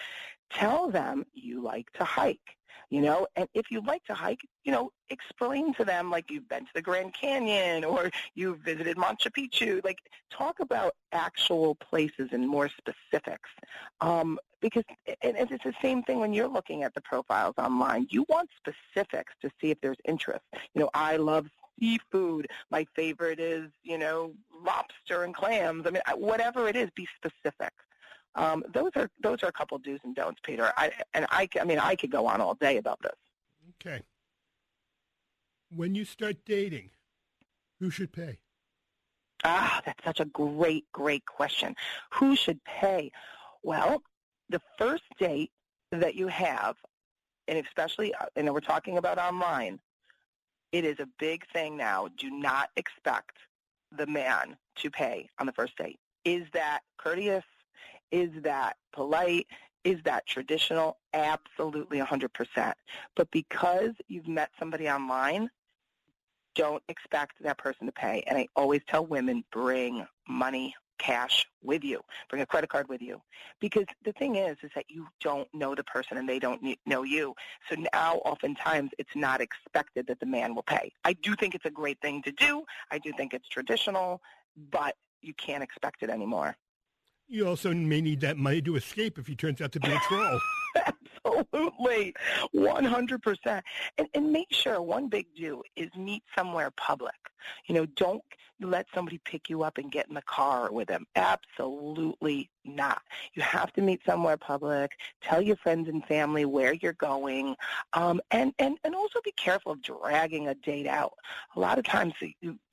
Tell 0.51 0.89
them 0.89 1.27
you 1.35 1.61
like 1.61 1.93
to 1.95 2.05
hike 2.05 2.56
you 2.91 3.01
know? 3.01 3.27
And 3.37 3.49
if 3.55 3.71
you 3.71 3.81
like 3.81 4.05
to 4.05 4.15
hike 4.15 4.41
you 4.65 4.73
know 4.73 4.91
explain 5.11 5.73
to 5.75 5.85
them 5.85 6.11
like 6.11 6.31
you've 6.31 6.49
been 6.49 6.65
to 6.65 6.71
the 6.75 6.83
grand 6.83 7.15
canyon 7.15 7.85
or 7.85 8.11
you've 8.35 8.59
visited 8.59 8.97
machu 8.97 9.31
picchu 9.31 9.83
like 9.85 9.99
talk 10.31 10.59
about 10.61 10.93
actual 11.13 11.77
places 11.77 12.29
and 12.33 12.47
more 12.47 12.69
specifics. 12.69 13.49
Um, 14.01 14.39
because 14.61 14.85
and 15.23 15.37
it's 15.37 15.65
the 15.65 15.75
same 15.81 16.03
thing 16.03 16.19
when 16.19 16.33
you're 16.33 16.49
looking 16.49 16.83
at 16.83 16.95
the 16.95 17.01
profiles 17.03 17.55
online. 17.59 18.07
You 18.11 18.27
want 18.29 18.51
specifics 18.57 19.33
to 19.43 19.51
see 19.61 19.71
if 19.71 19.81
there's 19.81 19.99
interest. 20.05 20.45
You 20.75 20.83
know 20.83 20.91
i 20.95 21.17
love 21.17 21.47
seafood. 21.79 22.49
My 22.71 22.87
favorite 22.97 23.39
is 23.39 23.71
you 23.83 23.99
know 23.99 24.33
lobster 24.65 25.23
and 25.25 25.35
clams. 25.35 25.87
I 25.87 25.91
mean 25.91 26.03
whatever 26.17 26.69
it 26.69 26.77
is 26.77 26.91
be 26.97 27.07
specific 27.17 27.73
um, 28.37 28.63
those 28.73 28.91
are 28.95 29.11
those 29.23 29.43
are 29.43 29.49
a 29.49 29.53
couple 29.53 29.79
do's 29.79 30.01
and 30.05 30.15
don'ts, 30.15 30.41
Peter. 30.43 30.73
I, 30.77 30.93
and 31.15 31.27
I, 31.31 31.49
I 31.61 31.65
mean, 31.65 31.79
I 31.79 31.97
could 31.97 32.11
go 32.11 32.27
on 32.27 32.41
all 32.41 32.55
day 32.55 32.77
about 32.77 33.01
this. 33.03 33.17
Okay. 33.81 34.03
When 35.75 35.95
you 35.95 36.05
start 36.05 36.37
dating, 36.45 36.91
who 37.81 37.91
should 37.91 38.13
pay? 38.13 38.39
Ah, 39.45 39.81
that's 39.85 40.05
such 40.05 40.21
a 40.21 40.27
great, 40.27 40.85
great 40.93 41.25
question. 41.27 41.75
Who 42.15 42.37
should 42.37 42.63
pay? 42.65 43.11
Well, 43.63 44.03
the 44.49 44.61
first 44.79 45.05
date 45.19 45.51
that 45.93 46.15
you 46.15 46.29
have, 46.29 46.77
and 47.49 47.59
especially, 47.59 48.15
and 48.37 48.49
uh, 48.49 48.53
we're 48.53 48.61
talking 48.61 48.99
about 48.99 49.19
online, 49.19 49.81
it 50.73 50.85
is 50.85 51.01
a 51.01 51.09
big 51.19 51.45
thing 51.53 51.77
now. 51.77 52.09
Do 52.19 52.31
not 52.31 52.71
expect 52.77 53.37
the 53.97 54.07
man 54.07 54.57
to 54.77 54.91
pay 54.91 55.29
on 55.39 55.47
the 55.47 55.53
first 55.53 55.77
date. 55.77 55.99
Is 56.25 56.47
that 56.53 56.81
courteous? 56.99 57.45
Is 58.11 58.31
that 58.43 58.77
polite? 58.93 59.47
Is 59.85 60.03
that 60.05 60.27
traditional? 60.27 60.99
Absolutely 61.15 61.99
100%. 61.99 62.73
But 63.15 63.31
because 63.31 63.93
you've 64.09 64.29
met 64.29 64.51
somebody 64.59 64.89
online, 64.89 65.49
don't 66.55 66.83
expect 66.89 67.35
that 67.43 67.59
person 67.59 67.87
to 67.87 67.93
pay. 67.93 68.25
And 68.27 68.37
I 68.39 68.49
always 68.57 68.81
tell 68.89 69.07
women, 69.07 69.45
bring 69.53 70.07
money, 70.29 70.75
cash 70.99 71.47
with 71.63 71.85
you. 71.85 72.01
Bring 72.31 72.43
a 72.43 72.47
credit 72.47 72.71
card 72.71 72.89
with 72.89 73.03
you. 73.03 73.21
Because 73.61 73.85
the 74.05 74.13
thing 74.13 74.37
is, 74.37 74.57
is 74.63 74.71
that 74.75 74.87
you 74.89 75.07
don't 75.21 75.49
know 75.55 75.75
the 75.75 75.85
person 75.85 76.17
and 76.17 76.29
they 76.29 76.39
don't 76.39 76.61
know 76.87 77.03
you. 77.03 77.35
So 77.69 77.77
now 77.93 78.17
oftentimes 78.25 78.91
it's 78.99 79.15
not 79.15 79.41
expected 79.41 80.07
that 80.09 80.21
the 80.21 80.27
man 80.27 80.55
will 80.55 80.63
pay. 80.63 80.91
I 81.05 81.13
do 81.13 81.35
think 81.35 81.55
it's 81.55 81.67
a 81.67 81.71
great 81.71 82.01
thing 82.01 82.23
to 82.23 82.33
do. 82.33 82.65
I 82.91 82.99
do 82.99 83.13
think 83.17 83.35
it's 83.35 83.49
traditional, 83.49 84.21
but 84.71 84.97
you 85.23 85.35
can't 85.35 85.63
expect 85.63 86.03
it 86.03 86.11
anymore. 86.11 86.57
You 87.29 87.49
also 87.49 87.75
may 87.75 88.01
need 88.01 88.21
that 88.21 88.37
money 88.37 88.63
to 88.63 88.77
escape 88.77 89.19
if 89.19 89.27
he 89.27 89.35
turns 89.35 89.61
out 89.61 89.73
to 89.73 89.81
be 89.81 89.91
a 89.91 89.99
troll. 90.09 90.41
Absolutely, 91.25 92.15
100%. 92.55 93.63
And, 93.99 94.09
and 94.15 94.33
make 94.33 94.53
sure 94.53 94.81
one 94.81 95.09
big 95.09 95.27
do 95.37 95.63
is 95.75 95.89
meet 95.97 96.23
somewhere 96.37 96.71
public. 96.77 97.15
You 97.67 97.75
know, 97.75 97.87
don't 97.97 98.23
let 98.61 98.87
somebody 98.95 99.19
pick 99.19 99.49
you 99.51 99.63
up 99.63 99.79
and 99.79 99.93
get 99.93 100.09
in 100.09 100.15
the 100.15 100.23
car 100.23 100.71
with 100.73 100.89
them. 100.89 101.07
Absolutely 101.15 102.51
not. 102.65 103.03
You 103.35 103.43
have 103.43 103.73
to 103.75 103.83
meet 103.83 104.01
somewhere 104.05 104.37
public. 104.37 104.93
Tell 105.21 105.41
your 105.41 105.57
friends 105.57 105.89
and 105.89 106.05
family 106.05 106.45
where 106.45 106.75
you're 106.75 106.95
going, 106.95 107.55
um, 107.93 108.21
and 108.31 108.53
and 108.59 108.79
and 108.85 108.95
also 108.95 109.21
be 109.25 109.33
careful 109.33 109.73
of 109.73 109.83
dragging 109.83 110.49
a 110.49 110.55
date 110.55 110.87
out. 110.87 111.15
A 111.55 111.61
lot 111.61 111.79
of 111.79 111.85
times 111.85 112.15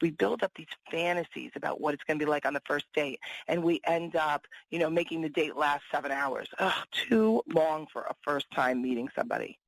we 0.01 0.11
build 0.11 0.43
up 0.43 0.51
these 0.55 0.68
fantasies 0.89 1.51
about 1.55 1.81
what 1.81 1.93
it's 1.93 2.03
going 2.03 2.18
to 2.19 2.26
be 2.26 2.30
like 2.30 2.45
on 2.45 2.53
the 2.53 2.61
first 2.65 2.85
date, 2.93 3.19
and 3.47 3.64
we 3.64 3.81
end 3.85 4.15
up, 4.15 4.45
you 4.69 4.80
know, 4.80 4.89
making 4.89 5.22
the 5.22 5.30
date 5.30 5.55
last 5.55 5.84
seven 5.91 6.11
hours. 6.11 6.47
Ugh, 6.60 6.73
too 6.91 7.41
long 7.53 7.88
for 7.91 8.03
a 8.03 8.15
first 8.23 8.49
time 8.51 8.81
meeting 8.81 9.10
somebody. 9.15 9.60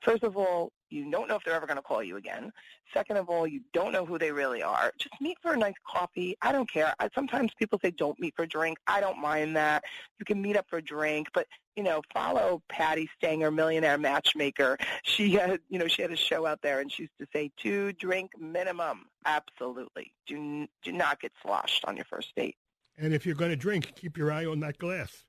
First 0.00 0.22
of 0.22 0.36
all, 0.36 0.72
you 0.90 1.10
don't 1.10 1.28
know 1.28 1.36
if 1.36 1.44
they're 1.44 1.54
ever 1.54 1.66
going 1.66 1.76
to 1.76 1.82
call 1.82 2.02
you 2.02 2.16
again. 2.16 2.52
Second 2.92 3.16
of 3.16 3.28
all, 3.28 3.46
you 3.46 3.60
don't 3.72 3.92
know 3.92 4.04
who 4.06 4.18
they 4.18 4.30
really 4.30 4.62
are. 4.62 4.92
Just 4.98 5.20
meet 5.20 5.36
for 5.42 5.52
a 5.52 5.56
nice 5.56 5.74
coffee. 5.86 6.36
I 6.40 6.52
don't 6.52 6.70
care. 6.70 6.94
I, 7.00 7.08
sometimes 7.14 7.50
people 7.58 7.80
say 7.82 7.90
don't 7.90 8.18
meet 8.20 8.34
for 8.36 8.42
a 8.42 8.46
drink. 8.46 8.78
I 8.86 9.00
don't 9.00 9.18
mind 9.18 9.56
that. 9.56 9.82
You 10.18 10.24
can 10.24 10.40
meet 10.40 10.56
up 10.56 10.66
for 10.68 10.78
a 10.78 10.82
drink, 10.82 11.28
but 11.34 11.46
you 11.76 11.82
know, 11.82 12.02
follow 12.12 12.62
Patti 12.68 13.08
Stanger, 13.16 13.50
millionaire 13.50 13.98
matchmaker. 13.98 14.78
She 15.02 15.32
had, 15.32 15.58
you 15.68 15.78
know, 15.78 15.88
she 15.88 16.02
had 16.02 16.12
a 16.12 16.16
show 16.16 16.46
out 16.46 16.62
there, 16.62 16.80
and 16.80 16.90
she 16.90 17.04
used 17.04 17.18
to 17.18 17.26
say 17.32 17.50
two 17.56 17.92
drink 17.94 18.30
minimum. 18.38 19.06
Absolutely, 19.26 20.12
do 20.26 20.66
do 20.82 20.92
not 20.92 21.20
get 21.20 21.32
sloshed 21.42 21.84
on 21.86 21.96
your 21.96 22.04
first 22.04 22.34
date. 22.36 22.56
And 22.96 23.12
if 23.12 23.26
you're 23.26 23.34
going 23.34 23.50
to 23.50 23.56
drink, 23.56 23.92
keep 23.96 24.16
your 24.16 24.30
eye 24.30 24.46
on 24.46 24.60
that 24.60 24.78
glass. 24.78 25.24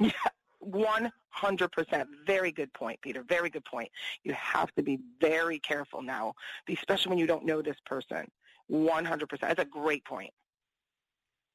Yeah, 0.00 0.10
100%. 0.64 2.04
Very 2.26 2.52
good 2.52 2.72
point, 2.72 3.00
Peter. 3.02 3.22
Very 3.22 3.50
good 3.50 3.64
point. 3.64 3.90
You 4.22 4.32
have 4.34 4.72
to 4.74 4.82
be 4.82 4.98
very 5.20 5.58
careful 5.58 6.02
now, 6.02 6.34
especially 6.68 7.10
when 7.10 7.18
you 7.18 7.26
don't 7.26 7.44
know 7.44 7.62
this 7.62 7.76
person. 7.86 8.30
100%. 8.70 9.40
That's 9.40 9.60
a 9.60 9.64
great 9.64 10.04
point. 10.04 10.32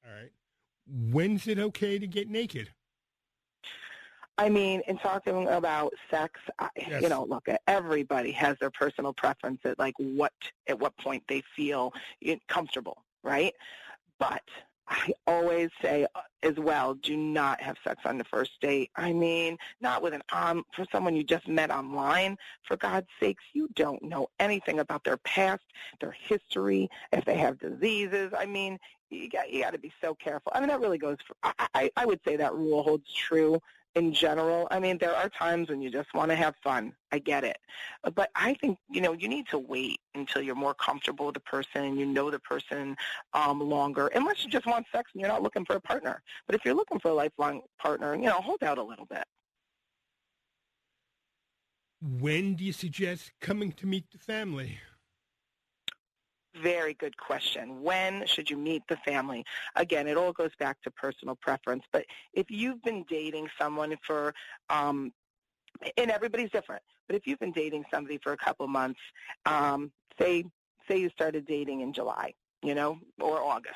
All 0.06 0.12
right. 0.14 0.32
When's 1.12 1.48
it 1.48 1.60
okay 1.60 2.00
to 2.00 2.08
get 2.08 2.30
naked? 2.30 2.70
I 4.40 4.48
mean, 4.48 4.82
in 4.88 4.98
talking 4.98 5.50
about 5.50 5.92
sex, 6.10 6.40
yes. 6.78 7.02
you 7.02 7.10
know, 7.10 7.26
look, 7.26 7.46
everybody 7.68 8.32
has 8.32 8.56
their 8.62 8.72
personal 8.72 9.12
preference 9.12 9.60
at 9.66 9.78
like 9.78 9.94
what 9.98 10.32
at 10.68 10.80
what 10.80 10.98
point 10.98 11.24
they 11.28 11.44
feel 11.58 11.92
comfortable, 12.48 13.04
right? 13.22 13.54
But 14.18 14.42
I 14.90 15.14
always 15.28 15.70
say 15.82 16.08
uh, 16.16 16.22
as 16.42 16.56
well, 16.56 16.96
do 16.96 17.16
not 17.16 17.62
have 17.62 17.78
sex 17.84 18.02
on 18.06 18.18
the 18.18 18.24
first 18.24 18.60
date. 18.60 18.90
I 18.96 19.14
mean, 19.14 19.58
not 19.82 20.02
with 20.02 20.14
an 20.14 20.24
um 20.32 20.64
for 20.76 20.86
someone 20.92 21.16
you 21.16 21.24
just 21.24 21.48
met 21.48 21.72
online. 21.72 22.38
For 22.64 22.76
God's 22.78 23.08
sakes, 23.20 23.44
you 23.54 23.70
don't 23.76 24.02
know 24.04 24.30
anything 24.40 24.80
about 24.80 25.04
their 25.04 25.18
past, 25.18 25.64
their 26.02 26.16
history, 26.28 26.90
if 27.12 27.26
they 27.26 27.38
have 27.38 27.60
diseases. 27.60 28.32
I 28.38 28.46
mean, 28.46 28.80
you 29.10 29.30
got 29.30 29.52
you 29.52 29.62
got 29.64 29.74
to 29.74 29.80
be 29.80 29.94
so 30.02 30.16
careful. 30.16 30.52
I 30.56 30.60
mean, 30.60 30.70
that 30.70 30.80
really 30.80 30.98
goes 30.98 31.18
for. 31.26 31.36
I, 31.44 31.68
I 31.74 31.92
I 31.96 32.06
would 32.06 32.20
say 32.26 32.36
that 32.38 32.54
rule 32.54 32.84
holds 32.84 33.12
true 33.14 33.62
in 33.96 34.14
general. 34.14 34.68
I 34.72 34.80
mean, 34.80 34.98
there 34.98 35.16
are 35.16 35.30
times 35.30 35.70
when 35.70 35.82
you 35.82 35.90
just 35.90 36.14
want 36.14 36.30
to 36.30 36.36
have 36.36 36.56
fun. 36.64 36.94
I 37.12 37.20
get 37.20 37.44
it. 37.44 37.58
But 38.16 38.30
I 38.36 38.54
think, 38.56 38.78
you 38.90 39.02
know, 39.02 39.14
you 39.14 39.28
need 39.28 39.48
to 39.50 39.58
wait 39.58 40.00
until 40.16 40.42
you're 40.42 40.56
more 40.56 40.76
comfortable 40.76 41.28
with 41.28 41.36
the 41.36 41.42
person 41.42 41.84
and 41.84 41.98
you 41.98 42.06
know 42.06 42.30
the 42.30 42.40
person 42.40 42.96
um, 43.34 43.60
longer, 43.60 44.08
unless 44.08 44.44
you 44.44 44.50
just 44.50 44.66
want 44.66 44.86
sex 44.92 45.12
and 45.14 45.22
you're 45.22 45.30
not 45.30 45.42
looking 45.42 45.66
for 45.66 45.76
a 45.76 45.82
partner. 45.82 46.22
But 46.46 46.56
if 46.56 46.62
you're 46.64 46.76
looking 46.76 47.00
for 47.00 47.10
a 47.10 47.14
lifelong 47.14 47.62
partner, 47.82 48.16
you 48.16 48.24
know, 48.24 48.42
hold 48.42 48.64
out 48.64 48.78
a 48.78 48.84
little 48.84 49.06
bit. 49.06 49.24
When 52.02 52.56
do 52.56 52.64
you 52.64 52.72
suggest 52.72 53.32
coming 53.42 53.74
to 53.74 53.86
meet 53.86 54.12
the 54.12 54.20
family? 54.20 54.80
Very 56.62 56.94
good 56.94 57.18
question. 57.18 57.82
When 57.82 58.26
should 58.26 58.50
you 58.50 58.58
meet 58.58 58.84
the 58.90 58.98
family? 58.98 59.46
Again, 59.76 60.08
it 60.08 60.18
all 60.18 60.34
goes 60.34 60.52
back 60.60 60.82
to 60.84 60.92
personal 60.92 61.36
preference. 61.36 61.84
But 61.92 62.06
if 62.34 62.50
you've 62.50 62.82
been 62.84 63.06
dating 63.10 63.50
someone 63.58 63.96
for 64.06 64.34
um, 64.70 65.12
and 65.98 66.12
everybody's 66.12 66.52
different. 66.52 66.82
But 67.08 67.16
if 67.16 67.26
you've 67.26 67.40
been 67.40 67.52
dating 67.52 67.86
somebody 67.92 68.20
for 68.22 68.34
a 68.34 68.38
couple 68.38 68.68
months, 68.68 69.00
um, 69.46 69.92
say 70.20 70.46
say 70.88 71.00
you 71.00 71.10
started 71.10 71.46
dating 71.46 71.82
in 71.82 71.94
July, 71.94 72.34
you 72.64 72.76
know, 72.76 73.00
or 73.20 73.42
August, 73.42 73.76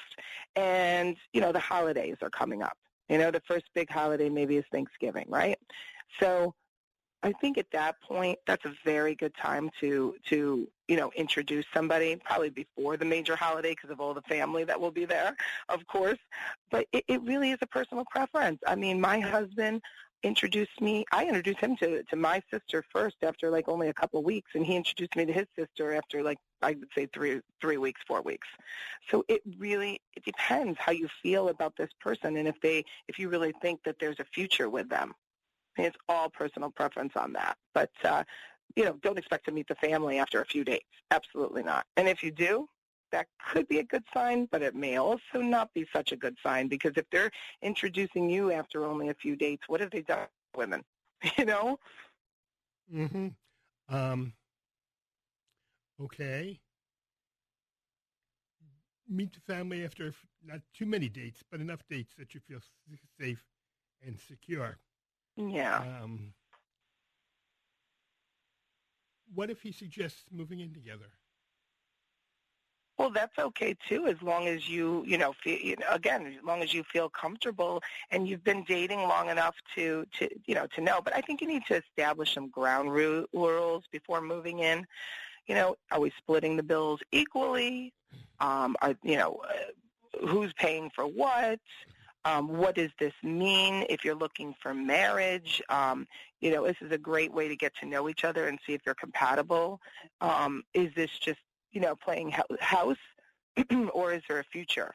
and 0.55 1.15
you 1.33 1.41
know 1.41 1.51
the 1.51 1.59
holidays 1.59 2.17
are 2.21 2.29
coming 2.29 2.61
up. 2.61 2.77
You 3.09 3.17
know, 3.17 3.31
the 3.31 3.41
first 3.47 3.65
big 3.73 3.89
holiday 3.89 4.29
maybe 4.29 4.57
is 4.57 4.65
Thanksgiving, 4.71 5.25
right? 5.27 5.57
So 6.19 6.53
I 7.23 7.31
think 7.31 7.57
at 7.57 7.71
that 7.71 8.01
point, 8.01 8.37
that's 8.45 8.65
a 8.65 8.73
very 8.83 9.15
good 9.15 9.33
time 9.35 9.71
to 9.79 10.15
to 10.29 10.67
you 10.87 10.97
know 10.97 11.11
introduce 11.15 11.65
somebody. 11.73 12.17
Probably 12.17 12.49
before 12.49 12.97
the 12.97 13.05
major 13.05 13.35
holiday 13.35 13.71
because 13.71 13.89
of 13.89 14.01
all 14.01 14.13
the 14.13 14.21
family 14.23 14.65
that 14.65 14.79
will 14.79 14.91
be 14.91 15.05
there, 15.05 15.35
of 15.69 15.87
course. 15.87 16.19
But 16.69 16.87
it, 16.91 17.05
it 17.07 17.21
really 17.23 17.51
is 17.51 17.59
a 17.61 17.67
personal 17.67 18.03
preference. 18.11 18.59
I 18.67 18.75
mean, 18.75 18.99
my 18.99 19.19
husband 19.19 19.81
introduced 20.23 20.81
me. 20.81 21.05
I 21.11 21.25
introduced 21.25 21.59
him 21.59 21.77
to 21.77 22.03
to 22.03 22.15
my 22.17 22.41
sister 22.51 22.83
first 22.91 23.17
after 23.23 23.49
like 23.49 23.69
only 23.69 23.87
a 23.87 23.93
couple 23.93 24.19
of 24.19 24.25
weeks, 24.25 24.51
and 24.53 24.65
he 24.65 24.75
introduced 24.75 25.15
me 25.15 25.25
to 25.25 25.33
his 25.33 25.47
sister 25.57 25.93
after 25.93 26.23
like 26.23 26.39
I 26.61 26.71
would 26.71 26.89
say 26.93 27.07
three 27.13 27.39
three 27.61 27.77
weeks, 27.77 28.01
four 28.05 28.21
weeks. 28.21 28.47
So 29.09 29.23
it 29.29 29.41
really 29.57 30.01
it 30.17 30.25
depends 30.25 30.77
how 30.77 30.91
you 30.91 31.07
feel 31.21 31.47
about 31.47 31.77
this 31.77 31.89
person, 32.01 32.35
and 32.35 32.49
if 32.49 32.59
they 32.61 32.83
if 33.07 33.17
you 33.17 33.29
really 33.29 33.53
think 33.61 33.81
that 33.85 33.95
there's 33.99 34.19
a 34.19 34.25
future 34.25 34.69
with 34.69 34.89
them. 34.89 35.13
It's 35.77 35.97
all 36.07 36.29
personal 36.29 36.71
preference 36.71 37.13
on 37.15 37.33
that. 37.33 37.57
But, 37.73 37.91
uh, 38.03 38.23
you 38.75 38.85
know, 38.85 38.97
don't 39.01 39.17
expect 39.17 39.45
to 39.45 39.51
meet 39.51 39.67
the 39.67 39.75
family 39.75 40.19
after 40.19 40.41
a 40.41 40.45
few 40.45 40.63
dates. 40.63 40.85
Absolutely 41.11 41.63
not. 41.63 41.85
And 41.97 42.07
if 42.07 42.23
you 42.23 42.31
do, 42.31 42.67
that 43.11 43.27
could 43.51 43.67
be 43.67 43.79
a 43.79 43.83
good 43.83 44.03
sign, 44.13 44.47
but 44.51 44.61
it 44.61 44.75
may 44.75 44.97
also 44.97 45.39
not 45.39 45.73
be 45.73 45.85
such 45.95 46.11
a 46.11 46.15
good 46.15 46.35
sign 46.43 46.67
because 46.67 46.93
if 46.95 47.05
they're 47.11 47.31
introducing 47.61 48.29
you 48.29 48.51
after 48.51 48.85
only 48.85 49.09
a 49.09 49.13
few 49.13 49.35
dates, 49.35 49.63
what 49.67 49.79
have 49.81 49.91
they 49.91 50.01
done 50.01 50.27
with 50.55 50.67
women? 50.67 50.83
You 51.37 51.45
know? 51.45 51.79
Mm-hmm. 52.93 53.27
Um, 53.87 54.33
okay. 56.01 56.59
Meet 59.07 59.33
the 59.33 59.39
family 59.41 59.85
after 59.85 60.13
not 60.43 60.61
too 60.73 60.85
many 60.85 61.07
dates, 61.09 61.43
but 61.49 61.61
enough 61.61 61.83
dates 61.89 62.13
that 62.17 62.33
you 62.33 62.41
feel 62.41 62.59
safe 63.19 63.43
and 64.05 64.19
secure. 64.19 64.77
Yeah. 65.35 65.77
Um, 66.03 66.33
what 69.33 69.49
if 69.49 69.61
he 69.61 69.71
suggests 69.71 70.25
moving 70.31 70.59
in 70.59 70.73
together? 70.73 71.09
Well, 72.97 73.09
that's 73.09 73.37
okay 73.39 73.75
too, 73.87 74.05
as 74.05 74.21
long 74.21 74.47
as 74.47 74.69
you, 74.69 75.03
you 75.07 75.17
know, 75.17 75.33
feel, 75.43 75.57
you 75.57 75.75
know, 75.77 75.87
again, 75.89 76.27
as 76.27 76.43
long 76.43 76.61
as 76.61 76.73
you 76.73 76.83
feel 76.83 77.09
comfortable 77.09 77.81
and 78.11 78.27
you've 78.27 78.43
been 78.43 78.63
dating 78.63 78.99
long 78.99 79.29
enough 79.29 79.55
to, 79.75 80.05
to, 80.19 80.29
you 80.45 80.53
know, 80.53 80.67
to 80.75 80.81
know. 80.81 81.01
But 81.03 81.15
I 81.15 81.21
think 81.21 81.41
you 81.41 81.47
need 81.47 81.65
to 81.67 81.81
establish 81.81 82.33
some 82.33 82.49
ground 82.49 82.93
rules 82.93 83.83
before 83.91 84.21
moving 84.21 84.59
in. 84.59 84.85
You 85.47 85.55
know, 85.55 85.75
are 85.91 85.99
we 85.99 86.11
splitting 86.17 86.55
the 86.55 86.63
bills 86.63 86.99
equally? 87.11 87.93
Um, 88.39 88.75
are 88.81 88.95
you 89.03 89.17
know, 89.17 89.41
uh, 89.49 90.27
who's 90.27 90.53
paying 90.53 90.91
for 90.95 91.05
what? 91.05 91.59
Um, 92.25 92.47
what 92.47 92.75
does 92.75 92.91
this 92.99 93.13
mean 93.21 93.85
if 93.89 94.05
you're 94.05 94.15
looking 94.15 94.55
for 94.61 94.73
marriage? 94.73 95.61
Um, 95.69 96.07
you 96.39 96.51
know, 96.51 96.65
this 96.65 96.77
is 96.81 96.91
a 96.91 96.97
great 96.97 97.33
way 97.33 97.47
to 97.47 97.55
get 97.55 97.73
to 97.81 97.85
know 97.85 98.07
each 98.09 98.23
other 98.23 98.47
and 98.47 98.59
see 98.65 98.73
if 98.73 98.81
you're 98.85 98.95
compatible. 98.95 99.81
Um, 100.21 100.63
is 100.73 100.93
this 100.95 101.09
just, 101.19 101.39
you 101.71 101.81
know, 101.81 101.95
playing 101.95 102.33
house 102.59 102.97
or 103.93 104.13
is 104.13 104.21
there 104.27 104.39
a 104.39 104.43
future? 104.45 104.93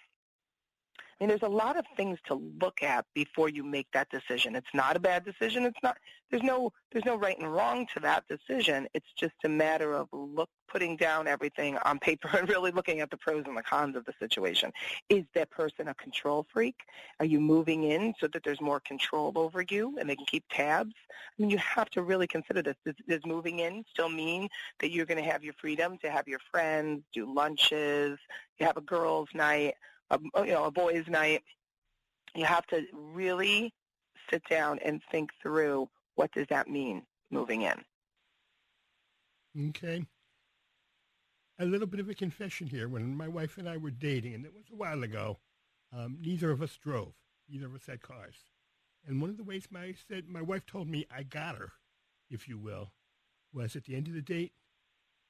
I 1.21 1.25
mean, 1.25 1.31
there's 1.31 1.43
a 1.43 1.53
lot 1.53 1.77
of 1.77 1.85
things 1.97 2.19
to 2.27 2.35
look 2.61 2.83
at 2.83 3.05
before 3.13 3.49
you 3.49 3.65
make 3.65 3.89
that 3.93 4.09
decision. 4.09 4.55
It's 4.55 4.73
not 4.73 4.95
a 4.95 5.01
bad 5.01 5.25
decision. 5.25 5.65
It's 5.65 5.79
not. 5.83 5.97
There's 6.31 6.45
no. 6.45 6.73
There's 6.93 7.05
no 7.05 7.17
right 7.17 7.37
and 7.39 7.53
wrong 7.53 7.87
to 7.95 8.01
that 8.01 8.25
decision. 8.29 8.87
It's 8.95 9.11
just 9.19 9.35
a 9.45 9.49
matter 9.49 9.95
of 9.95 10.09
look, 10.13 10.49
putting 10.69 10.97
down 10.97 11.27
everything 11.27 11.77
on 11.85 11.99
paper 11.99 12.29
and 12.39 12.49
really 12.49 12.71
looking 12.71 13.01
at 13.01 13.11
the 13.11 13.17
pros 13.17 13.45
and 13.47 13.57
the 13.57 13.63
cons 13.63 13.97
of 13.97 14.05
the 14.05 14.15
situation. 14.21 14.71
Is 15.09 15.25
that 15.35 15.51
person 15.51 15.89
a 15.89 15.95
control 15.95 16.47
freak? 16.53 16.77
Are 17.19 17.27
you 17.27 17.41
moving 17.41 17.85
in 17.85 18.15
so 18.21 18.29
that 18.29 18.45
there's 18.45 18.61
more 18.61 18.81
control 18.81 19.33
over 19.35 19.65
you 19.69 19.97
and 19.99 20.09
they 20.09 20.17
can 20.17 20.27
keep 20.27 20.45
tabs? 20.51 20.95
I 21.39 21.43
mean, 21.43 21.51
you 21.51 21.59
have 21.59 21.91
to 21.91 22.03
really 22.03 22.29
consider 22.29 22.63
this. 22.63 22.77
Does, 22.85 22.95
does 23.09 23.27
moving 23.27 23.59
in 23.59 23.85
still 23.91 24.09
mean 24.09 24.49
that 24.81 24.91
you're 24.91 25.07
going 25.07 25.23
to 25.23 25.29
have 25.29 25.43
your 25.43 25.55
freedom 25.55 25.99
to 25.99 26.11
have 26.11 26.29
your 26.29 26.41
friends, 26.51 27.03
do 27.13 27.33
lunches, 27.33 28.19
you 28.59 28.67
have 28.67 28.77
a 28.77 28.83
girls' 28.83 29.29
night? 29.35 29.75
A, 30.11 30.19
you 30.45 30.53
know, 30.53 30.65
a 30.65 30.71
boys' 30.71 31.07
night, 31.09 31.43
you 32.35 32.45
have 32.45 32.67
to 32.69 32.85
really 32.93 33.73
sit 34.31 34.43
down 34.49 34.79
and 34.85 35.03
think 35.11 35.31
through 35.43 35.89
what 36.15 36.33
does 36.33 36.47
that 36.51 36.69
mean 36.69 37.03
moving 37.31 37.63
in. 37.63 39.71
Okay. 39.71 40.05
A 41.59 41.65
little 41.65 41.87
bit 41.87 42.01
of 42.01 42.09
a 42.09 42.15
confession 42.15 42.67
here. 42.67 42.89
When 42.89 43.17
my 43.17 43.29
wife 43.29 43.59
and 43.59 43.69
I 43.69 43.77
were 43.77 43.91
dating, 43.91 44.35
and 44.35 44.45
it 44.45 44.55
was 44.55 44.65
a 44.73 44.77
while 44.77 45.03
ago, 45.03 45.39
um, 45.93 46.19
neither 46.21 46.51
of 46.51 46.63
us 46.63 46.77
drove. 46.77 47.15
Neither 47.49 47.67
of 47.67 47.75
us 47.75 47.87
had 47.87 48.03
cars. 48.03 48.37
And 49.07 49.21
one 49.21 49.31
of 49.31 49.37
the 49.37 49.45
ways 49.45 49.67
my 49.71 49.95
said 50.09 50.29
my 50.29 50.43
wife 50.43 50.67
told 50.67 50.89
me 50.89 51.07
I 51.11 51.23
got 51.23 51.57
her, 51.57 51.73
if 52.31 52.47
you 52.47 52.59
will, 52.59 52.93
was 53.53 53.75
at 53.75 53.85
the 53.85 53.97
end 53.97 54.07
of 54.07 54.15
the 54.15 54.23
date, 54.23 54.53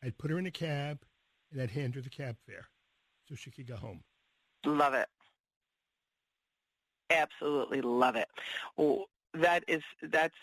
I'd 0.02 0.18
put 0.18 0.30
her 0.30 0.38
in 0.38 0.46
a 0.46 0.50
cab 0.50 1.00
and 1.50 1.60
I'd 1.60 1.70
hand 1.70 1.94
her 1.94 2.00
the 2.00 2.10
cab 2.10 2.36
fare 2.46 2.68
so 3.28 3.34
she 3.34 3.50
could 3.50 3.66
go 3.66 3.76
home. 3.76 4.02
Love 4.64 4.94
it. 4.94 5.09
Absolutely 7.10 7.80
love 7.80 8.16
it. 8.16 8.28
Well, 8.76 9.06
that 9.35 9.64
is 9.66 9.82
that's 10.02 10.35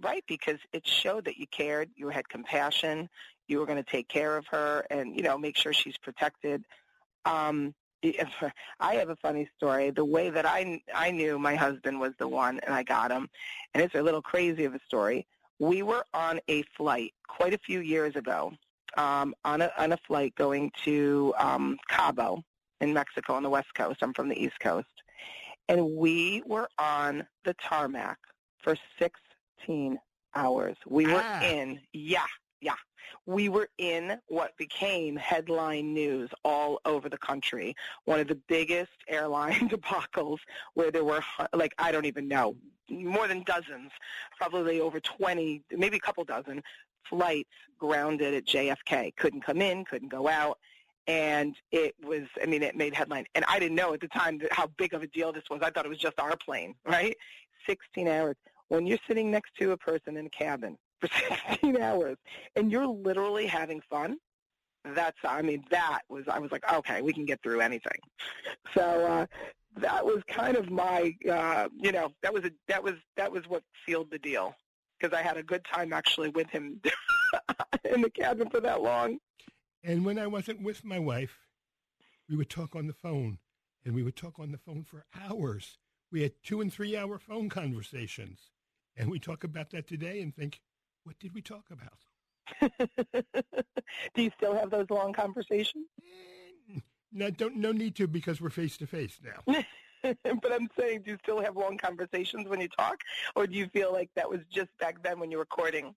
right 0.00 0.24
because 0.26 0.58
it 0.72 0.86
showed 0.86 1.24
that 1.24 1.36
you 1.36 1.46
cared, 1.48 1.90
you 1.96 2.08
had 2.08 2.28
compassion, 2.28 3.08
you 3.48 3.58
were 3.58 3.66
going 3.66 3.82
to 3.82 3.90
take 3.90 4.08
care 4.08 4.36
of 4.36 4.46
her, 4.46 4.86
and 4.90 5.16
you 5.16 5.22
know 5.22 5.36
make 5.36 5.56
sure 5.56 5.72
she's 5.72 5.96
protected. 5.98 6.64
Um, 7.24 7.74
I 8.80 8.94
have 8.94 9.10
a 9.10 9.16
funny 9.16 9.48
story. 9.56 9.90
The 9.90 10.04
way 10.04 10.30
that 10.30 10.46
I 10.46 10.80
I 10.94 11.10
knew 11.10 11.38
my 11.38 11.54
husband 11.54 12.00
was 12.00 12.12
the 12.18 12.28
one, 12.28 12.60
and 12.60 12.74
I 12.74 12.82
got 12.82 13.10
him, 13.10 13.28
and 13.74 13.82
it's 13.82 13.94
a 13.94 14.02
little 14.02 14.22
crazy 14.22 14.64
of 14.64 14.74
a 14.74 14.80
story. 14.86 15.26
We 15.58 15.82
were 15.82 16.04
on 16.12 16.40
a 16.48 16.62
flight 16.76 17.14
quite 17.28 17.54
a 17.54 17.58
few 17.58 17.80
years 17.80 18.16
ago, 18.16 18.52
um, 18.96 19.34
on 19.44 19.62
a 19.62 19.70
on 19.78 19.92
a 19.92 19.98
flight 20.06 20.34
going 20.36 20.72
to 20.84 21.34
um, 21.38 21.78
Cabo, 21.88 22.42
in 22.82 22.92
Mexico 22.92 23.34
on 23.34 23.42
the 23.42 23.48
West 23.48 23.72
Coast. 23.74 24.00
I'm 24.02 24.12
from 24.12 24.28
the 24.28 24.38
East 24.38 24.58
Coast. 24.60 24.88
And 25.68 25.96
we 25.96 26.42
were 26.44 26.68
on 26.78 27.24
the 27.44 27.54
tarmac 27.54 28.18
for 28.58 28.76
16 28.98 29.98
hours. 30.34 30.76
We 30.86 31.06
were 31.06 31.22
ah. 31.24 31.42
in, 31.42 31.80
yeah, 31.92 32.26
yeah. 32.60 32.74
We 33.24 33.48
were 33.48 33.68
in 33.78 34.18
what 34.26 34.56
became 34.56 35.16
headline 35.16 35.94
news 35.94 36.30
all 36.44 36.80
over 36.84 37.08
the 37.08 37.18
country. 37.18 37.74
One 38.04 38.18
of 38.18 38.26
the 38.26 38.40
biggest 38.48 38.90
airline 39.08 39.68
debacles 39.70 40.38
where 40.74 40.90
there 40.90 41.04
were, 41.04 41.22
like, 41.54 41.74
I 41.78 41.92
don't 41.92 42.06
even 42.06 42.26
know, 42.26 42.56
more 42.90 43.28
than 43.28 43.44
dozens, 43.44 43.92
probably 44.36 44.80
over 44.80 44.98
20, 44.98 45.62
maybe 45.70 45.96
a 45.96 46.00
couple 46.00 46.24
dozen 46.24 46.62
flights 47.08 47.50
grounded 47.78 48.34
at 48.34 48.44
JFK. 48.44 49.14
Couldn't 49.16 49.42
come 49.42 49.62
in, 49.62 49.84
couldn't 49.84 50.08
go 50.08 50.28
out 50.28 50.58
and 51.06 51.56
it 51.72 51.94
was 52.04 52.22
i 52.42 52.46
mean 52.46 52.62
it 52.62 52.76
made 52.76 52.94
headline 52.94 53.24
and 53.34 53.44
i 53.48 53.58
didn't 53.58 53.74
know 53.74 53.92
at 53.92 54.00
the 54.00 54.08
time 54.08 54.40
how 54.50 54.66
big 54.78 54.94
of 54.94 55.02
a 55.02 55.06
deal 55.08 55.32
this 55.32 55.44
was. 55.50 55.60
I 55.62 55.70
thought 55.70 55.84
it 55.84 55.88
was 55.88 55.98
just 55.98 56.18
our 56.20 56.36
plane 56.36 56.74
right? 56.86 57.16
16 57.66 58.08
hours. 58.08 58.36
When 58.68 58.86
you're 58.86 58.98
sitting 59.06 59.30
next 59.30 59.52
to 59.60 59.72
a 59.72 59.76
person 59.76 60.16
in 60.16 60.26
a 60.26 60.30
cabin 60.30 60.78
for 61.00 61.08
16 61.50 61.80
hours 61.80 62.16
and 62.56 62.70
you're 62.70 62.86
literally 62.86 63.46
having 63.46 63.80
fun 63.90 64.16
that's 64.96 65.18
i 65.24 65.42
mean 65.42 65.64
that 65.70 66.00
was 66.08 66.24
i 66.28 66.40
was 66.40 66.50
like 66.50 66.64
okay 66.72 67.02
we 67.02 67.12
can 67.12 67.24
get 67.24 67.40
through 67.42 67.60
anything. 67.60 67.98
So 68.74 68.82
uh 69.06 69.26
that 69.76 70.04
was 70.04 70.22
kind 70.28 70.56
of 70.56 70.70
my 70.70 71.14
uh 71.30 71.68
you 71.78 71.92
know 71.92 72.12
that 72.22 72.32
was 72.32 72.44
a 72.44 72.50
that 72.68 72.82
was 72.82 72.94
that 73.16 73.30
was 73.32 73.42
what 73.48 73.62
sealed 73.84 74.10
the 74.10 74.18
deal 74.18 74.54
because 74.98 75.16
i 75.16 75.22
had 75.22 75.36
a 75.36 75.42
good 75.42 75.64
time 75.64 75.92
actually 75.92 76.28
with 76.30 76.48
him 76.50 76.80
in 77.84 78.02
the 78.02 78.10
cabin 78.10 78.48
for 78.50 78.60
that 78.60 78.82
long 78.82 79.18
and 79.82 80.04
when 80.04 80.18
I 80.18 80.26
wasn't 80.26 80.62
with 80.62 80.84
my 80.84 80.98
wife, 80.98 81.38
we 82.28 82.36
would 82.36 82.50
talk 82.50 82.76
on 82.76 82.86
the 82.86 82.92
phone, 82.92 83.38
and 83.84 83.94
we 83.94 84.02
would 84.02 84.16
talk 84.16 84.38
on 84.38 84.52
the 84.52 84.58
phone 84.58 84.84
for 84.84 85.04
hours. 85.18 85.78
We 86.10 86.22
had 86.22 86.32
two 86.42 86.60
and 86.60 86.72
three 86.72 86.96
hour 86.96 87.18
phone 87.18 87.48
conversations. 87.48 88.50
And 88.96 89.10
we 89.10 89.18
talk 89.18 89.44
about 89.44 89.70
that 89.70 89.86
today 89.86 90.20
and 90.20 90.34
think, 90.34 90.60
what 91.04 91.18
did 91.18 91.34
we 91.34 91.40
talk 91.40 91.64
about? 91.70 91.98
Do 94.14 94.22
you 94.22 94.30
still 94.36 94.54
have 94.54 94.70
those 94.70 94.86
long 94.90 95.12
conversations? 95.12 95.86
Eh, 96.00 96.80
no, 97.12 97.30
don't, 97.30 97.56
no 97.56 97.72
need 97.72 97.94
to 97.96 98.06
because 98.06 98.40
we're 98.40 98.50
face 98.50 98.76
to 98.78 98.86
face 98.86 99.18
now. 99.22 99.62
but 100.02 100.52
I'm 100.52 100.68
saying, 100.78 101.02
do 101.02 101.12
you 101.12 101.18
still 101.22 101.40
have 101.40 101.56
long 101.56 101.78
conversations 101.78 102.48
when 102.48 102.60
you 102.60 102.68
talk? 102.68 102.96
Or 103.36 103.46
do 103.46 103.56
you 103.56 103.68
feel 103.68 103.92
like 103.92 104.10
that 104.16 104.28
was 104.28 104.40
just 104.50 104.70
back 104.80 105.02
then 105.02 105.20
when 105.20 105.30
you 105.30 105.38
were 105.38 105.46
courting? 105.46 105.94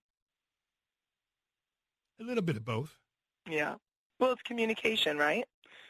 A 2.20 2.24
little 2.24 2.42
bit 2.42 2.56
of 2.56 2.64
both. 2.64 2.96
Yeah. 3.48 3.74
Well, 4.18 4.32
it's 4.32 4.42
communication, 4.42 5.18
right? 5.18 5.44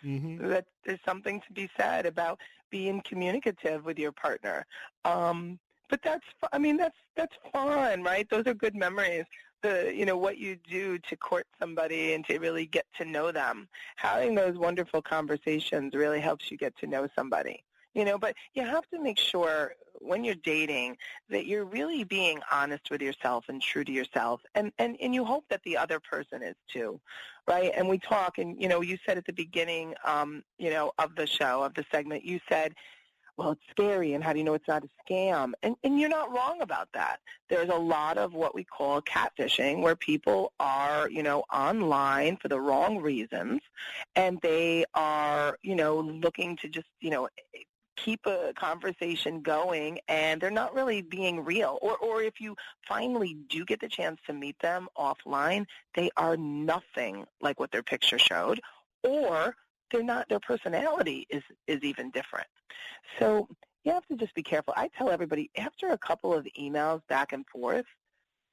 Mm-hmm. 0.04 0.48
That 0.48 0.66
there's 0.84 1.00
something 1.04 1.40
to 1.46 1.52
be 1.52 1.68
said 1.78 2.06
about 2.06 2.38
being 2.70 3.00
communicative 3.02 3.84
with 3.84 3.98
your 3.98 4.12
partner. 4.12 4.66
Um, 5.04 5.58
but 5.88 6.00
that's 6.02 6.24
I 6.52 6.58
mean 6.58 6.76
that's 6.76 6.96
that's 7.16 7.34
fun, 7.52 8.02
right? 8.02 8.28
Those 8.28 8.46
are 8.46 8.54
good 8.54 8.74
memories. 8.74 9.24
The 9.62 9.92
you 9.94 10.04
know 10.04 10.16
what 10.16 10.38
you 10.38 10.56
do 10.68 10.98
to 10.98 11.16
court 11.16 11.46
somebody 11.58 12.12
and 12.12 12.24
to 12.26 12.38
really 12.38 12.66
get 12.66 12.86
to 12.98 13.04
know 13.04 13.32
them. 13.32 13.68
Having 13.96 14.34
those 14.34 14.58
wonderful 14.58 15.00
conversations 15.02 15.94
really 15.94 16.20
helps 16.20 16.50
you 16.50 16.56
get 16.56 16.76
to 16.78 16.86
know 16.86 17.08
somebody. 17.16 17.62
You 17.94 18.04
know, 18.04 18.18
but 18.18 18.34
you 18.54 18.62
have 18.62 18.86
to 18.90 19.00
make 19.00 19.18
sure 19.18 19.72
when 20.00 20.24
you're 20.24 20.34
dating 20.36 20.96
that 21.28 21.46
you're 21.46 21.64
really 21.64 22.04
being 22.04 22.40
honest 22.50 22.90
with 22.90 23.02
yourself 23.02 23.44
and 23.48 23.60
true 23.60 23.84
to 23.84 23.92
yourself 23.92 24.40
and, 24.54 24.72
and, 24.78 24.96
and 25.00 25.14
you 25.14 25.24
hope 25.24 25.44
that 25.50 25.62
the 25.64 25.76
other 25.76 26.00
person 26.00 26.42
is 26.42 26.54
too 26.68 27.00
right 27.46 27.72
and 27.76 27.88
we 27.88 27.98
talk 27.98 28.38
and 28.38 28.60
you 28.60 28.68
know 28.68 28.80
you 28.80 28.98
said 29.06 29.18
at 29.18 29.26
the 29.26 29.32
beginning 29.32 29.94
um, 30.04 30.42
you 30.58 30.70
know 30.70 30.92
of 30.98 31.14
the 31.16 31.26
show 31.26 31.62
of 31.62 31.74
the 31.74 31.84
segment 31.90 32.24
you 32.24 32.40
said 32.48 32.74
well, 33.36 33.52
it's 33.52 33.60
scary, 33.70 34.14
and 34.14 34.24
how 34.24 34.32
do 34.32 34.38
you 34.38 34.44
know 34.44 34.54
it's 34.54 34.66
not 34.66 34.82
a 34.82 35.12
scam? 35.12 35.52
And, 35.62 35.76
and 35.84 36.00
you're 36.00 36.08
not 36.08 36.32
wrong 36.32 36.62
about 36.62 36.88
that. 36.94 37.18
There's 37.50 37.68
a 37.68 37.74
lot 37.74 38.16
of 38.16 38.32
what 38.32 38.54
we 38.54 38.64
call 38.64 39.02
catfishing, 39.02 39.82
where 39.82 39.94
people 39.94 40.52
are, 40.58 41.10
you 41.10 41.22
know, 41.22 41.44
online 41.52 42.38
for 42.38 42.48
the 42.48 42.60
wrong 42.60 42.98
reasons, 42.98 43.60
and 44.14 44.40
they 44.40 44.86
are, 44.94 45.58
you 45.62 45.74
know, 45.74 45.98
looking 46.00 46.56
to 46.58 46.68
just, 46.68 46.88
you 47.00 47.10
know, 47.10 47.28
keep 47.96 48.20
a 48.26 48.52
conversation 48.54 49.40
going 49.40 49.98
and 50.08 50.40
they're 50.40 50.50
not 50.50 50.74
really 50.74 51.02
being 51.02 51.44
real. 51.44 51.78
Or 51.82 51.96
or 51.96 52.22
if 52.22 52.40
you 52.40 52.56
finally 52.86 53.36
do 53.48 53.64
get 53.64 53.80
the 53.80 53.88
chance 53.88 54.20
to 54.26 54.32
meet 54.32 54.58
them 54.60 54.88
offline 54.96 55.66
they 55.94 56.10
are 56.16 56.36
nothing 56.36 57.24
like 57.40 57.58
what 57.58 57.72
their 57.72 57.82
picture 57.82 58.18
showed 58.18 58.60
or 59.02 59.56
they're 59.90 60.02
not 60.02 60.28
their 60.28 60.40
personality 60.40 61.26
is 61.30 61.42
is 61.66 61.82
even 61.82 62.10
different. 62.10 62.46
So 63.18 63.48
you 63.84 63.92
have 63.92 64.06
to 64.06 64.16
just 64.16 64.34
be 64.34 64.42
careful. 64.42 64.74
I 64.76 64.88
tell 64.98 65.10
everybody 65.10 65.50
after 65.56 65.88
a 65.88 65.98
couple 65.98 66.34
of 66.34 66.46
emails 66.58 67.00
back 67.08 67.32
and 67.32 67.46
forth 67.46 67.86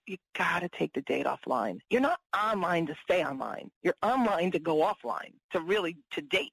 you 0.06 0.18
got 0.38 0.60
to 0.60 0.70
take 0.70 0.94
the 0.94 1.02
date 1.02 1.26
offline. 1.26 1.80
You're 1.90 2.02
not 2.02 2.20
online 2.38 2.86
to 2.88 2.96
stay 3.04 3.24
online. 3.24 3.72
You're 3.82 3.96
online 4.02 4.52
to 4.52 4.60
go 4.60 4.78
offline, 4.78 5.34
to 5.52 5.62
really 5.62 5.98
to 6.12 6.22
date, 6.22 6.52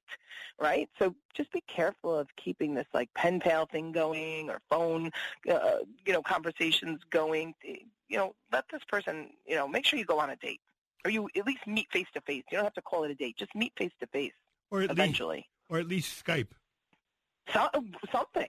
right? 0.59 0.89
So 0.99 1.15
just 1.33 1.51
be 1.51 1.63
careful 1.67 2.17
of 2.17 2.27
keeping 2.35 2.73
this 2.73 2.87
like 2.93 3.09
pen 3.15 3.39
pal 3.39 3.65
thing 3.65 3.91
going 3.91 4.49
or 4.49 4.61
phone, 4.69 5.11
uh, 5.49 5.77
you 6.05 6.13
know, 6.13 6.21
conversations 6.21 7.01
going. 7.09 7.53
You 7.63 8.17
know, 8.17 8.35
let 8.51 8.65
this 8.71 8.81
person, 8.87 9.29
you 9.45 9.55
know, 9.55 9.67
make 9.67 9.85
sure 9.85 9.97
you 9.99 10.05
go 10.05 10.19
on 10.19 10.29
a 10.29 10.35
date 10.35 10.61
or 11.05 11.11
you 11.11 11.29
at 11.35 11.45
least 11.45 11.65
meet 11.67 11.87
face 11.91 12.07
to 12.13 12.21
face. 12.21 12.43
You 12.51 12.57
don't 12.57 12.65
have 12.65 12.73
to 12.75 12.81
call 12.81 13.03
it 13.03 13.11
a 13.11 13.15
date. 13.15 13.37
Just 13.37 13.55
meet 13.55 13.73
face 13.77 13.93
to 13.99 14.07
face. 14.07 14.33
Or 14.69 14.81
at 14.81 14.91
eventually. 14.91 15.37
Least, 15.37 15.47
or 15.69 15.79
at 15.79 15.87
least 15.87 16.25
Skype. 16.25 16.47
So, 17.53 17.67
something 18.11 18.47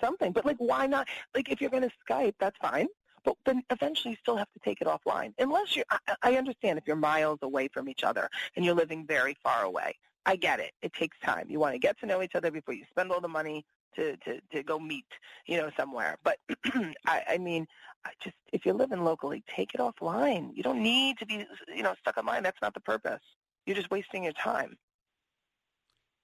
something. 0.00 0.32
But 0.32 0.44
like, 0.44 0.56
why 0.58 0.86
not? 0.86 1.08
Like, 1.34 1.48
if 1.50 1.60
you're 1.60 1.70
going 1.70 1.82
to 1.82 1.90
Skype, 2.08 2.34
that's 2.38 2.56
fine. 2.60 2.88
But 3.24 3.36
then 3.46 3.62
eventually 3.70 4.12
you 4.12 4.16
still 4.20 4.36
have 4.36 4.52
to 4.52 4.60
take 4.64 4.80
it 4.80 4.86
offline. 4.86 5.32
Unless 5.38 5.76
you're, 5.76 5.86
I, 5.90 5.98
I 6.22 6.36
understand 6.36 6.78
if 6.78 6.84
you're 6.86 6.96
miles 6.96 7.38
away 7.42 7.68
from 7.68 7.88
each 7.88 8.04
other 8.04 8.28
and 8.56 8.64
you're 8.64 8.74
living 8.74 9.06
very 9.06 9.36
far 9.42 9.64
away. 9.64 9.96
I 10.26 10.36
get 10.36 10.60
it. 10.60 10.72
It 10.82 10.92
takes 10.94 11.18
time. 11.22 11.46
You 11.48 11.58
want 11.58 11.74
to 11.74 11.78
get 11.78 11.98
to 12.00 12.06
know 12.06 12.22
each 12.22 12.34
other 12.34 12.50
before 12.50 12.74
you 12.74 12.84
spend 12.90 13.10
all 13.10 13.20
the 13.20 13.28
money 13.28 13.64
to, 13.96 14.16
to, 14.18 14.40
to 14.52 14.62
go 14.62 14.78
meet, 14.78 15.06
you 15.46 15.56
know, 15.58 15.70
somewhere. 15.76 16.16
But 16.24 16.38
I, 17.06 17.22
I 17.30 17.38
mean, 17.38 17.66
I 18.06 18.10
just 18.22 18.36
if 18.52 18.64
you're 18.64 18.74
living 18.74 19.04
locally, 19.04 19.42
take 19.54 19.74
it 19.74 19.80
offline. 19.80 20.50
You 20.54 20.62
don't 20.62 20.82
need 20.82 21.18
to 21.18 21.26
be, 21.26 21.46
you 21.74 21.82
know, 21.82 21.94
stuck 22.00 22.16
online. 22.16 22.42
That's 22.42 22.60
not 22.62 22.74
the 22.74 22.80
purpose. 22.80 23.20
You're 23.66 23.76
just 23.76 23.90
wasting 23.90 24.24
your 24.24 24.32
time. 24.32 24.76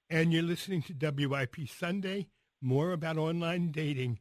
And 0.09 0.33
you're 0.33 0.43
listening 0.43 0.83
to 0.83 1.13
WIP 1.29 1.69
Sunday. 1.69 2.29
More 2.61 2.93
about 2.93 3.17
online 3.17 3.71
dating 3.71 4.19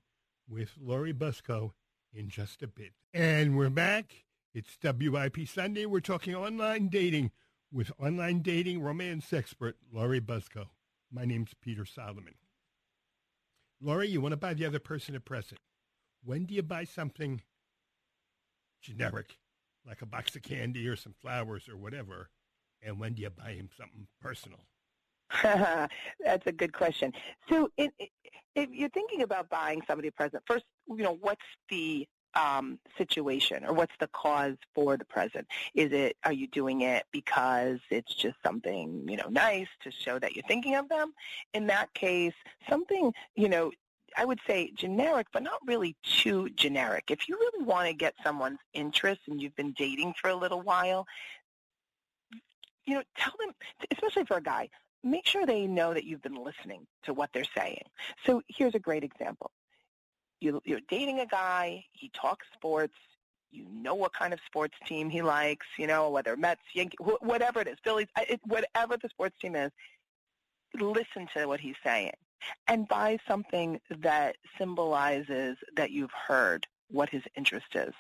with 0.47 0.76
Lori 0.80 1.14
Bizzoco 1.14 1.72
in 2.14 2.30
just 2.30 2.61
a 2.61 2.68
bit. 2.68 2.94
And 3.14 3.57
we're 3.57 3.69
back. 3.69 4.26
It's 4.53 4.77
WIP 4.84 5.48
Sunday. 5.48 5.86
We're 5.86 5.99
talking 5.99 6.36
online 6.36 6.88
dating 6.88 7.31
with 7.72 7.91
online 7.99 8.41
dating 8.41 8.81
romance 8.81 9.31
expert 9.31 9.77
Lori 9.94 10.19
Bizzoco. 10.19 10.68
My 11.11 11.26
name's 11.26 11.53
Peter 11.61 11.86
Solomon. 11.86 12.36
Laurie, 13.81 14.10
you 14.10 14.22
want 14.22 14.34
to 14.34 14.38
buy 14.38 14.53
the 14.53 14.65
other 14.65 14.80
person 14.80 15.15
a 15.15 15.19
present. 15.19 15.60
When 16.23 16.45
do 16.45 16.53
you 16.53 16.64
buy 16.64 16.84
something 16.84 17.41
generic, 18.81 19.38
like 19.86 20.02
a 20.02 20.06
box 20.06 20.36
of 20.36 20.41
candy 20.41 20.88
or 20.88 20.95
some 20.95 21.14
flowers 21.14 21.69
or 21.69 21.77
whatever? 21.77 22.30
And 22.81 22.99
when 22.99 23.14
do 23.14 23.22
you 23.22 23.30
buy 23.30 23.52
him 23.52 23.69
something 23.76 24.07
personal? 24.22 24.60
That's 25.43 26.45
a 26.45 26.51
good 26.51 26.73
question. 26.73 27.14
So 27.49 27.69
it, 27.77 27.91
it, 27.99 28.10
if 28.56 28.69
you're 28.72 28.89
thinking 28.89 29.22
about 29.22 29.49
buying 29.49 29.81
somebody 29.88 30.07
a 30.07 30.11
present, 30.11 30.43
first, 30.47 30.65
you 30.88 31.03
know, 31.03 31.18
what's 31.22 31.41
the 31.69 32.07
um, 32.35 32.80
situation 32.97 33.65
or 33.65 33.73
what's 33.73 33.93
the 33.99 34.07
cause 34.07 34.56
for 34.76 34.97
the 34.97 35.06
present? 35.06 35.47
Is 35.73 35.91
it, 35.91 36.18
are 36.23 36.34
you 36.34 36.47
doing 36.47 36.81
it 36.81 37.03
because 37.11 37.80
it's 37.89 38.14
just 38.14 38.35
something, 38.45 39.06
you 39.07 39.18
know, 39.18 39.27
nice 39.30 39.68
to 39.84 39.91
show 39.91 40.19
that 40.19 40.35
you're 40.35 40.45
thinking 40.47 40.76
of 40.76 40.89
them? 40.89 41.14
In 41.53 41.68
that 41.68 41.93
case, 41.93 42.34
something, 42.69 43.14
you 43.35 43.49
know, 43.49 43.72
I 44.18 44.26
would 44.26 44.39
say 44.47 44.72
generic, 44.76 45.27
but 45.31 45.43
not 45.43 45.60
really 45.65 45.95
too 46.03 46.49
generic. 46.49 47.06
If 47.10 47.30
you 47.30 47.38
really 47.38 47.64
want 47.64 47.88
to 47.88 47.93
get 47.93 48.15
someone's 48.23 48.60
interest 48.73 49.22
and 49.27 49.41
you've 49.41 49.56
been 49.56 49.73
dating 49.77 50.15
for 50.19 50.30
a 50.30 50.35
little 50.35 50.61
while, 50.61 51.06
you 52.85 52.95
know, 52.95 53.03
tell 53.18 53.34
them, 53.39 53.53
especially 53.91 54.26
for 54.26 54.38
a 54.38 54.41
guy, 54.41 54.69
make 55.03 55.26
sure 55.26 55.45
they 55.45 55.67
know 55.67 55.93
that 55.93 56.03
you've 56.03 56.21
been 56.21 56.43
listening 56.43 56.85
to 57.03 57.13
what 57.13 57.30
they're 57.34 57.43
saying. 57.57 57.84
So 58.26 58.41
here's 58.47 58.76
a 58.76 58.80
great 58.80 59.03
example. 59.03 59.51
You, 60.41 60.61
you're 60.65 60.81
dating 60.89 61.19
a 61.19 61.26
guy, 61.26 61.85
he 61.91 62.11
talks 62.13 62.45
sports, 62.53 62.93
you 63.51 63.65
know 63.71 63.95
what 63.95 64.13
kind 64.13 64.34
of 64.34 64.39
sports 64.45 64.76
team 64.85 65.09
he 65.09 65.21
likes, 65.21 65.65
you 65.77 65.88
know, 65.88 66.09
whether 66.09 66.38
Mets, 66.38 66.61
Yankees, 66.73 66.99
whatever 67.21 67.61
it 67.61 67.67
is, 67.67 67.77
Phillies, 67.84 68.07
it, 68.17 68.39
whatever 68.45 68.95
the 68.97 69.09
sports 69.09 69.35
team 69.41 69.55
is, 69.55 69.71
listen 70.80 71.27
to 71.35 71.45
what 71.47 71.59
he's 71.59 71.76
saying 71.84 72.13
and 72.67 72.88
buy 72.88 73.17
something 73.27 73.80
that 74.01 74.35
symbolizes 74.57 75.57
that 75.76 75.91
you've 75.91 76.11
heard 76.27 76.67
what 76.89 77.09
his 77.09 77.23
interest 77.35 77.76
is. 77.76 77.93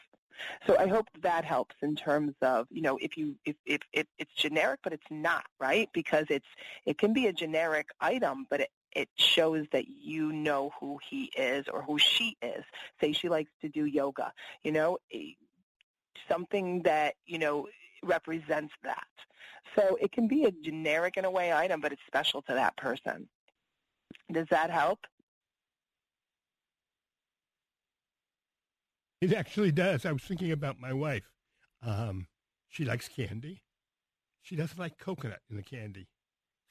So 0.67 0.77
I 0.77 0.87
hope 0.87 1.07
that 1.21 1.45
helps 1.45 1.75
in 1.81 1.95
terms 1.95 2.33
of, 2.41 2.67
you 2.69 2.81
know, 2.81 2.97
if 3.01 3.17
you 3.17 3.35
if, 3.45 3.55
if, 3.65 3.81
if 3.93 4.07
it's 4.17 4.33
generic 4.33 4.79
but 4.83 4.93
it's 4.93 5.03
not, 5.09 5.45
right? 5.59 5.89
Because 5.93 6.25
it's 6.29 6.47
it 6.85 6.97
can 6.97 7.13
be 7.13 7.27
a 7.27 7.33
generic 7.33 7.89
item, 7.99 8.45
but 8.49 8.61
it 8.61 8.69
it 8.93 9.09
shows 9.15 9.65
that 9.71 9.85
you 9.87 10.31
know 10.31 10.71
who 10.79 10.99
he 11.09 11.31
is 11.37 11.67
or 11.71 11.81
who 11.83 11.99
she 11.99 12.35
is. 12.41 12.63
Say 12.99 13.13
she 13.13 13.29
likes 13.29 13.51
to 13.61 13.69
do 13.69 13.85
yoga, 13.85 14.33
you 14.63 14.71
know, 14.71 14.97
eh, 15.13 15.33
something 16.27 16.81
that, 16.83 17.15
you 17.25 17.39
know, 17.39 17.67
represents 18.03 18.73
that. 18.83 19.07
So 19.75 19.97
it 20.01 20.11
can 20.11 20.27
be 20.27 20.45
a 20.45 20.51
generic 20.51 21.17
in 21.17 21.25
a 21.25 21.31
way 21.31 21.53
item, 21.53 21.81
but 21.81 21.91
it's 21.91 22.01
special 22.07 22.41
to 22.43 22.53
that 22.53 22.75
person. 22.77 23.27
Does 24.31 24.47
that 24.49 24.69
help? 24.69 24.99
It 29.21 29.33
actually 29.33 29.71
does. 29.71 30.05
I 30.05 30.11
was 30.11 30.23
thinking 30.23 30.51
about 30.51 30.79
my 30.79 30.93
wife. 30.93 31.29
Um, 31.85 32.27
she 32.69 32.85
likes 32.85 33.07
candy. 33.07 33.63
She 34.41 34.55
doesn't 34.55 34.79
like 34.79 34.97
coconut 34.97 35.39
in 35.49 35.57
the 35.57 35.63
candy. 35.63 36.07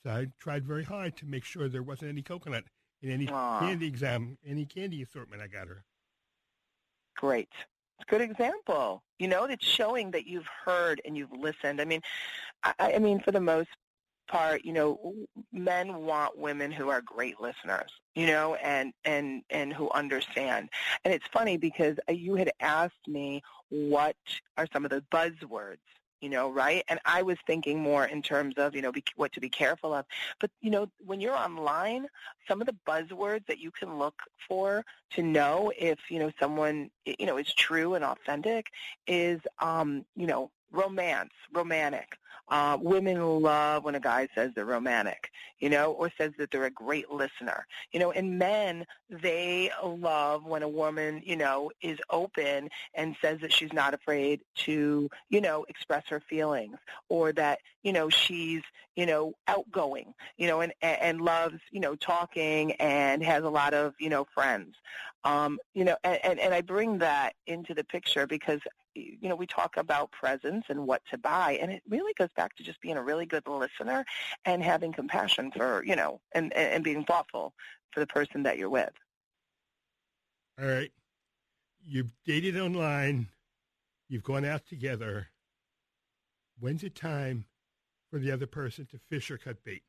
So 0.02 0.10
I 0.10 0.26
tried 0.40 0.64
very 0.64 0.84
hard 0.84 1.16
to 1.18 1.26
make 1.26 1.44
sure 1.44 1.68
there 1.68 1.82
wasn't 1.82 2.10
any 2.10 2.22
coconut 2.22 2.64
in 3.02 3.10
any 3.10 3.26
Aww. 3.26 3.60
candy 3.60 3.86
exam, 3.86 4.38
any 4.46 4.64
candy 4.64 5.02
assortment 5.02 5.42
I 5.42 5.48
got 5.48 5.68
her. 5.68 5.84
Great. 7.16 7.50
Good 8.06 8.20
example. 8.20 9.02
You 9.18 9.28
know, 9.28 9.44
it's 9.44 9.66
showing 9.66 10.12
that 10.12 10.26
you've 10.26 10.48
heard 10.64 11.02
and 11.04 11.16
you've 11.16 11.32
listened. 11.32 11.80
I 11.80 11.84
mean, 11.84 12.00
I, 12.62 12.74
I 12.94 12.98
mean, 12.98 13.20
for 13.20 13.32
the 13.32 13.40
most 13.40 13.68
part, 14.28 14.64
you 14.64 14.72
know, 14.72 15.14
men 15.52 16.04
want 16.04 16.38
women 16.38 16.70
who 16.70 16.88
are 16.88 17.00
great 17.00 17.40
listeners, 17.40 17.90
you 18.14 18.26
know, 18.26 18.54
and 18.56 18.92
and 19.04 19.42
and 19.50 19.72
who 19.72 19.90
understand. 19.90 20.68
And 21.04 21.12
it's 21.12 21.26
funny 21.32 21.56
because 21.56 21.96
uh, 22.08 22.12
you 22.12 22.36
had 22.36 22.50
asked 22.60 23.06
me 23.06 23.42
what 23.70 24.16
are 24.56 24.66
some 24.72 24.84
of 24.84 24.90
the 24.90 25.04
buzzwords 25.10 25.78
you 26.20 26.28
know, 26.28 26.50
right? 26.50 26.82
And 26.88 26.98
I 27.04 27.22
was 27.22 27.36
thinking 27.46 27.80
more 27.80 28.04
in 28.04 28.22
terms 28.22 28.54
of, 28.56 28.74
you 28.74 28.82
know, 28.82 28.90
be, 28.90 29.04
what 29.16 29.32
to 29.32 29.40
be 29.40 29.48
careful 29.48 29.94
of. 29.94 30.04
But, 30.40 30.50
you 30.60 30.70
know, 30.70 30.88
when 31.04 31.20
you're 31.20 31.36
online, 31.36 32.06
some 32.48 32.60
of 32.60 32.66
the 32.66 32.76
buzzwords 32.86 33.46
that 33.46 33.58
you 33.58 33.70
can 33.70 33.98
look 33.98 34.14
for 34.48 34.84
to 35.10 35.22
know 35.22 35.72
if, 35.78 35.98
you 36.08 36.18
know, 36.18 36.30
someone, 36.40 36.90
you 37.04 37.26
know, 37.26 37.36
is 37.36 37.52
true 37.54 37.94
and 37.94 38.04
authentic 38.04 38.66
is, 39.06 39.40
um, 39.60 40.04
you 40.16 40.26
know, 40.26 40.50
romance, 40.72 41.32
romantic. 41.52 42.16
Uh, 42.50 42.78
women 42.80 43.42
love 43.42 43.84
when 43.84 43.94
a 43.94 44.00
guy 44.00 44.26
says 44.34 44.50
they're 44.54 44.64
romantic, 44.64 45.30
you 45.58 45.68
know, 45.68 45.92
or 45.92 46.10
says 46.16 46.32
that 46.38 46.50
they're 46.50 46.64
a 46.64 46.70
great 46.70 47.10
listener, 47.10 47.66
you 47.92 48.00
know, 48.00 48.10
and 48.10 48.38
men, 48.38 48.86
they 49.10 49.70
love 49.84 50.46
when 50.46 50.62
a 50.62 50.68
woman, 50.68 51.20
you 51.26 51.36
know, 51.36 51.70
is 51.82 51.98
open 52.08 52.70
and 52.94 53.14
says 53.20 53.38
that 53.42 53.52
she's 53.52 53.72
not 53.74 53.92
afraid 53.92 54.40
to, 54.54 55.10
you 55.28 55.40
know, 55.42 55.66
express 55.68 56.04
her 56.08 56.20
feelings 56.20 56.78
or 57.10 57.32
that, 57.32 57.58
you 57.82 57.92
know, 57.92 58.08
she's, 58.08 58.62
you 58.96 59.04
know, 59.04 59.34
outgoing, 59.46 60.14
you 60.38 60.46
know, 60.46 60.62
and, 60.62 60.72
and 60.80 61.20
loves, 61.20 61.58
you 61.70 61.80
know, 61.80 61.96
talking 61.96 62.72
and 62.72 63.22
has 63.22 63.44
a 63.44 63.50
lot 63.50 63.74
of, 63.74 63.92
you 64.00 64.08
know, 64.08 64.26
friends. 64.34 64.74
Um, 65.24 65.58
you 65.74 65.84
know, 65.84 65.96
and, 66.02 66.18
and, 66.24 66.40
and 66.40 66.54
I 66.54 66.62
bring 66.62 66.98
that 66.98 67.34
into 67.46 67.74
the 67.74 67.84
picture 67.84 68.26
because 68.26 68.60
you 68.94 69.28
know, 69.28 69.36
we 69.36 69.46
talk 69.46 69.76
about 69.76 70.10
presence 70.12 70.64
and 70.68 70.86
what 70.86 71.02
to 71.10 71.18
buy, 71.18 71.58
and 71.60 71.70
it 71.70 71.82
really 71.88 72.12
goes 72.14 72.32
back 72.36 72.56
to 72.56 72.62
just 72.62 72.80
being 72.80 72.96
a 72.96 73.02
really 73.02 73.26
good 73.26 73.46
listener 73.46 74.04
and 74.44 74.62
having 74.62 74.92
compassion 74.92 75.50
for, 75.50 75.84
you 75.84 75.96
know, 75.96 76.20
and, 76.32 76.52
and 76.54 76.82
being 76.84 77.04
thoughtful 77.04 77.54
for 77.92 78.00
the 78.00 78.06
person 78.06 78.42
that 78.42 78.58
you're 78.58 78.70
with. 78.70 78.92
All 80.60 80.66
right. 80.66 80.90
You've 81.84 82.10
dated 82.26 82.58
online. 82.58 83.28
You've 84.08 84.24
gone 84.24 84.44
out 84.44 84.66
together. 84.66 85.28
When's 86.58 86.82
it 86.82 86.94
time 86.94 87.44
for 88.10 88.18
the 88.18 88.32
other 88.32 88.46
person 88.46 88.86
to 88.86 88.98
fish 88.98 89.30
or 89.30 89.38
cut 89.38 89.62
bait? 89.64 89.82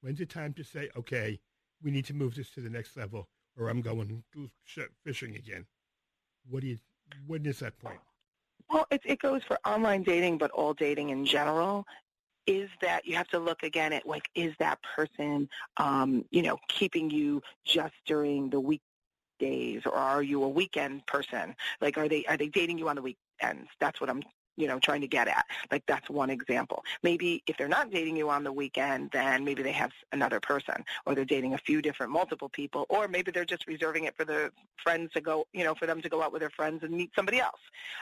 When's 0.00 0.20
it 0.20 0.30
time 0.30 0.52
to 0.54 0.64
say, 0.64 0.88
okay, 0.96 1.38
we 1.82 1.90
need 1.90 2.06
to 2.06 2.14
move 2.14 2.34
this 2.34 2.50
to 2.50 2.60
the 2.60 2.70
next 2.70 2.96
level, 2.96 3.28
or 3.56 3.68
I'm 3.68 3.80
going 3.80 4.24
fishing 5.04 5.36
again? 5.36 5.66
What 6.48 6.62
do 6.62 6.68
you? 6.68 6.78
When 7.26 7.46
is 7.46 7.60
that 7.60 7.78
point? 7.78 8.00
Well, 8.70 8.86
it, 8.90 9.00
it 9.04 9.20
goes 9.20 9.42
for 9.44 9.58
online 9.66 10.02
dating, 10.02 10.38
but 10.38 10.50
all 10.50 10.74
dating 10.74 11.10
in 11.10 11.24
general 11.24 11.86
is 12.48 12.70
that 12.80 13.06
you 13.06 13.14
have 13.14 13.28
to 13.28 13.38
look 13.38 13.62
again 13.62 13.92
at 13.92 14.06
like 14.06 14.24
is 14.34 14.54
that 14.58 14.78
person 14.96 15.48
um, 15.76 16.24
you 16.30 16.42
know 16.42 16.56
keeping 16.68 17.10
you 17.10 17.42
just 17.64 17.94
during 18.06 18.48
the 18.48 18.58
weekdays 18.58 19.82
or 19.86 19.94
are 19.94 20.22
you 20.22 20.42
a 20.42 20.48
weekend 20.48 21.06
person? 21.06 21.54
Like 21.80 21.98
are 21.98 22.08
they 22.08 22.24
are 22.24 22.36
they 22.36 22.48
dating 22.48 22.78
you 22.78 22.88
on 22.88 22.96
the 22.96 23.02
weekends? 23.02 23.68
That's 23.80 24.00
what 24.00 24.10
i'm 24.10 24.22
you 24.56 24.66
know 24.66 24.78
trying 24.78 25.02
to 25.02 25.06
get 25.06 25.28
at. 25.28 25.44
Like 25.70 25.84
that's 25.86 26.08
one 26.08 26.30
example. 26.30 26.82
Maybe 27.02 27.42
if 27.46 27.56
they're 27.58 27.68
not 27.68 27.90
dating 27.90 28.16
you 28.16 28.30
on 28.30 28.44
the 28.44 28.52
weekend 28.52 29.10
then 29.12 29.44
maybe 29.44 29.62
they 29.62 29.72
have 29.72 29.92
another 30.12 30.40
person 30.40 30.84
or 31.06 31.14
they're 31.14 31.26
dating 31.26 31.52
a 31.54 31.58
few 31.58 31.82
different 31.82 32.10
multiple 32.10 32.48
people 32.48 32.86
or 32.88 33.08
maybe 33.08 33.30
they're 33.30 33.44
just 33.44 33.66
reserving 33.66 34.04
it 34.04 34.16
for 34.16 34.24
the 34.24 34.50
friends 34.82 35.12
to 35.12 35.20
go 35.20 35.46
you 35.52 35.64
know 35.64 35.74
for 35.74 35.86
them 35.86 36.00
to 36.00 36.08
go 36.08 36.22
out 36.22 36.32
with 36.32 36.40
their 36.40 36.50
friends 36.50 36.82
and 36.82 36.92
meet 36.92 37.10
somebody 37.14 37.40
else. 37.40 37.60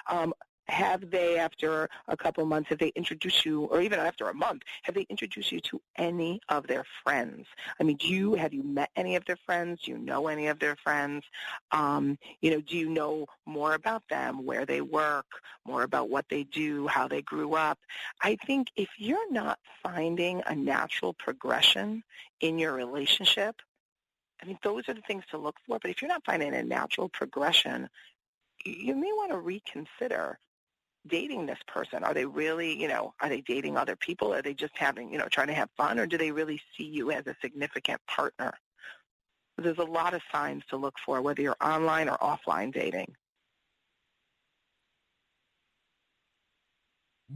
Um, 0.08 0.32
have 0.68 1.10
they, 1.10 1.38
after 1.38 1.88
a 2.08 2.16
couple 2.16 2.44
months, 2.44 2.68
have 2.70 2.78
they 2.78 2.92
introduced 2.96 3.44
you, 3.44 3.64
or 3.64 3.80
even 3.80 3.98
after 3.98 4.28
a 4.28 4.34
month, 4.34 4.62
have 4.82 4.94
they 4.94 5.06
introduced 5.08 5.52
you 5.52 5.60
to 5.60 5.80
any 5.96 6.40
of 6.48 6.66
their 6.66 6.84
friends? 7.04 7.46
I 7.78 7.84
mean, 7.84 7.96
do 7.96 8.08
you 8.08 8.34
have 8.34 8.52
you 8.52 8.62
met 8.62 8.90
any 8.96 9.16
of 9.16 9.24
their 9.24 9.38
friends? 9.46 9.82
Do 9.82 9.92
you 9.92 9.98
know 9.98 10.28
any 10.28 10.48
of 10.48 10.58
their 10.58 10.76
friends? 10.76 11.24
Um, 11.70 12.18
you 12.40 12.50
know, 12.50 12.60
do 12.60 12.76
you 12.76 12.88
know 12.88 13.26
more 13.46 13.74
about 13.74 14.02
them, 14.10 14.44
where 14.44 14.66
they 14.66 14.80
work, 14.80 15.26
more 15.64 15.82
about 15.82 16.10
what 16.10 16.26
they 16.28 16.44
do, 16.44 16.86
how 16.86 17.08
they 17.08 17.22
grew 17.22 17.54
up? 17.54 17.78
I 18.22 18.36
think 18.46 18.68
if 18.76 18.88
you're 18.98 19.32
not 19.32 19.58
finding 19.82 20.42
a 20.46 20.54
natural 20.54 21.14
progression 21.14 22.02
in 22.40 22.58
your 22.58 22.72
relationship, 22.72 23.56
I 24.42 24.46
mean, 24.46 24.58
those 24.62 24.88
are 24.88 24.94
the 24.94 25.00
things 25.02 25.24
to 25.30 25.38
look 25.38 25.56
for. 25.66 25.78
But 25.80 25.90
if 25.90 26.02
you're 26.02 26.08
not 26.08 26.24
finding 26.24 26.54
a 26.54 26.62
natural 26.62 27.08
progression, 27.08 27.88
you 28.64 28.94
may 28.94 29.12
want 29.12 29.30
to 29.30 29.38
reconsider 29.38 30.38
dating 31.08 31.46
this 31.46 31.58
person? 31.66 32.04
Are 32.04 32.14
they 32.14 32.24
really, 32.24 32.78
you 32.80 32.88
know, 32.88 33.14
are 33.20 33.28
they 33.28 33.40
dating 33.40 33.72
mm-hmm. 33.72 33.82
other 33.82 33.96
people? 33.96 34.32
Are 34.32 34.42
they 34.42 34.54
just 34.54 34.76
having, 34.76 35.10
you 35.12 35.18
know, 35.18 35.28
trying 35.30 35.48
to 35.48 35.54
have 35.54 35.70
fun? 35.76 35.98
Or 35.98 36.06
do 36.06 36.18
they 36.18 36.30
really 36.30 36.60
see 36.76 36.84
you 36.84 37.10
as 37.10 37.26
a 37.26 37.36
significant 37.40 38.00
partner? 38.06 38.52
There's 39.58 39.78
a 39.78 39.84
lot 39.84 40.12
of 40.12 40.20
signs 40.30 40.62
to 40.70 40.76
look 40.76 40.94
for, 41.04 41.22
whether 41.22 41.40
you're 41.40 41.56
online 41.62 42.08
or 42.08 42.18
offline 42.18 42.72
dating. 42.72 43.14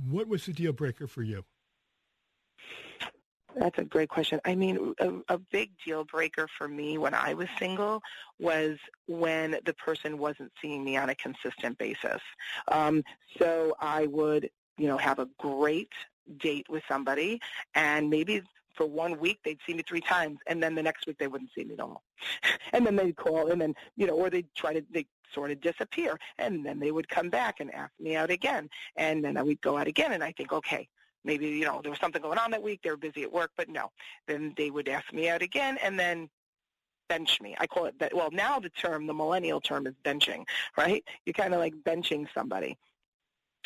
What 0.09 0.29
was 0.29 0.47
the 0.47 0.53
deal 0.53 0.73
breaker 0.73 1.07
for 1.07 1.23
you? 1.23 1.45
That's 3.57 3.79
a 3.79 3.85
great 3.85 4.09
question. 4.09 4.41
I 4.45 4.55
mean, 4.55 4.95
a, 5.01 5.35
a, 5.35 5.39
big 5.39 5.71
deal 5.85 6.05
breaker 6.05 6.47
for 6.57 6.69
me 6.69 6.99
when 6.99 7.15
I 7.15 7.35
was 7.35 7.49
single 7.59 8.01
was 8.39 8.79
when 9.07 9.57
the 9.65 9.75
person 9.75 10.19
wasn't 10.19 10.53
seeing 10.63 10.85
me 10.85 10.97
on 10.97 11.11
a 11.11 11.15
consistent 11.15 11.77
basis. 11.79 12.21
Um, 12.69 13.03
so 13.39 13.75
I 13.81 14.07
would, 14.07 14.51
you 14.79 14.87
know, 14.87 14.99
have 14.99 15.19
a 15.19 15.29
great 15.39 15.91
date 16.39 16.67
with 16.69 16.83
somebody, 16.89 17.41
and 17.75 18.09
maybe 18.09 18.43
for 18.77 18.87
one 18.87 19.19
week 19.19 19.41
they'd 19.45 19.59
see 19.67 19.75
me 19.75 19.83
three 19.83 20.01
times, 20.01 20.39
and 20.47 20.63
then 20.63 20.75
the 20.75 20.83
next 20.83 21.07
week 21.07 21.19
they 21.19 21.27
wouldn't 21.27 21.51
see 21.55 21.65
me 21.65 21.75
at 21.75 21.81
all. 21.81 22.03
and 22.73 22.87
then 22.87 22.97
they'd 22.97 23.17
call, 23.17 23.51
and 23.51 23.61
then 23.61 23.75
you 23.97 24.07
know, 24.07 24.15
or 24.15 24.31
they'd 24.31 24.55
try 24.55 24.73
to 24.73 24.83
they 24.93 25.07
sort 25.35 25.51
of 25.51 25.61
disappear, 25.61 26.19
and 26.39 26.65
then 26.65 26.79
they 26.79 26.93
would 26.93 27.09
come 27.09 27.31
back 27.31 27.61
and 27.61 27.75
ask 27.75 27.93
me 27.99 28.17
out 28.17 28.31
again, 28.31 28.69
and 28.97 29.25
then 29.25 29.45
we'd 29.45 29.61
go 29.61 29.77
out 29.77 29.89
again, 29.89 30.13
and 30.13 30.23
I 30.23 30.33
think, 30.33 30.53
okay, 30.53 30.89
maybe 31.25 31.47
you 31.49 31.65
know 31.65 31.81
there 31.83 31.91
was 31.91 32.01
something 32.01 32.23
going 32.23 32.39
on 32.39 32.51
that 32.51 32.63
week 32.63 32.81
they 32.83 32.91
were 32.91 32.97
busy 32.97 33.23
at 33.23 33.33
work 33.33 33.51
but 33.57 33.69
no 33.69 33.91
then 34.27 34.55
they 34.57 34.71
would 34.71 34.89
ask 34.89 35.13
me 35.13 35.29
out 35.29 35.43
again 35.43 35.79
and 35.83 35.99
then 35.99 36.29
bench 37.09 37.41
me 37.41 37.55
i 37.59 37.67
call 37.67 37.87
it 37.87 37.99
that 37.99 38.15
well 38.15 38.31
now 38.31 38.59
the 38.59 38.71
term 38.71 39.07
the 39.07 39.15
millennial 39.15 39.61
term 39.61 39.87
is 39.87 39.95
benching 40.05 40.45
right 40.77 41.05
you're 41.27 41.35
kind 41.35 41.53
of 41.53 41.61
like 41.61 41.75
benching 41.85 42.27
somebody 42.35 42.77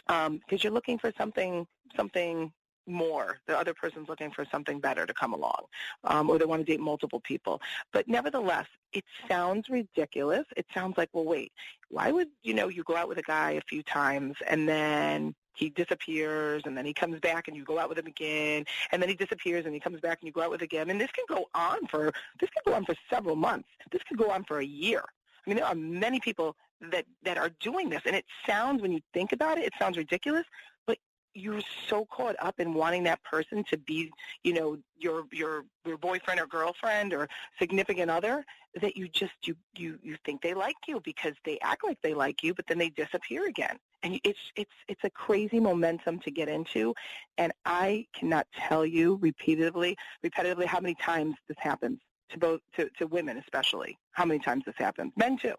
because 0.07 0.27
um, 0.27 0.41
you're 0.51 0.73
looking 0.73 0.99
for 0.99 1.13
something 1.17 1.67
something 1.97 2.53
more. 2.87 3.39
The 3.47 3.59
other 3.59 3.75
person's 3.75 4.09
looking 4.09 4.31
for 4.31 4.45
something 4.51 4.81
better 4.81 5.07
to 5.07 5.15
come 5.15 5.33
along, 5.33 5.65
um, 6.05 6.29
or 6.29 6.39
they 6.39 6.45
want 6.45 6.65
to 6.65 6.71
date 6.71 6.81
multiple 6.81 7.21
people. 7.21 7.61
But 7.93 8.09
nevertheless, 8.09 8.67
it 8.93 9.05
sounds 9.29 9.69
ridiculous. 9.69 10.45
It 10.57 10.67
sounds 10.75 10.99
like, 10.99 11.09
well, 11.13 11.25
wait, 11.25 11.53
why 11.89 12.11
would 12.11 12.29
you 12.43 12.55
know 12.55 12.69
you 12.69 12.85
go 12.85 12.97
out 12.97 13.09
with 13.09 13.19
a 13.19 13.23
guy 13.23 13.53
a 13.53 13.63
few 13.63 13.83
times 13.83 14.37
and 14.49 14.69
then 14.69 15.35
he 15.55 15.71
disappears 15.71 16.63
and 16.67 16.77
then 16.77 16.85
he 16.85 16.93
comes 16.93 17.19
back 17.21 17.49
and 17.49 17.57
you 17.57 17.65
go 17.65 17.79
out 17.79 17.89
with 17.89 17.99
him 17.99 18.07
again 18.07 18.65
and 18.93 19.01
then 19.01 19.09
he 19.09 19.15
disappears 19.15 19.65
and 19.65 19.75
he 19.75 19.81
comes 19.81 20.01
back 20.01 20.19
and 20.21 20.27
you 20.27 20.33
go 20.33 20.43
out 20.43 20.51
with 20.51 20.61
him 20.61 20.65
again. 20.65 20.91
And 20.91 21.01
this 21.01 21.11
can 21.13 21.25
go 21.29 21.47
on 21.55 21.87
for 21.87 22.13
this 22.41 22.51
can 22.51 22.63
go 22.67 22.75
on 22.75 22.85
for 22.85 22.95
several 23.11 23.37
months. 23.37 23.69
This 23.91 24.03
could 24.09 24.19
go 24.19 24.31
on 24.31 24.45
for 24.45 24.59
a 24.59 24.65
year. 24.65 25.03
I 25.47 25.51
mean 25.51 25.57
there 25.57 25.67
are 25.67 25.75
many 25.75 26.21
people 26.21 26.57
that 26.91 27.07
that 27.23 27.39
are 27.39 27.51
doing 27.61 27.89
this 27.89 28.03
and 28.05 28.15
it 28.15 28.25
sounds 28.47 28.83
when 28.83 28.93
you 28.93 29.01
think 29.15 29.33
about 29.33 29.59
it 29.59 29.65
it 29.65 29.73
sounds 29.79 29.97
ridiculous 29.97 30.45
but 30.87 30.99
you're 31.35 31.61
so 31.89 32.05
caught 32.07 32.37
up 32.41 32.61
in 32.61 32.75
wanting 32.75 33.03
that 33.05 33.23
person 33.25 33.65
to 33.71 33.77
be, 33.77 34.11
you 34.45 34.53
know, 34.53 34.79
your 34.97 35.25
your 35.33 35.65
your 35.85 35.99
boyfriend 35.99 36.41
or 36.41 36.47
girlfriend 36.47 37.13
or 37.13 37.29
significant 37.59 38.11
other 38.11 38.45
that 38.81 38.97
you 38.97 39.09
just 39.09 39.33
you 39.43 39.57
you 39.77 39.99
you 40.03 40.17
think 40.25 40.43
they 40.43 40.55
like 40.55 40.77
you 40.87 41.01
because 41.05 41.35
they 41.45 41.59
act 41.61 41.85
like 41.85 41.99
they 42.03 42.15
like 42.15 42.43
you, 42.43 42.55
but 42.55 42.67
then 42.67 42.79
they 42.79 42.89
disappear 42.91 43.47
again. 43.47 43.77
And 44.05 44.21
it's 44.23 44.39
it's 44.55 44.71
it's 44.87 45.03
a 45.03 45.11
crazy 45.11 45.59
momentum 45.59 46.21
to 46.21 46.31
get 46.31 46.49
into, 46.49 46.95
and 47.39 47.53
I 47.65 48.07
cannot 48.15 48.47
tell 48.55 48.85
you 48.85 49.19
repeatedly 49.23 49.97
repetitively 50.25 50.67
how 50.67 50.79
many 50.79 50.95
times 50.95 51.37
this 51.49 51.57
happens 51.59 51.99
to 52.31 52.39
both 52.39 52.61
to, 52.77 52.91
to 52.99 53.07
women 53.07 53.39
especially. 53.39 53.99
How 54.13 54.27
many 54.27 54.41
times 54.41 54.65
this 54.67 54.77
happens, 54.77 55.13
men 55.17 55.39
too. 55.39 55.55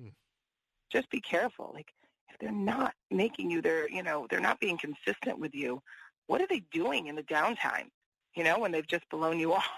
Hmm. 0.00 0.08
Just 0.90 1.10
be 1.10 1.20
careful, 1.20 1.70
like 1.74 1.92
if 2.30 2.38
they're 2.40 2.50
not 2.50 2.94
making 3.10 3.50
you, 3.50 3.60
they're, 3.60 3.88
you 3.90 4.02
know, 4.02 4.26
they're 4.30 4.40
not 4.40 4.58
being 4.60 4.78
consistent 4.78 5.38
with 5.38 5.54
you, 5.54 5.82
what 6.26 6.40
are 6.40 6.46
they 6.46 6.62
doing 6.72 7.08
in 7.08 7.16
the 7.16 7.22
downtime, 7.22 7.90
you 8.34 8.44
know, 8.44 8.58
when 8.58 8.72
they've 8.72 8.86
just 8.86 9.08
blown 9.10 9.38
you 9.38 9.52
off? 9.54 9.68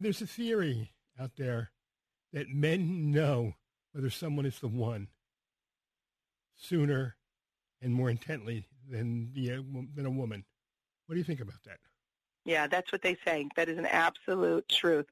There's 0.00 0.22
a 0.22 0.26
theory 0.26 0.92
out 1.18 1.32
there 1.36 1.70
that 2.32 2.48
men 2.50 3.10
know 3.10 3.54
whether 3.92 4.10
someone 4.10 4.46
is 4.46 4.58
the 4.60 4.68
one 4.68 5.08
sooner 6.56 7.16
and 7.80 7.94
more 7.94 8.10
intently 8.10 8.66
than 8.90 9.32
the 9.34 9.52
uh, 9.52 9.62
than 9.94 10.06
a 10.06 10.10
woman. 10.10 10.44
What 11.06 11.14
do 11.14 11.18
you 11.18 11.24
think 11.24 11.40
about 11.40 11.62
that? 11.64 11.78
Yeah, 12.44 12.66
that's 12.66 12.92
what 12.92 13.02
they 13.02 13.16
say. 13.26 13.46
That 13.56 13.68
is 13.68 13.78
an 13.78 13.86
absolute 13.86 14.68
truth. 14.68 15.06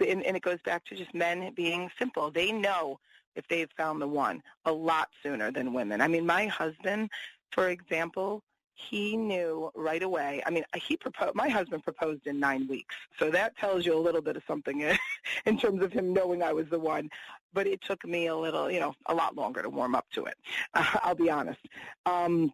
And, 0.00 0.22
and, 0.22 0.36
it 0.36 0.42
goes 0.42 0.58
back 0.66 0.84
to 0.86 0.94
just 0.94 1.14
men 1.14 1.52
being 1.54 1.90
simple. 1.98 2.30
They 2.30 2.52
know 2.52 3.00
if 3.36 3.48
they've 3.48 3.70
found 3.76 4.02
the 4.02 4.06
one 4.06 4.42
a 4.66 4.72
lot 4.72 5.08
sooner 5.22 5.50
than 5.50 5.72
women. 5.72 6.02
I 6.02 6.08
mean, 6.08 6.26
my 6.26 6.46
husband, 6.46 7.10
for 7.52 7.68
example, 7.68 8.42
he 8.74 9.16
knew 9.16 9.70
right 9.74 10.02
away. 10.02 10.42
I 10.44 10.50
mean, 10.50 10.64
he 10.74 10.96
proposed. 10.96 11.34
My 11.34 11.48
husband 11.48 11.84
proposed 11.84 12.26
in 12.26 12.40
nine 12.40 12.66
weeks, 12.68 12.94
so 13.18 13.30
that 13.30 13.56
tells 13.56 13.86
you 13.86 13.96
a 13.96 13.98
little 13.98 14.20
bit 14.20 14.36
of 14.36 14.42
something 14.46 14.80
in 14.80 14.98
in 15.46 15.58
terms 15.58 15.82
of 15.82 15.92
him 15.92 16.12
knowing 16.12 16.42
I 16.42 16.52
was 16.52 16.66
the 16.68 16.78
one. 16.78 17.08
But 17.52 17.66
it 17.66 17.80
took 17.82 18.04
me 18.04 18.26
a 18.26 18.36
little, 18.36 18.70
you 18.70 18.80
know, 18.80 18.94
a 19.06 19.14
lot 19.14 19.36
longer 19.36 19.62
to 19.62 19.70
warm 19.70 19.94
up 19.94 20.06
to 20.14 20.24
it. 20.24 20.34
Uh, 20.74 20.84
I'll 21.02 21.14
be 21.14 21.30
honest. 21.30 21.60
Um, 22.04 22.52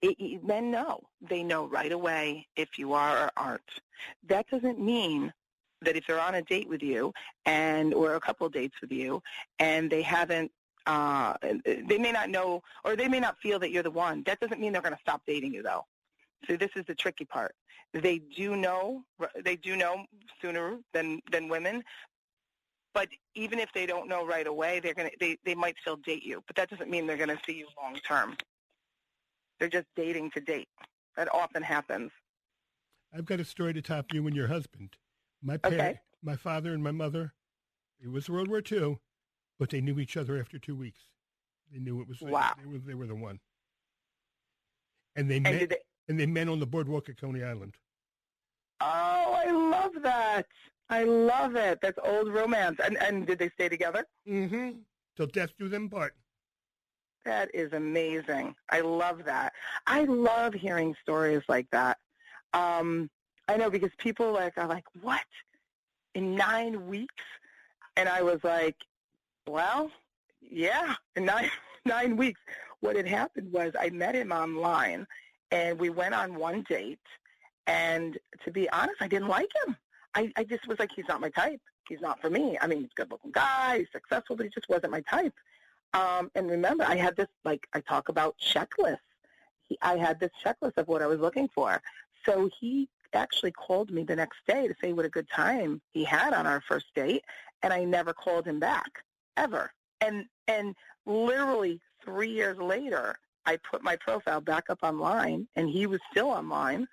it, 0.00 0.44
men 0.44 0.70
know. 0.70 1.00
They 1.28 1.42
know 1.42 1.66
right 1.66 1.92
away 1.92 2.46
if 2.56 2.78
you 2.78 2.92
are 2.92 3.24
or 3.24 3.30
aren't. 3.36 3.62
That 4.28 4.46
doesn't 4.48 4.80
mean 4.80 5.32
that 5.82 5.96
if 5.96 6.06
they're 6.06 6.20
on 6.20 6.36
a 6.36 6.42
date 6.42 6.68
with 6.68 6.82
you 6.82 7.12
and 7.46 7.94
or 7.94 8.14
a 8.14 8.20
couple 8.20 8.46
of 8.46 8.52
dates 8.52 8.74
with 8.80 8.90
you 8.90 9.22
and 9.58 9.90
they 9.90 10.02
haven't 10.02 10.50
uh, 10.88 11.34
they 11.86 11.98
may 11.98 12.12
not 12.12 12.30
know, 12.30 12.62
or 12.82 12.96
they 12.96 13.08
may 13.08 13.20
not 13.20 13.36
feel 13.42 13.58
that 13.58 13.70
you're 13.70 13.82
the 13.82 13.90
one. 13.90 14.22
That 14.24 14.40
doesn't 14.40 14.58
mean 14.58 14.72
they're 14.72 14.82
going 14.82 14.94
to 14.94 15.00
stop 15.00 15.20
dating 15.26 15.52
you, 15.52 15.62
though. 15.62 15.84
So 16.48 16.56
this 16.56 16.70
is 16.76 16.84
the 16.86 16.94
tricky 16.94 17.26
part. 17.26 17.54
They 17.92 18.18
do 18.18 18.56
know, 18.56 19.02
they 19.44 19.56
do 19.56 19.76
know 19.76 20.04
sooner 20.40 20.78
than 20.92 21.20
than 21.30 21.48
women, 21.48 21.82
but 22.94 23.08
even 23.34 23.58
if 23.58 23.70
they 23.74 23.86
don't 23.86 24.08
know 24.08 24.26
right 24.26 24.46
away, 24.46 24.80
they're 24.80 24.94
gonna 24.94 25.10
they 25.20 25.38
they 25.44 25.54
might 25.54 25.76
still 25.80 25.96
date 25.96 26.22
you. 26.22 26.42
But 26.46 26.56
that 26.56 26.70
doesn't 26.70 26.90
mean 26.90 27.06
they're 27.06 27.16
going 27.16 27.28
to 27.30 27.40
see 27.46 27.54
you 27.54 27.66
long 27.82 27.96
term. 28.06 28.36
They're 29.58 29.68
just 29.68 29.86
dating 29.96 30.32
to 30.32 30.40
date. 30.40 30.68
That 31.16 31.32
often 31.34 31.62
happens. 31.62 32.10
I've 33.12 33.24
got 33.24 33.40
a 33.40 33.44
story 33.44 33.72
to 33.72 33.82
top 33.82 34.12
you 34.12 34.26
and 34.26 34.36
your 34.36 34.48
husband. 34.48 34.96
My 35.42 35.56
parent, 35.56 35.80
okay. 35.80 36.00
my 36.22 36.36
father 36.36 36.72
and 36.72 36.82
my 36.82 36.92
mother, 36.92 37.32
it 38.00 38.10
was 38.10 38.28
World 38.28 38.48
War 38.48 38.62
II, 38.70 38.98
but 39.58 39.70
they 39.70 39.80
knew 39.80 39.98
each 39.98 40.16
other 40.16 40.38
after 40.38 40.58
two 40.58 40.76
weeks. 40.76 41.00
They 41.72 41.78
knew 41.78 42.00
it 42.00 42.08
was 42.08 42.20
wow. 42.20 42.52
they, 42.58 42.66
were 42.66 42.78
they 42.78 42.94
were 42.94 43.06
the 43.06 43.14
one. 43.14 43.40
And 45.16 45.30
they 45.30 45.36
and 45.36 45.44
met 45.44 45.68
they, 45.68 45.76
and 46.08 46.18
they 46.18 46.26
met 46.26 46.48
on 46.48 46.60
the 46.60 46.66
boardwalk 46.66 47.08
at 47.08 47.20
Coney 47.20 47.42
Island. 47.42 47.74
Oh, 48.80 49.42
I 49.46 49.50
love 49.50 50.02
that. 50.02 50.46
I 50.90 51.04
love 51.04 51.56
it. 51.56 51.80
That's 51.82 51.98
old 52.02 52.28
romance. 52.28 52.78
And 52.82 52.96
and 53.02 53.26
did 53.26 53.38
they 53.38 53.50
stay 53.50 53.68
together? 53.68 54.04
Mm-hmm. 54.26 54.78
Till 55.16 55.26
death 55.26 55.50
do 55.58 55.68
them 55.68 55.90
part. 55.90 56.14
That 57.24 57.50
is 57.52 57.72
amazing. 57.72 58.54
I 58.70 58.80
love 58.80 59.24
that. 59.24 59.52
I 59.86 60.04
love 60.04 60.54
hearing 60.54 60.94
stories 61.02 61.42
like 61.48 61.66
that. 61.72 61.98
Um, 62.54 63.10
I 63.48 63.56
know 63.56 63.68
because 63.68 63.90
people 63.98 64.32
like 64.32 64.56
are 64.56 64.66
like, 64.66 64.84
what? 65.02 65.20
In 66.14 66.34
nine 66.34 66.86
weeks? 66.86 67.24
And 67.96 68.08
I 68.08 68.22
was 68.22 68.38
like, 68.44 68.76
well, 69.48 69.90
yeah, 70.40 70.94
nine 71.16 71.50
nine 71.84 72.16
weeks. 72.16 72.40
What 72.80 72.96
had 72.96 73.08
happened 73.08 73.52
was 73.52 73.72
I 73.78 73.90
met 73.90 74.14
him 74.14 74.30
online, 74.30 75.06
and 75.50 75.78
we 75.78 75.90
went 75.90 76.14
on 76.14 76.36
one 76.36 76.64
date. 76.68 76.98
And 77.66 78.18
to 78.44 78.50
be 78.50 78.70
honest, 78.70 78.96
I 79.00 79.08
didn't 79.08 79.28
like 79.28 79.50
him. 79.66 79.76
I, 80.14 80.32
I 80.36 80.44
just 80.44 80.66
was 80.66 80.78
like, 80.78 80.90
he's 80.94 81.08
not 81.08 81.20
my 81.20 81.28
type. 81.30 81.60
He's 81.88 82.00
not 82.00 82.20
for 82.20 82.30
me. 82.30 82.56
I 82.60 82.66
mean, 82.66 82.80
he's 82.80 82.90
a 82.92 83.00
good-looking 83.02 83.32
guy, 83.32 83.78
he's 83.78 83.88
successful, 83.92 84.36
but 84.36 84.44
he 84.44 84.50
just 84.50 84.68
wasn't 84.68 84.92
my 84.92 85.00
type. 85.02 85.34
Um, 85.92 86.30
and 86.34 86.50
remember, 86.50 86.84
I 86.84 86.96
had 86.96 87.16
this, 87.16 87.28
like, 87.44 87.66
I 87.72 87.80
talk 87.80 88.08
about 88.08 88.36
checklists. 88.38 88.98
He, 89.68 89.78
I 89.82 89.96
had 89.96 90.20
this 90.20 90.30
checklist 90.44 90.76
of 90.76 90.88
what 90.88 91.02
I 91.02 91.06
was 91.06 91.18
looking 91.18 91.48
for. 91.54 91.80
So 92.24 92.48
he 92.60 92.88
actually 93.12 93.52
called 93.52 93.90
me 93.90 94.02
the 94.04 94.16
next 94.16 94.38
day 94.46 94.68
to 94.68 94.74
say 94.82 94.92
what 94.92 95.04
a 95.04 95.10
good 95.10 95.28
time 95.34 95.80
he 95.92 96.04
had 96.04 96.32
on 96.32 96.46
our 96.46 96.62
first 96.68 96.86
date, 96.94 97.24
and 97.62 97.72
I 97.72 97.84
never 97.84 98.12
called 98.12 98.46
him 98.46 98.60
back 98.60 99.02
ever. 99.38 99.72
And 100.00 100.26
and 100.46 100.74
literally 101.06 101.80
three 102.04 102.30
years 102.30 102.58
later, 102.58 103.18
I 103.46 103.58
put 103.70 103.82
my 103.82 103.96
profile 103.96 104.40
back 104.40 104.64
up 104.68 104.80
online, 104.82 105.48
and 105.56 105.68
he 105.68 105.86
was 105.86 106.00
still 106.10 106.28
online, 106.28 106.86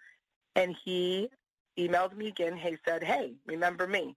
and 0.56 0.76
he 0.84 1.30
emailed 1.78 2.16
me 2.16 2.28
again. 2.28 2.56
He 2.58 2.78
said, 2.88 3.04
"Hey, 3.04 3.34
remember 3.46 3.88
me?" 3.88 4.16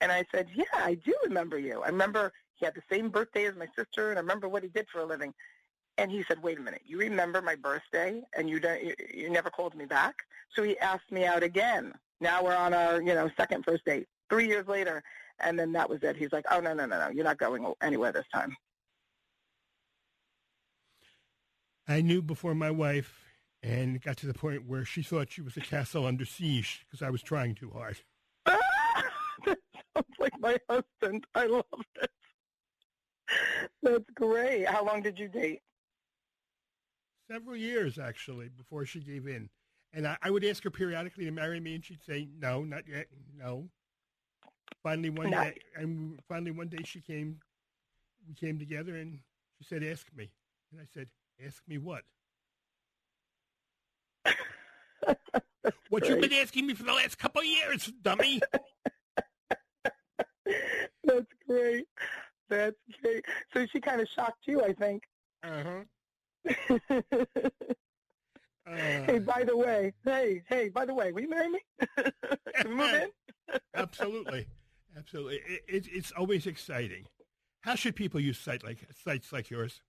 And 0.00 0.10
I 0.10 0.24
said, 0.32 0.48
"Yeah, 0.54 0.64
I 0.74 0.94
do 0.94 1.14
remember 1.24 1.58
you. 1.58 1.82
I 1.82 1.88
remember 1.88 2.32
he 2.56 2.64
had 2.64 2.74
the 2.74 2.82
same 2.90 3.08
birthday 3.08 3.46
as 3.46 3.56
my 3.56 3.68
sister, 3.76 4.10
and 4.10 4.18
I 4.18 4.22
remember 4.22 4.48
what 4.48 4.62
he 4.62 4.68
did 4.68 4.88
for 4.92 5.00
a 5.00 5.04
living." 5.04 5.32
And 5.98 6.10
he 6.10 6.24
said, 6.26 6.42
"Wait 6.42 6.58
a 6.58 6.62
minute, 6.62 6.82
you 6.84 6.98
remember 6.98 7.40
my 7.42 7.56
birthday, 7.56 8.22
and 8.36 8.48
you 8.48 8.58
don't, 8.60 8.82
you, 8.82 8.94
you 9.12 9.30
never 9.30 9.50
called 9.50 9.74
me 9.74 9.86
back?" 9.86 10.16
So 10.54 10.62
he 10.62 10.78
asked 10.78 11.10
me 11.10 11.24
out 11.26 11.42
again. 11.42 11.94
Now 12.20 12.42
we're 12.44 12.56
on 12.56 12.74
our, 12.74 13.00
you 13.00 13.14
know, 13.14 13.30
second 13.36 13.64
first 13.64 13.84
date. 13.84 14.06
Three 14.28 14.46
years 14.46 14.66
later, 14.66 15.02
and 15.42 15.58
then 15.58 15.72
that 15.72 15.88
was 15.88 16.02
it. 16.02 16.16
He's 16.16 16.32
like, 16.32 16.44
"Oh 16.50 16.60
no, 16.60 16.74
no, 16.74 16.86
no, 16.86 16.98
no, 16.98 17.08
you're 17.10 17.24
not 17.24 17.38
going 17.38 17.72
anywhere 17.82 18.12
this 18.12 18.26
time." 18.32 18.56
I 21.88 22.00
knew 22.02 22.22
before 22.22 22.54
my 22.54 22.70
wife, 22.70 23.24
and 23.62 23.96
it 23.96 24.02
got 24.04 24.16
to 24.18 24.26
the 24.26 24.34
point 24.34 24.66
where 24.66 24.84
she 24.84 25.02
thought 25.02 25.32
she 25.32 25.42
was 25.42 25.56
a 25.56 25.60
castle 25.60 26.06
under 26.06 26.24
siege 26.24 26.86
because 26.86 27.02
I 27.02 27.10
was 27.10 27.22
trying 27.22 27.54
too 27.54 27.70
hard. 27.70 27.98
that 28.46 29.58
sounds 29.94 30.16
like 30.18 30.38
my 30.38 30.56
husband. 30.68 31.26
I 31.34 31.46
love 31.46 31.64
it. 32.00 32.10
That's 33.82 34.04
great. 34.14 34.66
How 34.66 34.84
long 34.84 35.02
did 35.02 35.18
you 35.18 35.28
date? 35.28 35.62
Several 37.30 37.56
years, 37.56 37.98
actually, 37.98 38.48
before 38.48 38.84
she 38.86 39.00
gave 39.00 39.26
in. 39.26 39.48
And 39.92 40.06
I, 40.06 40.16
I 40.22 40.30
would 40.30 40.44
ask 40.44 40.62
her 40.64 40.70
periodically 40.70 41.24
to 41.24 41.30
marry 41.30 41.60
me, 41.60 41.74
and 41.74 41.84
she'd 41.84 42.04
say, 42.04 42.28
"No, 42.38 42.62
not 42.62 42.84
yet. 42.88 43.06
No." 43.36 43.68
Finally, 44.82 45.10
one 45.10 45.30
day, 45.30 45.54
and 45.76 46.18
finally 46.28 46.50
one 46.50 46.68
day 46.68 46.82
she 46.84 47.00
came. 47.00 47.38
We 48.26 48.34
came 48.34 48.58
together, 48.58 48.96
and 48.96 49.18
she 49.58 49.64
said, 49.64 49.82
"Ask 49.82 50.06
me." 50.16 50.30
And 50.72 50.80
I 50.80 50.84
said, 50.92 51.08
"Ask 51.44 51.62
me 51.68 51.78
what?" 51.78 52.02
what 55.90 56.08
you've 56.08 56.20
been 56.20 56.32
asking 56.32 56.66
me 56.66 56.74
for 56.74 56.84
the 56.84 56.92
last 56.92 57.18
couple 57.18 57.40
of 57.40 57.46
years, 57.46 57.92
dummy. 58.02 58.40
That's 61.04 61.26
great. 61.46 61.86
That's 62.48 62.76
great. 63.02 63.24
So 63.54 63.66
she 63.72 63.80
kind 63.80 64.00
of 64.00 64.08
shocked 64.14 64.46
you, 64.46 64.62
I 64.62 64.72
think. 64.72 65.02
Uh-huh. 65.42 65.82
uh, 68.66 68.70
hey, 69.06 69.18
by 69.18 69.44
the 69.44 69.56
way, 69.56 69.92
hey, 70.04 70.42
hey, 70.48 70.68
by 70.68 70.84
the 70.84 70.94
way, 70.94 71.12
will 71.12 71.22
you 71.22 71.30
marry 71.30 71.48
me? 71.48 71.60
Move 72.66 72.92
in? 72.94 73.08
Absolutely. 73.74 74.46
Absolutely. 75.00 75.36
It, 75.36 75.62
it, 75.66 75.86
it's 75.90 76.12
always 76.12 76.46
exciting. 76.46 77.06
How 77.62 77.74
should 77.74 77.96
people 77.96 78.20
use 78.20 78.38
site 78.38 78.62
like 78.62 78.86
sites 79.04 79.32
like 79.32 79.50
yours? 79.50 79.80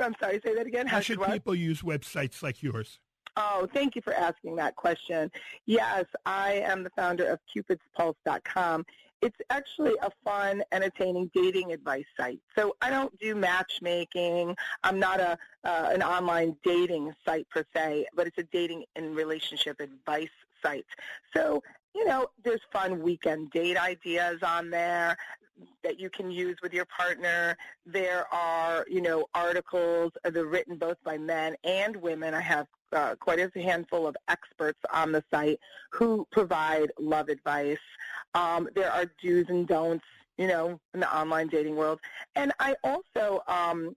I'm 0.00 0.14
sorry, 0.20 0.40
say 0.44 0.54
that 0.54 0.66
again. 0.66 0.86
How, 0.86 0.96
How 0.96 1.00
should, 1.00 1.18
should 1.18 1.32
people 1.32 1.54
use 1.54 1.82
websites 1.82 2.42
like 2.42 2.62
yours? 2.62 2.98
Oh, 3.36 3.68
thank 3.72 3.96
you 3.96 4.02
for 4.02 4.14
asking 4.14 4.56
that 4.56 4.76
question. 4.76 5.30
Yes, 5.66 6.04
I 6.24 6.54
am 6.64 6.82
the 6.82 6.90
founder 6.90 7.26
of 7.26 7.38
cupidspulse.com. 7.54 8.84
It's 9.22 9.36
actually 9.50 9.94
a 10.02 10.10
fun, 10.24 10.62
entertaining 10.72 11.30
dating 11.34 11.72
advice 11.72 12.04
site. 12.18 12.40
So 12.56 12.76
I 12.82 12.90
don't 12.90 13.18
do 13.18 13.34
matchmaking. 13.34 14.54
I'm 14.84 14.98
not 14.98 15.20
a 15.20 15.38
uh, 15.64 15.90
an 15.92 16.02
online 16.02 16.56
dating 16.62 17.12
site 17.24 17.48
per 17.50 17.64
se, 17.74 18.06
but 18.14 18.26
it's 18.26 18.38
a 18.38 18.44
dating 18.44 18.84
and 18.94 19.16
relationship 19.16 19.80
advice 19.80 20.28
site. 20.62 20.86
So 21.34 21.62
you 21.96 22.04
know, 22.04 22.26
there's 22.44 22.60
fun 22.70 23.00
weekend 23.02 23.50
date 23.50 23.78
ideas 23.78 24.42
on 24.42 24.68
there 24.68 25.16
that 25.82 25.98
you 25.98 26.10
can 26.10 26.30
use 26.30 26.58
with 26.62 26.74
your 26.74 26.84
partner. 26.84 27.56
There 27.86 28.26
are, 28.32 28.84
you 28.86 29.00
know, 29.00 29.26
articles 29.34 30.12
that 30.22 30.36
are 30.36 30.44
written 30.44 30.76
both 30.76 30.98
by 31.02 31.16
men 31.16 31.56
and 31.64 31.96
women. 31.96 32.34
I 32.34 32.42
have 32.42 32.66
uh, 32.92 33.14
quite 33.18 33.38
a 33.38 33.50
handful 33.58 34.06
of 34.06 34.14
experts 34.28 34.78
on 34.92 35.10
the 35.10 35.24
site 35.30 35.58
who 35.90 36.26
provide 36.30 36.92
love 37.00 37.30
advice. 37.30 37.78
Um, 38.34 38.68
there 38.74 38.92
are 38.92 39.06
do's 39.22 39.48
and 39.48 39.66
don'ts, 39.66 40.04
you 40.36 40.48
know, 40.48 40.78
in 40.92 41.00
the 41.00 41.16
online 41.16 41.48
dating 41.48 41.76
world. 41.76 42.00
And 42.34 42.52
I 42.60 42.74
also 42.84 43.42
um, 43.48 43.96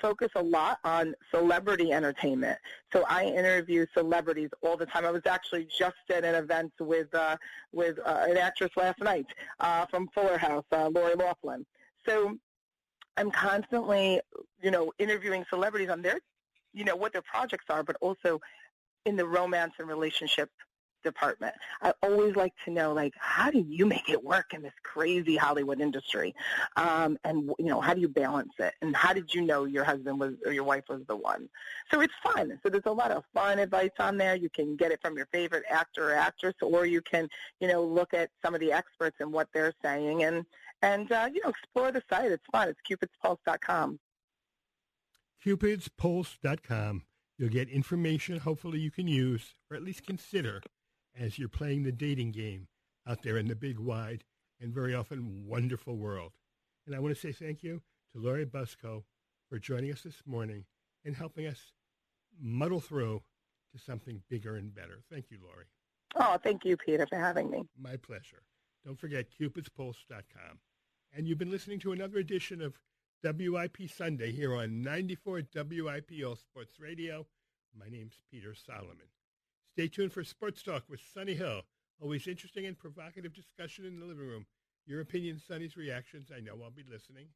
focus 0.00 0.28
a 0.36 0.42
lot 0.42 0.78
on 0.84 1.14
celebrity 1.30 1.92
entertainment. 1.92 2.58
So 2.92 3.04
I 3.08 3.24
interview 3.24 3.86
celebrities 3.94 4.50
all 4.62 4.76
the 4.76 4.86
time. 4.86 5.04
I 5.04 5.10
was 5.10 5.22
actually 5.26 5.66
just 5.78 5.96
at 6.10 6.24
an 6.24 6.34
event 6.34 6.72
with 6.80 7.14
uh, 7.14 7.36
with 7.72 7.98
uh, 8.04 8.26
an 8.28 8.36
actress 8.36 8.70
last 8.76 9.00
night 9.00 9.26
uh, 9.60 9.86
from 9.86 10.08
Fuller 10.14 10.38
House, 10.38 10.64
uh, 10.72 10.88
Lori 10.88 11.14
Loughlin. 11.14 11.64
So 12.06 12.36
I'm 13.16 13.30
constantly, 13.30 14.20
you 14.62 14.70
know, 14.70 14.92
interviewing 14.98 15.44
celebrities 15.48 15.90
on 15.90 16.02
their, 16.02 16.18
you 16.72 16.84
know, 16.84 16.96
what 16.96 17.12
their 17.12 17.22
projects 17.22 17.66
are, 17.70 17.82
but 17.82 17.96
also 18.00 18.40
in 19.06 19.16
the 19.16 19.26
romance 19.26 19.72
and 19.78 19.88
relationship 19.88 20.50
department. 21.06 21.54
I 21.80 21.92
always 22.02 22.36
like 22.36 22.52
to 22.64 22.70
know, 22.70 22.92
like, 22.92 23.14
how 23.18 23.50
do 23.50 23.64
you 23.66 23.86
make 23.86 24.10
it 24.10 24.22
work 24.22 24.52
in 24.52 24.62
this 24.62 24.72
crazy 24.82 25.36
Hollywood 25.36 25.80
industry? 25.80 26.34
Um, 26.76 27.16
and, 27.24 27.50
you 27.58 27.66
know, 27.66 27.80
how 27.80 27.94
do 27.94 28.00
you 28.00 28.08
balance 28.08 28.52
it? 28.58 28.74
And 28.82 28.94
how 28.94 29.12
did 29.14 29.32
you 29.32 29.40
know 29.40 29.64
your 29.64 29.84
husband 29.84 30.20
was 30.20 30.34
or 30.44 30.52
your 30.52 30.64
wife 30.64 30.84
was 30.88 31.02
the 31.08 31.16
one? 31.16 31.48
So 31.90 32.00
it's 32.00 32.12
fun. 32.22 32.58
So 32.62 32.68
there's 32.68 32.82
a 32.86 32.92
lot 32.92 33.12
of 33.12 33.24
fun 33.32 33.58
advice 33.58 33.96
on 33.98 34.16
there. 34.18 34.34
You 34.34 34.50
can 34.50 34.76
get 34.76 34.90
it 34.92 35.00
from 35.00 35.16
your 35.16 35.26
favorite 35.32 35.64
actor 35.70 36.10
or 36.10 36.14
actress, 36.14 36.54
or 36.60 36.84
you 36.84 37.00
can, 37.00 37.28
you 37.60 37.68
know, 37.68 37.82
look 37.82 38.12
at 38.12 38.30
some 38.44 38.54
of 38.54 38.60
the 38.60 38.72
experts 38.72 39.16
and 39.20 39.32
what 39.32 39.48
they're 39.54 39.74
saying 39.82 40.24
and, 40.24 40.44
and 40.82 41.10
uh, 41.10 41.28
you 41.32 41.40
know, 41.42 41.50
explore 41.50 41.92
the 41.92 42.02
site. 42.10 42.30
It's 42.30 42.44
fun. 42.52 42.68
It's 42.68 42.80
cupidspulse.com. 43.24 43.98
Cupidspulse.com. 45.44 47.02
You'll 47.38 47.50
get 47.50 47.68
information 47.68 48.38
hopefully 48.38 48.80
you 48.80 48.90
can 48.90 49.06
use 49.06 49.54
or 49.70 49.76
at 49.76 49.82
least 49.82 50.06
consider 50.06 50.62
as 51.18 51.38
you're 51.38 51.48
playing 51.48 51.82
the 51.82 51.92
dating 51.92 52.32
game 52.32 52.68
out 53.06 53.22
there 53.22 53.38
in 53.38 53.48
the 53.48 53.54
big, 53.54 53.78
wide, 53.78 54.24
and 54.60 54.72
very 54.72 54.94
often 54.94 55.44
wonderful 55.46 55.96
world. 55.96 56.32
And 56.86 56.94
I 56.94 56.98
want 56.98 57.14
to 57.14 57.20
say 57.20 57.32
thank 57.32 57.62
you 57.62 57.82
to 58.12 58.20
Lori 58.20 58.46
Bizzoco 58.46 59.04
for 59.48 59.58
joining 59.58 59.92
us 59.92 60.02
this 60.02 60.22
morning 60.26 60.64
and 61.04 61.16
helping 61.16 61.46
us 61.46 61.72
muddle 62.40 62.80
through 62.80 63.22
to 63.72 63.78
something 63.78 64.22
bigger 64.28 64.56
and 64.56 64.74
better. 64.74 65.02
Thank 65.10 65.30
you, 65.30 65.38
Lori. 65.42 65.66
Oh, 66.16 66.38
thank 66.42 66.64
you, 66.64 66.76
Peter, 66.76 67.06
for 67.06 67.18
having 67.18 67.50
me. 67.50 67.62
My 67.78 67.96
pleasure. 67.96 68.42
Don't 68.84 68.98
forget 68.98 69.26
cupidspulse.com. 69.38 70.58
And 71.14 71.26
you've 71.26 71.38
been 71.38 71.50
listening 71.50 71.78
to 71.80 71.92
another 71.92 72.18
edition 72.18 72.62
of 72.62 72.78
WIP 73.24 73.88
Sunday 73.88 74.32
here 74.32 74.54
on 74.54 74.82
94 74.82 75.42
WIP 75.54 76.12
All 76.24 76.36
Sports 76.36 76.78
Radio. 76.78 77.26
My 77.78 77.88
name's 77.88 78.20
Peter 78.30 78.54
Solomon. 78.54 79.08
Stay 79.76 79.88
tuned 79.88 80.10
for 80.10 80.24
Sports 80.24 80.62
Talk 80.62 80.84
with 80.88 81.04
Sonny 81.12 81.34
Hill. 81.34 81.60
Always 82.00 82.26
interesting 82.26 82.64
and 82.64 82.78
provocative 82.78 83.34
discussion 83.34 83.84
in 83.84 84.00
the 84.00 84.06
living 84.06 84.24
room. 84.24 84.46
Your 84.86 85.02
opinions, 85.02 85.44
Sonny's 85.46 85.76
reactions. 85.76 86.32
I 86.34 86.40
know 86.40 86.56
I'll 86.64 86.70
be 86.70 86.88
listening. 86.90 87.28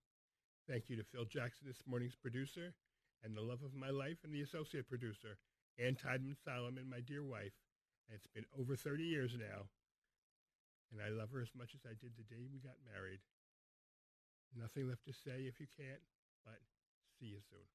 Thank 0.67 0.89
you 0.89 0.97
to 0.97 1.05
Phil 1.05 1.27
Jackson, 1.27 1.69
this 1.69 1.85
morning's 1.87 2.17
producer, 2.17 2.73
and 3.23 3.37
the 3.37 3.45
love 3.45 3.61
of 3.61 3.75
my 3.77 3.91
life, 3.91 4.25
and 4.25 4.33
the 4.33 4.41
associate 4.41 4.89
producer, 4.89 5.37
Ann 5.79 6.01
Tideman 6.01 6.35
Solomon, 6.43 6.89
my 6.89 7.01
dear 7.05 7.23
wife. 7.23 7.53
And 8.09 8.17
it's 8.17 8.33
been 8.33 8.49
over 8.59 8.75
30 8.75 9.05
years 9.05 9.37
now. 9.37 9.69
And 10.97 11.03
I 11.05 11.13
love 11.13 11.29
her 11.37 11.43
as 11.43 11.53
much 11.55 11.75
as 11.75 11.85
I 11.85 11.93
did 11.93 12.17
the 12.17 12.25
day 12.25 12.49
we 12.51 12.65
got 12.65 12.81
married. 12.91 13.21
Nothing 14.57 14.89
left 14.89 15.05
to 15.05 15.13
say 15.13 15.45
if 15.45 15.61
you 15.61 15.67
can't, 15.77 16.01
but 16.47 16.57
see 17.21 17.27
you 17.37 17.45
soon. 17.51 17.69